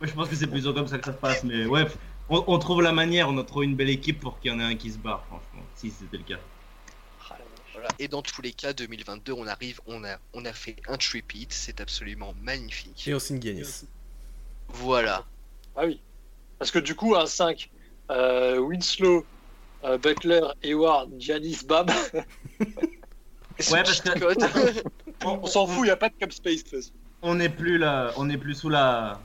Moi, 0.00 0.06
je 0.08 0.12
pense 0.12 0.28
que 0.28 0.36
c'est 0.36 0.46
plutôt 0.46 0.72
comme 0.72 0.86
ça 0.86 0.98
que 0.98 1.04
ça 1.06 1.12
se 1.12 1.16
passe, 1.18 1.42
mais 1.44 1.66
ouais, 1.66 1.84
on, 2.28 2.44
on 2.46 2.58
trouve 2.58 2.82
la 2.82 2.92
manière, 2.92 3.28
on 3.28 3.36
a 3.38 3.42
trouvé 3.42 3.66
une 3.66 3.74
belle 3.74 3.90
équipe 3.90 4.20
pour 4.20 4.38
qu'il 4.38 4.52
y 4.52 4.54
en 4.54 4.60
ait 4.60 4.64
un 4.64 4.76
qui 4.76 4.92
se 4.92 4.98
barre, 4.98 5.24
franchement, 5.26 5.62
si 5.74 5.90
c'était 5.90 6.18
le 6.18 6.22
cas. 6.22 6.40
Voilà. 7.78 7.88
Et 8.00 8.08
dans 8.08 8.22
tous 8.22 8.42
les 8.42 8.52
cas, 8.52 8.72
2022, 8.72 9.32
on 9.32 9.46
arrive, 9.46 9.80
on 9.86 10.02
a, 10.04 10.16
on 10.34 10.44
a 10.44 10.52
fait 10.52 10.76
un 10.88 10.96
tripit, 10.96 11.46
c'est 11.50 11.80
absolument 11.80 12.34
magnifique. 12.42 13.06
Et 13.06 13.14
on 13.14 13.20
signe 13.20 13.40
Giannis. 13.40 13.84
Voilà. 14.68 15.24
Ah 15.76 15.82
oui. 15.86 16.00
Parce 16.58 16.72
que 16.72 16.80
du 16.80 16.96
coup, 16.96 17.14
un 17.14 17.26
5, 17.26 17.70
euh, 18.10 18.58
Winslow, 18.58 19.24
euh, 19.84 19.96
Butler, 19.96 20.40
Hayward, 20.64 21.10
Giannis, 21.18 21.60
Bam, 21.66 21.86
Et 21.88 22.22
Ouais, 22.60 22.84
ce 23.60 23.70
parce 23.70 24.00
que- 24.00 24.18
code, 24.18 24.82
on 25.24 25.46
s'en 25.46 25.66
fout, 25.68 25.78
il 25.80 25.84
n'y 25.84 25.90
a 25.90 25.96
pas 25.96 26.08
de 26.08 26.14
cap 26.18 26.32
space. 26.32 26.56
de 26.56 26.62
toute 26.62 26.70
façon. 26.78 26.92
On 27.22 27.36
n'est 27.36 27.48
plus 27.48 27.78
là, 27.78 28.12
on 28.16 28.24
n'est 28.24 28.38
plus 28.38 28.54
sous 28.54 28.68
la 28.68 29.20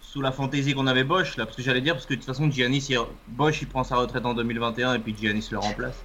sous 0.00 0.22
la 0.22 0.32
fantaisie 0.32 0.72
qu'on 0.72 0.86
avait 0.86 1.04
Bosch 1.04 1.36
là, 1.36 1.44
parce 1.44 1.54
que 1.56 1.62
j'allais 1.62 1.82
dire 1.82 1.92
parce 1.94 2.06
que 2.06 2.14
de 2.14 2.18
toute 2.18 2.26
façon 2.26 2.50
Giannis, 2.50 2.86
il- 2.88 2.98
Bosch 3.28 3.60
il 3.62 3.68
prend 3.68 3.84
sa 3.84 3.96
retraite 3.96 4.24
en 4.24 4.32
2021 4.34 4.94
et 4.94 4.98
puis 4.98 5.14
Giannis 5.18 5.46
le 5.50 5.58
remplace. 5.58 5.96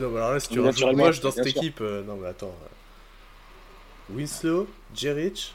Non, 0.00 0.10
mais 0.10 0.18
alors 0.18 0.32
là, 0.32 0.40
si 0.40 0.48
tu 0.48 0.60
rajoutes 0.60 0.96
Bosch 0.96 1.20
dans 1.20 1.30
cette 1.30 1.46
sûr. 1.48 1.56
équipe, 1.62 1.78
euh, 1.80 2.02
non, 2.04 2.16
mais 2.16 2.28
attends. 2.28 2.54
euh, 4.10 4.14
Winslow, 4.14 4.68
Jerich, 4.94 5.52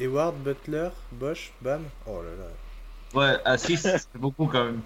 Hayward, 0.00 0.34
Butler, 0.36 0.90
Bosch, 1.12 1.52
Bam. 1.60 1.82
Oh 2.06 2.20
là 2.22 2.30
là. 2.44 2.50
Ouais, 3.14 3.38
à 3.44 3.56
6, 3.56 3.76
c'est 3.82 4.06
beaucoup 4.16 4.46
quand 4.46 4.64
même. 4.64 4.82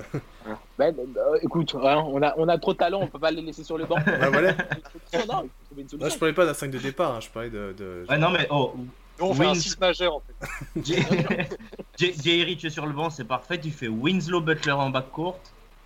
Ben, 0.79 0.95
euh, 1.17 1.39
écoute, 1.43 1.75
hein, 1.75 2.05
on, 2.07 2.23
a, 2.23 2.33
on 2.37 2.49
a 2.49 2.57
trop 2.59 2.73
de 2.73 2.79
talent, 2.79 3.01
on 3.03 3.07
peut 3.09 3.19
pas 3.19 3.31
les 3.31 3.43
laisser 3.43 3.65
sur 3.65 3.77
le 3.79 3.85
banc. 3.85 3.97
Bah 4.07 4.31
voilà. 4.31 4.55
Non, 5.29 6.09
je 6.09 6.19
parlais 6.19 6.33
pas 6.35 6.47
d'un 6.47 6.55
5 6.55 6.71
de 6.71 6.79
départ, 6.79 7.15
hein, 7.17 7.21
je 7.21 7.29
parlais 7.29 7.51
de. 7.51 7.75
de... 7.77 8.07
Ouais, 8.09 8.17
non 8.19 8.31
mais 8.31 8.47
oh, 8.51 8.73
Nous, 8.77 9.27
on 9.27 9.35
fait 9.35 9.45
un 9.45 9.53
Wins- 9.53 9.61
6 9.61 9.79
majeur 9.81 10.15
en 10.17 10.21
fait. 10.21 10.81
Jay 11.99 12.15
Jay 12.23 12.43
Rich 12.45 12.65
est 12.65 12.71
sur 12.71 12.87
le 12.87 12.93
banc, 12.93 13.11
c'est 13.11 13.25
parfait. 13.25 13.59
Tu 13.61 13.71
fais 13.71 13.89
Winslow 13.89 14.41
Butler 14.41 14.73
en 14.73 14.91
back 14.91 15.11
court, 15.11 15.39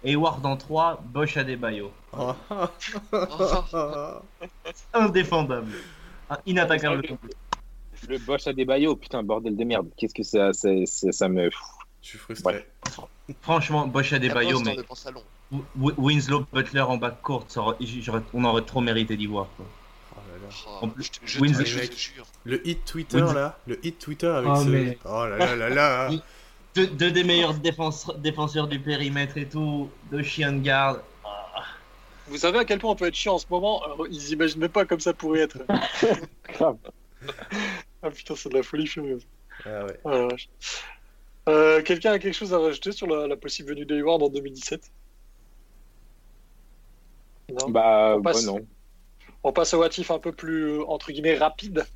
Hayward 0.06 0.44
en 0.46 0.56
3, 0.56 1.02
Bosch 1.04 1.36
à 1.36 1.44
des 1.44 1.56
baillots. 1.56 1.92
Oh. 2.12 2.34
Indéfendable. 4.92 5.72
Ah, 6.30 6.40
Inattaquable. 6.46 7.02
Le 8.08 8.18
Bosch 8.18 8.46
à 8.46 8.52
des 8.52 8.64
baillots, 8.64 8.96
putain, 8.96 9.22
bordel 9.22 9.56
de 9.56 9.64
merde. 9.64 9.88
Qu'est-ce 9.96 10.14
que 10.14 10.22
ça, 10.22 10.52
c'est- 10.52 10.84
c'est- 10.86 11.12
ça 11.12 11.28
me. 11.28 11.50
Je 12.02 12.08
suis 12.08 12.18
frustré. 12.18 12.54
Ouais. 12.54 12.66
Franchement, 13.42 13.86
Bosch 13.86 14.12
à 14.12 14.18
des 14.18 14.28
baillots, 14.28 14.60
mais 14.60 14.76
Winslow 15.76 16.46
Butler 16.52 16.80
en 16.82 16.96
back 16.96 17.20
court, 17.22 17.44
ça 17.48 17.60
aurait- 17.60 17.76
j'aurais- 17.80 18.22
on 18.34 18.44
aurait 18.44 18.62
trop 18.62 18.80
mérité 18.80 19.16
d'y 19.16 19.26
voir. 19.26 19.46
quoi. 19.56 19.66
Oh 20.12 20.18
là 20.28 20.48
là. 20.48 20.54
Oh, 20.66 20.84
En 20.84 20.88
plus, 20.88 21.04
je 21.04 21.10
te, 21.12 21.18
je 21.24 21.40
Winslow- 21.40 21.62
te- 21.64 21.68
je 21.68 21.86
te 21.90 21.96
jure. 21.96 22.26
Le 22.44 22.66
hit 22.68 22.84
Twitter 22.84 23.18
là, 23.20 23.58
le 23.66 23.84
hit 23.84 23.98
Twitter 23.98 24.26
avec 24.28 24.50
Oh, 24.52 24.56
ce. 24.62 24.68
mais- 24.68 24.98
Oh 25.04 25.26
là 25.26 25.38
là 25.38 25.56
là 25.56 25.68
là. 25.70 26.10
Deux, 26.76 26.86
deux 26.88 27.10
des 27.10 27.24
meilleurs 27.24 27.54
défenseurs, 27.54 28.18
défenseurs 28.18 28.68
du 28.68 28.78
périmètre 28.78 29.38
et 29.38 29.48
tout, 29.48 29.88
deux 30.10 30.22
chiens 30.22 30.52
de 30.52 30.60
garde. 30.60 31.00
Vous 32.28 32.36
savez 32.36 32.58
à 32.58 32.64
quel 32.66 32.78
point 32.78 32.90
on 32.90 32.96
peut 32.96 33.06
être 33.06 33.14
chiant 33.14 33.34
en 33.34 33.38
ce 33.38 33.46
moment 33.48 33.82
Alors, 33.84 34.06
Ils 34.10 34.32
imaginent 34.32 34.60
même 34.60 34.68
pas 34.70 34.84
comme 34.84 35.00
ça 35.00 35.12
pourrait 35.14 35.40
être. 35.40 35.58
Ah 38.02 38.10
putain, 38.10 38.36
c'est 38.36 38.50
de 38.50 38.54
la 38.54 38.62
folie 38.62 38.86
furieuse. 38.86 39.26
Ah 39.64 39.84
ouais. 39.86 39.98
Vache. 40.28 40.48
Euh, 41.48 41.82
Quelqu'un 41.82 42.12
a 42.12 42.18
quelque 42.18 42.34
chose 42.34 42.52
à 42.54 42.58
rajouter 42.58 42.92
sur 42.92 43.06
la, 43.06 43.26
la 43.26 43.36
possible 43.36 43.70
venue 43.70 43.84
d'Hayward 43.86 44.22
en 44.22 44.28
2017 44.28 44.92
Non 47.50 47.70
Bah, 47.70 48.14
On 48.18 48.22
passe. 48.22 48.44
bah, 48.44 48.52
non. 48.52 48.60
On 49.42 49.52
passe 49.52 49.74
au 49.74 49.78
watif 49.78 50.10
un 50.10 50.18
peu 50.18 50.30
plus, 50.32 50.80
entre 50.82 51.10
guillemets, 51.10 51.36
rapide. 51.36 51.86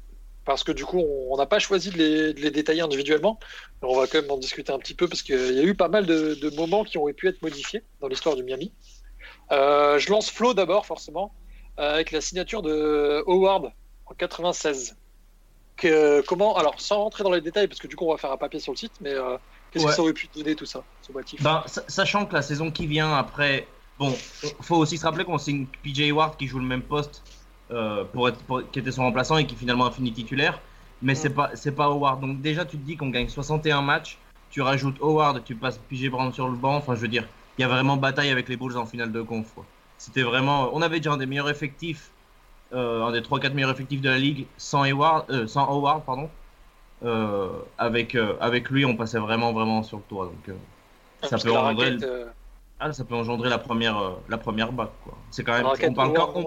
Parce 0.44 0.64
que 0.64 0.72
du 0.72 0.84
coup, 0.84 0.98
on 1.30 1.36
n'a 1.36 1.46
pas 1.46 1.58
choisi 1.58 1.90
de 1.90 1.98
les, 1.98 2.34
de 2.34 2.40
les 2.40 2.50
détailler 2.50 2.80
individuellement. 2.80 3.38
On 3.82 3.94
va 3.96 4.06
quand 4.06 4.20
même 4.20 4.30
en 4.30 4.38
discuter 4.38 4.72
un 4.72 4.78
petit 4.78 4.94
peu 4.94 5.06
parce 5.06 5.22
qu'il 5.22 5.54
y 5.54 5.58
a 5.60 5.62
eu 5.62 5.74
pas 5.74 5.88
mal 5.88 6.06
de, 6.06 6.34
de 6.34 6.50
moments 6.56 6.82
qui 6.84 6.98
auraient 6.98 7.12
pu 7.12 7.28
être 7.28 7.40
modifiés 7.42 7.84
dans 8.00 8.08
l'histoire 8.08 8.36
du 8.36 8.42
Miami. 8.42 8.74
Euh, 9.52 9.98
je 9.98 10.10
lance 10.10 10.30
Flo 10.30 10.54
d'abord, 10.54 10.86
forcément, 10.86 11.34
euh, 11.78 11.94
avec 11.94 12.10
la 12.10 12.20
signature 12.20 12.62
de 12.62 13.22
Howard 13.26 13.72
en 14.06 14.14
96. 14.14 14.96
Que, 15.76 16.20
comment, 16.26 16.56
alors 16.56 16.78
sans 16.78 16.98
rentrer 17.04 17.24
dans 17.24 17.30
les 17.32 17.40
détails, 17.40 17.66
parce 17.66 17.78
que 17.80 17.86
du 17.86 17.96
coup, 17.96 18.04
on 18.06 18.12
va 18.12 18.18
faire 18.18 18.32
un 18.32 18.36
papier 18.36 18.60
sur 18.60 18.72
le 18.72 18.76
site, 18.76 18.92
mais 19.00 19.14
euh, 19.14 19.38
qu'est-ce 19.70 19.84
Ouais. 19.84 19.90
que 19.90 19.96
ça 19.96 20.02
aurait 20.02 20.12
pu 20.12 20.28
donner 20.28 20.54
tout 20.54 20.66
ça, 20.66 20.84
ce 21.00 21.10
watif 21.10 21.42
Ben, 21.42 21.62
sa- 21.66 21.84
sachant 21.88 22.26
que 22.26 22.34
la 22.34 22.42
saison 22.42 22.70
qui 22.70 22.86
vient 22.86 23.14
après, 23.16 23.66
bon, 23.98 24.12
faut 24.60 24.76
aussi 24.76 24.98
se 24.98 25.04
rappeler 25.04 25.24
qu'on 25.24 25.38
signe 25.38 25.68
PJ 25.82 26.12
Ward 26.12 26.36
qui 26.36 26.46
joue 26.48 26.58
le 26.58 26.66
même 26.66 26.82
poste, 26.82 27.22
euh, 27.72 28.04
pour 28.04 28.28
être, 28.28 28.38
pour- 28.44 28.62
qui 28.70 28.78
était 28.78 28.92
son 28.92 29.02
remplaçant 29.02 29.36
et 29.38 29.46
qui 29.46 29.54
finalement 29.56 29.86
a 29.86 29.90
fini 29.90 30.12
titulaire, 30.12 30.58
mais 31.02 31.14
c'est 31.14 31.30
pas, 31.30 31.50
c'est 31.54 31.72
pas 31.72 31.86
Howard. 31.86 32.20
Donc 32.20 32.40
déjà, 32.40 32.64
tu 32.64 32.76
te 32.76 32.82
dis 32.84 32.96
qu'on 32.96 33.10
gagne 33.10 33.28
61 33.28 33.82
matchs, 33.82 34.18
tu 34.50 34.60
rajoutes 34.62 34.96
Howard, 35.00 35.44
tu 35.44 35.54
passes 35.54 35.78
PJ 35.78 36.08
Brown 36.10 36.32
sur 36.32 36.48
le 36.48 36.56
banc. 36.56 36.76
Enfin, 36.76 36.94
je 36.94 37.00
veux 37.00 37.08
dire, 37.08 37.26
il 37.58 37.62
y 37.62 37.64
a 37.64 37.68
vraiment 37.68 37.96
bataille 37.96 38.30
avec 38.30 38.48
les 38.48 38.56
Bulls 38.56 38.76
en 38.76 38.86
finale 38.86 39.12
de 39.12 39.22
conf. 39.22 39.46
C'était 39.98 40.22
vraiment, 40.22 40.70
on 40.72 40.82
avait 40.82 40.98
déjà 40.98 41.12
un 41.12 41.16
des 41.18 41.26
meilleurs 41.26 41.50
effectifs, 41.50 42.10
euh, 42.72 43.04
un 43.04 43.12
des 43.12 43.22
3-4 43.22 43.54
meilleurs 43.54 43.70
effectifs 43.70 44.00
de 44.00 44.08
la 44.08 44.18
ligue 44.18 44.46
sans 44.56 44.84
Howard, 44.84 45.30
euh, 45.30 45.46
sans 45.46 45.68
Howard, 45.68 46.04
pardon. 46.04 46.28
Avec, 47.78 48.16
avec 48.40 48.70
lui, 48.70 48.84
on 48.84 48.96
passait 48.96 49.18
vraiment, 49.18 49.52
vraiment 49.52 49.82
sur 49.82 49.98
le 49.98 50.02
toit. 50.08 50.26
Donc, 50.26 50.56
Ah, 51.22 51.28
ça 51.28 51.38
peut 51.38 51.50
rendre 51.52 51.82
ah, 52.80 52.92
ça 52.92 53.04
peut 53.04 53.14
engendrer 53.14 53.48
la 53.50 53.58
première, 53.58 53.98
euh, 53.98 54.10
la 54.28 54.38
première 54.38 54.72
bague. 54.72 54.88
quoi. 55.04 55.14
C'est 55.30 55.44
quand 55.44 55.52
même. 55.52 55.66
On 55.66 55.94
parle 55.94 56.12
quand- 56.14 56.32
on- 56.34 56.42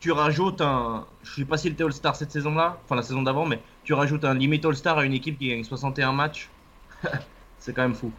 tu 0.00 0.12
rajoutes 0.12 0.60
un. 0.60 1.06
Je 1.22 1.34
sais 1.34 1.44
pas 1.44 1.56
s'il 1.56 1.72
était 1.72 1.82
All-Star 1.84 2.14
cette 2.14 2.30
saison-là, 2.30 2.78
enfin 2.84 2.94
la 2.94 3.02
saison 3.02 3.22
d'avant, 3.22 3.46
mais 3.46 3.58
tu 3.84 3.94
rajoutes 3.94 4.24
un 4.24 4.34
limit 4.34 4.60
All-Star 4.64 4.98
à 4.98 5.04
une 5.04 5.12
équipe 5.12 5.38
qui 5.38 5.48
gagne 5.48 5.64
61 5.64 6.12
matchs. 6.12 6.48
c'est 7.58 7.72
quand 7.72 7.82
même 7.82 7.94
fou. 7.94 8.10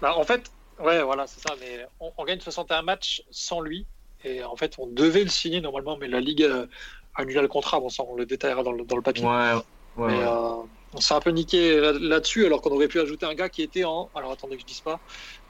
Bah, 0.00 0.16
en 0.16 0.24
fait, 0.24 0.50
ouais, 0.78 1.02
voilà, 1.02 1.26
c'est 1.26 1.40
ça. 1.40 1.54
Mais 1.60 1.86
on, 2.00 2.12
on 2.16 2.24
gagne 2.24 2.40
61 2.40 2.82
matchs 2.82 3.22
sans 3.30 3.60
lui. 3.60 3.86
Et 4.24 4.42
en 4.44 4.56
fait, 4.56 4.76
on 4.78 4.86
devait 4.86 5.24
le 5.24 5.30
signer 5.30 5.60
normalement, 5.60 5.96
mais 5.96 6.08
la 6.08 6.20
Ligue 6.20 6.42
euh, 6.42 6.66
a 7.14 7.22
annulé 7.22 7.40
le 7.40 7.48
contrat. 7.48 7.80
Bon, 7.80 7.88
ça, 7.88 8.02
on 8.04 8.14
le 8.14 8.26
détaillera 8.26 8.62
dans 8.62 8.72
le, 8.72 8.84
dans 8.84 8.96
le 8.96 9.02
papier. 9.02 9.24
Ouais, 9.24 9.52
ouais, 9.96 10.12
Mais 10.12 10.22
euh, 10.22 10.62
on 10.94 11.00
s'est 11.00 11.14
un 11.14 11.20
peu 11.20 11.30
niqué 11.30 11.80
là- 11.80 11.92
là-dessus, 11.92 12.46
alors 12.46 12.62
qu'on 12.62 12.70
aurait 12.70 12.88
pu 12.88 13.00
ajouter 13.00 13.26
un 13.26 13.34
gars 13.34 13.48
qui 13.48 13.62
était 13.62 13.84
en. 13.84 14.10
Alors 14.14 14.32
attendez 14.32 14.56
que 14.56 14.62
je 14.62 14.66
dise 14.66 14.80
pas. 14.80 15.00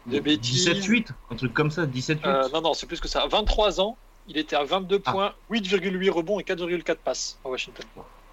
De 0.06 0.20
bêtises. 0.20 0.68
17-8, 0.68 1.08
un 1.30 1.36
truc 1.36 1.52
comme 1.52 1.70
ça, 1.70 1.84
17-8. 1.86 2.20
Euh, 2.26 2.48
non, 2.52 2.60
non, 2.60 2.74
c'est 2.74 2.86
plus 2.86 3.00
que 3.00 3.08
ça. 3.08 3.26
23 3.26 3.80
ans, 3.80 3.96
il 4.28 4.38
était 4.38 4.56
à 4.56 4.62
22 4.64 5.02
Ah. 5.04 5.12
points, 5.12 5.34
8,8 5.50 6.10
rebonds 6.10 6.38
et 6.38 6.44
4,4 6.44 6.98
passes 6.98 7.38
à 7.44 7.48
Washington. 7.48 7.84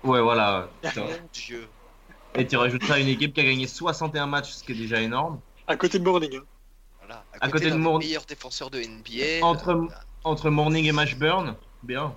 Ouais, 0.03 0.21
voilà. 0.21 0.69
Mon 0.95 1.03
Dieu. 1.34 1.67
Et 2.36 2.45
tu 2.47 2.57
rajoutes 2.57 2.84
ça 2.84 2.95
à 2.95 2.99
une 2.99 3.07
équipe 3.07 3.34
qui 3.34 3.41
a 3.41 3.43
gagné 3.43 3.67
61 3.67 4.26
matchs, 4.28 4.51
ce 4.51 4.63
qui 4.63 4.71
est 4.74 4.76
déjà 4.76 5.01
énorme. 5.01 5.39
À 5.67 5.76
côté 5.76 5.99
de 5.99 6.03
Morning. 6.03 6.36
hein. 6.36 6.43
Voilà. 6.99 7.24
À 7.41 7.49
côté 7.49 7.69
de 7.69 7.76
des 7.78 7.97
meilleurs 7.97 8.26
défenseurs 8.26 8.69
de 8.69 8.80
NBA. 8.80 9.43
Entre- 9.45 9.69
euh, 9.69 9.88
Entre 10.24 10.49
Morning 10.49 10.86
et 10.86 10.91
Mashburn, 10.91 11.55
bien. 11.84 12.13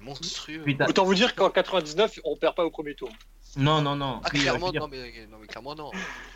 monstrueux. 0.00 0.62
Autant 0.86 1.04
vous 1.04 1.14
dire 1.14 1.34
qu'en 1.34 1.50
99, 1.50 2.20
on 2.24 2.36
perd 2.36 2.54
pas 2.54 2.64
au 2.64 2.70
premier 2.70 2.94
tour. 2.94 3.08
Non, 3.56 3.80
non, 3.82 3.96
non. 3.96 4.20
Ah, 4.22 4.28
euh, 4.34 4.38
clairement, 4.38 4.70
dire, 4.70 4.82
non, 4.82 4.88
mais, 4.88 5.26
non, 5.30 5.38
mais 5.40 5.46
clairement, 5.46 5.74
non. 5.74 5.90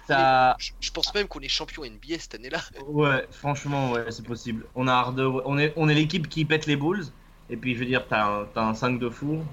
t'as- 0.09 0.57
Je, 0.59 0.71
je 0.81 0.91
pense 0.91 1.15
même 1.15 1.29
qu'on 1.29 1.41
est 1.41 1.49
champion 1.49 1.85
NBA 1.85 2.19
cette 2.19 2.35
année-là. 2.35 2.59
Ouais, 2.87 3.27
franchement, 3.31 3.93
ouais, 3.93 4.07
c'est 4.11 4.25
possible. 4.25 4.65
On 4.75 4.89
a 4.89 4.93
Hardaway- 4.93 5.43
on 5.45 5.59
est, 5.59 5.73
on 5.77 5.89
est 5.89 5.95
l'équipe 5.95 6.29
qui 6.29 6.45
pète 6.45 6.67
les 6.67 6.77
Bulls. 6.77 7.05
Et 7.51 7.57
puis, 7.57 7.75
je 7.75 7.81
veux 7.81 7.87
dire, 7.87 8.07
t'as 8.09 8.25
un, 8.25 8.45
t'as 8.55 8.63
un 8.65 8.75
5 8.75 8.99
de 8.99 9.09
fou. 9.11 9.45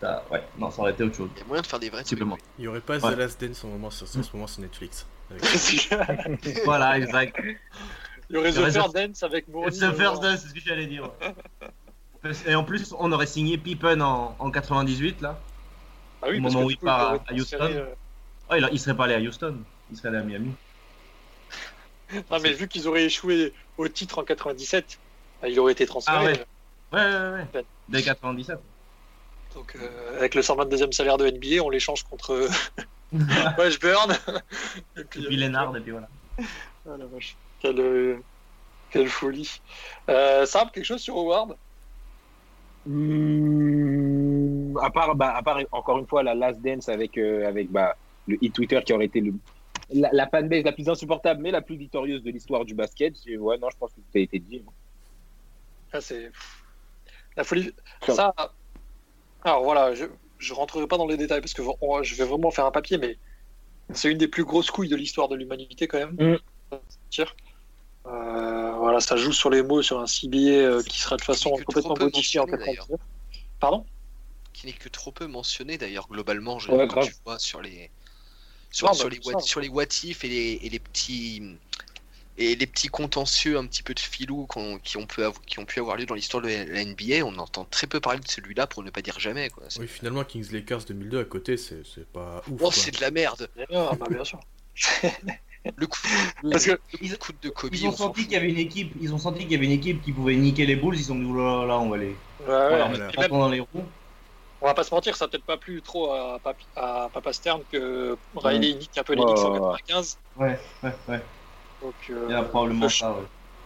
T'as- 0.00 0.22
Ouais, 0.30 0.42
non, 0.58 0.70
ça 0.70 0.80
aurait 0.82 0.92
été 0.92 1.02
autre 1.04 1.16
chose. 1.16 1.30
Il 1.36 1.40
y 1.40 1.42
a 1.42 1.46
moyen 1.46 1.62
de 1.62 1.66
faire 1.66 1.78
des 1.80 1.90
vrais 1.90 2.04
trucs. 2.04 2.18
Il 2.58 2.64
y 2.64 2.68
aurait 2.68 2.80
pas 2.80 2.98
Ouais. 2.98 3.14
The 3.14 3.18
Last 3.18 3.40
Dance 3.44 3.64
en, 3.64 3.68
moment 3.68 3.90
sur, 3.90 4.06
en 4.06 4.22
ce 4.22 4.32
moment 4.32 4.46
sur 4.46 4.62
Netflix. 4.62 5.06
Avec- 5.30 6.60
Voilà, 6.64 6.98
exact. 6.98 7.36
Il 8.30 8.34
y 8.34 8.36
aurait 8.38 8.52
The 8.52 8.56
The- 8.56 8.70
First 8.72 8.94
Dance 8.94 9.22
avec 9.24 9.48
Morning. 9.48 9.72
C'est 9.72 9.92
first 9.92 10.22
dance, 10.22 10.40
c'est 10.42 10.48
ce 10.48 10.54
que 10.54 10.60
j'allais 10.60 10.86
dire. 10.86 11.10
Et 12.46 12.54
en 12.54 12.64
plus, 12.64 12.94
on 12.98 13.10
aurait 13.12 13.26
signé 13.26 13.58
Pippen 13.58 14.00
en, 14.00 14.36
en 14.38 14.50
98, 14.50 15.20
là. 15.22 15.38
Ah 16.22 16.26
oui, 16.28 16.38
au 16.38 16.40
moment 16.40 16.62
où 16.64 16.70
il 16.70 16.78
part 16.78 17.14
à 17.26 17.32
Houston. 17.32 17.58
euh, 17.60 18.68
il, 18.72 18.80
serait 18.80 18.96
pas 18.96 19.04
allé 19.04 19.14
à 19.14 19.20
Houston. 19.20 19.56
Il 19.90 19.96
serait 19.96 20.08
allé 20.08 20.18
à 20.18 20.22
Miami. 20.22 20.52
Non, 22.28 22.40
mais 22.40 22.52
vu 22.52 22.66
qu'ils 22.66 22.88
auraient 22.88 23.04
échoué 23.04 23.52
au 23.78 23.86
titre 23.86 24.18
en 24.18 24.24
97, 24.24 24.98
bah, 25.40 25.48
il 25.48 25.60
aurait 25.60 25.70
été 25.70 25.86
transféré. 25.86 26.18
Ah 26.18 26.24
ouais. 26.24 26.44
Ouais, 26.92 26.98
ouais, 26.98 27.30
ouais. 27.38 27.46
Ben. 27.52 27.64
Dès 27.88 28.02
97. 28.02 28.58
Donc, 29.54 29.76
euh, 29.76 30.18
avec 30.18 30.34
le 30.34 30.42
122e 30.42 30.90
salaire 30.90 31.18
de 31.18 31.30
NBA, 31.30 31.62
on 31.62 31.70
l'échange 31.70 32.02
contre 32.02 32.48
Washburn. 33.58 34.12
et 34.96 35.04
puis, 35.04 35.24
Puis 35.24 35.36
Lennard, 35.36 35.76
et 35.76 35.80
puis 35.80 35.92
voilà. 35.92 36.08
Ah 36.38 36.96
la 36.98 37.06
vache. 37.06 37.36
Quelle, 37.60 37.78
euh, 37.78 38.16
quelle 38.90 39.08
folie. 39.08 39.60
Euh, 40.08 40.46
Sam, 40.46 40.70
quelque 40.72 40.84
chose 40.84 41.00
sur 41.02 41.16
Howard? 41.16 41.56
Hmm, 42.86 44.76
à 44.78 44.90
part, 44.90 45.14
bah, 45.14 45.34
à 45.36 45.42
part 45.42 45.60
encore 45.70 45.98
une 45.98 46.06
fois 46.06 46.22
la 46.22 46.34
Last 46.34 46.60
Dance 46.60 46.88
avec 46.88 47.18
euh, 47.18 47.46
avec 47.46 47.70
bah, 47.70 47.96
le 48.26 48.38
hit 48.40 48.54
Twitter 48.54 48.80
qui 48.84 48.92
aurait 48.92 49.06
été 49.06 49.20
le 49.20 49.32
la, 49.90 50.08
la 50.12 50.28
fanbase 50.28 50.64
la 50.64 50.72
plus 50.72 50.88
insupportable 50.88 51.42
mais 51.42 51.50
la 51.50 51.62
plus 51.62 51.76
victorieuse 51.76 52.22
de 52.22 52.30
l'histoire 52.30 52.64
du 52.64 52.74
basket. 52.74 53.14
Ouais, 53.38 53.58
non, 53.58 53.68
je 53.70 53.76
pense 53.76 53.92
que 53.92 54.00
tout 54.00 54.06
a 54.14 54.18
été 54.18 54.38
dit. 54.38 54.64
Ah, 55.92 56.00
c'est 56.00 56.30
la 57.36 57.44
folie. 57.44 57.72
Ça- 58.06 58.14
Ça. 58.14 58.34
Alors 59.42 59.64
voilà, 59.64 59.94
je 59.94 60.04
je 60.38 60.54
rentrerai 60.54 60.86
pas 60.86 60.96
dans 60.96 61.06
les 61.06 61.16
détails 61.16 61.40
parce 61.40 61.52
que 61.52 61.62
on- 61.80 62.02
je 62.02 62.14
vais 62.14 62.24
vraiment 62.24 62.50
faire 62.50 62.64
un 62.66 62.70
papier, 62.70 62.96
mais 62.98 63.18
c'est 63.92 64.10
une 64.10 64.18
des 64.18 64.28
plus 64.28 64.44
grosses 64.44 64.70
couilles 64.70 64.88
de 64.88 64.96
l'histoire 64.96 65.28
de 65.28 65.36
l'humanité 65.36 65.86
quand 65.86 65.98
même. 65.98 66.16
Mm. 66.18 66.36
Euh, 68.06 68.72
voilà, 68.76 69.00
ça 69.00 69.16
joue 69.16 69.32
sur 69.32 69.50
les 69.50 69.62
mots 69.62 69.82
sur 69.82 70.00
un 70.00 70.06
CBA 70.06 70.38
euh, 70.38 70.82
qui 70.82 71.00
sera 71.00 71.16
de 71.16 71.20
toute 71.20 71.26
façon 71.26 71.50
complètement 71.50 71.96
modifié 71.98 72.40
en 72.40 72.46
mentionné, 72.46 72.76
99. 72.76 73.00
Pardon? 73.58 73.86
Qui 74.52 74.66
n'est 74.66 74.72
que 74.72 74.88
trop 74.88 75.12
peu 75.12 75.26
mentionné 75.26 75.78
d'ailleurs, 75.78 76.08
globalement, 76.08 76.58
je, 76.58 76.70
Ouais, 76.70 76.88
quand 76.88 77.02
tu 77.02 77.14
vois 77.24 77.38
sur 77.38 77.60
les. 77.60 77.90
Sur, 78.70 78.86
Non, 78.88 78.94
sur 78.94 79.08
bah, 79.08 79.14
les, 79.14 79.22
ça. 79.22 79.32
what, 79.32 79.40
sur 79.40 79.60
les 79.60 79.68
what 79.68 79.84
if 80.04 80.24
et 80.24 80.28
les, 80.28 80.60
et 80.62 80.68
les 80.70 80.78
petits 80.78 81.42
et 82.38 82.56
les 82.56 82.66
petits 82.66 82.88
contentieux 82.88 83.58
un 83.58 83.66
petit 83.66 83.82
peu 83.82 83.92
de 83.92 84.00
filou 84.00 84.46
qui, 84.82 84.96
ont 84.96 85.06
pu 85.06 85.22
avoir, 85.22 85.42
qui 85.42 85.58
ont 85.58 85.66
pu 85.66 85.78
avoir 85.78 85.96
lieu 85.96 86.06
dans 86.06 86.14
l'histoire 86.14 86.42
de 86.42 86.48
la 86.48 86.84
NBA, 86.84 87.24
on 87.24 87.36
entend 87.36 87.66
très 87.66 87.86
peu 87.86 88.00
parler 88.00 88.20
de 88.20 88.28
celui-là 88.28 88.66
pour 88.66 88.82
ne 88.82 88.88
pas 88.88 89.02
dire 89.02 89.20
jamais. 89.20 89.50
Quoi. 89.50 89.64
Oui, 89.78 89.86
finalement, 89.86 90.24
Kings 90.24 90.50
Lakers 90.50 90.84
2002 90.86 91.20
à 91.20 91.24
côté, 91.24 91.58
c'est 91.58 92.06
pas 92.12 92.42
ouf. 92.50 92.60
Oh, 92.62 92.70
c'est 92.70 92.92
de 92.92 93.00
la 93.02 93.10
merde. 93.10 93.50
Ah, 93.74 93.92
bah, 93.98 94.06
bien 94.08 94.24
sûr. 94.24 94.40
Le 95.76 95.86
coup, 95.86 95.98
Parce 96.50 96.64
que 96.64 96.72
le 97.02 97.16
coup 97.16 97.32
de 97.32 97.48
Kobe, 97.50 97.74
Ils 97.74 97.84
ont 97.86 97.88
on 97.88 97.92
s'en 97.92 98.06
senti 98.06 98.22
qu'il 98.24 98.32
y 98.32 98.36
avait 98.36 98.50
une 98.50 98.58
équipe, 98.58 98.92
ils 99.00 99.12
ont 99.14 99.18
senti 99.18 99.40
qu'il 99.40 99.52
y 99.52 99.56
avait 99.56 99.66
une 99.66 99.72
équipe 99.72 100.02
qui 100.02 100.12
pouvait 100.12 100.36
niquer 100.36 100.66
les 100.66 100.76
Bulls. 100.76 100.94
Ils 100.96 101.02
se 101.02 101.08
sont 101.08 101.16
dit 101.16 101.24
oh 101.26 101.34
là 101.36 101.66
là, 101.66 101.78
on 101.78 101.88
va 101.90 101.98
les, 101.98 102.08
ouais, 102.38 102.46
voilà, 102.46 102.86
ouais, 102.86 102.88
on 102.88 102.92
les 102.92 103.16
même, 103.18 103.30
dans 103.30 103.48
les 103.48 103.60
roues. 103.60 103.68
on 104.62 104.66
va 104.66 104.74
pas 104.74 104.84
se 104.84 104.94
mentir, 104.94 105.16
ça 105.16 105.26
a 105.26 105.28
peut-être 105.28 105.44
pas 105.44 105.56
plu 105.58 105.82
trop 105.82 106.12
à, 106.12 106.38
Papi- 106.42 106.68
à 106.76 107.08
Papa 107.12 107.32
Stern 107.32 107.62
que 107.70 108.16
Riley 108.34 108.74
nique 108.74 108.96
un 108.98 109.02
peu 109.02 109.14
les 109.14 109.20
Ouais, 109.20 109.26
Knicks 109.26 109.38
en 109.38 109.52
ouais, 109.52 109.58
ouais. 109.58 109.78
95. 109.78 110.18
Ouais, 110.36 110.58
ouais, 110.82 110.94
ouais. 111.08 111.22
Donc, 111.80 111.94
euh, 112.10 112.26
Il 112.28 112.32
y 112.32 112.34
a 112.34 112.42
probablement 112.42 112.88
ce- 112.88 112.98
ça. 112.98 113.12
ouais. 113.12 113.24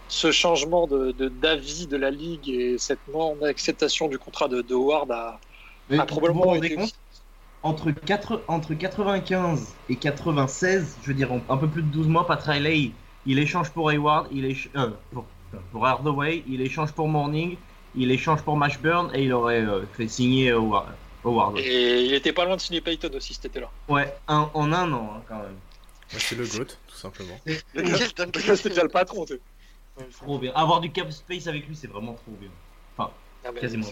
ce 0.09 0.31
changement 0.33 0.87
de 0.87 1.13
d'avis 1.29 1.87
de, 1.87 1.97
la 1.97 2.11
ligue 2.11 2.49
et 2.49 2.79
cette 2.79 3.07
non-acceptation 3.09 4.09
du 4.09 4.19
contrat 4.19 4.49
de, 4.49 4.63
de 4.63 4.75
Howard 4.75 5.11
a, 5.11 5.41
a 5.91 6.07
probablement 6.07 6.55
été 6.55 6.75
compte 6.77 6.93
entre, 7.65 7.91
4, 7.91 8.43
entre 8.47 8.75
95 8.75 9.75
et 9.89 9.97
96, 9.97 10.97
je 11.03 11.09
veux 11.09 11.15
dire 11.15 11.31
un 11.49 11.57
peu 11.57 11.67
plus 11.67 11.83
de 11.83 11.89
12 11.89 12.07
mois, 12.07 12.27
Pat 12.27 12.41
Riley, 12.43 12.93
il 13.27 13.39
échange 13.39 13.71
pour 13.71 13.91
Hayward, 13.91 14.29
il 14.31 14.45
éch- 14.45 14.69
euh, 14.77 14.91
pour, 15.13 15.25
pour 15.73 15.87
Hardaway, 15.87 16.45
il 16.47 16.61
échange 16.61 16.93
pour 16.93 17.09
Morning, 17.09 17.57
il 17.97 18.11
échange 18.13 18.43
pour 18.43 18.57
Mashburn 18.57 19.11
et 19.15 19.25
il 19.25 19.33
aurait 19.33 19.63
euh, 19.63 19.83
fait 19.95 20.07
signer 20.09 20.51
Howard. 20.51 20.95
Howard. 21.25 21.59
Et 21.59 22.05
il 22.05 22.13
était 22.15 22.33
pas 22.33 22.45
loin 22.45 22.57
de 22.57 22.61
signer 22.61 22.81
Payton 22.83 23.11
aussi 23.15 23.33
cet 23.35 23.47
été-là. 23.47 23.71
Ouais, 23.89 24.15
un, 24.29 24.51
en 24.53 24.73
un 24.73 24.93
an 24.93 25.13
hein, 25.17 25.23
quand 25.29 25.37
même. 25.37 25.57
Ouais, 26.13 26.19
c'est 26.21 26.37
le 26.37 26.45
GOAT, 26.47 26.67
tout 26.87 26.97
simplement. 26.97 27.39
C'était 27.47 28.69
déjà 28.69 28.83
le 28.83 28.89
patron. 28.89 29.25
tu 29.25 29.35
sais. 29.35 29.41
Trop 30.21 30.39
bien. 30.39 30.53
Avoir 30.55 30.81
du 30.81 30.91
cap 30.93 31.11
space 31.11 31.47
avec 31.47 31.67
lui, 31.67 31.75
c'est 31.75 31.87
vraiment 31.87 32.13
trop 32.13 32.33
bien. 32.39 32.51
Ah, 32.99 33.11
mais- 33.55 33.61
Quasiment. 33.61 33.87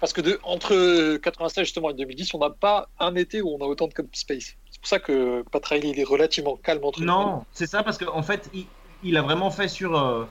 Parce 0.00 0.12
que 0.12 0.20
de, 0.20 0.38
entre 0.42 1.16
96 1.16 1.64
justement 1.64 1.90
et 1.90 1.94
2010, 1.94 2.34
on 2.34 2.38
n'a 2.38 2.50
pas 2.50 2.88
un 2.98 3.14
été 3.14 3.40
où 3.40 3.48
on 3.48 3.58
a 3.64 3.66
autant 3.66 3.86
de 3.88 3.94
cap 3.94 4.06
space. 4.12 4.56
C'est 4.70 4.80
pour 4.80 4.88
ça 4.88 4.98
que 4.98 5.42
Pat 5.50 5.64
Riley 5.64 5.90
il 5.90 6.00
est 6.00 6.04
relativement 6.04 6.56
calme 6.56 6.84
entre 6.84 7.00
Non, 7.02 7.44
c'est 7.52 7.66
ça 7.66 7.82
parce 7.82 7.96
qu'en 7.98 8.14
en 8.14 8.22
fait, 8.22 8.50
il, 8.52 8.66
il 9.02 9.16
a 9.16 9.22
vraiment 9.22 9.50
fait 9.50 9.68
sur, 9.68 9.96
euh, 9.96 10.26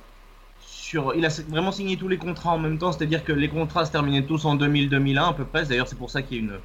sur. 0.59 1.15
Il 1.15 1.25
a 1.25 1.29
vraiment 1.49 1.71
signé 1.71 1.97
tous 1.97 2.07
les 2.07 2.17
contrats 2.17 2.51
en 2.51 2.59
même 2.59 2.77
temps, 2.77 2.91
c'est-à-dire 2.91 3.23
que 3.23 3.31
les 3.31 3.49
contrats 3.49 3.85
se 3.85 3.91
terminaient 3.91 4.25
tous 4.25 4.45
en 4.45 4.55
2000-2001 4.55 5.29
à 5.29 5.33
peu 5.33 5.45
près. 5.45 5.65
D'ailleurs, 5.65 5.87
c'est 5.87 5.97
pour 5.97 6.11
ça 6.11 6.21
qu'il 6.21 6.37
y 6.37 6.39
a, 6.39 6.43
une, 6.43 6.59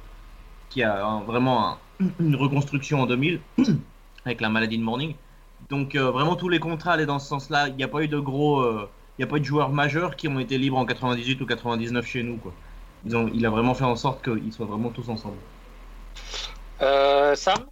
qu'il 0.69 0.81
y 0.81 0.83
a 0.83 1.03
un- 1.05 1.23
vraiment 1.23 1.67
un- 1.69 1.81
une 2.19 2.35
reconstruction 2.35 3.01
en 3.01 3.05
2000 3.07 3.41
avec 4.25 4.41
la 4.41 4.49
maladie 4.49 4.77
de 4.77 4.83
Morning. 4.83 5.15
Donc, 5.69 5.95
euh, 5.95 6.11
vraiment, 6.11 6.35
tous 6.35 6.49
les 6.49 6.59
contrats 6.59 6.93
allaient 6.93 7.05
dans 7.05 7.19
ce 7.19 7.27
sens-là. 7.27 7.67
Il 7.69 7.75
n'y 7.75 7.83
a 7.83 7.87
pas 7.87 8.01
eu 8.03 8.07
de 8.07 8.19
gros. 8.19 8.61
euh, 8.61 8.89
il 9.17 9.21
n'y 9.23 9.25
a 9.25 9.27
pas 9.27 9.37
eu 9.37 9.41
de 9.41 9.45
joueurs 9.45 9.71
majeurs 9.71 10.15
qui 10.15 10.27
ont 10.29 10.39
été 10.39 10.57
libres 10.57 10.77
en 10.77 10.85
98 10.85 11.41
ou 11.41 11.45
99 11.45 12.05
chez 12.07 12.23
nous. 12.23 12.39
Quoi. 12.39 12.59
Ils 13.05 13.15
ont, 13.15 13.29
il 13.33 13.45
a 13.45 13.49
vraiment 13.49 13.73
fait 13.73 13.83
en 13.85 13.95
sorte 13.95 14.23
qu'ils 14.23 14.51
soient 14.53 14.65
vraiment 14.65 14.89
tous 14.89 15.09
ensemble. 15.09 15.37
Euh, 16.81 17.35
Sam, 17.35 17.65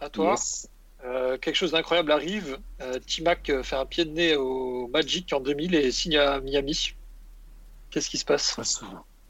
à 0.00 0.08
toi. 0.08 0.30
Yes. 0.32 0.68
Euh, 1.04 1.36
quelque 1.38 1.54
chose 1.54 1.72
d'incroyable 1.72 2.10
arrive. 2.10 2.58
Euh, 2.80 2.98
T-Mac 2.98 3.48
euh, 3.50 3.62
fait 3.62 3.76
un 3.76 3.86
pied 3.86 4.04
de 4.04 4.10
nez 4.10 4.34
au 4.34 4.88
Magic 4.88 5.32
en 5.32 5.40
2000 5.40 5.74
et 5.74 5.92
signe 5.92 6.16
à 6.16 6.40
Miami. 6.40 6.94
Qu'est-ce 7.90 8.10
qui 8.10 8.18
se 8.18 8.24
passe? 8.24 8.58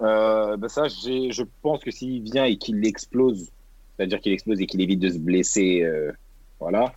Euh, 0.00 0.56
ça, 0.68 0.88
j'ai- 0.88 1.32
je 1.32 1.42
pense 1.62 1.82
que 1.82 1.90
s'il 1.90 2.22
vient 2.22 2.44
et 2.44 2.56
qu'il 2.56 2.84
explose, 2.86 3.50
c'est-à-dire 3.96 4.20
qu'il 4.20 4.32
explose 4.32 4.60
et 4.60 4.66
qu'il 4.66 4.80
évite 4.80 5.00
de 5.00 5.10
se 5.10 5.18
blesser, 5.18 5.82
euh, 5.82 6.12
voilà, 6.60 6.94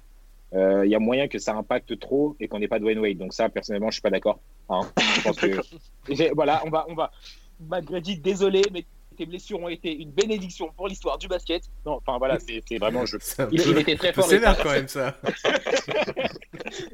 euh, 0.53 0.85
il 0.85 0.91
y 0.91 0.95
a 0.95 0.99
moyen 0.99 1.27
que 1.27 1.39
ça 1.39 1.55
impacte 1.55 1.99
trop 1.99 2.35
et 2.39 2.47
qu'on 2.47 2.59
n'ait 2.59 2.67
pas 2.67 2.79
Dwayne 2.79 2.99
Wade. 2.99 3.17
Donc 3.17 3.33
ça, 3.33 3.49
personnellement, 3.49 3.89
je 3.89 3.93
suis 3.95 4.01
pas 4.01 4.09
d'accord. 4.09 4.39
hein. 4.69 4.81
Je 5.15 5.21
pense 5.21 5.37
que 5.37 5.47
D'accord. 5.47 5.65
J'ai- 6.09 6.31
voilà, 6.31 6.61
on 6.65 6.69
va, 6.69 6.85
on 6.89 6.95
va. 6.95 7.11
Dit, 8.01 8.17
désolé, 8.19 8.61
mais 8.71 8.85
tes 9.17 9.25
blessures 9.25 9.59
ont 9.59 9.67
été 9.69 9.93
une 9.93 10.11
bénédiction 10.11 10.71
pour 10.75 10.87
l'histoire 10.87 11.17
du 11.17 11.27
basket. 11.27 11.63
Non, 11.85 11.97
enfin 11.97 12.17
voilà, 12.17 12.39
c'est 12.39 12.63
c'est 12.67 12.77
vraiment. 12.77 13.05
Je... 13.05 13.17
C'est 13.19 13.41
un 13.43 13.49
Il, 13.51 13.59
il 13.61 13.77
était 13.79 13.95
très 13.97 14.13
fort. 14.13 14.25
et 14.25 14.29
sévère 14.29 14.55
ça- 14.55 14.63
quand 14.63 14.71
même 14.71 14.87
ça. 14.87 15.17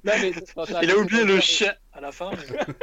Non, 0.03 0.13
mais- 0.21 0.31
enfin, 0.55 0.73
ça- 0.73 0.79
Il 0.83 0.91
a 0.91 0.97
oublié 0.97 1.23
le 1.25 1.39
chien 1.39 1.73
à 1.93 2.01
la 2.01 2.11
fin. 2.11 2.31
mais- 2.31 2.73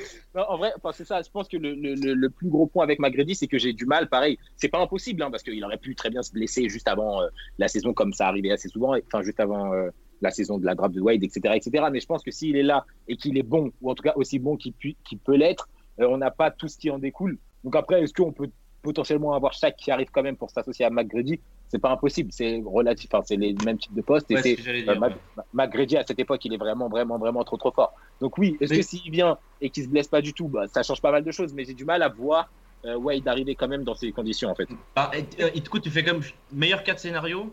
Non, 0.34 0.42
en 0.48 0.58
vrai, 0.58 0.70
enfin, 0.76 0.90
c'est 0.92 1.06
ça. 1.06 1.22
Je 1.22 1.30
pense 1.30 1.48
que 1.48 1.56
le, 1.56 1.74
le- 1.74 1.94
le- 2.14 2.28
plus 2.30 2.50
gros 2.50 2.66
point 2.66 2.84
avec 2.84 2.98
Magredi, 2.98 3.34
c'est 3.34 3.46
que 3.46 3.56
j'ai 3.58 3.72
du 3.72 3.86
mal. 3.86 4.08
Pareil, 4.10 4.38
c'est 4.56 4.68
pas 4.68 4.78
impossible, 4.78 5.22
hein, 5.22 5.30
parce 5.30 5.42
qu'il 5.42 5.64
aurait 5.64 5.78
pu 5.78 5.94
très 5.94 6.10
bien 6.10 6.22
se 6.22 6.32
blesser 6.32 6.68
juste 6.68 6.86
avant 6.88 7.22
euh, 7.22 7.28
la 7.58 7.68
saison, 7.68 7.94
comme 7.94 8.12
ça 8.12 8.28
arrivait 8.28 8.50
assez 8.52 8.68
souvent. 8.68 8.94
Enfin, 9.06 9.22
juste 9.22 9.40
avant 9.40 9.72
euh, 9.72 9.88
la 10.20 10.30
saison 10.30 10.58
de 10.58 10.66
la 10.66 10.74
draft 10.74 10.94
de 10.94 11.00
Wade, 11.00 11.24
etc., 11.24 11.54
etc. 11.56 11.86
Mais 11.90 12.00
je 12.00 12.06
pense 12.06 12.22
que 12.22 12.30
s'il 12.30 12.56
est 12.56 12.62
là 12.62 12.84
et 13.08 13.16
qu'il 13.16 13.38
est 13.38 13.42
bon, 13.42 13.72
ou 13.80 13.90
en 13.90 13.94
tout 13.94 14.02
cas 14.02 14.12
aussi 14.16 14.38
bon 14.38 14.56
qu'il 14.58 14.74
pu- 14.74 14.96
qu'il 15.08 15.18
peut 15.18 15.36
l'être, 15.36 15.66
on 15.98 16.18
n'a 16.18 16.30
pas 16.30 16.50
tout 16.50 16.68
ce 16.68 16.76
qui 16.76 16.90
en 16.90 16.98
découle. 16.98 17.38
Donc 17.64 17.76
après, 17.76 18.02
est-ce 18.02 18.12
qu'on 18.12 18.32
peut 18.32 18.50
potentiellement 18.82 19.32
avoir 19.32 19.52
chaque 19.52 19.76
qui 19.76 19.90
arrive 19.90 20.08
quand 20.12 20.22
même 20.22 20.36
pour 20.36 20.50
s'associer 20.50 20.84
à 20.84 20.90
McGrady? 20.90 21.40
C'est 21.68 21.80
pas 21.80 21.90
impossible. 21.90 22.30
C'est 22.32 22.62
relatif. 22.64 23.08
Enfin, 23.12 23.24
c'est 23.26 23.36
les 23.36 23.54
mêmes 23.64 23.78
types 23.78 23.94
de 23.94 24.02
postes. 24.02 24.30
Ouais, 24.30 24.38
et 24.38 24.56
c'est 24.56 24.88
euh, 24.88 24.96
ouais. 24.98 25.08
McGrady, 25.52 25.96
à 25.96 26.04
cette 26.06 26.18
époque, 26.20 26.44
il 26.44 26.54
est 26.54 26.58
vraiment, 26.58 26.88
vraiment, 26.88 27.18
vraiment 27.18 27.42
trop, 27.42 27.56
trop 27.56 27.72
fort. 27.72 27.92
Donc 28.20 28.38
oui, 28.38 28.56
est-ce 28.60 28.72
Mais- 28.72 28.78
que 28.80 28.84
s'il 28.86 29.10
vient 29.10 29.36
et 29.60 29.70
qu'il 29.70 29.82
se 29.84 29.88
blesse 29.88 30.06
pas 30.06 30.20
du 30.20 30.32
tout, 30.32 30.46
bah, 30.46 30.68
ça 30.68 30.82
change 30.84 31.00
pas 31.02 31.10
mal 31.10 31.24
de 31.24 31.30
choses. 31.32 31.52
Mais 31.54 31.64
j'ai 31.64 31.74
du 31.74 31.84
mal 31.84 32.02
à 32.02 32.08
voir 32.08 32.48
euh, 32.84 32.96
Wade 32.96 33.26
arriver 33.26 33.56
quand 33.56 33.66
même 33.66 33.82
dans 33.82 33.96
ces 33.96 34.12
conditions, 34.12 34.48
en 34.50 34.54
fait. 34.54 34.68
Bah, 34.94 35.10
et- 35.12 35.42
euh, 35.42 35.50
écoute, 35.54 35.82
tu 35.82 35.90
fais 35.90 36.04
comme 36.04 36.20
meilleur 36.52 36.84
4 36.84 37.00
scénarios. 37.00 37.52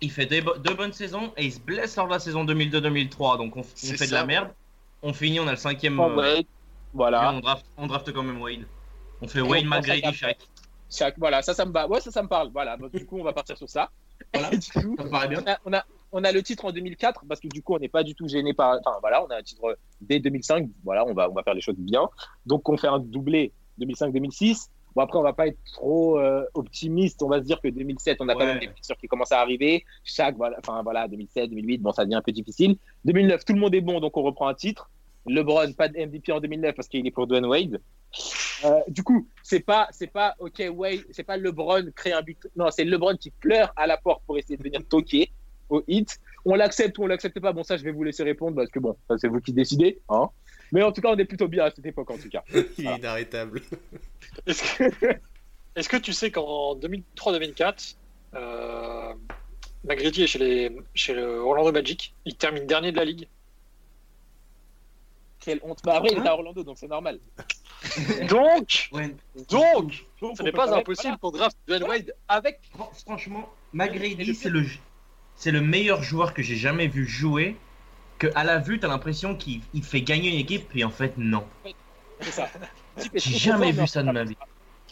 Il 0.00 0.10
fait 0.10 0.26
deux, 0.26 0.40
bo- 0.40 0.56
deux 0.56 0.74
bonnes 0.74 0.92
saisons 0.92 1.32
et 1.36 1.44
il 1.44 1.52
se 1.52 1.60
blesse 1.60 1.96
lors 1.96 2.06
de 2.06 2.12
la 2.12 2.18
saison 2.18 2.44
2002-2003. 2.44 3.36
Donc 3.36 3.56
on, 3.56 3.62
fait 3.62 4.06
de 4.06 4.12
la 4.12 4.24
merde. 4.24 4.48
On 5.02 5.12
finit, 5.12 5.38
on 5.38 5.46
a 5.46 5.50
le 5.52 5.56
cinquième. 5.58 6.00
Oh, 6.00 6.10
euh, 6.18 6.40
voilà. 6.94 7.32
on, 7.34 7.40
draft, 7.40 7.66
on 7.76 7.86
draft 7.86 8.12
quand 8.12 8.22
même 8.22 8.40
Wade. 8.40 8.66
On 9.20 9.28
fait 9.28 9.40
Et 9.40 9.42
Wade 9.42 9.64
McGrady. 9.66 10.02
Chaque, 10.90 11.18
voilà, 11.18 11.42
ça, 11.42 11.54
ça 11.54 11.64
me 11.64 11.72
va. 11.72 11.88
Ouais, 11.88 12.00
ça, 12.00 12.10
ça 12.10 12.22
me 12.22 12.28
parle. 12.28 12.50
Voilà. 12.52 12.76
Donc, 12.76 12.92
du 12.92 13.04
coup, 13.04 13.18
on 13.18 13.24
va 13.24 13.32
partir 13.32 13.56
sur 13.58 13.68
ça. 13.68 13.90
Voilà. 14.32 14.52
Et 14.54 14.58
du 14.58 14.70
coup, 14.70 14.94
Ça 14.96 15.04
me 15.04 15.10
paraît 15.10 15.28
bien. 15.28 15.42
on 15.44 15.50
a, 15.50 15.58
on, 15.66 15.72
a, 15.72 15.84
on 16.12 16.24
a 16.24 16.30
le 16.32 16.42
titre 16.42 16.64
en 16.66 16.72
2004 16.72 17.24
parce 17.28 17.40
que 17.40 17.48
du 17.48 17.62
coup, 17.62 17.74
on 17.74 17.78
n'est 17.80 17.88
pas 17.88 18.04
du 18.04 18.14
tout 18.14 18.28
gêné 18.28 18.54
par. 18.54 18.78
Enfin, 18.84 18.98
voilà, 19.00 19.24
on 19.24 19.26
a 19.28 19.36
un 19.38 19.42
titre 19.42 19.76
dès 20.00 20.20
2005. 20.20 20.68
Voilà, 20.84 21.04
on 21.04 21.12
va, 21.14 21.28
on 21.28 21.34
va 21.34 21.42
faire 21.42 21.54
les 21.54 21.60
choses 21.60 21.74
bien. 21.78 22.08
Donc, 22.46 22.68
on 22.68 22.76
fait 22.76 22.86
un 22.86 23.00
doublé 23.00 23.52
2005-2006. 23.80 24.68
Bon, 24.94 25.02
après, 25.02 25.18
on 25.18 25.22
va 25.22 25.32
pas 25.32 25.48
être 25.48 25.58
trop 25.72 26.20
euh, 26.20 26.44
optimiste. 26.54 27.20
On 27.24 27.28
va 27.28 27.38
se 27.38 27.44
dire 27.44 27.60
que 27.60 27.66
2007, 27.68 28.18
on 28.20 28.28
a 28.28 28.34
quand 28.34 28.40
Ouais. 28.40 28.46
même 28.46 28.60
des 28.60 28.68
blessures 28.68 28.96
qui 28.96 29.08
commencent 29.08 29.32
à 29.32 29.40
arriver. 29.40 29.84
Chaque, 30.04 30.36
voilà, 30.36 30.56
enfin, 30.60 30.82
voilà, 30.84 31.08
2007, 31.08 31.50
2008, 31.50 31.78
bon, 31.78 31.90
ça 31.92 32.04
devient 32.04 32.14
un 32.16 32.22
peu 32.22 32.30
difficile. 32.30 32.76
2009, 33.04 33.44
tout 33.44 33.54
le 33.54 33.58
monde 33.58 33.74
est 33.74 33.80
bon, 33.80 33.98
donc 33.98 34.16
on 34.16 34.22
reprend 34.22 34.46
un 34.46 34.54
titre. 34.54 34.88
LeBron, 35.26 35.72
pas 35.72 35.88
de 35.88 35.98
MVP 35.98 36.32
en 36.32 36.40
2009 36.40 36.74
parce 36.74 36.88
qu'il 36.88 37.06
est 37.06 37.10
pour 37.10 37.26
Dwayne 37.26 37.46
Wade. 37.46 37.80
Euh, 38.64 38.80
du 38.88 39.02
coup, 39.02 39.28
c'est 39.42 39.60
pas, 39.60 39.88
c'est 39.90 40.06
pas, 40.06 40.34
ok, 40.38 40.62
Wade, 40.72 41.00
c'est 41.10 41.24
pas 41.24 41.36
LeBron 41.36 41.90
crée 41.94 42.12
un 42.12 42.22
but. 42.22 42.38
Non, 42.56 42.70
c'est 42.70 42.84
LeBron 42.84 43.16
qui 43.16 43.30
pleure 43.30 43.72
à 43.76 43.86
la 43.86 43.96
porte 43.96 44.22
pour 44.26 44.38
essayer 44.38 44.56
de 44.56 44.62
venir 44.62 44.80
toquer 44.88 45.30
au 45.68 45.82
hit. 45.88 46.20
On 46.44 46.54
l'accepte 46.54 46.98
ou 46.98 47.04
on 47.04 47.06
l'accepte 47.06 47.40
pas? 47.40 47.52
Bon, 47.52 47.64
ça, 47.64 47.76
je 47.76 47.84
vais 47.84 47.90
vous 47.90 48.04
laisser 48.04 48.22
répondre 48.22 48.56
parce 48.56 48.70
que 48.70 48.78
bon, 48.78 48.96
ça, 49.08 49.16
c'est 49.18 49.28
vous 49.28 49.40
qui 49.40 49.52
décidez. 49.52 50.00
Hein. 50.08 50.28
Mais 50.72 50.82
en 50.82 50.92
tout 50.92 51.00
cas, 51.00 51.08
on 51.08 51.16
est 51.16 51.24
plutôt 51.24 51.48
bien 51.48 51.64
à 51.64 51.70
cette 51.70 51.86
époque, 51.86 52.10
en 52.10 52.18
tout 52.18 52.28
cas. 52.28 52.44
Il 52.78 52.86
est 52.86 52.96
inarrêtable. 52.96 53.62
Est-ce 54.46 54.78
que, 54.78 55.06
est-ce 55.76 55.88
que 55.88 55.96
tu 55.96 56.12
sais 56.12 56.30
qu'en 56.30 56.76
2003-2004, 56.76 57.96
euh, 58.34 59.14
McGrady 59.84 60.22
est 60.22 60.26
chez, 60.26 60.38
les, 60.38 60.76
chez 60.94 61.14
le 61.14 61.38
Orlando 61.38 61.72
Magic, 61.72 62.14
il 62.24 62.34
termine 62.36 62.66
dernier 62.66 62.92
de 62.92 62.96
la 62.96 63.04
ligue. 63.04 63.28
Quelle 65.44 65.60
honte. 65.62 65.80
Bah, 65.84 65.96
après, 65.96 66.10
il 66.12 66.18
est 66.18 66.26
à 66.26 66.32
Orlando, 66.34 66.64
donc 66.64 66.78
c'est 66.78 66.88
normal. 66.88 67.18
Donc, 68.28 68.88
Ouais. 68.92 69.14
donc, 69.50 70.06
Donc, 70.20 70.36
ce 70.38 70.42
n'est 70.42 70.52
pas 70.52 70.74
impossible 70.74 71.18
qu'on 71.18 71.30
draft 71.30 71.56
Dwayne 71.66 71.84
Wade 71.84 72.14
avec. 72.28 72.60
Fran- 72.72 72.90
Franchement, 73.04 73.52
Et 73.74 73.76
le 73.76 73.78
McGrady, 73.84 74.34
c'est 74.34 74.48
le, 74.48 74.64
c'est 75.36 75.50
le 75.50 75.60
meilleur 75.60 76.02
joueur 76.02 76.32
que 76.32 76.42
j'ai 76.42 76.56
jamais 76.56 76.86
vu 76.88 77.06
jouer. 77.06 77.56
Que 78.18 78.28
à 78.36 78.44
la 78.44 78.58
vue, 78.58 78.78
t'as 78.78 78.88
l'impression 78.88 79.36
qu'il 79.36 79.60
il 79.74 79.82
fait 79.82 80.00
gagner 80.00 80.30
une 80.30 80.38
équipe, 80.38 80.68
puis 80.68 80.82
en 80.84 80.90
fait, 80.90 81.12
non. 81.18 81.44
C'est 82.20 82.30
ça. 82.30 82.48
J'ai 83.14 83.36
jamais 83.38 83.72
vu 83.72 83.86
ça 83.86 84.02
de 84.02 84.10
ma 84.12 84.24
vie. 84.24 84.36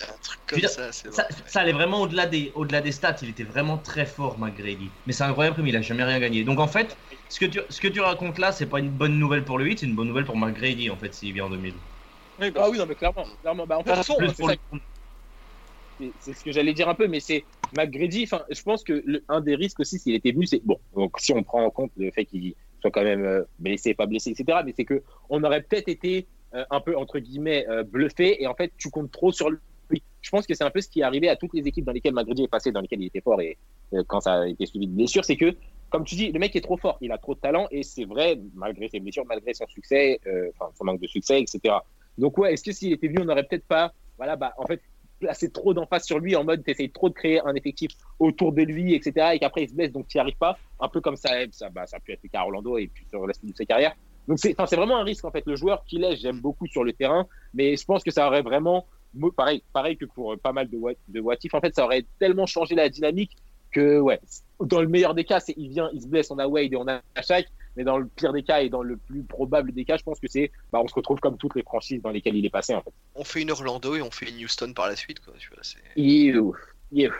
Un 0.00 0.18
truc 0.22 0.40
Je 0.50 0.54
veux 0.56 0.60
comme 0.60 0.60
dire, 0.60 0.70
ça, 0.70 0.92
c'est 0.92 1.08
Ça, 1.10 1.26
vrai. 1.28 1.30
ça 1.46 1.60
allait 1.60 1.72
vraiment 1.72 2.00
au-delà 2.00 2.26
des, 2.26 2.52
stats. 2.92 3.16
Il 3.22 3.28
était 3.28 3.44
vraiment 3.44 3.78
très 3.78 4.06
fort, 4.06 4.38
McGrady. 4.38 4.92
Mais 5.06 5.12
c'est 5.12 5.24
incroyable 5.24 5.56
comme 5.56 5.66
il 5.66 5.76
a 5.76 5.82
jamais 5.82 6.04
rien 6.04 6.18
gagné. 6.18 6.44
Donc 6.44 6.60
en 6.60 6.66
fait, 6.68 6.96
ce 7.28 7.38
que 7.38 7.44
tu, 7.46 7.60
ce 7.68 7.80
que 7.80 7.88
tu 7.88 8.00
racontes 8.00 8.38
là, 8.38 8.52
c'est 8.52 8.66
pas 8.66 8.78
une 8.80 8.90
bonne 8.90 9.18
nouvelle 9.18 9.44
pour 9.44 9.58
le 9.58 9.64
8, 9.64 9.78
c'est 9.78 9.86
une 9.86 9.94
bonne 9.96 10.08
nouvelle 10.08 10.24
pour 10.24 10.36
McGrady 10.36 10.90
en 10.90 10.96
fait 10.96 11.12
s'il 11.14 11.32
vient 11.32 11.46
en 11.46 11.50
2000. 11.50 11.74
Oui, 12.38 12.50
bah, 12.50 12.62
Ah 12.64 12.70
oui, 12.70 12.78
non, 12.78 12.86
mais 12.86 12.94
clairement. 12.94 13.26
clairement. 13.40 13.66
Bah, 13.66 13.78
en 13.78 13.84
fait, 13.84 13.92
Plus 14.18 14.34
c'est 16.18 16.34
ce 16.34 16.44
que 16.44 16.52
j'allais 16.52 16.72
dire 16.74 16.88
un 16.88 16.94
peu, 16.94 17.06
mais 17.08 17.20
c'est 17.20 17.46
McGrady. 17.72 18.24
Enfin, 18.24 18.44
je 18.50 18.62
pense 18.62 18.82
que 18.84 19.02
le- 19.04 19.24
un 19.28 19.40
des 19.40 19.54
risques 19.54 19.80
aussi, 19.80 19.98
s'il 19.98 20.14
était 20.14 20.32
venu, 20.32 20.46
c'est 20.46 20.64
bon. 20.64 20.80
Donc, 20.94 21.18
si 21.20 21.32
on 21.32 21.42
prend 21.42 21.62
en 21.64 21.70
compte 21.70 21.92
le 21.96 22.10
fait 22.10 22.24
qu'il 22.26 22.54
soit 22.80 22.90
quand 22.90 23.04
même 23.04 23.24
euh, 23.24 23.44
blessé, 23.58 23.94
pas 23.94 24.06
blessé, 24.06 24.30
etc., 24.30 24.62
mais 24.64 24.72
c'est 24.76 24.84
que 24.84 25.02
on 25.28 25.42
aurait 25.44 25.62
peut-être 25.62 25.88
été 25.88 26.28
euh, 26.54 26.64
un 26.70 26.80
peu 26.80 26.96
entre 26.96 27.18
guillemets 27.18 27.66
euh, 27.68 27.84
bluffé, 27.84 28.42
et 28.42 28.46
en 28.46 28.54
fait, 28.54 28.72
tu 28.76 28.90
comptes 28.90 29.10
trop 29.12 29.32
sur 29.32 29.50
lui. 29.50 29.58
Je 29.90 30.30
pense 30.30 30.46
que 30.46 30.54
c'est 30.54 30.64
un 30.64 30.70
peu 30.70 30.80
ce 30.80 30.88
qui 30.88 31.00
est 31.00 31.02
arrivé 31.02 31.28
à 31.28 31.36
toutes 31.36 31.52
les 31.52 31.66
équipes 31.66 31.84
dans 31.84 31.92
lesquelles 31.92 32.14
McGrady 32.14 32.44
est 32.44 32.48
passé, 32.48 32.70
dans 32.70 32.80
lesquelles 32.80 33.02
il 33.02 33.06
était 33.06 33.20
fort, 33.20 33.40
et 33.40 33.58
euh, 33.92 34.02
quand 34.06 34.20
ça 34.20 34.40
a 34.42 34.46
été 34.46 34.66
suivi 34.66 34.86
de 34.86 34.92
blessures, 34.92 35.24
c'est 35.24 35.36
que 35.36 35.56
comme 35.90 36.04
tu 36.04 36.14
dis, 36.14 36.32
le 36.32 36.38
mec 36.38 36.56
est 36.56 36.62
trop 36.62 36.78
fort, 36.78 36.96
il 37.02 37.12
a 37.12 37.18
trop 37.18 37.34
de 37.34 37.40
talent, 37.40 37.66
et 37.70 37.82
c'est 37.82 38.04
vrai, 38.04 38.40
malgré 38.54 38.88
ses 38.88 39.00
blessures, 39.00 39.26
malgré 39.26 39.52
son 39.52 39.66
succès, 39.66 40.20
euh, 40.26 40.48
son 40.74 40.84
manque 40.84 41.00
de 41.00 41.06
succès, 41.06 41.40
etc. 41.40 41.74
Donc 42.16 42.38
ouais, 42.38 42.54
est-ce 42.54 42.64
que 42.64 42.72
s'il 42.72 42.92
était 42.92 43.08
venu, 43.08 43.20
on 43.20 43.24
n'aurait 43.26 43.44
peut-être 43.44 43.66
pas, 43.66 43.92
voilà, 44.16 44.36
bah 44.36 44.54
en 44.56 44.66
fait, 44.66 44.80
placé 45.22 45.50
trop 45.50 45.72
d'emphase 45.72 46.04
sur 46.04 46.18
lui 46.18 46.34
en 46.34 46.42
mode 46.42 46.64
t'essayes 46.64 46.90
trop 46.90 47.08
de 47.08 47.14
créer 47.14 47.40
un 47.46 47.54
effectif 47.54 47.92
autour 48.18 48.52
de 48.52 48.62
lui, 48.62 48.94
etc. 48.94 49.30
Et 49.34 49.38
qu'après 49.38 49.62
il 49.64 49.68
se 49.70 49.74
blesse, 49.74 49.92
donc 49.92 50.08
tu 50.08 50.16
n'y 50.16 50.20
arrives 50.20 50.36
pas. 50.36 50.58
Un 50.80 50.88
peu 50.88 51.00
comme 51.00 51.16
ça, 51.16 51.30
ça, 51.52 51.70
bah, 51.70 51.86
ça 51.86 51.98
a 51.98 52.00
pu 52.00 52.12
être 52.12 52.22
le 52.24 52.28
cas 52.28 52.40
à 52.40 52.42
Orlando 52.42 52.76
et 52.76 52.88
puis 52.88 53.06
sur 53.08 53.24
la 53.26 53.32
suite 53.32 53.50
de 53.52 53.56
sa 53.56 53.64
carrière. 53.64 53.94
Donc 54.26 54.38
c'est, 54.38 54.54
vraiment 54.54 54.98
un 54.98 55.04
risque 55.04 55.24
en 55.24 55.30
fait. 55.30 55.44
Le 55.46 55.56
joueur 55.56 55.84
qu'il 55.84 56.04
est, 56.04 56.16
j'aime 56.16 56.40
beaucoup 56.40 56.66
sur 56.66 56.82
le 56.82 56.92
terrain, 56.92 57.26
mais 57.54 57.76
je 57.76 57.84
pense 57.84 58.02
que 58.02 58.10
ça 58.10 58.26
aurait 58.26 58.42
vraiment, 58.42 58.86
pareil, 59.36 59.62
pareil 59.72 59.96
que 59.96 60.04
pour 60.04 60.32
euh, 60.32 60.36
pas 60.36 60.52
mal 60.52 60.68
de 60.68 60.76
what, 60.76 60.92
de 61.08 61.20
what 61.20 61.36
if, 61.42 61.54
en 61.54 61.60
fait, 61.60 61.74
ça 61.74 61.84
aurait 61.84 62.04
tellement 62.18 62.46
changé 62.46 62.74
la 62.74 62.88
dynamique 62.88 63.36
que 63.70 63.98
ouais, 63.98 64.20
dans 64.60 64.80
le 64.82 64.88
meilleur 64.88 65.14
des 65.14 65.24
cas, 65.24 65.40
c'est 65.40 65.54
il 65.56 65.68
vient, 65.70 65.90
il 65.94 66.02
se 66.02 66.06
blesse, 66.06 66.30
on 66.30 66.38
a 66.38 66.46
Wade 66.46 66.72
et 66.72 66.76
on 66.76 66.86
a 66.88 67.00
Shaq. 67.22 67.46
Mais 67.74 67.84
dans 67.84 67.96
le 67.96 68.06
pire 68.06 68.34
des 68.34 68.42
cas 68.42 68.60
et 68.60 68.68
dans 68.68 68.82
le 68.82 68.98
plus 68.98 69.22
probable 69.22 69.72
des 69.72 69.86
cas, 69.86 69.96
je 69.96 70.02
pense 70.02 70.20
que 70.20 70.28
c'est, 70.28 70.52
bah, 70.70 70.80
on 70.84 70.88
se 70.88 70.94
retrouve 70.94 71.20
comme 71.20 71.38
toutes 71.38 71.54
les 71.54 71.62
franchises 71.62 72.02
dans 72.02 72.10
lesquelles 72.10 72.36
il 72.36 72.44
est 72.44 72.50
passé 72.50 72.74
en 72.74 72.82
fait. 72.82 72.90
On 73.14 73.24
fait 73.24 73.40
une 73.40 73.50
Orlando 73.50 73.94
et 73.96 74.02
on 74.02 74.10
fait 74.10 74.28
une 74.28 74.44
Houston 74.44 74.74
par 74.74 74.88
la 74.88 74.94
suite, 74.96 75.20
quoi. 75.20 75.32
Tu 75.38 75.48
vois, 75.48 75.62
c'est... 75.62 75.78
You, 75.96 76.54
you. 76.92 77.10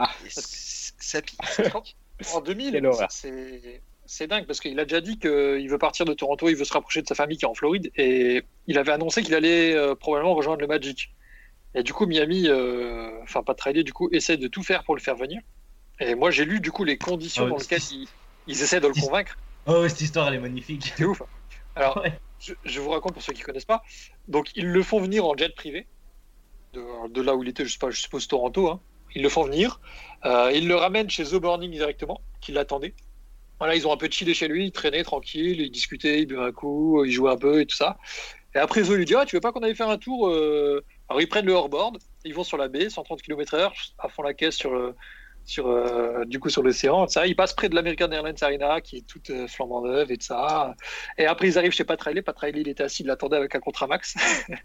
et 0.00 0.30
c- 0.30 0.92
ça 0.98 1.20
pique. 1.20 1.38
En 2.34 2.40
2000, 2.40 2.72
Quelle 2.72 2.86
horreur. 2.86 3.08
c'est 3.10 3.82
c'est 4.06 4.26
dingue 4.28 4.46
parce 4.46 4.60
qu'il 4.60 4.78
a 4.78 4.84
déjà 4.84 5.00
dit 5.00 5.18
qu'il 5.18 5.68
veut 5.68 5.78
partir 5.78 6.06
de 6.06 6.12
Toronto, 6.14 6.48
il 6.48 6.54
veut 6.56 6.64
se 6.64 6.72
rapprocher 6.72 7.02
de 7.02 7.06
sa 7.08 7.14
famille 7.14 7.36
qui 7.36 7.44
est 7.44 7.48
en 7.48 7.54
Floride 7.54 7.90
et 7.96 8.42
il 8.66 8.78
avait 8.78 8.92
annoncé 8.92 9.22
qu'il 9.22 9.34
allait 9.34 9.74
euh, 9.74 9.94
probablement 9.94 10.34
rejoindre 10.34 10.60
le 10.60 10.66
Magic. 10.68 11.12
Et 11.74 11.82
du 11.82 11.92
coup, 11.92 12.06
Miami, 12.06 12.48
euh, 12.48 13.10
enfin 13.22 13.42
pas 13.42 13.54
trader, 13.54 13.82
du 13.82 13.92
coup, 13.92 14.08
essaie 14.12 14.36
de 14.36 14.48
tout 14.48 14.62
faire 14.62 14.84
pour 14.84 14.94
le 14.94 15.00
faire 15.00 15.16
venir. 15.16 15.40
Et 16.00 16.14
moi, 16.14 16.30
j'ai 16.30 16.44
lu 16.44 16.60
du 16.60 16.70
coup 16.70 16.84
les 16.84 16.98
conditions 16.98 17.46
Ah 17.46 17.48
dans 17.48 17.56
lesquelles 17.56 17.80
ils, 17.92 18.08
ils 18.46 18.62
essaient 18.62 18.80
de 18.80 18.88
le 18.88 18.94
convaincre. 18.94 19.36
Oh, 19.66 19.86
cette 19.88 20.00
histoire 20.00 20.28
elle 20.28 20.34
est 20.34 20.40
magnifique. 20.40 20.92
C'est 20.96 21.04
ouf. 21.04 21.22
Alors, 21.74 21.98
Ouais. 21.98 22.12
je, 22.38 22.54
je 22.64 22.80
vous 22.80 22.90
raconte 22.90 23.14
pour 23.14 23.22
ceux 23.22 23.32
qui 23.32 23.42
connaissent 23.42 23.64
pas. 23.64 23.82
Donc, 24.28 24.50
ils 24.54 24.66
le 24.66 24.82
font 24.82 25.00
venir 25.00 25.24
en 25.24 25.36
jet 25.36 25.54
privé, 25.54 25.86
de, 26.74 27.08
de 27.08 27.22
là 27.22 27.34
où 27.34 27.42
il 27.42 27.48
était, 27.48 27.64
je 27.64 27.72
sais 27.72 27.78
pas, 27.78 27.90
je 27.90 28.00
suppose 28.00 28.26
Toronto. 28.28 28.68
Hein. 28.68 28.80
Ils 29.14 29.22
le 29.22 29.28
font 29.28 29.44
venir. 29.44 29.80
Euh, 30.24 30.50
ils 30.54 30.66
le 30.66 30.74
ramènent 30.74 31.10
chez 31.10 31.24
The 31.24 31.34
Burning 31.36 31.70
directement, 31.70 32.20
qui 32.40 32.52
l'attendait. 32.52 32.94
Voilà, 33.58 33.76
ils 33.76 33.86
ont 33.86 33.92
un 33.92 33.96
peu 33.96 34.08
chillé 34.10 34.34
chez 34.34 34.48
lui, 34.48 34.66
ils 34.66 34.72
traînaient 34.72 35.04
tranquille, 35.04 35.60
ils 35.60 35.70
discutaient, 35.70 36.20
ils 36.20 36.26
buvaient 36.26 36.42
un 36.42 36.52
coup, 36.52 37.04
ils 37.04 37.12
jouaient 37.12 37.30
un 37.30 37.36
peu 37.36 37.60
et 37.60 37.66
tout 37.66 37.76
ça. 37.76 37.98
Et 38.54 38.58
après, 38.58 38.82
Zo 38.84 38.96
lui 38.96 39.04
dit 39.04 39.14
Ah, 39.14 39.24
tu 39.24 39.36
veux 39.36 39.40
pas 39.40 39.52
qu'on 39.52 39.62
aille 39.62 39.76
faire 39.76 39.88
un 39.88 39.98
tour 39.98 40.28
euh 40.28 40.84
Alors, 41.08 41.20
ils 41.20 41.28
prennent 41.28 41.46
le 41.46 41.52
hors-board, 41.52 41.98
ils 42.24 42.34
vont 42.34 42.44
sur 42.44 42.56
la 42.56 42.68
baie, 42.68 42.88
130 42.90 43.20
km/h, 43.22 43.70
à 43.98 44.08
fond 44.08 44.22
la 44.22 44.32
caisse 44.34 44.56
sur, 44.56 44.72
euh, 44.74 44.94
sur, 45.44 45.66
euh, 45.68 46.24
du 46.24 46.38
coup, 46.40 46.48
sur 46.48 46.62
l'océan. 46.62 47.06
Ça, 47.08 47.26
ils 47.26 47.36
passent 47.36 47.52
près 47.54 47.68
de 47.68 47.74
l'American 47.74 48.10
Airlines 48.10 48.36
Arena, 48.40 48.80
qui 48.80 48.98
est 48.98 49.06
toute 49.06 49.28
euh, 49.30 49.46
flambant 49.48 49.82
neuve 49.82 50.10
et 50.10 50.16
tout 50.16 50.24
ça. 50.26 50.74
Et 51.18 51.26
après, 51.26 51.48
ils 51.48 51.58
arrivent 51.58 51.72
chez 51.72 51.84
Pat 51.84 52.00
Riley. 52.00 52.22
Pat 52.22 52.38
Riley, 52.38 52.60
il 52.62 52.68
était 52.68 52.84
assis, 52.84 53.02
il 53.02 53.06
l'attendait 53.08 53.36
avec 53.36 53.54
un 53.54 53.60
contrat 53.60 53.86
max. 53.86 54.14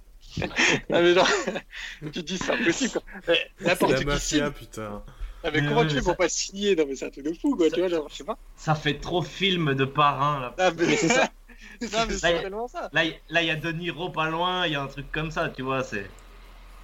Ah, 0.42 1.02
mais 1.02 1.14
genre, 1.14 1.28
tu 2.02 2.12
te 2.12 2.20
dis, 2.20 2.38
c'est 2.38 2.52
impossible. 2.52 3.00
C'est 3.26 3.50
N'importe 3.62 3.92
la 3.94 4.00
qui 4.00 4.06
mafia, 4.06 4.20
signe. 4.20 4.52
putain. 4.52 5.04
Ah, 5.44 5.50
mais 5.52 5.62
Mais 5.62 5.68
comment 5.68 5.84
tu 5.86 5.96
fais 5.96 6.02
pour 6.02 6.12
ça- 6.12 6.16
pas 6.16 6.30
signer? 6.30 6.76
Non, 6.76 6.86
mais 6.88 6.96
c'est 6.96 7.06
un 7.06 7.10
truc 7.10 7.26
de 7.26 7.34
fou, 7.34 7.56
quoi. 7.56 7.70
Tu 7.72 7.80
vois, 7.80 7.90
genre, 7.90 8.08
je 8.10 8.16
sais 8.18 8.24
pas. 8.24 8.38
Ça 8.56 8.76
fait 8.76 9.00
trop 9.00 9.22
film 9.22 9.74
de 9.74 9.86
parrain 9.86 10.40
là. 10.42 10.56
Ah, 10.60 10.72
mais 10.78 10.96
c'est 10.98 11.08
ça. 11.08 11.30
Non, 11.82 11.88
mais 12.08 12.14
Là, 12.14 12.20
c'est 12.20 12.32
y 12.34 12.36
a- 12.36 12.42
tellement 12.42 12.68
ça. 12.68 12.90
Là, 12.94 13.06
y- 13.06 13.20
là, 13.30 13.42
il 13.42 13.48
y 13.48 13.52
a 13.52 13.56
De 13.56 13.72
Niro 13.72 14.10
pas 14.12 14.30
loin, 14.30 14.68
il 14.68 14.74
y 14.74 14.76
a 14.76 14.82
un 14.82 14.88
truc 14.88 15.12
comme 15.12 15.32
ça, 15.32 15.50
tu 15.50 15.64
vois. 15.64 15.84
C'est. 15.84 16.08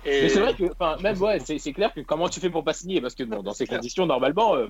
Et 0.06 0.24
Mais 0.24 0.30
c'est 0.30 0.40
vrai 0.40 0.54
que, 0.54 0.64
enfin, 0.72 0.98
même 1.02 1.22
ouais, 1.22 1.40
c'est 1.40 1.60
c'est 1.60 1.74
clair 1.74 1.94
que 1.94 2.02
comment 2.02 2.30
tu 2.30 2.40
fais 2.40 2.50
pour 2.50 2.64
pas 2.64 2.74
signer 2.74 3.02
Parce 3.02 3.16
que 3.16 3.24
bon, 3.24 3.42
dans 3.42 3.54
ces 3.54 3.66
clair. 3.66 3.80
conditions, 3.80 4.06
normalement, 4.06 4.56
euh, 4.56 4.68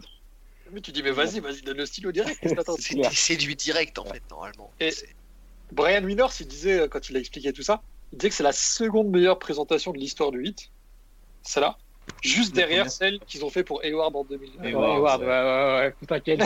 mais 0.72 0.82
tu 0.82 0.92
dis, 0.92 1.04
mais 1.04 1.12
vas-y, 1.12 1.40
vas-y, 1.40 1.62
donne 1.62 1.78
le 1.78 1.86
stylo 1.86 2.12
direct. 2.12 2.40
C'est 3.12 3.36
du 3.36 3.56
direct, 3.56 3.98
en 4.00 4.06
fait, 4.06 4.24
normalement. 4.30 4.74
Et- 4.80 4.94
Brian 5.72 6.04
Winners, 6.04 6.28
il 6.40 6.48
disait, 6.48 6.82
euh, 6.82 6.88
quand 6.88 7.10
il 7.10 7.18
a 7.18 7.20
expliqué 7.20 7.52
tout 7.52 7.64
ça, 7.64 7.82
il 8.12 8.18
disait 8.20 8.30
que 8.30 8.36
c'est 8.36 8.44
la 8.44 8.52
seconde 8.52 9.10
meilleure 9.10 9.40
présentation 9.40 9.92
de 9.92 9.98
l'histoire 9.98 10.32
du 10.32 10.40
8. 10.40 10.72
C'est 11.42 11.60
là. 11.62 11.78
Juste 12.22 12.54
derrière 12.54 12.90
celle 12.90 13.20
qu'ils 13.22 13.44
ont 13.44 13.50
fait 13.50 13.64
pour 13.64 13.84
Hayward 13.84 14.16
en 14.16 14.24
2000. 14.24 14.56
Et 14.56 14.58
ouais, 14.60 14.70
Hayward, 14.70 15.22
Hayward, 15.22 15.22
ouais. 15.22 15.28
ouais, 15.28 15.94
ouais, 16.10 16.12
ouais, 16.12 16.22
quel 16.22 16.40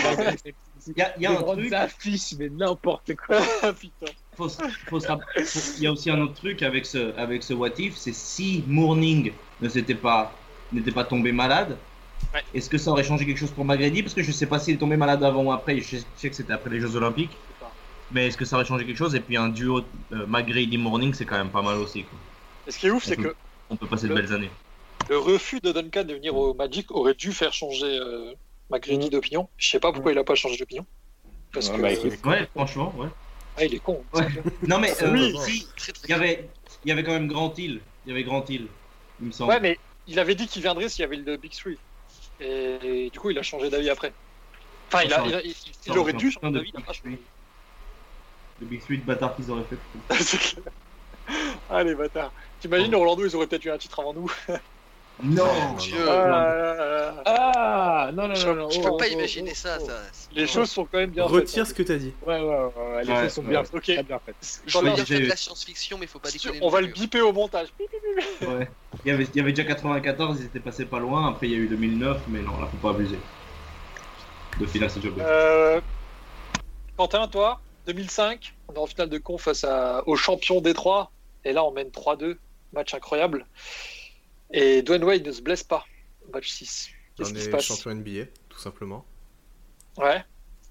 Il 0.87 0.97
y 0.97 1.01
a, 1.01 1.15
il 1.17 1.23
y 1.23 1.25
a 1.25 1.31
un 1.31 1.43
truc. 1.43 1.73
affiches, 1.73 2.33
mais 2.37 2.49
n'importe 2.49 3.15
quoi. 3.15 3.39
Ah, 3.61 3.73
putain. 3.73 4.11
Faut 4.37 4.49
faut 4.49 4.99
Il 5.77 5.83
y 5.83 5.87
a 5.87 5.91
aussi 5.91 6.09
un 6.09 6.21
autre 6.21 6.35
truc 6.35 6.61
avec 6.61 6.85
ce, 6.85 7.15
avec 7.17 7.43
ce 7.43 7.53
What 7.53 7.71
If, 7.79 7.97
c'est 7.97 8.13
si 8.13 8.63
Mourning 8.67 9.33
ne 9.61 9.69
s'était 9.69 9.95
pas, 9.95 10.33
n'était 10.71 10.91
pas 10.91 11.03
tombé 11.03 11.31
malade, 11.31 11.77
Ouais. 12.33 12.43
Est-ce 12.53 12.69
que 12.69 12.77
ça 12.77 12.91
aurait 12.91 13.03
changé 13.03 13.25
quelque 13.25 13.37
chose 13.37 13.51
pour 13.51 13.63
Magredi 13.63 14.01
Parce 14.01 14.13
que 14.15 14.23
je 14.23 14.31
sais 14.31 14.47
pas 14.47 14.59
s'il 14.59 14.73
est 14.73 14.77
tombé 14.77 14.97
malade 14.97 15.23
avant 15.23 15.43
ou 15.43 15.51
après. 15.51 15.79
Je 15.79 15.97
sais 16.15 16.29
que 16.29 16.35
c'était 16.35 16.51
après 16.51 16.71
les 16.71 16.79
Jeux 16.79 16.95
Olympiques. 16.95 17.37
Mais 18.11 18.27
est-ce 18.27 18.37
que 18.37 18.43
ça 18.45 18.55
aurait 18.55 18.65
changé 18.65 18.85
quelque 18.85 18.97
chose? 18.97 19.15
Et 19.15 19.19
puis 19.19 19.37
un 19.37 19.49
duo 19.49 19.81
euh, 20.11 20.25
Magredi 20.27 20.77
Morning, 20.77 21.13
c'est 21.13 21.25
quand 21.25 21.37
même 21.37 21.51
pas 21.51 21.61
mal 21.61 21.77
aussi. 21.77 22.03
Quoi. 22.03 22.17
Et 22.67 22.71
ce 22.71 22.79
qui 22.79 22.87
est 22.87 22.91
ouf, 22.91 23.03
c'est 23.03 23.15
que 23.15 23.35
On 23.69 23.75
peut 23.75 23.87
passer 23.87 24.07
de 24.07 24.13
Le- 24.13 24.21
belles 24.21 24.33
années. 24.33 24.49
le 25.09 25.17
refus 25.17 25.59
de 25.61 25.71
Duncan 25.71 26.03
de 26.05 26.13
venir 26.15 26.35
au 26.35 26.53
Magic 26.53 26.89
aurait 26.91 27.13
dû 27.15 27.31
faire 27.31 27.53
changer 27.53 27.85
euh, 27.99 28.33
Mm. 28.71 29.09
d'opinion. 29.09 29.47
Je 29.57 29.69
sais 29.69 29.79
pas 29.79 29.91
pourquoi 29.93 30.11
il 30.11 30.17
a 30.17 30.23
pas 30.23 30.35
changé 30.35 30.57
d'opinion. 30.57 30.85
Parce 31.53 31.69
Ouais, 31.69 31.77
que 31.77 31.81
bah, 31.81 31.91
écoute. 31.91 32.13
Ouais, 32.25 32.47
franchement, 32.55 32.93
ouais. 32.97 33.07
Ah, 33.57 33.63
il 33.65 33.73
est 33.75 33.79
con. 33.79 34.03
Ouais. 34.13 34.27
Non 34.67 34.77
mais 34.79 34.91
euh, 35.03 35.11
Oui. 35.11 35.35
si, 35.43 35.67
il 36.05 36.09
y 36.09 36.13
avait, 36.13 36.47
il 36.85 36.89
y 36.89 36.91
avait 36.91 37.03
quand 37.03 37.11
même 37.13 37.27
Grand 37.27 37.57
Hill. 37.57 37.81
Il 38.05 38.09
y 38.09 38.11
avait 38.13 38.23
Grand 38.23 38.47
Hill, 38.49 38.67
il 39.21 39.27
me 39.27 39.31
semble. 39.31 39.51
Ouais, 39.51 39.59
mais 39.59 39.77
il 40.07 40.17
avait 40.19 40.35
dit 40.35 40.47
qu'il 40.47 40.61
viendrait 40.61 40.87
s'il 40.89 41.01
y 41.01 41.05
avait 41.05 41.17
le 41.17 41.37
Big 41.37 41.51
Three. 41.51 41.77
Et 42.39 43.09
du 43.11 43.19
coup, 43.19 43.31
il 43.31 43.39
a 43.39 43.43
changé 43.43 43.69
d'avis 43.69 43.89
après. 43.89 44.13
Enfin, 44.87 45.03
il, 45.03 45.13
a, 45.13 45.25
il, 45.25 45.35
a- 45.35 45.41
il- 45.41 45.55
il 45.87 45.97
aurait 45.97 46.13
dû 46.13 46.31
changer 46.31 46.51
d'avis. 46.51 46.71
il 46.73 46.77
a 46.79 46.85
pas 46.85 46.93
changé. 46.93 47.19
Le 48.61 48.65
Big 48.67 48.81
Three 48.81 48.97
de 48.99 49.03
bâtard 49.03 49.35
qu'ils 49.35 49.51
auraient 49.51 49.63
fait. 49.69 50.57
Ah, 51.69 51.83
les 51.83 51.93
bâtards. 51.95 52.31
T'imagines, 52.61 52.95
Orlando, 52.95 53.25
ils 53.25 53.35
auraient 53.35 53.47
peut-être 53.47 53.65
eu 53.65 53.71
un 53.71 53.77
titre 53.77 53.99
avant 53.99 54.13
nous. 54.13 54.31
Non, 55.23 55.45
non, 55.45 55.73
Dieu. 55.77 55.97
non. 56.05 56.11
Ah. 56.11 57.13
Ah 57.25 58.11
non 58.13 58.27
non 58.27 58.35
Je- 58.35 58.47
non 58.47 58.55
non. 58.55 58.69
Je 58.69 58.79
oh, 58.79 58.83
peux 58.83 58.89
oh, 58.91 58.97
pas 58.97 59.05
oh, 59.09 59.13
imaginer 59.13 59.51
oh, 59.51 59.55
ça. 59.57 59.77
oh. 59.81 59.85
ça. 59.85 59.93
Les 60.33 60.45
choses 60.47 60.69
sont 60.69 60.85
quand 60.85 60.99
même 60.99 61.09
bien 61.09 61.23
Retire 61.23 61.65
faites. 61.65 61.67
ce 61.67 61.73
que 61.73 61.83
t'as 61.83 61.97
dit. 61.97 62.13
Ouais 62.25 62.39
ouais 62.39 62.45
ouais, 62.45 62.71
ouais, 62.95 63.03
les 63.03 63.11
Ouais, 63.11 63.23
choses 63.23 63.31
sont 63.33 63.41
ouais. 63.43 63.49
bien, 63.49 63.61
Ok. 63.73 63.81
très 63.83 64.03
bien 64.03 64.19
faites. 64.23 64.61
Je 64.65 64.77
veux 64.77 64.95
j'ai- 64.95 65.05
faire 65.05 65.19
de 65.21 65.25
la 65.25 65.35
science-fiction, 65.35 65.97
mais 65.99 66.05
faut 66.07 66.19
pas 66.19 66.29
déconner. 66.29 66.59
On 66.61 66.69
va 66.69 66.81
le 66.81 66.87
biper 66.87 67.21
au 67.21 67.33
montage. 67.33 67.69
Ouais. 68.41 68.69
Il 69.05 69.09
y, 69.09 69.11
avait, 69.11 69.23
il 69.25 69.35
y 69.35 69.39
avait 69.39 69.53
déjà 69.53 69.67
94, 69.67 70.39
ils 70.39 70.45
étaient 70.45 70.59
passés 70.59 70.85
pas 70.85 70.99
loin. 70.99 71.29
Après, 71.29 71.47
il 71.47 71.51
y 71.51 71.55
a 71.55 71.59
eu 71.59 71.67
2009, 71.67 72.21
mais 72.29 72.39
non, 72.41 72.59
là, 72.59 72.67
faut 72.71 72.77
pas 72.77 72.91
abuser. 72.95 73.17
De 74.59 74.65
finale, 74.65 74.89
c'est 74.89 74.99
déjà 74.99 75.13
bien. 75.13 75.23
Euh... 75.25 75.81
Quentin, 76.95 77.27
toi, 77.27 77.59
2005, 77.87 78.53
on 78.67 78.73
est 78.73 78.77
en 78.79 78.85
finale 78.87 79.09
de 79.09 79.17
con 79.17 79.37
face 79.37 79.63
à... 79.63 80.03
au 80.07 80.15
champion 80.15 80.61
Détroit. 80.61 81.11
Et 81.45 81.53
là, 81.53 81.63
on 81.63 81.71
mène 81.71 81.89
3-2. 81.89 82.37
Match 82.73 82.93
incroyable. 82.93 83.45
Et 84.51 84.81
Dwayne 84.81 85.03
Wade 85.03 85.25
ne 85.25 85.31
se 85.31 85.41
blesse 85.41 85.63
pas. 85.63 85.85
Match 86.33 86.49
6. 86.49 86.89
Qu'est-ce 87.15 87.29
On 87.29 87.33
qui 87.33 87.41
se 87.41 87.47
est 87.47 87.51
passe 87.51 87.65
champion 87.65 87.95
NBA, 87.95 88.25
tout 88.49 88.59
simplement. 88.59 89.05
Ouais. 89.97 90.23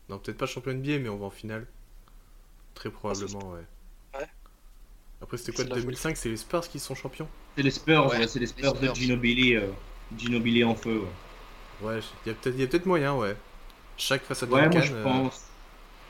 Non, 0.08 0.18
peut-être 0.18 0.38
pas 0.38 0.46
champion 0.46 0.72
NBA, 0.74 0.98
mais 0.98 1.08
on 1.08 1.16
va 1.16 1.26
en 1.26 1.30
finale. 1.30 1.66
Très 2.74 2.90
probablement, 2.90 3.50
ouais. 3.52 3.64
Ouais. 4.14 4.26
Après, 5.20 5.36
c'était 5.38 5.52
quoi 5.52 5.64
C'est 5.64 5.70
de 5.70 5.74
la 5.74 5.80
2005 5.80 6.16
C'est 6.16 6.28
les 6.28 6.36
Spurs 6.36 6.68
qui 6.68 6.78
sont 6.78 6.94
champions? 6.94 7.28
C'est 7.56 7.62
les 7.62 7.70
Spurs, 7.70 8.06
Ouais, 8.06 8.18
ouais, 8.18 8.28
c'est 8.28 8.38
les 8.38 8.46
Spurs, 8.46 8.74
les 8.74 8.88
Spurs. 8.88 8.92
de 8.92 8.94
Ginobili, 8.94 9.54
euh, 9.56 9.72
Ginobili 10.16 10.64
en 10.64 10.74
feu. 10.74 11.00
Ouais, 11.00 11.08
Ouais, 11.80 12.00
il 12.26 12.30
y 12.60 12.62
a 12.64 12.66
peut-être 12.66 12.86
moyen, 12.86 13.14
ouais. 13.16 13.36
Chaque 13.96 14.22
face 14.24 14.42
à 14.42 14.46
Ouais, 14.46 14.68
Duncan. 14.68 14.78
moi 14.78 14.80
je 14.82 14.94
euh, 14.94 15.02
pense. 15.02 15.42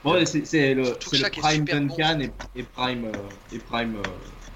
Bon, 0.05 0.24
c'est 0.26 0.44
c'est 0.47 0.74
le, 0.74 0.94
prime 0.98 1.64
bon. 1.64 1.86
Duncan 1.88 2.20
et, 2.20 2.32
et 2.55 2.62
prime, 2.64 3.06
euh, 3.06 3.28
et 3.52 3.59
prime 3.59 3.97
euh, 3.97 4.02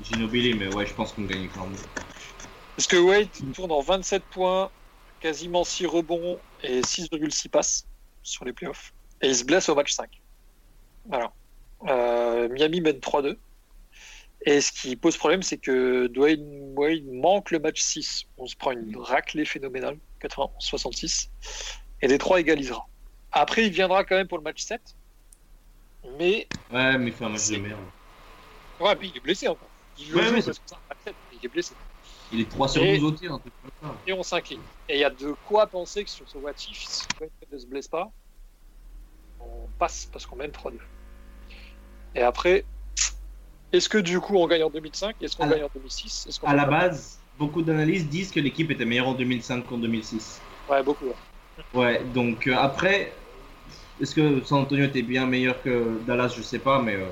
Ginobili, 0.02 0.54
mais 0.54 0.68
ouais, 0.74 0.86
je 0.86 0.94
pense 0.94 1.12
qu'on 1.12 1.24
gagne 1.24 1.48
quand 1.48 1.66
même. 1.66 1.76
Parce 2.80 2.88
que 2.88 2.96
Wade 2.96 3.28
tourne 3.52 3.72
en 3.72 3.82
27 3.82 4.22
points, 4.30 4.70
quasiment 5.20 5.64
6 5.64 5.84
rebonds 5.84 6.40
et 6.62 6.80
6,6 6.80 7.50
passes 7.50 7.86
sur 8.22 8.46
les 8.46 8.54
playoffs. 8.54 8.94
Et 9.20 9.28
il 9.28 9.36
se 9.36 9.44
blesse 9.44 9.68
au 9.68 9.74
match 9.74 9.92
5. 9.92 10.08
Voilà. 11.04 11.30
Euh, 11.88 12.48
Miami 12.48 12.80
mène 12.80 12.96
3-2. 12.96 13.36
Et 14.46 14.62
ce 14.62 14.72
qui 14.72 14.96
pose 14.96 15.18
problème, 15.18 15.42
c'est 15.42 15.58
que 15.58 16.06
Dwayne 16.06 16.72
Wade 16.74 17.04
manque 17.04 17.50
le 17.50 17.58
match 17.58 17.82
6. 17.82 18.24
On 18.38 18.46
se 18.46 18.56
prend 18.56 18.70
une 18.70 18.96
raclée 18.96 19.44
phénoménale, 19.44 19.98
91-66. 20.22 21.28
Et 22.00 22.08
Détroit 22.08 22.40
égalisera. 22.40 22.86
Après, 23.32 23.66
il 23.66 23.72
viendra 23.72 24.04
quand 24.04 24.16
même 24.16 24.26
pour 24.26 24.38
le 24.38 24.44
match 24.44 24.62
7. 24.62 24.80
Mais, 26.18 26.48
Ouais, 26.72 26.96
mais 26.96 27.08
il 27.08 27.12
fait 27.12 27.26
un 27.26 27.28
match 27.28 27.46
de 27.50 27.58
merde. 27.58 27.78
ouais, 28.80 28.96
mais 28.98 29.08
il 29.08 29.16
est 29.18 29.20
blessé 29.20 29.48
encore. 29.48 29.68
Il 29.98 30.14
Ouais, 30.14 30.22
joue 30.22 30.34
ouais, 30.34 30.42
parce 30.42 30.58
que 30.58 30.64
c'est 30.64 30.74
un 30.74 30.78
match 30.88 30.98
7, 31.04 31.14
mais 31.30 31.36
il 31.42 31.44
est 31.44 31.48
blessé. 31.50 31.74
Il 32.32 32.40
est 32.40 32.50
3 32.50 32.68
sur 32.68 32.82
Et- 32.82 32.98
12 32.98 33.04
au 33.04 33.10
tir, 33.12 33.38
et 34.06 34.12
on 34.12 34.22
s'incline. 34.22 34.62
Et 34.88 34.94
il 34.94 35.00
y 35.00 35.04
a 35.04 35.10
de 35.10 35.32
quoi 35.46 35.66
penser 35.66 36.04
que 36.04 36.10
sur 36.10 36.28
ce 36.28 36.38
what 36.38 36.52
if, 36.68 36.84
si 36.84 37.08
ne 37.50 37.58
se 37.58 37.66
blesse 37.66 37.88
pas, 37.88 38.10
on 39.40 39.66
passe 39.78 40.08
parce 40.12 40.26
qu'on 40.26 40.36
mène 40.36 40.50
3-2. 40.50 40.78
Et 42.14 42.22
après, 42.22 42.64
est-ce 43.72 43.88
que 43.88 43.98
du 43.98 44.20
coup 44.20 44.36
on 44.36 44.46
gagne 44.46 44.64
en 44.64 44.70
2005 44.70 45.16
Est-ce 45.20 45.36
qu'on 45.36 45.48
gagne 45.48 45.64
en 45.64 45.70
2006 45.74 46.26
Est-ce 46.26 46.40
qu'on 46.40 46.46
À 46.48 46.54
la 46.54 46.66
base, 46.66 47.20
beaucoup 47.38 47.62
d'analystes 47.62 48.08
disent 48.08 48.30
que 48.30 48.40
l'équipe 48.40 48.70
était 48.70 48.84
meilleure 48.84 49.08
en 49.08 49.14
2005 49.14 49.66
qu'en 49.66 49.78
2006. 49.78 50.40
Ouais, 50.68 50.82
beaucoup. 50.82 51.06
ouais. 51.06 51.14
Ouais, 51.72 52.04
donc 52.14 52.46
euh, 52.46 52.56
après, 52.56 53.12
est-ce 54.00 54.14
que 54.14 54.42
San 54.44 54.60
Antonio 54.60 54.84
était 54.84 55.02
bien 55.02 55.26
meilleur 55.26 55.62
que 55.62 56.00
Dallas? 56.06 56.34
Je 56.36 56.42
sais 56.42 56.58
pas, 56.58 56.82
mais 56.82 56.96
euh, 56.96 57.06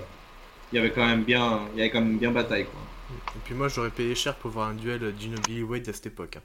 il 0.72 0.76
y 0.76 0.78
avait 0.78 0.90
quand 0.90 1.06
même 1.06 1.22
bien, 1.24 1.68
il 1.74 1.78
y 1.78 1.82
avait 1.82 1.90
quand 1.90 2.00
même 2.00 2.18
bien 2.18 2.30
bataille 2.32 2.64
quoi. 2.64 2.80
Et 3.10 3.38
puis 3.44 3.54
moi, 3.54 3.68
j'aurais 3.68 3.90
payé 3.90 4.14
cher 4.14 4.34
pour 4.36 4.50
voir 4.50 4.68
un 4.68 4.74
duel 4.74 5.14
Ginobili 5.18 5.62
Wade 5.62 5.88
à 5.88 5.92
cette 5.92 6.06
époque. 6.06 6.36
hein. 6.36 6.42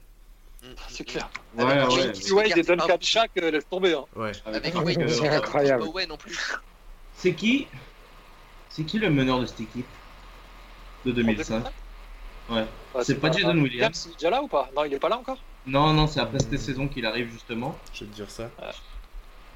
Mm, 0.62 0.74
C'est 0.88 1.04
clair. 1.04 1.28
Avec 1.58 1.74
Ouais, 1.90 1.96
Wade 2.06 2.16
Si 2.16 2.22
se 2.22 2.32
Wade 2.32 2.56
et 2.56 2.62
Duncan 2.62 2.86
pas- 2.86 2.96
Shaq, 3.00 3.30
euh, 3.38 3.50
laisse 3.50 3.68
tomber. 3.68 3.92
Hein. 3.94 4.04
Ouais. 4.16 4.32
Avec 4.46 4.72
Ah, 4.74 4.80
Wade 4.80 4.98
euh, 5.02 5.08
c'est 5.08 5.28
incroyable. 5.28 5.84
En 6.10 6.16
plus. 6.16 6.54
C'est 7.16 7.34
qui 7.34 7.66
C'est 8.70 8.84
qui 8.84 8.98
le 8.98 9.10
meneur 9.10 9.40
de 9.40 9.46
cette 9.46 9.60
équipe 9.60 9.86
de 11.04 11.12
2005 11.12 11.64
Ouais. 12.50 12.64
Ouais, 12.94 13.04
C'est 13.04 13.16
pas 13.20 13.30
Jason 13.30 13.56
Williams. 13.58 14.04
Il 14.06 14.12
est 14.12 14.14
déjà 14.14 14.30
là 14.30 14.42
ou 14.42 14.48
pas? 14.48 14.68
Non, 14.74 14.84
il 14.84 14.92
est 14.94 14.98
pas 14.98 15.08
là 15.08 15.18
encore 15.18 15.38
Non, 15.66 15.92
non, 15.92 16.06
c'est 16.06 16.20
après 16.20 16.38
cette 16.40 16.58
saison 16.58 16.88
qu'il 16.88 17.04
arrive 17.06 17.30
justement. 17.30 17.78
Je 17.92 18.00
vais 18.04 18.10
te 18.10 18.14
dire 18.16 18.30
ça. 18.30 18.50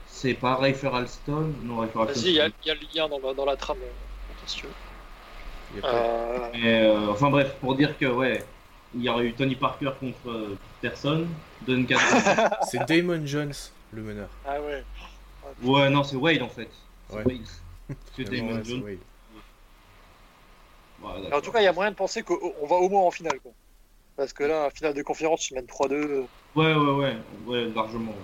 C'est 0.07 0.35
pas 0.35 0.57
Rayfer 0.57 0.89
Alston? 0.93 1.53
Non, 1.63 1.79
Rayfer 1.79 2.01
Alston. 2.01 2.21
Vas-y, 2.21 2.29
il 2.31 2.35
y, 2.35 2.67
y 2.67 2.71
a 2.71 2.75
le 2.75 2.81
lien 2.95 3.09
dans, 3.09 3.19
la- 3.19 3.35
dans 3.35 3.45
la 3.45 3.57
trame. 3.57 3.79
euh, 3.83 4.67
Euh, 5.85 6.49
Mais, 6.55 6.83
euh, 6.85 7.11
enfin 7.11 7.31
bref, 7.31 7.55
pour 7.61 7.75
dire 7.75 7.97
que 7.99 8.07
ouais, 8.07 8.45
il 8.95 9.03
y 9.03 9.09
aurait 9.09 9.27
eu 9.27 9.33
Tony 9.35 9.55
Parker 9.55 9.93
contre 10.01 10.31
euh, 10.31 10.57
personne, 10.81 11.29
Duncan. 11.67 11.97
C'est 12.71 12.87
Damon 12.89 13.27
Jones, 13.27 13.53
le 13.93 14.03
meneur. 14.03 14.29
Ah 14.47 14.61
ouais. 14.61 14.83
ouais, 15.63 15.91
non, 15.91 16.03
c'est 16.05 16.17
Wade 16.17 16.43
en 16.43 16.49
fait. 16.49 16.69
C'est 17.11 17.17
Ouais. 17.17 17.25
Wade. 17.25 17.97
C'est 18.17 18.25
Damon 18.25 18.57
ouais, 18.57 18.65
Jones. 18.65 18.83
Wade. 18.83 18.99
Ouais. 21.03 21.33
En 21.33 21.41
tout 21.41 21.53
cas, 21.53 21.61
il 21.61 21.65
y 21.65 21.69
a 21.69 21.73
moyen 21.73 21.91
de 21.91 21.97
penser 21.97 22.23
qu'on 22.23 22.67
va 22.67 22.77
au 22.77 22.89
moins 22.89 23.03
en 23.03 23.11
finale. 23.11 23.39
Quoi. 23.41 23.53
Parce 24.17 24.33
que 24.33 24.43
là, 24.45 24.69
finale 24.71 24.95
de 24.95 25.03
conférence, 25.03 25.41
tu 25.41 25.55
mènes 25.55 25.67
3-2. 25.67 26.25
Ouais, 26.57 26.75
ouais, 26.75 26.75
ouais, 26.75 27.17
ouais, 27.47 27.65
largement. 27.75 28.11
ouais. 28.11 28.17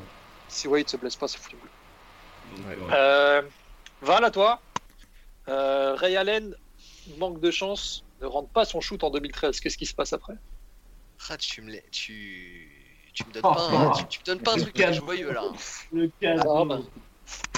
Si 0.49 0.67
Wade 0.67 0.89
se 0.89 0.97
blesse 0.97 1.15
pas, 1.17 1.29
c'est 1.29 1.39
foutu. 1.39 1.57
Ouais. 2.67 2.77
Euh, 2.93 3.43
Val 4.03 4.25
à 4.25 4.31
toi. 4.31 4.61
Euh, 5.49 5.95
Ray 5.95 6.17
Allen 6.17 6.55
manque 7.19 7.41
de 7.41 7.51
chance, 7.51 8.05
ne 8.21 8.27
rentre 8.27 8.51
pas 8.51 8.65
son 8.65 8.81
shoot 8.81 9.03
en 9.05 9.11
2013. 9.11 9.61
Qu'est-ce 9.61 9.77
qui 9.79 9.87
se 9.87 9.95
passe 9.95 10.13
après? 10.13 10.35
Ah, 11.29 11.37
tu 11.37 11.63
me, 11.63 11.73
l'as- 11.73 11.81
tu, 11.91 13.11
tu 13.15 13.25
me 13.27 13.33
donnes 13.33 13.43
Oh, 13.47 13.55
pas, 13.55 13.69
un, 13.71 13.91
oh. 13.91 13.95
tu, 13.97 14.07
tu 14.09 14.19
me 14.21 14.25
donnes 14.25 14.43
pas 14.43 14.53
un 14.53 14.57
Le 14.57 14.63
truc 14.63 14.93
joyeux 14.93 15.33
là. 15.33 15.45
Le. 15.93 16.11
Ah, 16.25 16.65
bah. 16.65 16.81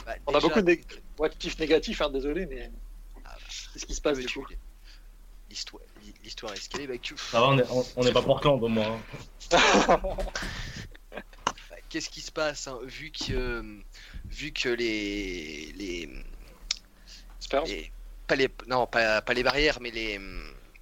Bah, 0.05 0.15
On 0.27 0.35
a 0.35 0.41
beaucoup 0.41 0.61
de 0.63 0.79
motifs 1.19 1.59
négatifs, 1.59 2.01
hein, 2.01 2.11
désolé, 2.11 2.47
mais 2.47 2.71
Ah, 3.25 3.31
bah, 3.35 3.47
qu'est-ce 3.73 3.87
qui 3.87 3.95
se 3.95 4.01
passe 4.01 4.19
du 4.19 4.27
coup? 4.27 4.47
L'histoire, 5.49 6.53
est 6.53 6.57
ce 6.61 6.69
qu'elle 6.69 6.83
est. 6.83 6.87
Bah, 6.87 6.95
Ça 7.17 7.41
va, 7.41 7.49
on 7.49 7.59
est, 7.59 7.65
on, 7.71 7.85
on 7.97 8.03
est 8.07 8.13
pas 8.13 8.23
Portland 8.23 8.63
au 8.63 8.69
moins. 8.69 9.01
hein. 9.53 9.99
bah, 11.13 11.21
Qu'est-ce 11.89 12.11
qui 12.11 12.21
se 12.21 12.33
passe 12.33 12.67
hein, 12.69 12.79
vu 12.85 13.11
que 13.11 13.83
vu 14.27 14.53
que 14.53 14.69
les 14.69 15.73
les, 15.73 16.09
Spurs, 17.41 17.65
les- 17.67 17.93
pas 18.27 18.37
les 18.37 18.49
non 18.69 18.87
pas, 18.87 19.23
pas 19.23 19.35
les 19.35 19.43
barrières 19.43 19.79
mais 19.81 19.91
les 19.91 20.19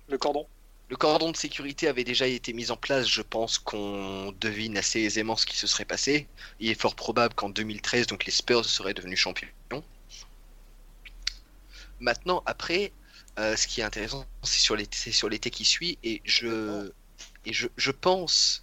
le 0.08 0.18
cordon. 0.18 0.46
le 0.88 0.96
cordon 0.96 1.30
de 1.32 1.36
sécurité 1.36 1.88
avait 1.88 2.04
déjà 2.04 2.26
été 2.26 2.52
mis 2.54 2.70
en 2.70 2.76
place, 2.76 3.06
je 3.08 3.22
pense 3.22 3.58
qu'on 3.58 4.32
devine 4.40 4.76
assez 4.78 5.00
aisément 5.00 5.36
ce 5.36 5.46
qui 5.46 5.56
se 5.56 5.66
serait 5.66 5.84
passé. 5.84 6.28
Il 6.60 6.70
est 6.70 6.80
fort 6.80 6.94
probable 6.96 7.34
qu'en 7.34 7.50
2013, 7.50 8.06
donc 8.06 8.24
les 8.24 8.32
Spurs 8.32 8.64
seraient 8.64 8.94
devenus 8.94 9.18
champions. 9.18 9.48
Maintenant, 12.00 12.42
après, 12.46 12.92
euh, 13.38 13.56
ce 13.56 13.66
qui 13.66 13.80
est 13.80 13.84
intéressant, 13.84 14.24
c'est 14.42 14.60
sur 14.60 14.76
l'été, 14.76 14.96
c'est 14.96 15.12
sur 15.12 15.28
l'été 15.28 15.50
qui 15.50 15.64
suit, 15.64 15.98
et 16.02 16.20
je 16.24 16.90
et 17.44 17.52
je, 17.52 17.68
je 17.76 17.90
pense, 17.90 18.62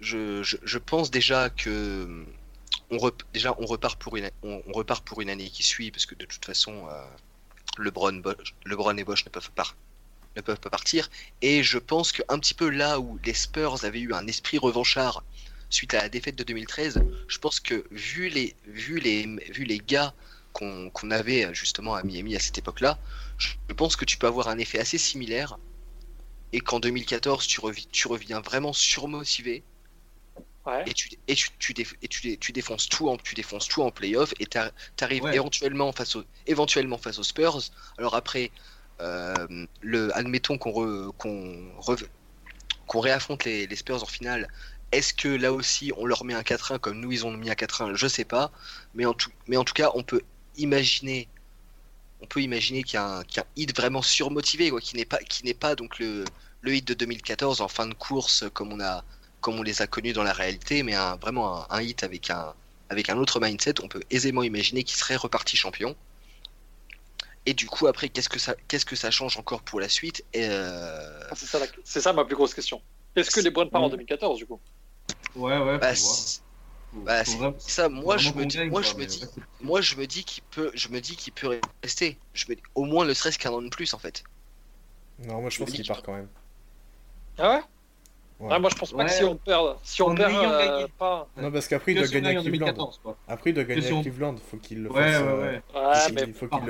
je, 0.00 0.42
je, 0.42 0.56
je 0.62 0.78
pense 0.78 1.10
déjà 1.10 1.50
que 1.50 2.26
on 2.90 2.98
rep- 2.98 3.22
déjà 3.32 3.54
on 3.58 3.66
repart 3.66 3.98
pour 4.00 4.16
une 4.16 4.30
on, 4.42 4.62
on 4.66 4.72
repart 4.72 5.04
pour 5.04 5.20
une 5.22 5.30
année 5.30 5.50
qui 5.50 5.62
suit 5.62 5.90
parce 5.90 6.06
que 6.06 6.14
de 6.14 6.26
toute 6.26 6.44
façon 6.44 6.88
euh, 6.88 7.04
LeBron, 7.78 8.12
Bosch- 8.20 8.54
LeBron 8.64 8.96
et 8.96 9.04
Bosch 9.04 9.24
ne 9.24 9.30
peuvent 9.30 9.50
pas 9.52 9.74
ne 10.34 10.40
peuvent 10.40 10.60
pas 10.60 10.70
partir. 10.70 11.10
Et 11.42 11.62
je 11.62 11.76
pense 11.76 12.10
qu'un 12.12 12.38
petit 12.38 12.54
peu 12.54 12.70
là 12.70 12.98
où 13.00 13.18
les 13.24 13.34
Spurs 13.34 13.84
avaient 13.84 14.00
eu 14.00 14.14
un 14.14 14.26
esprit 14.26 14.56
revanchard 14.56 15.22
suite 15.68 15.92
à 15.94 15.98
la 16.02 16.08
défaite 16.08 16.36
de 16.36 16.44
2013, 16.44 17.02
je 17.28 17.38
pense 17.38 17.60
que 17.60 17.84
vu 17.90 18.28
les, 18.28 18.54
vu 18.66 18.98
les, 18.98 19.26
vu 19.50 19.64
les 19.64 19.78
gars 19.78 20.14
qu'on 20.52 20.90
avait 21.10 21.52
justement 21.54 21.94
à 21.94 22.02
Miami 22.02 22.36
à 22.36 22.40
cette 22.40 22.58
époque-là, 22.58 22.98
je 23.38 23.74
pense 23.74 23.96
que 23.96 24.04
tu 24.04 24.16
peux 24.18 24.26
avoir 24.26 24.48
un 24.48 24.58
effet 24.58 24.78
assez 24.78 24.98
similaire 24.98 25.58
et 26.52 26.60
qu'en 26.60 26.80
2014 26.80 27.46
tu, 27.46 27.60
revi- 27.60 27.88
tu 27.90 28.06
reviens 28.08 28.40
vraiment 28.40 28.72
surmotivé 28.72 29.62
Ouais. 30.64 30.84
et 30.86 30.92
tu 30.94 31.10
et 31.26 31.34
tu, 31.34 31.48
tu, 31.58 31.72
déf- 31.72 31.96
et 32.02 32.08
tu, 32.08 32.20
dé- 32.22 32.36
tu 32.36 32.52
défonces 32.52 32.88
tout 32.88 33.08
en 33.08 33.16
tu 33.16 33.34
défonces 33.34 33.66
tout 33.66 33.82
en 33.82 33.90
playoff 33.90 34.32
et 34.38 34.46
tu 34.46 34.58
arrives 35.00 35.24
Ouais. 35.24 35.34
éventuellement 35.34 35.90
face 35.92 36.14
aux 36.14 36.24
éventuellement 36.46 36.98
face 36.98 37.18
aux 37.18 37.24
Spurs. 37.24 37.58
Alors 37.98 38.14
après 38.14 38.52
euh, 39.00 39.34
le 39.80 40.16
admettons 40.16 40.58
qu'on 40.58 40.70
re- 40.70 41.12
qu'on 41.18 41.72
re- 41.80 42.06
qu'on 42.86 43.00
réaffronte 43.00 43.44
les, 43.44 43.66
les 43.66 43.76
Spurs 43.76 44.02
en 44.02 44.06
finale. 44.06 44.48
Est-ce 44.92 45.14
que 45.14 45.28
là 45.28 45.52
aussi 45.52 45.90
on 45.96 46.06
leur 46.06 46.24
met 46.24 46.34
un 46.34 46.42
4-1 46.42 46.78
comme 46.78 47.00
nous 47.00 47.10
ils 47.10 47.26
ont 47.26 47.32
mis 47.32 47.50
un 47.50 47.54
4-1 47.54 47.94
Je 47.96 48.06
sais 48.06 48.24
pas, 48.24 48.52
mais 48.94 49.04
en 49.06 49.14
tout 49.14 49.30
mais 49.48 49.56
en 49.56 49.64
tout 49.64 49.74
cas 49.74 49.90
on 49.94 50.04
peut 50.04 50.22
imaginer 50.56 51.28
on 52.20 52.26
peut 52.26 52.40
imaginer 52.40 52.84
qu'il 52.84 52.94
y, 52.94 52.96
a 52.98 53.04
un- 53.04 53.24
qu'il 53.24 53.38
y 53.38 53.40
a 53.40 53.42
un 53.42 53.46
hit 53.56 53.76
vraiment 53.76 54.02
surmotivé 54.02 54.70
quoi, 54.70 54.80
qui 54.80 54.94
n'est 54.96 55.04
pas 55.06 55.18
qui 55.18 55.44
n'est 55.44 55.54
pas 55.54 55.74
donc 55.74 55.98
le 55.98 56.24
le 56.60 56.74
hit 56.74 56.86
de 56.86 56.94
2014 56.94 57.60
en 57.62 57.68
fin 57.68 57.86
de 57.88 57.94
course 57.94 58.44
comme 58.54 58.72
on 58.72 58.80
a 58.80 59.02
comme 59.42 59.58
on 59.58 59.62
les 59.62 59.82
a 59.82 59.86
connus 59.86 60.14
dans 60.14 60.22
la 60.22 60.32
réalité, 60.32 60.82
mais 60.82 60.94
un, 60.94 61.16
vraiment 61.16 61.60
un, 61.70 61.76
un 61.76 61.82
hit 61.82 62.02
avec 62.04 62.30
un, 62.30 62.54
avec 62.88 63.10
un 63.10 63.18
autre 63.18 63.40
mindset, 63.40 63.74
on 63.82 63.88
peut 63.88 64.00
aisément 64.10 64.42
imaginer 64.42 64.84
qu'il 64.84 64.96
serait 64.96 65.16
reparti 65.16 65.56
champion. 65.56 65.94
Et 67.44 67.54
du 67.54 67.66
coup, 67.66 67.88
après, 67.88 68.08
qu'est-ce 68.08 68.28
que 68.28 68.38
ça, 68.38 68.54
qu'est-ce 68.68 68.86
que 68.86 68.96
ça 68.96 69.10
change 69.10 69.36
encore 69.36 69.62
pour 69.62 69.80
la 69.80 69.88
suite 69.88 70.24
Et, 70.32 70.46
euh, 70.48 71.20
Ah, 71.28 71.34
C'est 71.34 71.46
ça, 71.46 71.58
la- 71.58 71.66
c'est 71.84 72.00
ça 72.00 72.12
ma 72.12 72.24
plus 72.24 72.36
grosse 72.36 72.54
question. 72.54 72.80
Est-ce 73.16 73.30
que 73.30 73.40
les 73.40 73.50
Browns 73.50 73.68
partent 73.68 73.84
en 73.84 73.88
Mm. 73.88 73.90
2014 73.90 74.38
du 74.38 74.46
coup? 74.46 74.60
Ouais, 75.34 75.58
ouais, 75.58 75.78
bah, 75.78 75.94
c'est- 75.94 76.42
bah, 76.92 77.24
c'est- 77.24 77.38
ça, 77.58 77.88
moi, 77.88 78.16
je 78.16 78.30
me 78.30 78.46
dis, 78.46 78.56
gagne, 78.58 78.70
moi, 78.70 78.80
quoi, 78.82 78.90
je 78.90 78.96
me 78.96 79.06
dis, 79.06 79.24
moi, 79.60 79.80
je 79.80 79.96
me 79.96 80.06
dis 80.06 80.24
qu'il 80.24 80.44
peut, 80.44 80.70
je 80.74 80.88
me 80.88 81.00
dis 81.00 81.16
qu'il 81.16 81.32
peut 81.32 81.60
rester. 81.82 82.16
Je 82.34 82.44
me, 82.48 82.56
au 82.76 82.84
moins, 82.84 83.04
ne 83.04 83.12
serait-ce 83.12 83.38
qu'un 83.38 83.50
an 83.52 83.60
de 83.60 83.68
plus, 83.68 83.92
en 83.92 83.98
fait. 83.98 84.22
Non, 85.18 85.40
moi 85.40 85.50
je 85.50 85.58
pense 85.58 85.70
qu'il 85.72 85.86
part 85.86 86.02
quand 86.02 86.14
même. 86.14 86.28
Ah 87.38 87.56
ouais? 87.56 87.62
Ouais. 88.42 88.48
Ah, 88.50 88.58
Moi 88.58 88.70
je 88.70 88.76
pense 88.76 88.90
pas 88.90 88.96
Ouais. 88.98 89.04
que 89.04 89.12
si 89.12 89.22
on 89.22 89.36
perd, 89.36 89.76
si 89.84 90.02
on 90.02 90.08
En 90.08 90.14
perd 90.16 90.32
euh, 90.34 90.88
pas. 90.98 91.28
Non, 91.36 91.52
parce 91.52 91.68
qu'après 91.68 91.92
il 91.92 91.94
doit 91.98 92.06
on 92.08 92.10
gagner 92.10 92.22
gagne 92.26 92.36
à 92.36 92.40
en 92.40 92.42
Cleveland. 92.42 92.66
2014, 92.66 93.00
quoi. 93.02 93.16
Après 93.28 93.50
il 93.50 93.54
doit 93.54 93.62
gagner 93.62 93.88
à 93.88 93.94
on- 93.94 94.02
Cleveland, 94.02 94.34
faut 94.50 94.56
qu'il 94.56 94.82
le 94.82 94.90
fasse. 94.90 96.12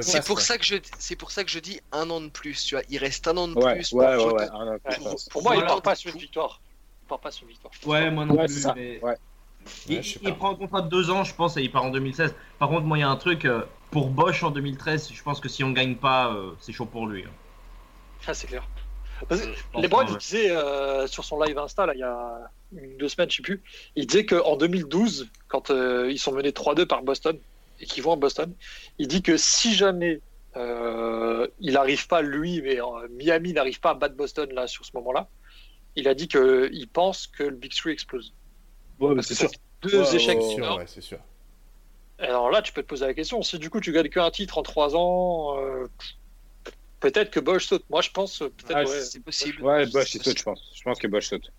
C'est 0.02 0.16
fasse. 0.18 0.26
pour 0.26 0.40
ça 0.40 0.58
que 0.58 0.64
je, 0.64 0.76
c'est 0.98 1.16
pour 1.16 1.30
ça 1.30 1.44
que 1.44 1.50
je 1.50 1.58
dis 1.60 1.80
un 1.92 2.10
an 2.10 2.20
de 2.20 2.28
plus. 2.28 2.62
Tu 2.64 2.74
vois, 2.74 2.84
il 2.90 2.98
reste 2.98 3.26
un 3.26 3.36
an 3.38 3.48
de 3.48 3.54
Ouais, 3.54 3.76
plus. 3.76 3.88
pour- 3.90 4.00
ouais. 4.00 4.06
un 4.06 4.54
an 4.54 4.64
de 4.66 4.70
Ouais, 4.72 4.78
plus, 4.84 4.96
pour, 4.96 5.06
ouais. 5.06 5.16
pour 5.30 5.42
moi, 5.42 5.56
il 5.56 5.62
part 5.64 5.80
pas 5.82 5.94
sur 5.94 6.12
une 6.12 6.20
victoire. 6.20 6.60
Il 7.04 7.08
part 7.08 7.20
pas 7.20 7.30
sur 7.30 7.44
une 7.46 7.50
victoire. 7.52 7.72
Ouais, 7.86 8.10
moi 8.10 8.26
non 8.26 8.36
plus. 8.36 8.66
Il, 9.88 10.00
Ouais, 10.24 10.32
prend 10.32 10.50
un 10.50 10.56
contrat 10.56 10.82
de 10.82 10.88
deux 10.88 11.08
ans, 11.10 11.24
je 11.24 11.34
pense, 11.34 11.56
et 11.56 11.62
il 11.62 11.70
part 11.70 11.84
en 11.84 11.90
2016. 11.90 12.34
Par 12.58 12.68
contre, 12.68 12.82
moi, 12.82 12.98
il 12.98 13.02
y 13.02 13.04
a 13.04 13.08
un 13.08 13.16
truc. 13.16 13.44
euh, 13.44 13.62
pour 13.92 14.08
Bosch 14.08 14.42
en 14.42 14.50
2013, 14.50 15.10
je 15.12 15.22
pense 15.22 15.38
que 15.38 15.48
si 15.48 15.62
on 15.64 15.70
gagne 15.70 15.94
pas, 15.96 16.32
euh, 16.32 16.52
c'est 16.60 16.72
chaud 16.72 16.86
pour 16.86 17.06
lui. 17.06 17.24
hein. 17.24 17.30
Ah, 18.26 18.34
c'est 18.34 18.46
clair. 18.46 18.66
Parce 19.28 19.40
que 19.42 19.46
Euh, 19.48 19.80
les 19.80 19.88
Browns, 19.88 20.10
ouais. 20.10 20.18
disait 20.18 20.50
euh, 20.50 21.06
sur 21.06 21.24
son 21.24 21.40
live 21.40 21.56
Insta, 21.58 21.86
là, 21.86 21.94
il 21.94 22.00
y 22.00 22.02
a 22.02 22.50
une, 22.76 22.96
deux 22.96 23.08
semaines, 23.08 23.30
je 23.30 23.36
sais 23.36 23.42
plus, 23.42 23.62
il 23.96 24.06
disait 24.06 24.26
qu'en 24.26 24.56
2012, 24.56 25.28
quand 25.48 25.70
euh, 25.70 26.10
ils 26.10 26.18
sont 26.18 26.32
menés 26.32 26.50
3-2 26.50 26.86
par 26.86 27.02
Boston 27.02 27.38
et 27.80 27.86
qu'ils 27.86 28.02
vont 28.02 28.12
à 28.12 28.16
Boston, 28.16 28.52
il 28.98 29.08
dit 29.08 29.22
que 29.22 29.36
si 29.36 29.74
jamais 29.74 30.20
euh, 30.56 31.46
il 31.60 31.74
n'arrive 31.74 32.06
pas, 32.08 32.22
lui, 32.22 32.60
mais 32.62 32.80
euh, 32.80 33.08
Miami 33.10 33.52
n'arrive 33.52 33.80
pas 33.80 33.90
à 33.90 33.94
battre 33.94 34.14
Boston 34.16 34.48
là 34.52 34.66
sur 34.66 34.84
ce 34.84 34.90
moment-là, 34.94 35.28
il 35.96 36.08
a 36.08 36.14
dit 36.14 36.28
qu'il 36.28 36.88
pense 36.92 37.26
que 37.26 37.42
le 37.44 37.56
Big 37.56 37.72
Three 37.74 37.92
explose. 37.92 38.34
Ouais, 39.00 39.20
c'est 39.22 39.34
sûr. 39.34 39.50
deux 39.82 39.98
Ouais, 40.00 40.16
échecs 40.16 40.38
ouais, 40.38 40.42
C'est 40.42 40.48
sûr, 40.54 40.58
énormes. 40.58 40.78
ouais, 40.80 40.86
c'est 40.86 41.00
sûr. 41.00 41.18
Alors 42.18 42.50
là, 42.50 42.62
tu 42.62 42.72
peux 42.72 42.82
te 42.82 42.86
poser 42.86 43.06
la 43.06 43.14
question. 43.14 43.42
Si 43.42 43.58
du 43.58 43.68
coup 43.68 43.80
tu 43.80 43.90
gagnes 43.92 44.08
qu'un 44.08 44.30
titre 44.30 44.58
en 44.58 44.62
trois 44.62 44.94
ans, 44.94 45.58
euh, 45.58 45.88
peut-être 47.02 47.30
que 47.30 47.40
Bosch 47.40 47.66
saute. 47.66 47.84
Moi, 47.90 48.00
je 48.00 48.10
pense 48.10 48.40
euh, 48.40 48.48
peut-être. 48.48 48.76
Ah, 48.76 48.84
ouais. 48.84 49.00
C'est 49.00 49.20
possible. 49.20 49.62
Ouais, 49.62 49.86
Bosch, 49.86 50.12
saute, 50.12 50.38
je 50.38 50.42
pense. 50.42 50.72
Je 50.74 50.82
pense 50.82 50.98
que 50.98 51.06
Bosch 51.06 51.26
saute. 51.26 51.52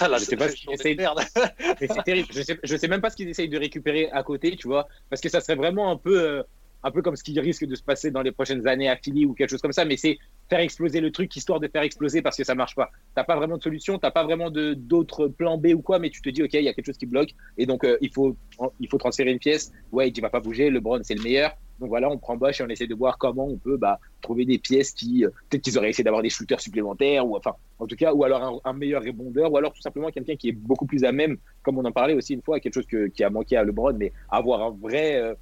Ah, 0.00 0.08
là, 0.08 0.18
je 0.18 0.24
sais 0.24 0.36
pas 0.36 0.48
ce 0.48 0.56
c'est 0.76 2.04
terrible. 2.04 2.28
Je 2.30 2.42
sais, 2.42 2.58
je 2.62 2.76
sais 2.76 2.88
même 2.88 3.00
pas 3.00 3.10
ce 3.10 3.16
qu'ils 3.16 3.28
essayent 3.28 3.48
de 3.48 3.58
récupérer 3.58 4.10
à 4.10 4.22
côté, 4.22 4.56
tu 4.56 4.68
vois. 4.68 4.86
Parce 5.10 5.20
que 5.20 5.28
ça 5.28 5.40
serait 5.40 5.56
vraiment 5.56 5.90
un 5.90 5.96
peu, 5.96 6.20
euh, 6.20 6.42
un 6.82 6.90
peu 6.90 7.02
comme 7.02 7.16
ce 7.16 7.24
qui 7.24 7.38
risque 7.40 7.64
de 7.64 7.74
se 7.74 7.82
passer 7.82 8.10
dans 8.10 8.22
les 8.22 8.32
prochaines 8.32 8.66
années 8.66 8.88
à 8.88 8.96
Philly 8.96 9.26
ou 9.26 9.34
quelque 9.34 9.50
chose 9.50 9.62
comme 9.62 9.72
ça. 9.72 9.84
Mais 9.84 9.96
c'est 9.96 10.18
faire 10.48 10.60
exploser 10.60 11.00
le 11.00 11.10
truc 11.10 11.34
histoire 11.34 11.60
de 11.60 11.68
faire 11.68 11.82
exploser 11.82 12.22
parce 12.22 12.36
que 12.36 12.44
ça 12.44 12.54
marche 12.54 12.74
pas. 12.74 12.90
T'as 13.14 13.24
pas 13.24 13.36
vraiment 13.36 13.56
de 13.56 13.62
solution, 13.62 13.98
t'as 13.98 14.10
pas 14.10 14.24
vraiment 14.24 14.50
d'autres 14.50 15.28
plans 15.28 15.58
B 15.58 15.68
ou 15.74 15.82
quoi, 15.82 15.98
mais 15.98 16.10
tu 16.10 16.22
te 16.22 16.28
dis 16.28 16.42
ok, 16.42 16.54
il 16.54 16.62
y 16.62 16.68
a 16.68 16.74
quelque 16.74 16.86
chose 16.86 16.98
qui 16.98 17.06
bloque 17.06 17.30
et 17.56 17.66
donc 17.66 17.84
euh, 17.84 17.96
il 18.00 18.12
faut 18.12 18.36
il 18.80 18.88
faut 18.88 18.98
transférer 18.98 19.30
une 19.30 19.38
pièce. 19.38 19.72
Ouais, 19.92 20.08
il 20.08 20.20
va 20.20 20.30
pas 20.30 20.40
bouger. 20.40 20.70
LeBron 20.70 21.00
c'est 21.02 21.14
le 21.14 21.22
meilleur. 21.22 21.52
Donc 21.78 21.90
voilà, 21.90 22.10
on 22.10 22.18
prend 22.18 22.36
Bosch 22.36 22.60
et 22.60 22.64
on 22.64 22.68
essaie 22.68 22.86
de 22.86 22.94
voir 22.94 23.18
comment 23.18 23.46
on 23.46 23.56
peut 23.56 23.76
bah, 23.76 24.00
trouver 24.20 24.44
des 24.44 24.58
pièces 24.58 24.92
qui 24.92 25.24
euh, 25.24 25.30
peut-être 25.48 25.62
qu'ils 25.62 25.78
auraient 25.78 25.90
essayé 25.90 26.04
d'avoir 26.04 26.22
des 26.22 26.30
shooters 26.30 26.60
supplémentaires 26.60 27.26
ou 27.26 27.36
enfin 27.36 27.54
en 27.78 27.86
tout 27.86 27.94
cas 27.94 28.12
ou 28.12 28.24
alors 28.24 28.60
un, 28.64 28.72
meilleur 28.72 29.02
rébondeur 29.02 29.52
ou 29.52 29.56
alors 29.56 29.72
tout 29.72 29.80
simplement 29.80 30.10
quelqu'un 30.10 30.34
qui 30.34 30.48
est 30.48 30.52
beaucoup 30.52 30.86
plus 30.86 31.04
à 31.04 31.12
même 31.12 31.36
comme 31.62 31.78
on 31.78 31.84
en 31.84 31.92
parlait 31.92 32.14
aussi 32.14 32.34
une 32.34 32.42
fois 32.42 32.58
quelque 32.58 32.74
chose 32.74 33.10
qui 33.14 33.24
a 33.24 33.30
manqué 33.30 33.56
à 33.56 33.62
LeBron 33.62 33.94
mais 33.94 34.12
avoir 34.28 34.62
un 34.62 34.70
vrai 34.70 35.16
euh, 35.16 35.34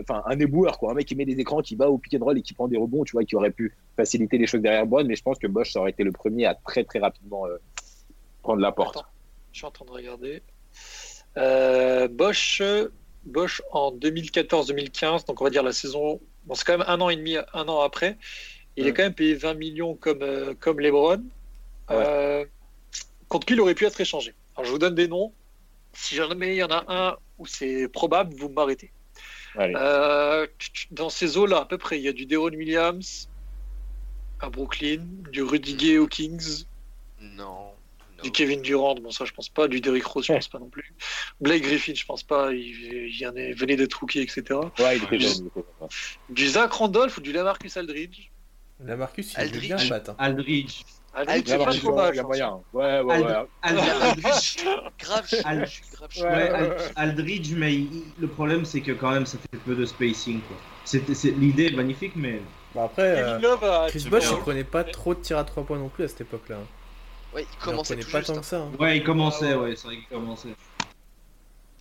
enfin 0.00 0.22
un 0.26 0.38
éboueur 0.38 0.78
quoi 0.78 0.92
un 0.92 0.94
mec 0.94 1.06
qui 1.06 1.16
met 1.16 1.24
des 1.24 1.38
écrans 1.40 1.60
qui 1.62 1.74
va 1.76 1.90
au 1.90 1.98
pick 1.98 2.14
and 2.14 2.24
roll 2.24 2.38
et 2.38 2.42
qui 2.42 2.54
prend 2.54 2.68
des 2.68 2.76
rebonds 2.76 3.04
tu 3.04 3.12
vois 3.12 3.24
qui 3.24 3.34
aurait 3.36 3.50
pu 3.50 3.74
faciliter 3.96 4.38
les 4.38 4.46
choses 4.46 4.60
derrière 4.60 4.86
Brown 4.86 5.06
mais 5.06 5.16
je 5.16 5.22
pense 5.22 5.38
que 5.38 5.46
Bosch 5.46 5.74
aurait 5.76 5.90
été 5.90 6.04
le 6.04 6.12
premier 6.12 6.46
à 6.46 6.54
très 6.54 6.84
très 6.84 6.98
rapidement 6.98 7.46
euh, 7.46 7.56
prendre 8.42 8.60
la 8.60 8.72
porte 8.72 8.96
Attends, 8.96 9.06
je 9.52 9.58
suis 9.58 9.66
en 9.66 9.70
train 9.70 9.84
de 9.84 9.90
regarder. 9.90 10.42
Euh, 11.36 12.08
Bosch, 12.08 12.62
Bosch 13.24 13.62
en 13.70 13.92
2014-2015, 13.92 15.26
donc 15.26 15.40
on 15.40 15.44
va 15.44 15.50
dire 15.50 15.62
la 15.62 15.72
saison. 15.72 16.20
Bon, 16.44 16.54
c'est 16.54 16.64
quand 16.64 16.78
même 16.78 16.86
un 16.88 17.00
an 17.00 17.08
et 17.10 17.16
demi, 17.16 17.36
un 17.36 17.68
an 17.68 17.80
après. 17.80 18.18
Il 18.76 18.84
est 18.84 18.88
Ouais. 18.90 18.94
quand 18.94 19.02
même 19.04 19.14
payé 19.14 19.34
20 19.34 19.54
millions 19.54 19.94
comme, 19.94 20.22
euh, 20.22 20.54
comme 20.58 20.80
LeBron. 20.80 21.22
Euh, 21.90 22.44
contre 23.28 23.46
qui 23.46 23.52
il 23.54 23.60
aurait 23.60 23.74
pu 23.74 23.84
être 23.84 24.00
échangé? 24.00 24.34
Alors 24.56 24.64
je 24.66 24.72
vous 24.72 24.78
donne 24.78 24.94
des 24.94 25.08
noms. 25.08 25.32
Si 25.92 26.14
jamais 26.14 26.54
il 26.54 26.58
y 26.58 26.62
en 26.62 26.70
a 26.70 26.84
un 26.88 27.16
où 27.38 27.46
c'est 27.46 27.88
probable, 27.88 28.34
vous 28.34 28.48
m'arrêtez. 28.48 28.90
Euh, 29.58 30.46
dans 30.90 31.10
ces 31.10 31.36
eaux-là, 31.36 31.58
à 31.60 31.64
peu 31.66 31.78
près, 31.78 31.98
il 31.98 32.02
y 32.04 32.08
a 32.08 32.12
du 32.12 32.26
Deron 32.26 32.50
Williams 32.50 33.28
à 34.40 34.48
Brooklyn, 34.50 35.04
du 35.30 35.42
Rudy 35.42 35.74
Gay 35.74 35.98
aux 35.98 36.06
Kings, 36.08 36.64
Non. 37.20 37.72
du 38.22 38.30
Kevin 38.32 38.60
Durant, 38.62 38.94
bon 38.96 39.10
ça 39.10 39.24
je 39.24 39.32
pense 39.32 39.48
pas, 39.48 39.68
du 39.68 39.80
Derrick 39.80 40.04
Rose 40.04 40.24
je 40.26 40.32
pense 40.32 40.48
pas 40.48 40.58
non 40.58 40.68
plus, 40.68 40.92
Blake 41.40 41.62
Griffin 41.62 41.94
je 41.94 42.04
pense 42.04 42.22
pas, 42.24 42.52
il, 42.52 43.08
il 43.08 43.16
y 43.20 43.26
en 43.26 43.34
est- 43.36 43.52
venait 43.52 43.76
d'être 43.76 43.94
rookie 43.94 44.20
etc. 44.20 44.42
ouais 44.80 44.98
il 44.98 45.04
était. 45.16 45.32
Du 46.28 46.48
Zach 46.48 46.72
Randolph 46.72 47.18
ou 47.18 47.20
du 47.20 47.32
Lamarcus 47.32 47.76
Aldridge? 47.76 48.30
La 48.84 48.96
Marcus, 48.96 49.32
il 49.34 49.38
est 49.38 49.42
Aldridge. 49.42 49.62
bien 49.66 49.76
le 49.76 49.88
matin. 49.88 50.16
Aldridge. 50.18 50.82
Aldridge 51.14 51.42
Il 51.44 51.46
y 51.46 51.48
c'est 51.48 51.54
a 51.54 51.58
pas 51.58 51.64
moyen, 51.64 51.80
trop 51.80 51.94
mal, 51.94 52.10
il 52.12 52.16
y 52.16 52.18
a 52.18 52.22
je 52.22 52.26
pense. 52.26 52.28
moyen 52.28 52.60
ouais 52.72 53.00
ouais 53.02 53.22
ouais 53.22 53.46
Ald-. 55.44 55.68
Ouais, 56.16 56.22
Ouais, 56.22 56.52
ouais. 56.52 57.54
Mais 57.56 57.74
il- 57.74 58.04
le 58.18 58.28
problème 58.28 58.64
c'est 58.64 58.80
que 58.80 58.92
quand 58.92 59.10
même 59.10 59.26
ça 59.26 59.38
fait 59.38 59.58
peu 59.58 59.74
de 59.74 59.84
spacing. 59.84 60.40
quoi. 60.40 60.56
C'était- 60.84 61.14
c'est- 61.14 61.30
L'idée 61.32 61.66
est 61.66 61.76
magnifique, 61.76 62.12
mais 62.16 62.40
Bah 62.74 62.84
après, 62.84 63.22
euh, 63.22 63.38
Love 63.38 63.64
a- 63.64 63.86
Chris 63.88 64.06
bien. 64.08 64.18
il 64.20 64.36
prenait 64.38 64.64
pas 64.64 64.84
trop 64.84 65.14
de 65.14 65.20
tirs 65.20 65.38
à 65.38 65.44
3 65.44 65.64
points 65.64 65.78
non 65.78 65.88
plus 65.90 66.04
à 66.04 66.08
cette 66.08 66.22
époque-là. 66.22 66.56
hein. 66.56 66.66
Ouais, 67.34 67.42
il 67.42 67.46
Il 67.46 67.62
en 67.62 67.64
commençait 67.72 67.94
prenait 67.94 68.04
tout 68.04 68.10
pas 68.12 68.18
juste. 68.18 68.34
tant 68.34 68.40
que 68.40 68.46
ça. 68.46 68.58
hein. 68.58 68.70
ouais, 68.78 68.96
il 68.98 69.04
commençait, 69.04 69.52
Ah 69.52 69.58
ouais. 69.58 69.70
ouais, 69.70 69.76
c'est 69.76 69.86
vrai 69.86 69.96
qu'il 69.96 70.06
commençait. 70.06 70.48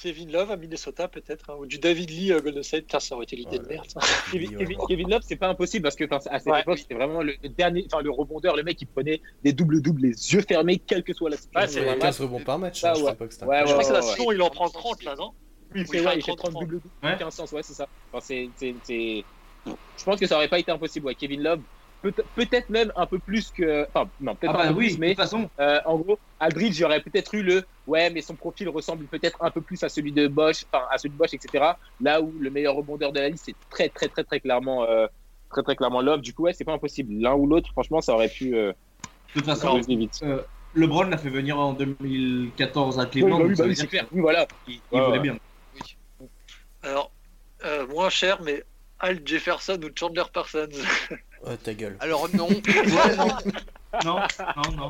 Kevin 0.01 0.31
Love 0.31 0.51
à 0.51 0.57
Minnesota 0.57 1.07
peut-être, 1.07 1.49
hein, 1.49 1.55
ou 1.59 1.65
du 1.65 1.77
David 1.77 2.09
Lee 2.09 2.33
à 2.33 2.39
Golden 2.39 2.63
State, 2.63 2.81
Putain, 2.85 2.99
ça 2.99 3.15
aurait 3.15 3.25
été 3.25 3.35
l'idée 3.35 3.59
de 3.59 3.67
merde. 3.67 3.85
ça. 3.87 3.99
Kevin, 4.31 4.49
Ouais. 4.51 4.57
Kevin, 4.57 4.77
Kevin 4.87 5.09
Love, 5.09 5.21
c'est 5.27 5.35
pas 5.35 5.47
impossible 5.47 5.83
parce 5.83 5.95
que 5.95 6.05
à 6.11 6.39
cette 6.39 6.47
Ouais. 6.51 6.61
époque, 6.61 6.79
c'était 6.79 6.95
vraiment 6.95 7.21
le 7.21 7.35
dernier, 7.43 7.85
enfin 7.91 8.01
le 8.01 8.09
rebondeur, 8.11 8.55
le 8.55 8.63
mec 8.63 8.77
qui 8.77 8.85
prenait 8.85 9.21
des 9.43 9.53
doubles-doubles, 9.53 10.01
les 10.01 10.33
yeux 10.33 10.41
fermés, 10.41 10.79
quelle 10.79 11.03
que 11.03 11.13
soit 11.13 11.29
la 11.29 11.37
situation. 11.37 11.71
c'est 11.71 11.79
Ouais, 11.81 11.85
vrai. 11.91 11.99
15 11.99 12.19
rebonds 12.21 12.43
par 12.43 12.57
match, 12.59 12.83
Ah 12.83 12.91
hein, 12.91 12.93
je 12.95 13.03
ouais. 13.03 13.15
pas 13.15 13.27
que 13.27 13.33
c'était 13.33 13.45
Ouais, 13.45 13.59
je 13.59 13.65
crois 13.65 13.77
que 13.79 13.83
c'est 13.85 13.93
la 13.93 13.99
ouais, 13.99 14.05
ouais. 14.05 14.11
saison, 14.15 14.31
il 14.31 14.41
en 14.41 14.49
prend 14.49 14.69
30 14.69 15.03
là, 15.03 15.15
non? 15.15 15.31
Oui, 15.73 15.81
il 15.81 15.99
il 15.99 16.03
fait 16.03 16.19
30, 16.19 16.37
30 16.37 16.53
doubles, 16.53 16.81
Ouais. 17.03 17.17
15 17.17 17.33
sens, 17.33 17.51
ouais, 17.51 17.63
c'est 17.63 17.73
ça. 17.73 17.87
Enfin, 18.11 18.25
c'est, 18.25 18.49
c'est, 18.57 18.75
c'est- 18.83 19.23
Je 19.65 20.03
pense 20.03 20.19
que 20.19 20.27
ça 20.27 20.35
aurait 20.35 20.49
pas 20.49 20.59
été 20.59 20.71
impossible, 20.71 21.05
ouais. 21.05 21.15
Kevin 21.15 21.41
Love, 21.41 21.61
peut-être 22.01 22.69
même 22.69 22.91
un 22.95 23.05
peu 23.05 23.19
plus 23.19 23.51
que, 23.51 23.87
enfin, 23.93 24.09
non, 24.19 24.35
peut-être 24.35 24.55
Ah 24.55 24.61
un 24.61 24.67
bah 24.67 24.73
peu 24.73 24.79
oui, 24.79 24.85
plus, 24.87 24.95
de 24.95 24.99
mais 25.01 25.07
toute 25.09 25.17
façon, 25.17 25.49
euh, 25.59 25.79
en 25.85 25.99
gros, 25.99 26.19
Aldridge, 26.39 26.73
j'aurais 26.73 27.01
peut-être 27.01 27.33
eu 27.35 27.43
le, 27.43 27.63
ouais, 27.85 28.09
mais 28.09 28.21
son 28.21 28.35
profil 28.35 28.69
ressemble 28.69 29.07
peut-être 29.07 29.37
un 29.41 29.51
peu 29.51 29.61
plus 29.61 29.83
à 29.83 29.89
celui 29.89 30.11
de 30.11 30.27
Bosch, 30.27 30.65
enfin, 30.71 30.85
à 30.91 30.97
celui 30.97 31.13
de 31.13 31.17
Bosch, 31.17 31.33
etc. 31.33 31.77
Là 31.99 32.21
où 32.21 32.35
le 32.39 32.49
meilleur 32.49 32.75
rebondeur 32.75 33.11
de 33.11 33.19
la 33.19 33.29
liste, 33.29 33.45
c'est 33.45 33.55
très, 33.69 33.89
très, 33.89 34.09
très, 34.09 34.23
très 34.23 34.39
clairement, 34.39 34.83
euh, 34.85 35.05
très, 35.49 35.61
très 35.63 35.75
clairement 35.75 36.01
Love. 36.01 36.21
Du 36.21 36.33
coup, 36.33 36.43
ouais, 36.43 36.53
c'est 36.53 36.65
pas 36.65 36.73
impossible. 36.73 37.13
L'un 37.13 37.35
ou 37.35 37.45
l'autre, 37.45 37.69
franchement, 37.71 38.01
ça 38.01 38.13
aurait 38.13 38.29
pu, 38.29 38.55
euh, 38.55 38.71
de 39.35 39.41
toute 39.41 39.45
façon, 39.45 39.79
vite. 39.79 40.13
euh, 40.23 40.41
LeBron 40.73 41.03
l'a 41.03 41.17
fait 41.17 41.29
venir 41.29 41.59
en 41.59 41.73
2014 41.73 42.99
à 42.99 43.03
Oui, 43.03 43.09
Cleveland. 43.11 43.39
bah 43.39 43.45
oui, 43.45 43.55
bah 43.55 43.63
oui, 43.67 43.73
dire 43.73 43.83
c'est 43.83 43.87
clair. 43.87 44.07
qu'il- 44.07 44.17
Oui, 44.17 44.21
voilà. 44.21 44.47
Il, 44.65 44.81
Ouais, 44.91 45.01
voulait 45.01 45.17
ouais. 45.17 45.19
bien. 45.19 45.37
Alors, 46.81 47.11
euh, 47.63 47.85
moins 47.87 48.09
cher, 48.09 48.41
mais 48.41 48.63
Al 48.99 49.21
Jefferson 49.25 49.79
ou 49.83 49.89
Chandler 49.95 50.23
Parsons? 50.33 50.67
Ouais, 51.45 51.57
ta 51.57 51.73
gueule. 51.73 51.97
Alors 51.99 52.27
non, 52.33 52.47
ouais, 52.49 53.15
non. 53.17 53.27
Non, 54.05 54.15
non, 54.39 54.71
non, 54.77 54.89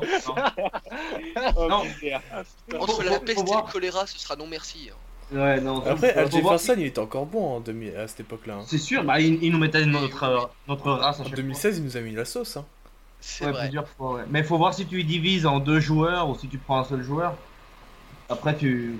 Oh, 1.56 1.68
Non. 1.68 1.82
Entre 2.78 2.92
Faut- 2.94 3.02
la 3.02 3.18
peste 3.20 3.40
et 3.40 3.44
voir. 3.44 3.66
le 3.66 3.72
choléra, 3.72 4.06
ce 4.06 4.18
sera 4.18 4.36
non 4.36 4.46
merci. 4.46 4.90
hein. 4.92 4.96
Ouais, 5.36 5.60
non. 5.60 5.78
Après, 5.86 6.12
faut- 6.12 6.18
Al 6.18 6.30
faut 6.30 6.40
voir 6.40 6.58
Jefferson, 6.58 6.74
il 6.80 6.86
était 6.86 6.98
encore 6.98 7.24
bon 7.26 7.56
en 7.56 7.60
2000 7.60 7.96
à 7.96 8.06
cette 8.06 8.20
époque-là. 8.20 8.54
hein. 8.56 8.64
C'est 8.66 8.78
sûr, 8.78 9.02
bah, 9.02 9.18
il, 9.18 9.42
il 9.42 9.50
nous 9.50 9.58
mettait 9.58 9.86
notre, 9.86 10.22
euh, 10.24 10.40
notre 10.68 10.90
race 10.92 11.18
à 11.18 11.22
En 11.22 11.24
chaque 11.24 11.36
2016, 11.36 11.78
il 11.78 11.84
nous 11.84 11.96
a 11.96 12.00
mis 12.00 12.12
la 12.12 12.24
sauce. 12.26 12.56
Hein. 12.58 12.66
C'est. 13.20 13.46
Ouais, 13.46 13.52
vrai. 13.52 13.62
plusieurs 13.64 13.88
fois, 13.88 14.14
ouais. 14.16 14.22
Mais 14.28 14.40
il 14.40 14.44
faut 14.44 14.58
voir 14.58 14.74
si 14.74 14.84
tu 14.86 15.00
y 15.00 15.04
divises 15.04 15.46
en 15.46 15.58
deux 15.58 15.80
joueurs 15.80 16.28
ou 16.28 16.36
si 16.38 16.48
tu 16.48 16.58
prends 16.58 16.78
un 16.80 16.84
seul 16.84 17.02
joueur. 17.02 17.34
Après, 18.28 18.54
tu. 18.56 18.98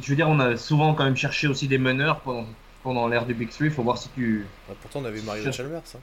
je 0.00 0.08
veux 0.10 0.16
dire, 0.16 0.28
on 0.28 0.38
a 0.38 0.56
souvent 0.58 0.94
quand 0.94 1.04
même 1.04 1.16
cherché 1.16 1.48
aussi 1.48 1.66
des 1.66 1.78
meneurs 1.78 2.20
pendant, 2.20 2.46
pendant 2.82 3.08
l'ère 3.08 3.24
du 3.26 3.32
Big 3.34 3.48
Three. 3.50 3.70
Faut 3.70 3.82
voir 3.82 3.96
si 3.98 4.10
tu. 4.10 4.46
Bah, 4.68 4.74
pourtant, 4.82 5.00
on 5.00 5.04
avait 5.06 5.22
Mario 5.22 5.50
Chalmers. 5.50 5.80
Hein. 5.94 5.98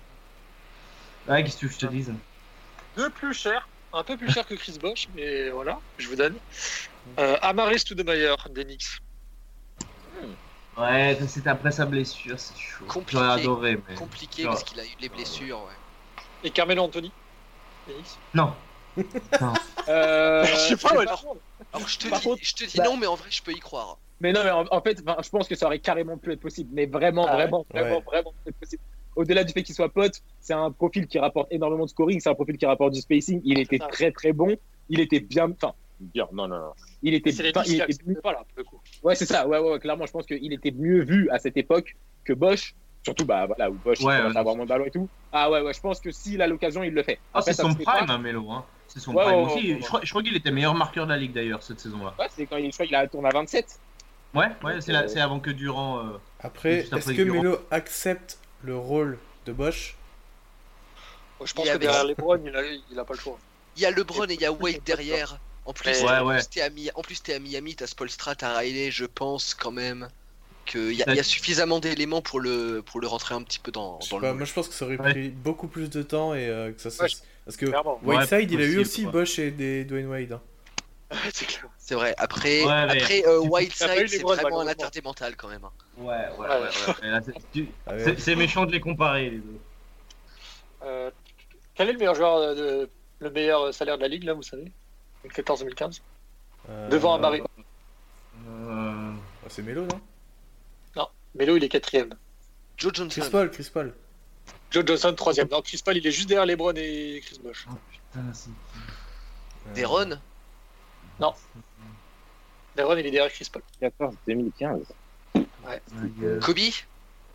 Ouais, 1.27 1.43
qu'est-ce 1.43 1.57
que 1.57 1.67
je 1.67 1.77
te 1.77 1.85
dise 1.87 2.13
Deux 2.95 3.09
plus 3.09 3.33
cher, 3.33 3.67
un 3.93 4.03
peu 4.03 4.15
plus 4.17 4.31
cher 4.31 4.45
que 4.47 4.55
Chris 4.55 4.77
Bosch, 4.81 5.07
mais 5.13 5.49
voilà, 5.49 5.77
je 5.97 6.07
vous 6.07 6.15
donne. 6.15 6.35
Euh, 7.19 7.37
Amaris 7.41 7.79
Stoudemire 7.79 8.47
d'Enix. 8.49 8.97
Ouais, 10.77 11.17
c'était 11.27 11.49
après 11.49 11.71
sa 11.71 11.85
blessure, 11.85 12.39
c'est 12.39 12.57
chaud. 12.57 12.85
Compliqué. 12.85 13.11
J'aurais 13.23 13.41
adoré, 13.41 13.79
mais. 13.87 13.95
Compliqué 13.95 14.43
Non. 14.43 14.49
parce 14.49 14.63
qu'il 14.63 14.79
a 14.79 14.85
eu 14.85 14.95
les 14.99 15.09
blessures. 15.09 15.63
Ouais. 15.63 15.73
Et 16.43 16.51
Carmelo 16.51 16.83
Anthony 16.83 17.11
d'Enix. 17.87 18.17
Non. 18.33 18.53
Euh, 19.89 20.43
je 20.43 20.53
sais 20.55 20.75
pas, 20.75 20.93
ouais, 20.97 21.05
par- 21.05 21.23
non. 21.23 21.39
Alors 21.71 21.87
je 21.87 21.97
te 21.97 22.09
Par 22.09 22.19
dis, 22.19 22.25
contre, 22.27 22.41
je 22.43 22.53
te 22.53 22.65
dis 22.65 22.77
bah- 22.77 22.83
non, 22.83 22.97
mais 22.97 23.07
en 23.07 23.15
vrai, 23.15 23.29
je 23.31 23.41
peux 23.41 23.53
y 23.53 23.59
croire. 23.59 23.97
Mais 24.19 24.33
non, 24.33 24.43
mais 24.43 24.49
en, 24.51 24.65
en 24.69 24.81
fait, 24.81 24.97
je 24.97 25.29
pense 25.29 25.47
que 25.47 25.55
ça 25.55 25.67
aurait 25.67 25.79
carrément 25.79 26.17
pu 26.17 26.33
être 26.33 26.41
possible. 26.41 26.71
Mais 26.73 26.87
vraiment, 26.87 27.25
Ah 27.25 27.37
ouais 27.37 27.43
vraiment, 27.43 27.65
vraiment, 27.73 27.95
Ouais. 27.99 28.03
vraiment 28.05 28.33
être 28.45 28.57
possible. 28.59 28.81
Au-delà 29.17 29.43
du 29.43 29.51
fait 29.51 29.63
qu'il 29.63 29.75
soit 29.75 29.89
pote, 29.89 30.21
c'est 30.39 30.53
un 30.53 30.71
profil 30.71 31.07
qui 31.07 31.19
rapporte 31.19 31.47
énormément 31.51 31.83
de 31.85 31.89
scoring, 31.89 32.19
c'est 32.21 32.29
un 32.29 32.35
profil 32.35 32.57
qui 32.57 32.65
rapporte 32.65 32.93
du 32.93 33.01
spacing. 33.01 33.41
Il 33.43 33.59
était 33.59 33.79
très 33.79 34.11
très 34.11 34.31
bon. 34.31 34.55
Il 34.89 34.99
était 35.01 35.19
bien. 35.19 35.51
Enfin, 35.51 35.73
bien, 35.99 36.27
non, 36.31 36.47
non, 36.47 36.57
non. 36.59 36.71
Il 37.03 37.13
était, 37.13 37.31
C'est 37.31 37.43
les 37.43 37.49
enfin, 37.49 37.63
Knicks 37.63 37.71
il 37.73 37.75
était 37.81 37.83
acceptent 37.83 38.21
pas 38.21 38.31
là, 38.31 38.37
pour 38.39 38.57
le 38.57 38.63
coup. 38.63 38.79
Ouais, 39.03 39.15
c'est 39.15 39.25
ça. 39.25 39.47
Ouais, 39.47 39.57
ouais, 39.59 39.71
ouais, 39.71 39.79
clairement, 39.79 40.05
je 40.05 40.11
pense 40.11 40.25
qu'il 40.25 40.53
était 40.53 40.71
mieux 40.71 41.03
vu 41.03 41.29
à 41.31 41.39
cette 41.39 41.57
époque 41.57 41.95
que 42.23 42.33
Bosch. 42.33 42.73
Surtout, 43.03 43.25
bah 43.25 43.45
voilà, 43.45 43.69
où 43.71 43.75
Bosch 43.85 44.01
Ouais, 44.01 44.15
avoir 44.15 44.55
moins 44.55 44.65
de 44.65 44.69
ballon 44.69 44.85
et 44.85 44.91
tout. 44.91 45.07
Ah 45.31 45.49
ouais, 45.49 45.61
ouais, 45.61 45.73
je 45.73 45.79
pense 45.79 45.99
que 46.01 46.11
s'il 46.11 46.41
a 46.41 46.47
l'occasion, 46.47 46.83
il 46.83 46.93
le 46.93 47.03
fait. 47.03 47.19
Ah, 47.33 47.39
Après, 47.39 47.53
c'est 47.53 47.61
son 47.61 47.73
fait 47.73 47.83
pas. 47.85 47.93
prime, 47.97 48.09
hein, 48.09 48.17
Melo. 48.17 48.51
Hein. 48.51 48.65
C'est 48.87 48.99
son 48.99 49.13
Ouais, 49.13 49.23
prime 49.23 49.37
ouais, 49.39 49.43
aussi. 49.45 49.67
ouais, 49.67 49.73
ouais, 49.75 49.99
Je 50.03 50.09
crois, 50.09 50.23
qu'il 50.23 50.35
était 50.35 50.51
meilleur 50.51 50.75
marqueur 50.75 51.05
de 51.05 51.11
la 51.11 51.17
ligue 51.17 51.31
d'ailleurs 51.33 51.63
cette 51.63 51.79
saison-là. 51.79 52.13
Ouais, 52.19 52.25
c'est 52.29 52.45
quand 52.45 52.57
il, 52.57 52.65
je 52.69 52.75
crois 52.75 52.85
qu'il 52.85 52.95
a 52.95 53.07
tourné 53.07 53.29
à 53.29 53.31
27. 53.31 53.79
Ouais, 54.35 54.47
ouais, 54.63 54.81
c'est 54.81 54.93
euh, 54.93 55.23
avant 55.23 55.39
que 55.39 55.49
Durant. 55.51 55.99
euh, 55.99 56.03
Après, 56.41 56.79
est-ce 56.79 57.07
que 57.13 57.21
Durant. 57.23 57.43
Melo 57.43 57.57
accepte 57.71 58.39
le 58.63 58.77
rôle 58.77 59.17
de 59.45 59.53
Bosch 59.53 59.95
Je 61.43 61.53
pense 61.53 61.67
que 61.69 61.77
derrière 61.77 62.03
les 62.05 62.15
Browns, 62.15 62.41
il 62.45 62.55
a, 62.55 62.61
il 62.91 62.99
a 62.99 63.05
pas 63.05 63.13
le 63.13 63.19
choix. 63.19 63.37
Il 63.75 63.81
y 63.83 63.85
a 63.85 63.91
LeBron 63.91 64.25
et 64.25 64.33
il 64.33 64.41
y 64.41 64.45
a 64.45 64.51
Wade 64.51 64.81
derrière. 64.85 65.39
En 65.65 65.73
plus, 65.73 66.01
Ouais, 66.01 66.19
ouais. 66.21 66.39
t'es 66.43 66.61
à, 66.61 66.65
à 67.35 67.39
Miami, 67.39 67.75
t'as 67.75 67.87
Spolstra, 67.87 68.35
t'as 68.35 68.57
Riley. 68.57 68.89
Je 68.89 69.05
pense 69.05 69.53
quand 69.53 69.71
même 69.71 70.07
qu'il 70.65 70.93
y, 70.93 71.03
a- 71.03 71.09
il 71.11 71.15
y 71.15 71.19
a 71.19 71.23
suffisamment 71.23 71.79
d'éléments 71.79 72.21
pour 72.21 72.39
le, 72.39 72.81
pour 72.85 72.99
le 72.99 73.07
rentrer 73.07 73.35
un 73.35 73.43
petit 73.43 73.59
peu 73.59 73.71
dans, 73.71 73.99
dans 74.09 74.17
le 74.17 74.21
pas, 74.21 74.27
moule. 74.29 74.37
moi 74.37 74.45
je 74.45 74.53
pense 74.53 74.67
que 74.67 74.73
ça 74.73 74.85
aurait 74.85 74.97
Ouais. 74.97 75.11
pris 75.11 75.29
beaucoup 75.29 75.67
plus 75.67 75.89
de 75.89 76.01
temps 76.03 76.33
et 76.33 76.47
euh, 76.47 76.71
que 76.71 76.81
ça 76.81 76.89
se- 76.89 77.01
Ouais, 77.03 77.09
Parce 77.45 77.55
que 77.57 77.65
Clairement. 77.67 77.99
Ouais, 78.03 78.17
Whiteside, 78.17 78.51
il 78.51 78.61
a 78.61 78.65
eu 78.65 78.79
aussi. 78.79 79.05
Bosch 79.05 79.39
et 79.39 79.51
des 79.51 79.83
Dwayne 79.85 80.07
Wade. 80.07 80.31
hein. 80.33 80.41
c'est 81.33 81.45
clair. 81.45 81.69
C'est 81.87 81.95
vrai. 81.95 82.13
Après, 82.17 82.65
Ouais, 82.65 82.71
après 82.73 83.25
euh, 83.25 83.39
c'est 84.09 84.21
vraiment 84.21 84.59
un 84.59 84.67
intertémental 84.67 85.37
quand 85.37 85.47
même. 85.47 85.63
hein. 85.63 85.71
Ouais, 85.97 86.05
ouais, 86.37 86.37
ouais. 86.37 86.49
Ouais. 86.59 87.21
c'est- 87.53 87.65
Ah 87.87 87.93
c'est- 88.17 88.35
méchant 88.35 88.65
de 88.65 88.73
les 88.73 88.81
comparer, 88.81 89.29
les 89.29 89.37
deux. 89.37 89.59
Euh, 90.83 91.09
quel 91.75 91.87
est 91.87 91.93
le 91.93 91.97
meilleur 91.97 92.13
joueur, 92.15 92.35
euh, 92.39 92.55
de, 92.55 92.89
le 93.19 93.29
meilleur 93.31 93.73
salaire 93.73 93.95
de 93.95 94.01
la 94.01 94.09
ligue, 94.09 94.23
là, 94.25 94.33
vous 94.33 94.43
savez? 94.43 94.69
2014-2015 95.23 96.01
Euh, 96.69 96.89
Devant 96.89 97.15
un 97.15 97.19
Barry. 97.19 97.39
Euh, 97.39 97.45
ah, 99.45 99.47
c'est 99.47 99.61
Melo, 99.61 99.85
non? 99.85 101.07
Melo, 101.35 101.55
il 101.55 101.63
est 101.63 101.69
quatrième. 101.69 102.09
Joe 102.75 102.91
Chris 102.91 103.03
Johnson. 103.03 103.29
Paul, 103.31 103.49
Chris 103.51 103.69
Paul. 103.73 103.93
Joe 104.71 104.83
Johnson, 104.85 105.13
troisième. 105.15 105.47
Non, 105.49 105.61
Chris 105.61 105.81
Paul, 105.85 105.95
il 105.95 106.05
est 106.05 106.11
juste 106.11 106.27
derrière 106.27 106.45
LeBron 106.47 106.73
et 106.75 107.21
Chris 107.23 107.39
Bosh. 107.41 107.65
Oh 107.71 107.75
putain, 107.91 108.33
c'est. 108.33 108.49
Euh, 108.49 109.73
Deron. 109.81 110.17
LeBron, 112.77 112.95
il 112.97 113.05
est 113.07 113.11
derrière 113.11 113.31
Chris 113.31 113.47
Paul. 113.51 113.61
14, 113.79 114.15
2015. 114.27 114.81
Euh, 115.35 116.39
Kobe. 116.39 116.57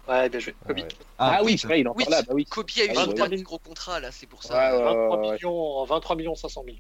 Ouais, 0.09 0.29
bien 0.29 0.41
joué. 0.41 0.55
Ah 0.63 0.69
Kobe. 0.69 0.79
ouais. 0.79 0.89
Ah, 1.19 1.41
oui, 1.43 1.53
putain. 1.53 1.61
c'est 1.63 1.67
vrai, 1.69 1.81
il 1.81 1.89
Oui, 1.89 2.05
là. 2.09 2.23
Bah 2.23 2.33
oui. 2.35 2.45
Kobe 2.47 2.67
a 2.77 2.85
eu 2.85 2.89
Ah, 2.91 2.95
son 3.05 3.09
ouais. 3.09 3.15
dernier 3.15 3.43
gros 3.43 3.59
contrat 3.59 4.01
là, 4.01 4.11
c'est 4.11 4.27
pour 4.27 4.41
Ouais, 4.41 4.47
ça. 4.47 4.77
ouais. 4.77 4.83
23, 4.85 5.17
ouais. 5.19 5.33
millions, 5.33 5.85
23 5.85 6.17
millions 6.17 6.35
500 6.35 6.63
000. 6.65 6.77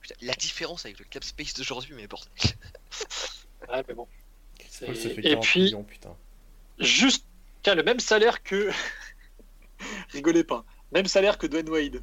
Putain, 0.00 0.14
la 0.22 0.34
différence 0.34 0.84
avec 0.84 0.98
le 0.98 1.04
cap 1.04 1.24
space 1.24 1.54
d'aujourd'hui, 1.54 1.94
mais 1.94 2.06
bordel. 2.06 2.30
Ouais, 3.70 3.82
mais 3.86 3.92
bon. 3.94 4.06
Ça 4.70 4.86
fait 4.94 5.18
Et 5.18 5.22
40 5.22 5.42
puis- 5.44 5.60
millions, 5.64 5.82
putain. 5.82 6.14
Juste, 6.78 7.26
tiens, 7.62 7.74
le 7.74 7.82
même 7.82 8.00
salaire 8.00 8.42
que. 8.42 8.70
Rigolez 10.12 10.44
pas. 10.44 10.64
Même 10.92 11.06
salaire 11.06 11.36
que 11.36 11.46
Dwayne 11.46 11.68
Wade. 11.68 12.00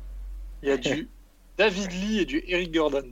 Il 0.61 0.69
y 0.69 0.71
a 0.71 0.77
du 0.77 1.09
David 1.57 1.91
Lee 1.93 2.19
et 2.19 2.25
du 2.25 2.43
Eric 2.47 2.71
Gordon. 2.73 3.09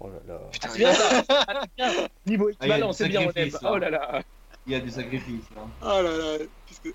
Oh 0.00 0.08
là 0.08 0.18
là. 0.26 0.40
Putain, 0.50 0.68
C'est 0.70 0.78
bien 0.78 0.94
ça. 0.94 1.24
Ah, 1.28 1.62
c'est 1.62 1.70
bien. 1.76 2.08
Niveau 2.26 2.50
Ah, 2.58 2.66
il 2.66 2.68
y 2.68 2.72
a 2.72 2.76
équivalent, 2.76 2.92
c'est 2.92 3.08
bien, 3.08 3.20
on 3.20 3.24
aime. 3.24 3.50
sacrifice, 3.50 3.62
là. 3.62 3.72
Oh 3.72 3.78
là 3.78 3.90
là. 3.90 4.22
Il 4.66 4.72
y 4.72 4.74
a 4.74 4.80
des 4.80 4.90
sacrifices. 4.90 5.50
Là. 5.54 5.62
Oh 5.82 6.02
là 6.02 6.16
là. 6.16 6.38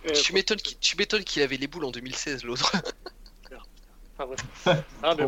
eh, 0.05 0.11
tu 0.13 0.33
m'étonnes 0.33 1.23
qu'il 1.23 1.41
avait 1.41 1.57
les 1.57 1.67
boules 1.67 1.85
en 1.85 1.91
2016 1.91 2.43
l'autre. 2.43 2.71
enfin, 4.17 4.25
bref. 4.27 4.85
Ah, 5.03 5.15
mais. 5.15 5.25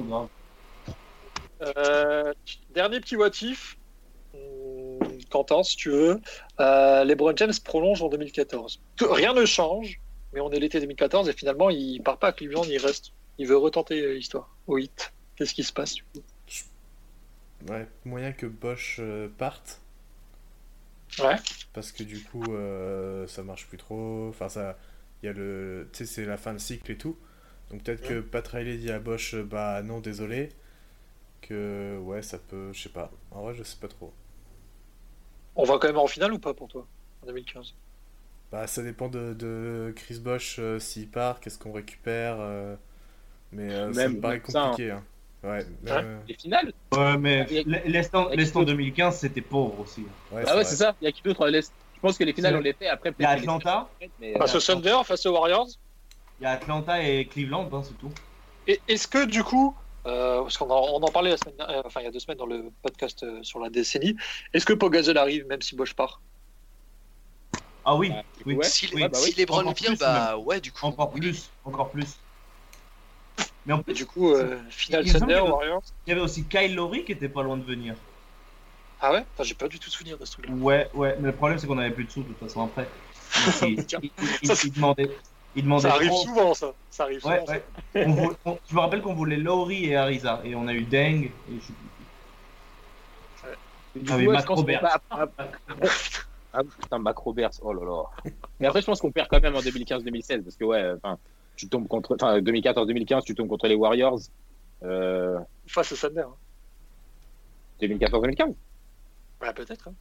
Euh, 1.62 2.34
dernier 2.70 3.00
petit 3.00 3.16
what 3.16 3.32
if. 3.42 3.78
Hum, 4.34 5.00
Quentin, 5.30 5.64
si 5.64 5.76
tu 5.78 5.90
veux. 5.90 6.20
Euh, 6.60 7.04
LeBron 7.04 7.36
James 7.36 7.54
prolonge 7.64 8.02
en 8.02 8.10
2014. 8.10 8.82
Que- 8.98 9.06
Rien 9.06 9.34
ne 9.34 9.46
change, 9.46 10.00
mais 10.34 10.42
on 10.42 10.52
est 10.52 10.60
l'été 10.60 10.80
2014 10.80 11.30
et 11.30 11.34
finalement 11.34 11.70
il 11.70 12.02
part 12.04 12.20
pas 12.20 12.28
à 12.30 12.34
Cleveland, 12.34 12.64
il 12.66 12.78
reste. 12.78 13.12
Il 13.38 13.48
veut 13.48 13.58
retenter 13.58 14.16
l'histoire 14.16 14.58
au 14.68 14.78
hit. 14.78 15.14
Qu'est-ce 15.36 15.54
qui 15.54 15.64
se 15.64 15.74
passe 15.74 15.94
du 15.94 16.04
coup? 16.04 16.24
Ouais, 17.70 17.88
moyen 18.06 18.32
que 18.34 18.46
Bosch 18.46 18.98
euh, 19.00 19.28
parte. 19.38 19.82
Ouais. 21.20 21.36
Parce 21.74 21.92
que 21.92 22.04
du 22.04 22.22
coup, 22.24 22.44
euh, 22.54 23.26
ça 23.28 23.44
marche 23.44 23.68
plus 23.68 23.78
trop. 23.78 24.28
Enfin, 24.30 24.50
ça. 24.50 24.78
Il 25.24 25.26
y 25.26 25.30
a 25.30 25.34
le. 25.34 25.90
Tu 25.94 26.00
sais, 26.00 26.06
c'est 26.06 26.26
la 26.26 26.38
fin 26.38 26.54
de 26.54 26.60
cycle 26.60 26.92
et 26.92 26.98
tout. 26.98 27.18
Donc 27.72 27.84
peut-être 27.84 28.08
que 28.08 28.20
Pat 28.22 28.48
Riley 28.48 28.78
dit 28.78 28.92
à 28.92 29.00
Bosch, 29.00 29.34
euh, 29.34 29.44
bah 29.44 29.82
non, 29.82 30.00
désolé. 30.00 30.50
Que 31.42 31.98
ouais, 32.00 32.22
ça 32.22 32.38
peut. 32.38 32.72
Je 32.74 32.84
sais 32.84 32.90
pas. 32.90 33.12
En 33.32 33.42
vrai, 33.44 33.56
je 33.56 33.64
sais 33.64 33.78
pas 33.78 33.88
trop. 33.88 34.14
On 35.56 35.64
va 35.64 35.80
quand 35.80 35.88
même 35.88 35.98
en 35.98 36.08
finale 36.08 36.34
ou 36.34 36.40
pas 36.40 36.54
pour 36.54 36.68
toi 36.68 36.86
en 37.24 37.26
2015 37.28 37.74
Bah, 38.52 38.68
ça 38.68 38.84
dépend 38.84 39.10
de, 39.10 39.34
de 39.34 39.92
Chris 39.96 40.20
Bosch 40.20 40.58
euh, 40.60 40.78
s'il 40.80 41.10
part, 41.10 41.40
qu'est-ce 41.40 41.58
qu'on 41.58 41.72
récupère. 41.72 42.38
euh, 42.40 42.76
Mais 43.52 43.72
euh, 43.74 43.92
ça 43.92 44.02
Même- 44.02 44.16
me 44.18 44.22
paraît 44.22 44.42
ça, 44.48 44.62
hein. 44.66 44.70
compliqué. 44.72 44.92
hein. 44.92 45.04
Ouais, 45.48 45.66
euh, 45.88 46.20
Les 46.28 46.34
finales 46.36 46.74
Ouais, 46.92 47.18
mais 47.18 47.42
a- 47.42 47.88
l'Est 47.88 48.14
en, 48.16 48.28
il 48.28 48.30
y 48.32 48.34
a 48.34 48.36
l'Est 48.36 48.56
en 48.56 48.60
qui 48.62 48.66
2015, 48.68 49.20
c'était 49.20 49.42
pauvre 49.42 49.80
aussi. 49.80 50.02
ouais, 50.32 50.44
Ah 50.46 50.56
ouais, 50.58 50.64
c'est 50.64 50.76
ça. 50.76 50.96
Il 51.02 51.06
y 51.06 51.08
a 51.08 51.12
qui 51.12 51.22
d'autre 51.22 51.50
Je 51.50 52.00
pense 52.02 52.18
que 52.18 52.24
les 52.24 52.34
finales, 52.34 52.56
on 52.56 52.60
les 52.60 52.74
fait 52.74 52.88
après. 52.88 53.14
Il 53.18 53.22
y 53.22 53.26
a 53.26 53.36
les 53.36 53.42
Atlanta, 53.42 53.90
mais, 54.20 54.34
Face 54.38 54.56
euh, 54.56 54.58
au 54.58 54.62
Thunder, 54.62 54.98
face 55.06 55.26
aux 55.26 55.32
Warriors? 55.32 55.68
il 56.40 56.44
y 56.44 56.46
a 56.46 56.52
Atlanta 56.52 57.02
et 57.04 57.28
Cleveland, 57.28 57.70
hein, 57.72 57.82
c'est 57.84 57.98
tout. 57.98 58.12
Et 58.68 58.80
est-ce 58.88 59.08
que 59.08 59.26
du 59.26 59.44
coup, 59.44 59.76
euh, 60.06 60.42
parce 60.42 60.58
qu'on 60.58 60.70
en, 60.70 61.00
on 61.00 61.02
en 61.02 61.12
parlait 61.12 61.32
la 61.32 61.38
semaine, 61.38 61.56
enfin 61.86 62.02
il 62.02 62.04
y 62.04 62.08
a 62.08 62.12
deux 62.12 62.20
semaines 62.20 62.38
dans 62.38 62.46
le 62.46 62.70
podcast 62.82 63.24
euh, 63.24 63.42
sur 63.44 63.60
la 63.60 63.70
décennie, 63.70 64.16
est-ce 64.54 64.66
que 64.66 64.74
Pogazol 64.74 65.18
arrive 65.18 65.46
même 65.48 65.62
si 65.62 65.76
Bosch 65.76 65.94
part? 65.94 66.22
Ah 67.86 67.96
oui, 67.96 68.10
Bah, 68.10 68.24
oui. 68.46 68.56
ouais. 68.56 68.64
si 68.66 68.90
oui. 68.94 69.08
bah 69.08 69.18
si 69.18 69.34
LeBron 69.40 69.72
vient, 69.72 69.94
bah 69.96 70.38
ouais, 70.38 70.60
du 70.60 70.72
coup. 70.74 70.86
encore 70.86 71.14
oui. 71.14 71.22
plus, 71.22 71.50
encore 71.64 71.90
plus. 71.90 72.18
Mais 73.68 73.74
en 73.74 73.80
Et 73.80 73.84
plus, 73.84 73.94
du 73.94 74.06
coup, 74.06 74.32
euh, 74.34 74.58
finale 74.70 75.06
Il 75.06 75.12
Thunder, 75.14 75.42
Warriors. 75.42 75.82
y 76.08 76.12
avait 76.14 76.22
aussi 76.22 76.44
Kyle 76.46 76.74
Lowry 76.74 77.04
qui 77.04 77.12
était 77.12 77.28
pas 77.28 77.44
loin 77.44 77.58
de 77.58 77.64
venir. 77.66 77.96
Ah 79.02 79.12
ouais? 79.12 79.24
Enfin, 79.34 79.44
J'ai 79.44 79.54
pas 79.54 79.68
du 79.68 79.78
tout 79.78 79.90
souvenir 79.90 80.18
de 80.18 80.26
ce 80.26 80.32
truc-là. 80.32 80.54
Ouais, 80.56 80.90
ouais, 80.96 81.18
mais 81.20 81.28
le 81.28 81.36
problème 81.36 81.60
c'est 81.60 81.68
qu'on 81.68 81.78
avait 81.78 81.92
plus 81.92 82.06
de 82.06 82.10
sous 82.10 82.24
de 82.24 82.30
toute 82.30 82.38
façon 82.38 82.64
après. 82.64 82.88
Il, 83.62 83.74
il- 83.74 83.86
il- 84.02 84.12
il- 84.42 84.48
Ça, 84.48 84.56
il 84.64 84.74
demandait, 84.74 85.10
il 85.56 85.64
demandait 85.64 85.90
Ça 85.90 85.96
arrive 85.96 86.08
trop. 86.10 86.24
souvent, 86.24 86.54
ça. 86.54 86.74
Ça 86.90 87.04
arrive 87.04 87.24
Ouais, 87.26 87.40
souvent. 87.46 87.52
ouais. 87.52 87.64
On 88.46 88.58
je 88.70 88.74
me 88.76 88.80
rappelle 88.80 89.02
qu'on 89.02 89.14
voulait 89.14 89.36
Lowry 89.38 89.86
et 89.86 89.96
Ariza 89.96 90.42
et 90.44 90.56
on 90.56 90.68
a 90.68 90.74
eu 90.74 90.82
Deng 90.82 91.24
et 91.26 91.32
je 91.60 91.72
Ah 94.10 94.18
oui, 94.18 94.28
ouais, 94.28 94.34
Mac 94.34 94.48
Roberts. 94.48 94.82
va- 94.82 95.02
ah, 95.12 95.28
ah, 96.54 96.64
putain, 96.64 97.00
Mac 97.00 97.18
Roberts, 97.18 97.52
oh 97.62 97.74
là 97.74 97.86
là. 97.86 98.32
Mais 98.60 98.68
après, 98.68 98.82
je 98.82 98.86
pense 98.86 99.02
qu'on 99.02 99.12
perd 99.12 99.28
quand 99.28 99.42
même 99.42 99.56
en 99.56 99.62
2015-2016 99.62 100.44
parce 100.44 100.56
que, 100.56 100.64
ouais, 100.66 100.94
enfin, 101.04 101.18
tu 101.58 101.68
tombes 101.68 101.88
contre. 101.88 102.16
Enfin, 102.16 102.40
2014-2015, 102.40 103.24
tu 103.26 103.36
tombes 103.36 103.50
contre 103.50 103.68
les 103.68 103.76
Warriors. 103.76 104.20
Euh, 104.84 105.38
Face 105.68 105.92
au 105.92 105.96
Thunder. 105.96 106.22
hein. 106.22 106.36
2014-2015 107.82 108.54
Ouais, 109.42 109.54
peut-être. 109.54 109.88
hein. 109.90 109.94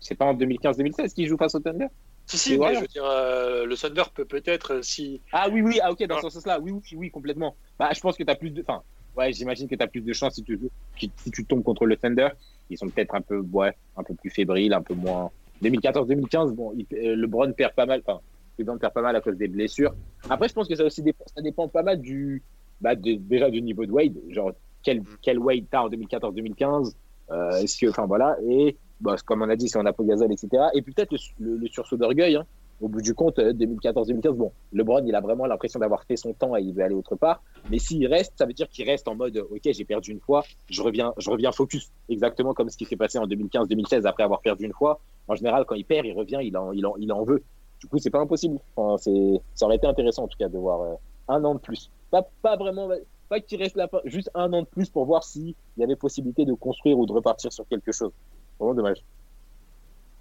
C'est 0.00 0.14
pas 0.14 0.24
en 0.26 0.34
2015-2016 0.34 1.12
qu'ils 1.14 1.26
jouent 1.28 1.36
face 1.36 1.54
au 1.54 1.60
Thunder? 1.60 1.86
Si, 2.26 2.38
si, 2.38 2.58
mais 2.58 2.74
je 2.74 2.80
veux 2.80 2.86
dire, 2.88 3.04
euh, 3.04 3.66
le 3.66 3.76
Thunder 3.76 4.02
peut 4.14 4.24
peut-être, 4.24 4.74
euh, 4.74 4.82
si. 4.82 5.20
Ah 5.32 5.48
oui, 5.50 5.62
oui, 5.62 5.78
ah 5.82 5.92
ok, 5.92 6.04
dans 6.06 6.16
Ah. 6.16 6.22
ce 6.22 6.30
sens-là, 6.30 6.58
oui, 6.60 6.72
oui, 6.72 6.82
oui, 6.96 7.10
complètement. 7.10 7.56
Bah, 7.78 7.90
je 7.94 8.00
pense 8.00 8.16
que 8.16 8.24
tu 8.24 8.30
as 8.30 8.34
plus 8.34 8.50
de. 8.50 8.62
Enfin, 8.62 8.82
ouais, 9.16 9.32
j'imagine 9.32 9.68
que 9.68 9.76
tu 9.76 9.82
as 9.82 9.86
plus 9.86 10.00
de 10.00 10.12
chance 10.12 10.34
si 10.34 10.42
tu, 10.42 10.58
si 10.98 11.30
tu 11.30 11.44
tombes 11.44 11.62
contre 11.62 11.86
le 11.86 11.96
Thunder. 11.96 12.28
Ils 12.68 12.76
sont 12.78 12.88
peut-être 12.88 13.14
un 13.14 13.20
peu, 13.20 13.38
ouais, 13.38 13.72
un 13.96 14.02
peu 14.02 14.14
plus 14.14 14.30
fébriles, 14.30 14.74
un 14.74 14.82
peu 14.82 14.94
moins. 14.94 15.30
2014-2015, 15.62 16.52
bon, 16.52 16.72
il- 16.76 16.86
LeBron 16.90 17.52
perd 17.52 17.74
pas 17.74 17.86
mal, 17.86 18.02
enfin, 18.04 18.20
LeBron 18.58 18.78
perd 18.78 18.92
pas 18.92 19.02
mal 19.02 19.14
à 19.16 19.20
cause 19.20 19.36
des 19.36 19.48
blessures. 19.48 19.94
Après, 20.30 20.48
je 20.48 20.54
pense 20.54 20.68
que 20.68 20.74
ça 20.74 20.84
aussi 20.84 21.02
dépend, 21.02 21.24
ça 21.34 21.42
dépend 21.42 21.68
pas 21.68 21.82
mal 21.82 22.00
du, 22.00 22.42
bah, 22.80 22.94
de- 22.94 23.14
déjà 23.14 23.50
du 23.50 23.60
niveau 23.62 23.84
de 23.86 23.92
Wade. 23.92 24.16
Genre, 24.30 24.52
quel, 24.82 25.02
quel 25.22 25.38
Wade 25.38 25.64
t'as 25.70 25.82
en 25.82 25.88
2014-2015 25.90 26.94
Euh, 27.30 27.50
Est-ce 27.56 27.76
que, 27.78 27.90
enfin 27.90 28.06
voilà, 28.06 28.36
et 28.48 28.76
bah, 29.00 29.16
comme 29.26 29.42
on 29.42 29.48
a 29.48 29.56
dit, 29.56 29.68
c'est 29.68 29.78
en 29.78 29.84
Apogazol, 29.86 30.30
etc. 30.32 30.48
Et 30.74 30.80
puis 30.82 30.92
peut-être 30.94 31.12
le, 31.40 31.56
le- 31.56 31.66
sursaut 31.68 31.96
d'orgueil. 31.96 32.36
Hein. 32.36 32.46
Au 32.80 32.88
bout 32.88 33.00
du 33.00 33.14
compte, 33.14 33.38
euh, 33.38 33.52
2014-2015, 33.54 34.32
bon, 34.36 34.52
LeBron, 34.72 35.02
il 35.06 35.14
a 35.14 35.20
vraiment 35.22 35.46
l'impression 35.46 35.80
d'avoir 35.80 36.04
fait 36.04 36.16
son 36.16 36.34
temps 36.34 36.54
et 36.56 36.60
il 36.62 36.72
veut 36.74 36.84
aller 36.84 36.94
autre 36.94 37.16
part. 37.16 37.42
Mais 37.70 37.78
s'il 37.78 38.06
reste, 38.06 38.34
ça 38.38 38.44
veut 38.46 38.52
dire 38.52 38.68
qu'il 38.68 38.84
reste 38.88 39.08
en 39.08 39.14
mode, 39.16 39.38
ok, 39.38 39.60
j'ai 39.64 39.84
perdu 39.86 40.12
une 40.12 40.20
fois, 40.20 40.44
je 40.68 40.82
reviens, 40.82 41.12
je 41.16 41.30
reviens 41.30 41.50
focus. 41.52 41.90
Exactement 42.10 42.52
comme 42.54 42.68
ce 42.68 42.76
qui 42.76 42.84
s'est 42.84 42.96
passé 42.96 43.18
en 43.18 43.26
2015-2016 43.26 44.06
après 44.06 44.22
avoir 44.24 44.40
perdu 44.40 44.66
une 44.66 44.72
fois. 44.74 45.00
En 45.26 45.34
général, 45.34 45.64
quand 45.66 45.74
il 45.74 45.84
perd, 45.86 46.06
il 46.06 46.12
revient, 46.12 46.38
il 46.42 46.56
en, 46.56 46.70
il 46.72 46.84
en, 46.86 46.94
il 46.98 47.10
en 47.12 47.24
veut. 47.24 47.42
Du 47.80 47.88
coup, 47.88 47.98
c'est 47.98 48.10
pas 48.10 48.20
impossible. 48.20 48.58
Enfin, 48.74 48.96
c'est, 49.02 49.40
ça 49.54 49.66
aurait 49.66 49.76
été 49.76 49.86
intéressant 49.86 50.24
en 50.24 50.28
tout 50.28 50.38
cas 50.38 50.48
de 50.48 50.58
voir 50.58 50.80
euh, 50.82 50.94
un 51.28 51.44
an 51.44 51.54
de 51.54 51.60
plus. 51.60 51.90
Pas, 52.10 52.26
pas 52.42 52.56
vraiment, 52.56 52.88
pas 53.28 53.40
qu'il 53.40 53.60
reste 53.62 53.76
là, 53.76 53.88
juste 54.04 54.30
un 54.34 54.52
an 54.52 54.62
de 54.62 54.66
plus 54.66 54.88
pour 54.88 55.04
voir 55.04 55.24
s'il 55.24 55.54
y 55.76 55.82
avait 55.84 55.96
possibilité 55.96 56.44
de 56.44 56.54
construire 56.54 56.98
ou 56.98 57.06
de 57.06 57.12
repartir 57.12 57.52
sur 57.52 57.66
quelque 57.68 57.92
chose. 57.92 58.12
Vraiment 58.58 58.74
dommage. 58.74 59.04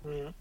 Mhm. 0.03 0.31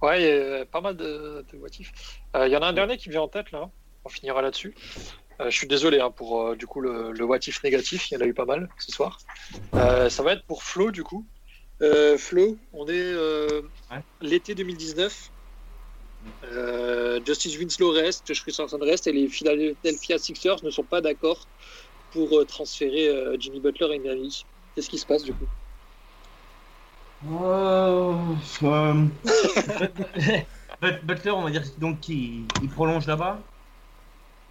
Ouais, 0.00 0.20
il 0.22 0.26
y 0.26 0.60
a 0.60 0.66
pas 0.66 0.80
mal 0.80 0.96
de, 0.96 1.44
de 1.52 1.56
what 1.58 1.68
if. 1.78 1.92
Euh, 2.36 2.48
Il 2.48 2.52
y 2.52 2.56
en 2.56 2.62
a 2.62 2.66
un 2.66 2.72
dernier 2.72 2.96
qui 2.96 3.08
me 3.08 3.12
vient 3.12 3.22
en 3.22 3.28
tête 3.28 3.52
là. 3.52 3.70
On 4.04 4.08
finira 4.08 4.42
là-dessus. 4.42 4.74
Euh, 5.40 5.48
je 5.48 5.56
suis 5.56 5.68
désolé 5.68 6.00
hein, 6.00 6.10
pour 6.10 6.40
euh, 6.40 6.56
du 6.56 6.66
coup 6.66 6.80
le, 6.80 7.12
le 7.12 7.24
what 7.24 7.38
if 7.46 7.62
négatif. 7.62 8.10
Il 8.10 8.14
y 8.14 8.16
en 8.16 8.20
a 8.20 8.26
eu 8.26 8.34
pas 8.34 8.44
mal 8.44 8.68
ce 8.80 8.90
soir. 8.90 9.18
Euh, 9.76 10.08
ça 10.08 10.22
va 10.24 10.32
être 10.32 10.44
pour 10.46 10.64
Flo 10.64 10.90
du 10.90 11.04
coup. 11.04 11.24
Euh, 11.82 12.18
Flo, 12.18 12.58
on 12.72 12.86
est 12.88 12.92
euh, 12.94 13.62
Ouais. 13.90 14.02
l'été 14.20 14.54
2019. 14.56 15.30
Euh, 16.44 17.20
Justice 17.24 17.56
Winslow 17.58 17.90
reste, 17.90 18.26
Josh 18.26 18.42
Richardson 18.42 18.78
reste 18.80 19.06
et 19.06 19.12
les 19.12 19.28
Philadelphia 19.28 20.18
Sixers 20.18 20.62
ne 20.64 20.70
sont 20.70 20.82
pas 20.82 21.00
d'accord 21.00 21.46
pour 22.12 22.38
euh, 22.38 22.44
transférer 22.44 23.08
euh, 23.08 23.36
Jimmy 23.38 23.60
Butler 23.60 23.94
et 23.94 23.98
Miami. 23.98 24.44
Qu'est-ce 24.74 24.90
qui 24.90 24.98
se 24.98 25.06
passe 25.06 25.24
du 25.24 25.32
coup 25.32 25.46
But- 30.80 31.04
Butler, 31.04 31.30
on 31.30 31.42
va 31.42 31.50
dire 31.50 31.62
donc 31.78 32.00
qu'il 32.00 32.44
il 32.62 32.68
prolonge 32.68 33.06
là-bas. 33.06 33.38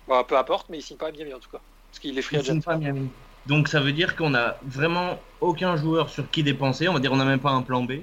Bah, 0.07 0.25
Peu 0.27 0.37
importe, 0.37 0.69
mais 0.69 0.77
il 0.77 0.81
signe 0.81 0.97
pas 0.97 1.07
à 1.07 1.11
Miami 1.11 1.33
en 1.33 1.39
tout 1.39 1.49
cas. 1.49 1.59
Parce 1.89 1.99
qu'il 1.99 2.17
est 2.17 2.21
free 2.21 2.37
Il 2.37 2.39
agent. 2.39 2.53
signe 2.53 2.61
pas 2.61 2.73
à 2.73 2.77
Miami. 2.77 3.09
Donc 3.47 3.67
ça 3.67 3.79
veut 3.79 3.91
dire 3.91 4.15
qu'on 4.15 4.33
a 4.35 4.55
vraiment 4.65 5.19
aucun 5.41 5.75
joueur 5.75 6.09
sur 6.09 6.29
qui 6.31 6.43
dépenser. 6.43 6.87
On 6.87 6.93
va 6.93 6.99
dire 6.99 7.11
on 7.11 7.17
n'a 7.17 7.25
même 7.25 7.39
pas 7.39 7.51
un 7.51 7.61
plan 7.61 7.83
B. 7.83 7.93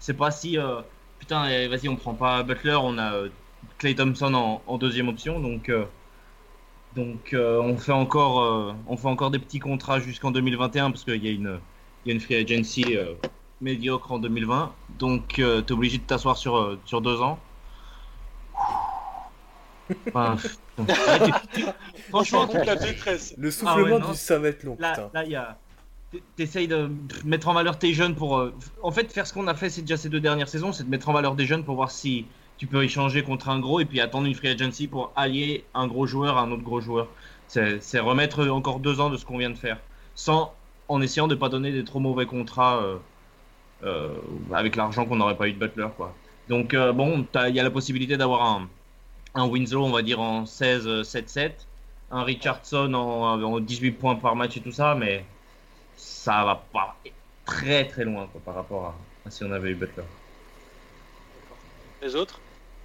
C'est 0.00 0.16
pas 0.16 0.30
si 0.30 0.56
euh, 0.56 0.80
putain 1.18 1.48
eh, 1.48 1.68
vas-y 1.68 1.88
on 1.88 1.96
prend 1.96 2.14
pas 2.14 2.42
Butler, 2.42 2.78
on 2.80 2.98
a 2.98 3.14
euh, 3.14 3.28
Clay 3.78 3.94
Thompson 3.94 4.34
en, 4.34 4.62
en 4.66 4.78
deuxième 4.78 5.08
option. 5.08 5.40
Donc 5.40 5.68
euh, 5.68 5.84
donc 6.96 7.32
euh, 7.32 7.60
on 7.60 7.76
fait 7.76 7.92
encore 7.92 8.40
euh, 8.42 8.72
on 8.86 8.96
fait 8.96 9.08
encore 9.08 9.30
des 9.30 9.38
petits 9.38 9.58
contrats 9.60 10.00
jusqu'en 10.00 10.30
2021 10.30 10.90
parce 10.90 11.04
qu'il 11.04 11.24
y 11.24 11.28
a 11.28 11.32
une 11.32 11.60
il 12.04 12.08
y 12.08 12.12
a 12.12 12.14
une 12.14 12.20
free 12.20 12.36
agency 12.36 12.84
euh, 12.96 13.14
médiocre 13.60 14.12
en 14.12 14.18
2020. 14.18 14.72
Donc 14.98 15.34
tu 15.34 15.42
es 15.42 15.72
obligé 15.72 15.98
de 15.98 16.02
t'asseoir 16.02 16.36
sur 16.36 16.56
euh, 16.56 16.78
sur 16.84 17.00
deux 17.00 17.20
ans. 17.20 17.38
Enfin, 20.08 20.36
franchement, 22.10 22.46
toute 22.46 22.66
la 22.66 22.76
détresse. 22.76 23.34
Le 23.38 23.50
soufflement 23.50 23.84
ouais, 23.84 23.98
non. 23.98 24.10
du 24.10 24.16
ça 24.18 24.38
va 24.38 24.48
être 24.48 24.62
long, 24.62 24.76
là, 24.78 25.24
il 25.24 25.30
y 25.30 25.34
a. 25.34 25.56
T'essayes 26.36 26.68
de 26.68 26.90
mettre 27.24 27.48
en 27.48 27.54
valeur 27.54 27.78
tes 27.78 27.92
jeunes 27.92 28.14
pour. 28.14 28.38
euh, 28.38 28.54
En 28.82 28.90
fait, 28.90 29.12
faire 29.12 29.26
ce 29.26 29.32
qu'on 29.34 29.46
a 29.46 29.54
fait 29.54 29.68
déjà 29.80 29.96
ces 29.98 30.08
deux 30.08 30.20
dernières 30.20 30.48
saisons, 30.48 30.72
c'est 30.72 30.84
de 30.84 30.88
mettre 30.88 31.08
en 31.10 31.12
valeur 31.12 31.34
des 31.34 31.44
jeunes 31.44 31.64
pour 31.64 31.74
voir 31.74 31.90
si 31.90 32.24
tu 32.56 32.66
peux 32.66 32.82
échanger 32.82 33.22
contre 33.22 33.50
un 33.50 33.60
gros 33.60 33.78
et 33.80 33.84
puis 33.84 34.00
attendre 34.00 34.26
une 34.26 34.34
free 34.34 34.48
agency 34.48 34.86
pour 34.88 35.12
allier 35.16 35.64
un 35.74 35.86
gros 35.86 36.06
joueur 36.06 36.38
à 36.38 36.42
un 36.42 36.50
autre 36.50 36.62
gros 36.62 36.80
joueur. 36.80 37.08
C'est 37.46 37.98
remettre 38.00 38.48
encore 38.48 38.80
deux 38.80 39.00
ans 39.00 39.10
de 39.10 39.16
ce 39.18 39.24
qu'on 39.26 39.38
vient 39.38 39.50
de 39.50 39.58
faire, 39.58 39.78
sans 40.14 40.54
en 40.88 41.00
essayant 41.02 41.28
de 41.28 41.34
pas 41.34 41.48
donner 41.50 41.72
des 41.72 41.84
trop 41.84 42.00
mauvais 42.00 42.26
contrats 42.26 42.78
euh, 42.82 42.96
euh, 43.84 44.14
avec 44.52 44.76
l'argent 44.76 45.04
qu'on 45.06 45.16
n'aurait 45.16 45.36
pas 45.36 45.48
eu 45.48 45.52
de 45.52 45.58
Butler, 45.58 45.88
quoi. 45.96 46.14
Donc 46.48 46.74
bon, 46.74 47.26
il 47.48 47.54
y 47.54 47.60
a 47.60 47.62
la 47.62 47.70
possibilité 47.70 48.16
d'avoir 48.16 48.42
un, 48.42 48.68
un 49.34 49.46
Winslow, 49.46 49.84
on 49.84 49.90
va 49.92 50.02
dire 50.02 50.20
en 50.20 50.44
16-7-7, 50.44 51.52
un 52.10 52.22
Richardson 52.22 52.94
en, 52.94 53.42
en 53.42 53.60
18 53.60 53.92
points 53.92 54.16
par 54.16 54.34
match 54.36 54.56
et 54.56 54.60
tout 54.62 54.72
ça, 54.72 54.94
mais 54.94 55.26
ça 55.98 56.44
va 56.44 56.54
pas 56.72 56.96
très 57.44 57.86
très 57.88 58.04
loin 58.04 58.26
quoi, 58.28 58.40
par 58.44 58.54
rapport 58.54 58.84
à, 58.86 58.94
à 59.26 59.30
si 59.30 59.42
on 59.44 59.52
avait 59.52 59.70
eu 59.70 59.74
Butler. 59.74 60.04
Les 62.00 62.14
autres? 62.14 62.40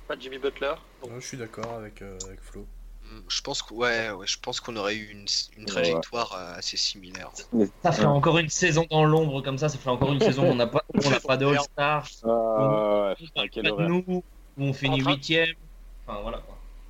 Pas 0.07 0.15
Jimmy 0.19 0.37
Butler. 0.39 0.73
Donc, 1.01 1.11
Ouais, 1.11 1.21
je 1.21 1.27
suis 1.27 1.37
d'accord 1.37 1.71
avec, 1.73 2.01
euh, 2.01 2.17
avec 2.27 2.41
Flo. 2.41 2.65
Hmm, 3.03 3.21
Je 3.29 3.41
pense 3.41 3.61
que 3.61 3.73
ouais, 3.73 4.09
ouais, 4.11 4.25
je 4.27 4.37
pense 4.39 4.59
qu'on 4.59 4.75
aurait 4.75 4.95
eu 4.95 5.11
une, 5.11 5.25
une 5.57 5.65
trajectoire 5.65 6.33
euh, 6.33 6.55
assez 6.57 6.77
similaire. 6.77 7.29
Ça 7.83 7.91
ferait 7.91 8.05
encore 8.07 8.37
une 8.39 8.49
saison 8.49 8.85
dans 8.89 9.05
l'ombre 9.05 9.41
comme 9.41 9.57
ça, 9.57 9.69
ça 9.69 9.77
ferait 9.77 9.91
encore 9.91 10.11
une 10.11 10.19
saison 10.21 10.43
où 10.43 10.51
on 10.51 10.55
n'a 10.55 10.67
pas, 10.67 10.81
on 11.05 11.09
n'a 11.09 11.19
pas 11.19 11.37
de 11.37 11.45
All-Star, 11.45 12.07
Euh, 12.25 13.13
nous, 13.87 14.03
où 14.07 14.23
on 14.57 14.73
finit 14.73 15.01
En 15.01 15.03
train- 15.03 15.11
huitième. 15.13 15.53
Enfin 16.07 16.21
voilà. 16.21 16.41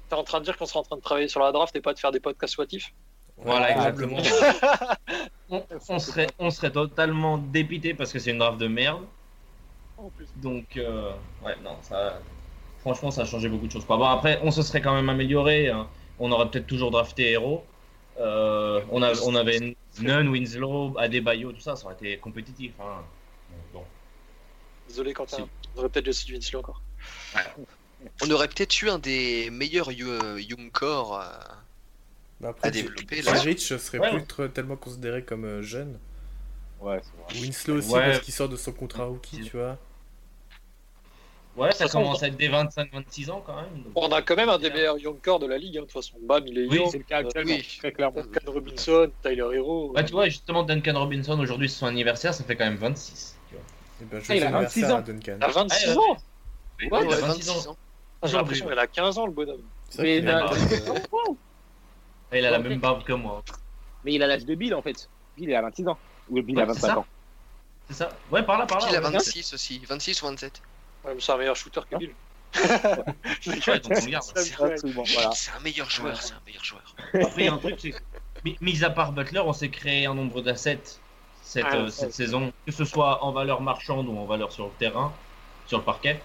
T'es 0.10 0.16
en 0.16 0.24
train 0.24 0.40
de 0.40 0.46
dire 0.46 0.58
qu'on 0.58 0.66
sera 0.66 0.80
en 0.80 0.84
train 0.84 0.96
de 0.98 1.02
travailler 1.02 1.28
sur 1.28 1.40
la 1.42 1.52
draft 1.52 1.76
et 1.76 1.82
pas 1.82 1.94
de 1.94 2.00
faire 2.00 2.12
des 2.12 2.20
podcasts 2.20 2.54
soitifs 2.54 2.94
Voilà, 3.38 3.72
exactement. 3.72 4.18
on, 5.54 5.66
on 5.90 6.00
serait, 6.00 6.28
on 6.40 6.50
serait 6.50 6.72
totalement 6.72 7.38
dépité 7.38 7.94
parce 7.94 8.12
que 8.12 8.20
c'est 8.20 8.32
une 8.32 8.40
draft 8.40 8.58
de 8.58 8.68
merde. 8.68 9.04
En 9.98 10.10
plus. 10.10 10.28
Donc, 10.36 10.78
euh, 10.78 11.12
ouais, 11.44 11.56
non, 11.64 11.78
ça. 11.82 12.20
Franchement, 12.80 13.12
ça 13.12 13.22
a 13.22 13.26
changé 13.26 13.48
beaucoup 13.48 13.68
de 13.68 13.72
choses. 13.72 13.86
quoi. 13.86 13.98
Bon, 13.98 14.06
après, 14.06 14.40
on 14.44 14.52
se 14.52 14.62
serait 14.62 14.82
quand 14.82 14.94
même 14.94 15.10
amélioré. 15.10 15.70
hein. 15.70 15.88
On 16.20 16.32
aurait 16.32 16.50
peut-être 16.50 16.68
toujours 16.68 16.92
drafté 16.92 17.32
Hero. 17.32 17.64
Euh, 18.20 18.82
on, 18.92 19.02
a- 19.02 19.14
on 19.24 19.36
avait 19.36 19.76
Nunn, 20.00 20.28
Winslow, 20.28 20.96
Adebayo, 20.98 21.52
tout 21.52 21.62
ça, 21.62 21.76
ça 21.76 21.86
aurait 21.86 21.96
été 21.96 22.18
compétitif. 22.18 22.74
hein. 22.80 23.02
Bon. 23.74 23.84
Désolé, 24.88 25.14
Quentin. 25.14 25.38
Si. 25.38 25.44
On 25.76 25.80
aurait 25.80 25.90
peut-être 25.90 26.06
Jesse 26.06 26.28
Winslow 26.28 26.60
encore. 26.60 26.82
On 28.22 28.30
aurait 28.32 28.48
peut-être 28.48 28.82
eu 28.82 28.90
un 28.90 29.00
des 29.00 29.50
meilleurs 29.50 29.92
yo- 29.92 30.38
young 30.38 30.72
core. 30.72 31.24
Bah 32.44 32.50
après, 32.50 32.68
à 32.68 32.72
là. 32.72 32.78
Serait 33.58 34.00
Ouais, 34.00 34.20
plus 34.22 34.50
tellement 34.50 34.76
considéré 34.76 35.24
comme 35.24 35.46
euh, 35.46 35.62
jeune. 35.62 35.98
Ouais, 36.82 37.00
c'est 37.02 37.36
vrai. 37.36 37.42
Winslow 37.46 37.76
aussi, 37.78 37.92
Ouais. 37.94 38.06
parce 38.12 38.20
qu'il 38.20 38.34
sort 38.34 38.50
de 38.50 38.58
son 38.58 38.74
contrat 38.74 39.06
rookie, 39.06 39.42
tu 39.42 39.56
vois. 39.58 39.78
Ouais, 41.56 41.72
ça 41.72 41.88
commence 41.88 42.22
à 42.24 42.28
être 42.28 42.36
des 42.36 42.50
25-26 42.50 43.30
ans 43.30 43.42
quand 43.46 43.56
même. 43.56 43.84
donc- 43.84 43.92
On 43.96 44.12
a 44.12 44.22
quand 44.24 44.36
même 44.36 44.50
un 44.50 44.58
des 44.58 44.72
meilleurs 44.72 44.98
young 44.98 45.22
core 45.22 45.40
de 45.40 45.46
la 45.46 45.58
ligue. 45.58 45.78
hein. 45.78 45.82
De 45.82 45.86
toute 45.86 45.94
façon, 45.94 46.16
Bam, 46.22 46.46
il 46.48 46.58
est 46.58 46.66
Oui, 46.68 46.78
young. 46.78 46.90
C'est 46.92 46.98
le 46.98 47.04
cas 47.04 47.20
actuellement, 47.20 47.54
Oui. 47.54 47.76
très 47.78 47.92
clairement. 47.92 48.22
Duncan 48.22 48.52
Robinson, 48.52 49.12
Tyler 49.22 49.48
Hero. 49.54 49.94
Ouais, 49.96 50.04
tu 50.04 50.12
vois, 50.14 50.26
justement, 50.26 50.64
Duncan 50.64 51.00
Robinson, 51.00 51.40
aujourd'hui, 51.40 51.70
c'est 51.70 51.78
son 51.78 51.86
anniversaire, 51.86 52.34
ça 52.34 52.44
fait 52.44 52.56
quand 52.58 52.66
même 52.66 52.76
26. 52.78 53.38
Tu 53.50 53.56
vois. 53.56 53.64
Et 54.02 54.06
ben, 54.06 54.22
Ah, 54.28 54.36
il 54.36 54.44
a 54.44 54.52
26 54.52 54.84
ans. 54.86 55.02
Duncan. 55.02 55.36
Il 55.38 55.44
a 55.44 55.48
26 55.48 55.88
Ouais, 55.90 55.96
ans 55.96 56.00
Ouais, 56.02 56.18
Ouais, 56.18 56.88
il 56.90 56.94
a 56.94 57.00
ouais, 57.00 57.22
26 57.22 57.50
ans. 57.50 57.54
26 57.54 57.68
ans. 57.70 57.78
J'ai 58.26 58.34
l'impression 58.38 58.68
qu'il 58.68 58.80
a 58.80 58.88
15 58.88 59.18
ans, 59.20 59.26
le 59.28 59.32
bonhomme. 59.32 59.62
C'est 59.90 59.98
vrai 60.00 60.08
Mais 60.08 60.20
qu'il 60.22 60.30
a- 60.30 60.40
là- 60.40 60.52
Et 60.52 62.16
il 62.40 62.46
a 62.46 62.52
la 62.52 62.60
même 62.60 62.80
barbe 62.80 63.04
que 63.04 63.14
moi. 63.14 63.42
Mais 64.04 64.14
il 64.14 64.24
a 64.24 64.28
l'âge 64.28 64.46
de 64.46 64.56
Bill 64.56 64.74
en 64.76 64.82
fait. 64.82 65.10
Bill 65.38 65.50
il 65.50 65.56
a 65.56 65.62
26 65.62 65.88
ans. 65.88 65.98
Ou 66.30 66.42
Bill 66.42 66.60
a 66.60 66.66
Ouais, 66.66 66.74
c'est 66.74 66.82
25 66.82 66.88
ça. 66.88 67.00
ans. 67.00 67.06
C'est 67.90 67.96
ça 67.96 68.10
Ouais, 68.32 68.44
par 68.44 68.60
là, 68.60 68.66
par 68.66 68.80
là. 68.80 68.88
Il 68.90 68.96
a 68.96 69.02
ouais. 69.02 69.12
26 69.12 69.54
aussi, 69.54 69.80
26 69.88 70.22
ou 70.22 70.26
27. 70.28 70.62
Ouais, 71.06 71.14
mais 71.14 71.20
c'est 71.22 71.32
un 71.32 71.38
meilleur 71.38 71.56
shooter 71.56 71.82
que 71.90 71.98
Bill. 71.98 72.12
C'est 72.54 73.70
un 75.52 75.60
meilleur 75.64 75.90
joueur, 75.90 76.22
c'est 76.22 76.34
un 76.34 76.42
meilleur 76.46 76.64
joueur. 76.64 76.96
Après, 77.16 77.32
il 77.38 77.46
y 77.46 77.48
a 77.48 77.54
un 77.54 77.58
truc, 77.58 77.80
c'est 77.80 77.96
mis 78.62 78.84
à 78.84 78.92
part 78.92 79.12
Butler, 79.12 79.40
on 79.40 79.54
s'est 79.54 79.70
créé 79.70 80.06
un 80.06 80.14
nombre 80.14 80.42
d'assets 80.42 80.80
cette, 81.42 81.66
Ah, 81.70 81.76
euh, 81.76 81.86
ouais. 81.86 81.92
cette 81.92 82.14
saison, 82.14 82.54
que 82.66 82.72
ce 82.72 82.86
soit 82.86 83.24
en 83.24 83.32
valeur 83.32 83.62
marchande 83.62 84.08
ou 84.08 84.18
en 84.18 84.26
valeur 84.26 84.52
sur 84.52 84.66
le 84.66 84.72
terrain, 84.78 85.12
sur 85.66 85.80
le 85.80 85.84
parquet, 85.84 86.22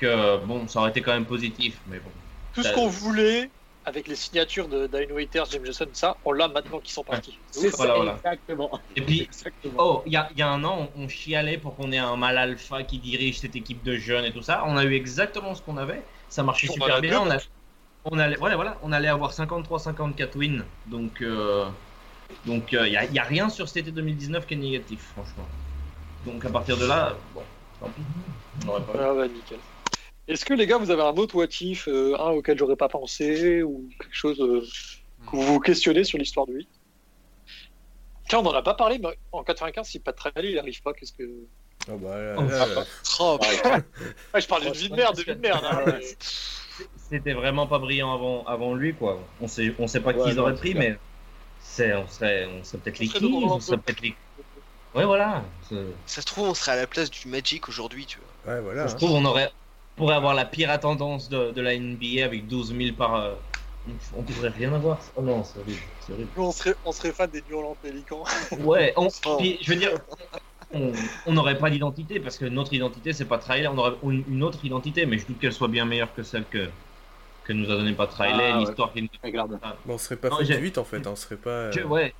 que 0.00 0.36
bon, 0.44 0.68
ça 0.68 0.78
aurait 0.80 0.90
été 0.90 1.02
quand 1.02 1.12
même 1.12 1.26
positif, 1.26 1.78
mais 1.88 1.98
bon. 1.98 2.10
Tout 2.54 2.62
ce 2.62 2.72
qu'on 2.72 2.88
voulait 2.88 3.50
avec 3.84 4.08
les 4.08 4.16
signatures 4.16 4.68
de 4.68 4.86
Dino 4.86 5.14
Waiters, 5.16 5.46
James 5.50 5.64
Johnson, 5.64 5.90
ça, 5.94 6.20
on 6.24 6.32
l'a 6.32 6.48
maintenant 6.48 6.80
qu'ils 6.80 6.92
sont 6.94 7.04
partis. 7.04 7.42
C'est 7.50 7.70
Voilà, 7.76 7.94
ça, 7.94 7.96
voilà. 7.96 8.20
exactement. 8.24 8.70
Et 8.96 9.02
puis, 9.02 9.30
Exactement. 9.30 9.78
oh, 9.78 10.02
il 10.06 10.12
y 10.12 10.16
a, 10.16 10.28
il 10.32 10.38
y 10.38 10.42
a 10.42 10.48
un 10.50 10.64
an, 10.64 10.90
on 10.96 11.08
chialait 11.08 11.58
pour 11.58 11.76
qu'on 11.76 11.92
ait 11.92 11.98
un 11.98 12.16
mal 12.16 12.38
alpha 12.38 12.84
qui 12.84 12.98
dirige 13.00 13.40
cette 13.40 13.56
équipe 13.56 13.82
de 13.84 13.96
jeunes 13.96 14.24
et 14.24 14.32
tout 14.32 14.42
ça. 14.42 14.64
On 14.66 14.76
a 14.76 14.84
eu 14.84 14.94
exactement 14.94 15.54
ce 15.54 15.62
qu'on 15.62 15.76
avait. 15.78 16.06
Ça 16.28 16.42
marchait 16.42 16.68
On 16.68 16.74
super 16.74 17.00
bien. 17.00 17.20
On, 17.20 17.30
a- 17.30 17.38
on 18.04 18.18
allait, 18.18 18.36
voilà, 18.36 18.56
voilà, 18.56 18.78
on 18.82 18.92
allait 18.92 19.08
avoir 19.08 19.32
53-54 19.32 20.36
wins. 20.36 20.64
Donc, 20.86 21.22
euh, 21.22 21.70
donc 22.46 22.72
il 22.72 22.82
n'y 22.90 22.96
a, 22.96 23.04
y 23.06 23.18
a 23.18 23.24
rien 23.24 23.48
sur 23.50 23.68
cet 23.68 23.78
été 23.78 23.92
2019 23.92 24.46
qui 24.46 24.54
est 24.54 24.58
négatif, 24.58 25.02
franchement. 25.12 25.46
Donc 26.24 26.44
à 26.44 26.50
partir 26.50 26.76
de 26.78 26.86
là, 26.86 27.16
bon, 27.34 27.42
tant 27.80 27.90
pis. 27.90 28.02
On 28.68 28.80
pas. 28.82 28.92
Ah 28.94 29.14
ouais, 29.14 29.28
nickel. 29.28 29.62
Est-ce 30.26 30.44
que 30.44 30.54
les 30.54 30.66
gars, 30.66 30.78
vous 30.78 30.90
avez 30.90 31.02
un 31.02 31.16
autre 31.16 31.34
what 31.34 31.46
if, 31.60 31.86
euh, 31.88 32.16
un 32.18 32.30
auquel 32.30 32.58
j'aurais 32.58 32.76
pas 32.76 32.88
pensé, 32.88 33.62
ou 33.62 33.88
quelque 34.00 34.14
chose 34.14 34.40
euh, 34.40 34.60
que 35.26 35.36
vous 35.36 35.42
vous 35.42 35.60
questionnez 35.60 36.04
sur 36.04 36.18
l'histoire 36.18 36.46
du 36.46 36.54
8 36.54 36.68
Tiens, 38.28 38.38
on 38.38 38.42
n'en 38.42 38.52
a 38.52 38.62
pas 38.62 38.74
parlé, 38.74 38.98
mais 38.98 39.18
en 39.32 39.42
95, 39.44 39.86
si 39.86 39.98
Pat 39.98 40.18
Riley 40.18 40.52
il 40.52 40.58
arrive 40.58 40.80
pas, 40.80 40.94
qu'est-ce 40.94 41.12
que. 41.12 41.24
Ah 41.88 41.92
bah, 41.96 42.18
là, 42.18 42.36
Oh, 42.38 42.42
là, 42.42 42.66
papa. 42.66 42.86
Oh, 43.20 43.38
Ouais, 44.32 44.40
je 44.40 44.46
parle 44.46 44.62
d'une 44.62 44.72
vie 44.72 44.88
de 44.88 44.96
merde, 44.96 45.16
de 45.16 45.22
vie 45.22 45.34
de 45.34 45.40
merde. 45.40 45.62
hein, 45.62 45.82
mais- 45.86 46.16
C'était 46.96 47.34
vraiment 47.34 47.66
pas 47.66 47.78
brillant 47.78 48.14
avant, 48.14 48.44
avant 48.46 48.74
lui, 48.74 48.94
quoi. 48.94 49.20
On 49.42 49.46
sait, 49.46 49.74
on 49.78 49.86
sait 49.86 50.00
pas 50.00 50.14
qui 50.14 50.30
ils 50.30 50.38
auraient 50.38 50.54
pris, 50.54 50.74
mais 50.74 50.96
c'est, 51.60 51.94
on 51.94 52.08
serait, 52.08 52.46
on 52.46 52.64
serait 52.64 52.78
peut-être 52.78 52.98
les 52.98 53.08
dans 53.08 53.56
on 53.56 53.60
serait 53.60 53.76
peut-être 53.76 54.00
les. 54.00 54.14
Ouais, 54.94 55.04
voilà. 55.04 55.44
Ça 56.06 56.22
se 56.22 56.26
trouve, 56.26 56.48
on 56.48 56.54
serait 56.54 56.72
à 56.72 56.76
la 56.76 56.86
place 56.86 57.10
du 57.10 57.28
Magic 57.28 57.68
aujourd'hui, 57.68 58.06
tu 58.06 58.18
vois. 58.44 58.54
Ouais, 58.54 58.60
voilà. 58.62 58.82
Ça 58.84 58.88
se 58.88 58.94
hein. 58.94 58.96
trouve, 58.98 59.12
on 59.12 59.24
aurait 59.26 59.50
pourrait 59.96 60.14
avoir 60.14 60.34
la 60.34 60.44
pire 60.44 60.70
attendance 60.70 61.28
de, 61.28 61.50
de 61.52 61.60
la 61.60 61.76
NBA 61.78 62.24
avec 62.24 62.46
12 62.48 62.74
000 62.76 62.96
par. 62.96 63.14
euh, 63.16 63.34
On 64.16 64.22
pourrait 64.22 64.48
rien 64.48 64.72
avoir. 64.72 64.98
Oh 65.16 65.22
non, 65.22 65.44
c'est 65.44 65.58
horrible. 65.60 65.78
c'est 66.00 66.12
horrible. 66.12 66.28
Nous, 66.36 66.42
on 66.44 66.52
serait, 66.52 66.74
on 66.84 66.92
serait 66.92 67.12
fan 67.12 67.30
des 67.30 67.42
New 67.50 67.56
Orleans 67.56 67.76
Pelicans. 67.82 68.24
Ouais, 68.60 68.92
on, 68.96 69.08
Oh. 69.26 69.36
puis, 69.38 69.58
je 69.62 69.70
veux 69.72 69.78
dire, 69.78 69.92
on 71.26 71.32
n'aurait 71.32 71.58
pas 71.58 71.70
d'identité 71.70 72.18
parce 72.18 72.36
que 72.38 72.46
notre 72.46 72.72
identité, 72.72 73.12
c'est 73.12 73.26
pas 73.26 73.38
Trailer. 73.38 73.72
On 73.72 73.78
aurait 73.78 73.94
une 74.02 74.24
une 74.28 74.42
autre 74.42 74.64
identité, 74.64 75.06
mais 75.06 75.18
je 75.18 75.26
doute 75.26 75.38
qu'elle 75.38 75.52
soit 75.52 75.68
bien 75.68 75.84
meilleure 75.84 76.12
que 76.14 76.22
celle 76.24 76.44
que, 76.46 76.68
que 77.44 77.52
nous 77.52 77.70
a 77.70 77.76
donné 77.76 77.92
pas 77.92 78.06
Trailer, 78.08 78.52
Ah, 78.54 78.58
ouais. 78.58 78.64
l'histoire 78.64 78.92
qui 78.92 79.02
nous 79.02 79.08
Ouais, 79.22 79.30
clairement. 79.30 79.58
Bon, 79.86 79.94
on 79.94 79.98
serait 79.98 80.16
pas 80.16 80.30
Non, 80.30 80.38
fait 80.38 80.46
j'ai- 80.46 80.56
du 80.56 80.62
8 80.62 80.78
en 80.78 80.84
fait, 80.84 81.06
hein, 81.06 81.10
on 81.12 81.16
serait 81.16 81.36
pas. 81.36 81.50
euh, 81.50 81.72
Je- 81.72 81.80
Ouais, 81.82 82.12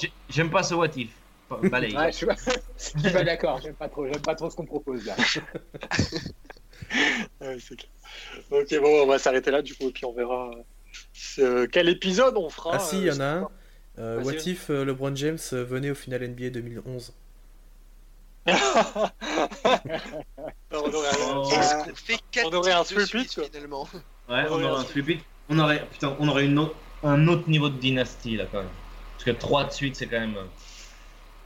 j'ai- 0.00 0.12
j'aime 0.30 0.48
pas 0.50 0.62
ce 0.62 0.74
what 0.74 0.88
if. 0.96 1.10
Balaye. 1.70 1.94
Ouais, 1.96 2.12
je 2.12 2.16
suis 2.18 2.26
pas, 2.26 2.36
je 2.78 3.00
suis 3.00 3.12
pas 3.12 3.24
d'accord. 3.24 3.58
J'aime 3.60 3.74
pas 3.74 3.88
trop. 3.88 4.06
J'aime 4.06 4.22
pas 4.22 4.36
trop 4.36 4.48
ce 4.48 4.54
qu'on 4.56 4.64
propose 4.66 5.04
là. 5.04 5.16
Ouais, 7.40 7.56
clair. 7.58 7.90
Ok, 8.50 8.80
bon, 8.80 9.02
on 9.02 9.06
va 9.06 9.18
s'arrêter 9.18 9.50
là 9.50 9.62
du 9.62 9.74
coup, 9.74 9.88
et 9.88 9.92
puis 9.92 10.04
on 10.04 10.12
verra 10.12 10.50
euh, 11.38 11.66
quel 11.70 11.88
épisode 11.88 12.36
on 12.36 12.50
fera. 12.50 12.72
Ah 12.74 12.78
si, 12.78 13.00
il 13.02 13.08
euh, 13.08 13.12
y 13.14 13.16
en 13.16 13.20
a 13.20 13.24
un. 13.24 13.48
Euh, 13.98 14.22
what 14.22 14.32
if 14.46 14.70
euh, 14.70 14.84
LeBron 14.84 15.14
James 15.14 15.38
venait 15.52 15.90
au 15.90 15.94
final 15.94 16.22
NBA 16.28 16.50
2011 16.50 17.12
on 18.46 18.52
aurait 20.72 21.08
un- 21.08 21.36
Oh. 21.36 21.48
Est-ce 21.52 21.74
qu'on 21.84 21.94
fait 21.94 22.18
4 22.30 22.46
on 22.48 22.54
aurait 22.56 22.72
un 22.72 22.82
titres 22.84 23.00
de 23.00 23.06
three-peat, 23.06 23.30
suite, 23.30 23.46
finalement 23.52 23.88
Ouais, 24.28 24.44
on 24.48 24.62
aurait 24.62 24.80
un 24.80 24.84
flip 24.84 25.20
On 25.48 25.58
aurait, 25.58 25.86
putain, 25.90 26.16
on 26.18 26.28
aurait 26.28 26.46
une 26.46 26.58
autre- 26.58 26.74
un 27.02 27.26
autre 27.28 27.48
niveau 27.48 27.68
de 27.68 27.76
dynastie 27.78 28.36
là 28.36 28.46
quand 28.50 28.58
même. 28.58 28.68
Parce 29.12 29.24
que 29.24 29.30
3 29.32 29.64
de 29.64 29.72
suite, 29.72 29.96
c'est 29.96 30.06
quand 30.06 30.20
même. 30.20 30.34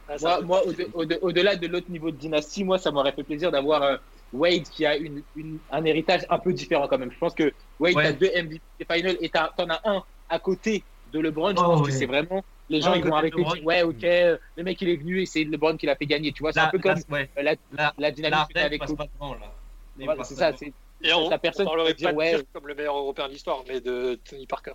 Ah, 0.08 0.40
Moi, 0.42 0.62
au- 0.66 1.00
au- 1.02 1.06
au-delà 1.22 1.56
de 1.56 1.66
l'autre 1.66 1.90
niveau 1.90 2.10
de 2.10 2.16
dynastie, 2.16 2.62
moi, 2.62 2.78
ça 2.78 2.90
m'aurait 2.90 3.12
fait 3.12 3.24
plaisir 3.24 3.50
d'avoir 3.50 3.82
euh, 3.82 3.96
Wade 4.34 4.64
qui 4.64 4.84
a 4.84 4.96
une, 4.96 5.22
une- 5.36 5.58
un 5.70 5.84
héritage 5.84 6.26
un 6.28 6.38
peu 6.38 6.52
différent 6.52 6.88
quand 6.88 6.98
même. 6.98 7.10
Je 7.12 7.18
pense 7.18 7.34
que 7.34 7.52
Wade 7.78 7.94
Ouais. 7.94 8.06
a 8.06 8.12
deux 8.12 8.30
MVP 8.34 8.60
Finals 8.90 9.16
et 9.20 9.30
t'en 9.30 9.46
as 9.70 9.80
un 9.84 10.02
à 10.28 10.38
côté 10.38 10.84
de 11.12 11.20
LeBron. 11.20 11.50
Je 11.50 11.54
Oh, 11.60 11.62
pense 11.64 11.80
ouais. 11.80 11.86
que 11.86 11.92
c'est 11.92 12.06
vraiment 12.06 12.44
les 12.68 12.80
gens 12.80 12.92
Ah, 12.92 12.96
ils 12.96 13.04
vont 13.04 13.14
arrêter 13.14 13.36
de 13.36 13.54
dire 13.54 13.64
ouais 13.64 13.82
ok 13.82 14.02
le 14.02 14.62
mec 14.64 14.80
il 14.80 14.88
est 14.88 14.96
venu 14.96 15.20
et 15.22 15.26
c'est 15.26 15.44
LeBron 15.44 15.76
qui 15.76 15.86
l'a 15.86 15.96
fait 15.96 16.06
gagner. 16.06 16.32
Tu 16.32 16.42
vois, 16.42 16.52
c'est 16.52 16.60
un 16.60 16.68
peu 16.70 16.78
comme 16.78 16.98
ouais, 17.10 17.30
euh, 17.38 17.42
la, 17.42 17.54
là, 17.72 17.94
la 17.98 18.10
dynamique 18.10 18.34
là, 18.38 18.46
que 18.48 18.52
t'as 18.54 18.60
Red 18.64 18.66
avec 18.66 18.80
devant 18.88 19.34
là. 19.34 19.54
Il 19.98 20.04
Voilà, 20.06 20.24
c'est 20.24 20.34
ça. 20.34 20.52
c'est- 20.56 20.72
Et 21.02 21.12
on, 21.12 21.28
la 21.28 21.38
personne 21.38 21.66
on 21.66 21.70
parlerait 21.70 21.94
qui 21.94 22.04
peut 22.04 22.12
pas 22.12 22.12
dire, 22.12 22.18
de 22.18 22.18
ouais. 22.18 22.34
Dirk 22.36 22.46
comme 22.52 22.66
le 22.66 22.74
meilleur 22.74 22.96
européen 22.96 23.28
de 23.28 23.32
l'histoire, 23.32 23.62
mais 23.68 23.80
de 23.80 24.18
Tony 24.28 24.46
Parker. 24.46 24.72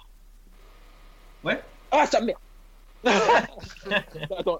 Ah 1.91 2.05
ça 2.05 2.21
merde. 2.21 2.37
Attends. 4.37 4.59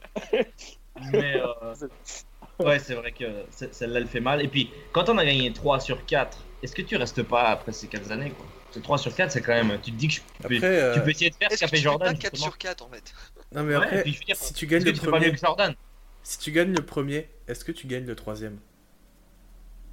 Mais 1.12 1.36
euh, 1.40 1.74
ouais, 2.60 2.80
c'est 2.80 2.96
vrai 2.96 3.12
que 3.12 3.26
celle-là, 3.52 4.00
elle 4.00 4.08
fait 4.08 4.20
mal. 4.20 4.42
Et 4.42 4.48
puis, 4.48 4.70
quand 4.92 5.10
on 5.10 5.18
a 5.18 5.26
gagné 5.26 5.52
3 5.54 5.80
sur 5.80 6.06
4, 6.06 6.38
est-ce 6.64 6.76
que 6.76 6.82
tu 6.82 6.96
restes 6.96 7.24
pas 7.24 7.50
après 7.50 7.72
ces 7.72 7.88
4 7.88 8.12
années 8.12 8.32
quoi? 8.32 8.46
Que 8.74 8.80
3 8.80 8.98
sur 8.98 9.14
4, 9.14 9.32
c'est 9.32 9.42
quand 9.42 9.54
même. 9.54 9.80
Tu 9.82 9.92
te 9.92 9.98
dis 9.98 10.08
que 10.08 10.14
je 10.16 10.22
peux, 10.48 10.56
Après, 10.56 10.80
euh, 10.80 10.94
tu 10.94 11.02
peux 11.02 11.10
essayer 11.10 11.30
de 11.30 11.36
faire 11.36 11.52
ce 11.52 11.58
qu'a 11.60 11.68
fait 11.68 11.78
Jordan. 11.78 12.14
pas 12.14 12.20
4 12.20 12.34
justement. 12.34 12.52
sur 12.52 12.58
4 12.58 12.82
en 12.84 12.90
fait? 12.90 13.14
Non 13.52 13.64
mais 13.64 13.74
après, 13.74 14.00
et 14.00 14.04
puis 14.04 14.14
je 14.14 14.20
veux 14.20 14.26
dire, 14.26 14.36
si 14.36 14.54
tu 14.54 14.68
gagnes 14.68 14.84
le 14.84 14.94
premier, 14.94 15.32
que 15.32 15.38
Jordan? 15.38 15.76
si 16.24 16.38
tu 16.38 16.52
gagnes 16.52 16.74
le 16.74 16.86
premier, 16.86 17.30
est-ce 17.48 17.66
que 17.66 17.72
tu 17.72 17.88
gagnes 17.88 18.06
le 18.06 18.16
troisième? 18.16 18.60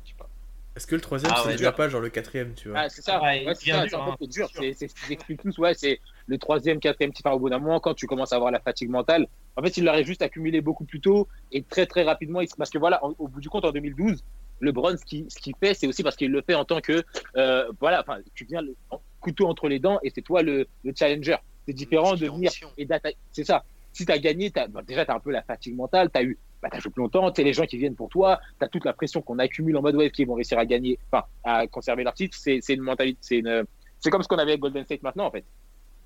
Je 0.05 0.11
sais 0.11 0.17
pas. 0.19 0.29
Est-ce 0.77 0.87
que 0.87 0.95
le 0.95 1.01
troisième 1.01 1.33
Ah 1.35 1.41
c'est 1.43 1.49
ouais, 1.49 1.57
déjà 1.57 1.73
pas 1.73 1.89
genre 1.89 2.03
le 2.03 2.11
quatrième, 2.11 2.55
tu 2.55 2.69
vois? 2.69 2.81
Ah, 2.81 2.89
c'est 2.91 3.03
ça. 3.03 3.21
Ouais, 3.23 3.45
c'est 3.55 3.65
dur, 3.65 3.87
c'est 3.89 3.95
en 3.97 4.05
fait, 4.05 4.11
hein, 4.11 4.17
c'est 4.21 4.27
dur. 4.29 4.51
c'est 4.53 4.89
ce 4.89 4.95
qu'ils 4.95 5.13
expliquent 5.13 5.43
tous. 5.43 5.57
Ouais, 5.59 5.75
c'est 5.75 6.01
le 6.27 6.39
troisième, 6.39 6.81
quatrième 6.81 7.13
petit 7.13 7.23
au 7.27 7.39
bout 7.39 7.51
d'un 7.51 7.59
moment, 7.59 7.79
quand 7.81 7.95
tu 7.95 8.07
commences 8.07 8.33
à 8.33 8.37
avoir 8.37 8.51
la 8.51 8.61
fatigue 8.61 8.89
mentale. 8.91 9.27
En 9.57 9.63
fait, 9.63 9.77
il 9.77 9.85
l'aurait 9.85 10.05
juste 10.05 10.23
accumulé 10.23 10.61
beaucoup 10.61 10.85
plus 10.85 11.01
tôt 11.01 11.29
et 11.53 11.63
très 11.63 11.87
très 11.87 12.03
rapidement. 12.03 12.41
Parce 12.59 12.71
que 12.71 12.79
voilà, 12.79 13.05
en- 13.05 13.15
au 13.19 13.29
bout 13.29 13.41
du 13.41 13.49
compte, 13.49 13.65
en 13.65 13.71
2012, 13.73 14.23
LeBron, 14.61 14.97
ce 14.97 15.05
qu'il 15.05 15.31
ce 15.31 15.39
qu'il 15.39 15.55
fait, 15.61 15.75
c'est 15.75 15.87
aussi 15.87 16.03
parce 16.03 16.17
qu'il 16.17 16.31
le 16.31 16.43
fait 16.43 16.55
en 16.55 16.65
tant 16.65 16.81
que 16.81 17.05
euh, 17.37 17.71
voilà, 17.81 18.01
enfin, 18.01 18.19
tu 18.35 18.45
viens 18.45 18.61
le 18.63 18.75
couteau 19.21 19.47
entre 19.49 19.69
les 19.69 19.79
dents 19.79 19.99
et 20.03 20.11
c'est 20.11 20.23
toi 20.23 20.43
le, 20.43 20.67
le 20.85 20.93
challenger. 20.97 21.37
C'est 21.67 21.73
différent 21.75 22.15
de 22.17 22.29
en 22.29 22.35
venir 22.35 22.51
mission. 22.51 22.69
et 22.79 22.85
d'attaquer. 22.87 23.17
C'est 23.33 23.45
ça. 23.45 23.65
Si 23.93 24.05
tu 24.07 24.13
as 24.13 24.19
gagné, 24.19 24.51
t'as- 24.51 24.67
bah, 24.69 24.83
déjà, 24.87 25.05
tu 25.05 25.11
as 25.11 25.15
un 25.15 25.21
peu 25.21 25.31
la 25.31 25.43
fatigue 25.43 25.75
mentale, 25.75 26.11
tu 26.13 26.19
as 26.19 26.23
eu, 26.23 26.39
bah, 26.63 26.69
t'as 26.71 26.79
joué 26.81 26.91
plus 26.93 27.03
longtemps, 27.03 27.31
tu 27.33 27.43
les 27.43 27.53
gens 27.53 27.65
qui 27.67 27.77
viennent 27.79 27.95
pour 27.97 28.09
toi, 28.09 28.39
tu 28.59 28.65
as 28.65 28.69
toute 28.69 28.85
la 28.85 28.93
pression 28.93 29.21
qu'on 29.23 29.39
accumule 29.39 29.77
en 29.77 29.83
mode 29.83 29.97
web 29.97 30.11
qui 30.13 30.25
vont 30.25 30.35
réussir 30.35 30.59
à 30.59 30.65
gagner, 30.67 30.99
enfin, 31.11 31.25
à 31.45 31.67
conserver 31.67 32.05
leur 32.05 32.15
titre. 32.15 32.37
C'est 32.39 32.61
c'est 32.61 32.75
une 32.75 32.83
mentalité, 32.83 33.19
c'est 33.21 33.39
une, 33.39 33.65
c'est 34.01 34.11
comme 34.11 34.23
ce 34.23 34.29
qu'on 34.29 34.37
avait 34.37 34.53
avec 34.53 34.61
Golden 34.61 34.85
State 34.85 35.03
maintenant, 35.03 35.27
en 35.27 35.31
fait. 35.31 35.45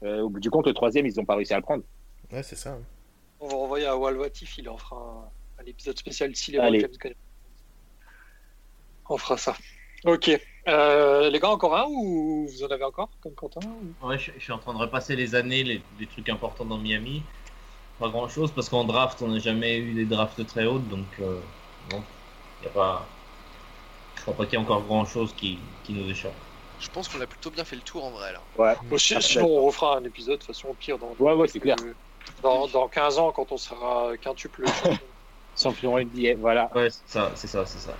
Euh, 0.03 0.21
au 0.23 0.29
bout 0.31 0.41
du 0.41 0.51
compte, 0.51 0.67
le 0.67 0.73
troisième, 0.75 1.07
ils 1.07 1.15
n'ont 1.17 1.25
pas 1.25 1.35
réussi 1.37 1.53
à 1.53 1.57
le 1.57 1.63
prendre. 1.63 1.83
Ouais, 2.33 2.43
c'est 2.43 2.57
ça. 2.57 2.79
On 3.41 3.49
va 3.49 3.55
renvoyer 3.57 3.87
à 3.87 3.97
Walvatif, 3.97 4.59
il 4.59 4.69
en 4.69 4.77
fera 4.79 4.97
un, 5.59 5.63
un 5.63 5.67
épisode 5.67 5.99
spécial 5.99 6.35
si 6.37 6.53
les. 6.53 6.59
James. 6.81 7.13
On 9.09 9.17
fera 9.17 9.37
ça. 9.37 9.55
Ok. 10.05 10.31
Euh, 10.69 11.31
les 11.31 11.41
gars, 11.41 11.49
encore 11.51 11.77
un 11.77 11.87
ou 11.89 12.47
vous 12.51 12.63
en 12.63 12.69
avez 12.69 12.85
encore 12.85 13.09
comme 13.21 13.35
Quentin 13.35 13.61
ou- 14.03 14.07
Ouais, 14.07 14.19
je, 14.19 14.31
je 14.37 14.43
suis 14.43 14.53
en 14.53 14.59
train 14.59 14.73
de 14.75 14.79
repasser 14.79 15.17
les 15.17 15.35
années, 15.35 15.65
les, 15.65 15.83
les 15.99 16.07
trucs 16.07 16.29
importants 16.29 16.65
dans 16.65 16.79
Miami. 16.79 17.23
Pas 17.99 18.09
grand 18.09 18.29
chose 18.29 18.51
parce 18.53 18.69
qu'en 18.69 18.85
draft, 18.85 19.21
on 19.23 19.29
n'a 19.29 19.39
jamais 19.39 19.79
eu 19.79 19.93
des 19.95 20.05
drafts 20.07 20.47
très 20.47 20.65
hautes, 20.65 20.89
donc 20.89 21.07
euh, 21.21 21.39
non, 21.93 22.03
y 22.63 22.67
a 22.67 22.71
pas. 22.71 23.07
Je 24.17 24.23
crois 24.23 24.35
pas 24.35 24.45
qu'il 24.47 24.55
y 24.59 24.63
ait 24.63 24.65
encore 24.65 24.83
grand 24.85 25.05
chose 25.05 25.35
qui, 25.35 25.59
qui 25.85 25.93
nous 25.93 26.09
échappe. 26.09 26.33
Je 26.81 26.89
pense 26.89 27.09
qu'on 27.09 27.21
a 27.21 27.27
plutôt 27.27 27.51
bien 27.51 27.65
fait 27.65 27.77
le 27.77 27.83
tour 27.83 28.05
en 28.05 28.11
vrai 28.11 28.33
là. 28.33 28.43
Ouais. 28.57 28.75
Bon, 28.85 28.97
Sinon, 28.99 29.47
on 29.47 29.63
refera 29.67 29.97
un 29.97 30.05
épisode, 30.05 30.35
de 30.35 30.39
toute 30.45 30.47
façon, 30.55 30.69
au 30.69 30.75
pire, 30.75 30.99
dans, 30.99 31.15
Ouais, 31.19 31.35
ouais, 31.35 31.47
c'est 31.47 31.61
clair. 31.61 31.77
dans, 32.43 32.67
dans 32.69 32.89
15 32.89 33.19
ans, 33.19 33.33
quand 33.33 33.53
on 33.53 33.57
sera 33.57 34.17
quintuple 34.17 34.65
champion. 35.61 35.99
NBA, 35.99 36.37
voilà. 36.39 36.71
Ouais, 36.75 36.91
c'est 36.91 37.03
ça, 37.07 37.33
c'est 37.35 37.47
ça, 37.49 37.67
c'est 37.67 37.79
ça. 37.79 37.95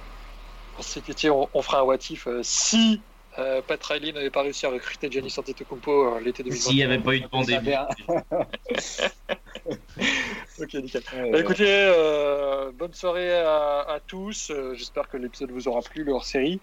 On, 1.31 1.49
on 1.53 1.63
fera 1.63 1.81
un 1.81 1.83
what 1.83 1.99
if 2.09 2.27
euh, 2.27 2.41
si 2.43 3.03
euh, 3.39 3.61
Pat 3.63 3.83
Riley 3.85 4.13
n'avait 4.13 4.31
pas 4.31 4.43
réussi 4.43 4.67
à 4.67 4.71
recruter 4.71 5.11
Giannis 5.11 5.35
Antetokounmpo 5.37 6.17
euh, 6.17 6.21
l'été 6.21 6.43
2020. 6.43 6.61
S'il 6.65 6.77
n'y 6.77 6.83
avait 6.83 6.99
pas 6.99 7.15
eu 7.15 7.21
de 7.21 7.29
pandémie. 7.29 7.75
Ok, 10.61 10.75
nickel. 10.75 11.03
Bah, 11.31 11.39
écoutez, 11.41 11.65
euh, 11.69 12.71
bonne 12.73 12.93
soirée 12.93 13.33
à, 13.33 13.81
à 13.81 14.01
tous. 14.01 14.51
Euh, 14.51 14.75
J'espère 14.75 15.09
que 15.09 15.17
l'épisode 15.17 15.51
vous 15.53 15.69
aura 15.69 15.81
plu, 15.81 16.05
le 16.05 16.13
hors-série. 16.13 16.61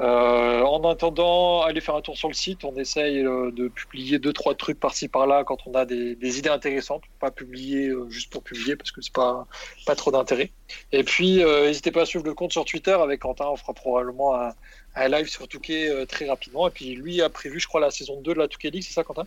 Euh, 0.00 0.62
en 0.62 0.82
attendant, 0.90 1.60
allez 1.62 1.80
faire 1.82 1.94
un 1.94 2.00
tour 2.00 2.16
sur 2.16 2.28
le 2.28 2.34
site. 2.34 2.64
On 2.64 2.74
essaye 2.76 3.18
euh, 3.24 3.50
de 3.50 3.68
publier 3.68 4.18
deux 4.18 4.32
trois 4.32 4.54
trucs 4.54 4.80
par-ci 4.80 5.08
par-là 5.08 5.44
quand 5.44 5.58
on 5.66 5.74
a 5.74 5.84
des, 5.84 6.14
des 6.16 6.38
idées 6.38 6.48
intéressantes. 6.48 7.02
Pas 7.18 7.30
publier 7.30 7.88
euh, 7.88 8.08
juste 8.08 8.32
pour 8.32 8.42
publier 8.42 8.76
parce 8.76 8.92
que 8.92 9.02
c'est 9.02 9.12
pas 9.12 9.46
pas 9.84 9.94
trop 9.94 10.10
d'intérêt. 10.10 10.50
Et 10.92 11.04
puis, 11.04 11.44
euh, 11.44 11.66
n'hésitez 11.66 11.90
pas 11.90 12.02
à 12.02 12.06
suivre 12.06 12.24
le 12.24 12.32
compte 12.32 12.52
sur 12.52 12.64
Twitter 12.64 12.92
avec 12.92 13.20
Quentin. 13.20 13.46
On 13.48 13.56
fera 13.56 13.74
probablement 13.74 14.34
un, 14.40 14.54
un 14.94 15.08
live 15.08 15.28
sur 15.28 15.46
Touquet 15.48 15.88
euh, 15.90 16.06
très 16.06 16.26
rapidement. 16.28 16.66
Et 16.68 16.70
puis 16.70 16.94
lui 16.94 17.20
a 17.20 17.28
prévu, 17.28 17.60
je 17.60 17.68
crois, 17.68 17.80
la 17.80 17.90
saison 17.90 18.20
2 18.22 18.32
de 18.32 18.38
la 18.38 18.48
Touquet 18.48 18.70
League. 18.70 18.82
C'est 18.82 18.94
ça, 18.94 19.04
Quentin? 19.04 19.26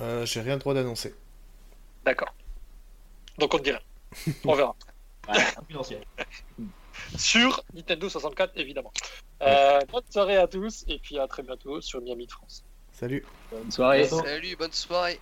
Euh, 0.00 0.26
J'ai 0.26 0.40
rien 0.40 0.54
le 0.54 0.60
droit 0.60 0.74
d'annoncer. 0.74 1.14
D'accord. 2.04 2.34
Donc 3.38 3.54
on 3.54 3.58
ne 3.58 3.62
dit 3.62 3.70
rien. 3.70 3.80
On 4.44 4.54
verra. 4.54 4.76
Confidentiel. 5.56 6.00
sur 7.16 7.64
Nintendo 7.74 8.08
64 8.08 8.52
évidemment. 8.56 8.92
Euh, 9.42 9.80
bonne 9.92 10.02
soirée 10.10 10.36
à 10.36 10.46
tous 10.46 10.84
et 10.88 10.98
puis 10.98 11.18
à 11.18 11.26
très 11.26 11.42
bientôt 11.42 11.80
sur 11.80 12.00
Miami 12.00 12.26
de 12.26 12.32
France. 12.32 12.64
Salut 12.92 13.24
Bonne 13.50 13.70
soirée. 13.70 14.04
Salut, 14.04 14.56
bonne 14.56 14.72
soirée. 14.72 15.20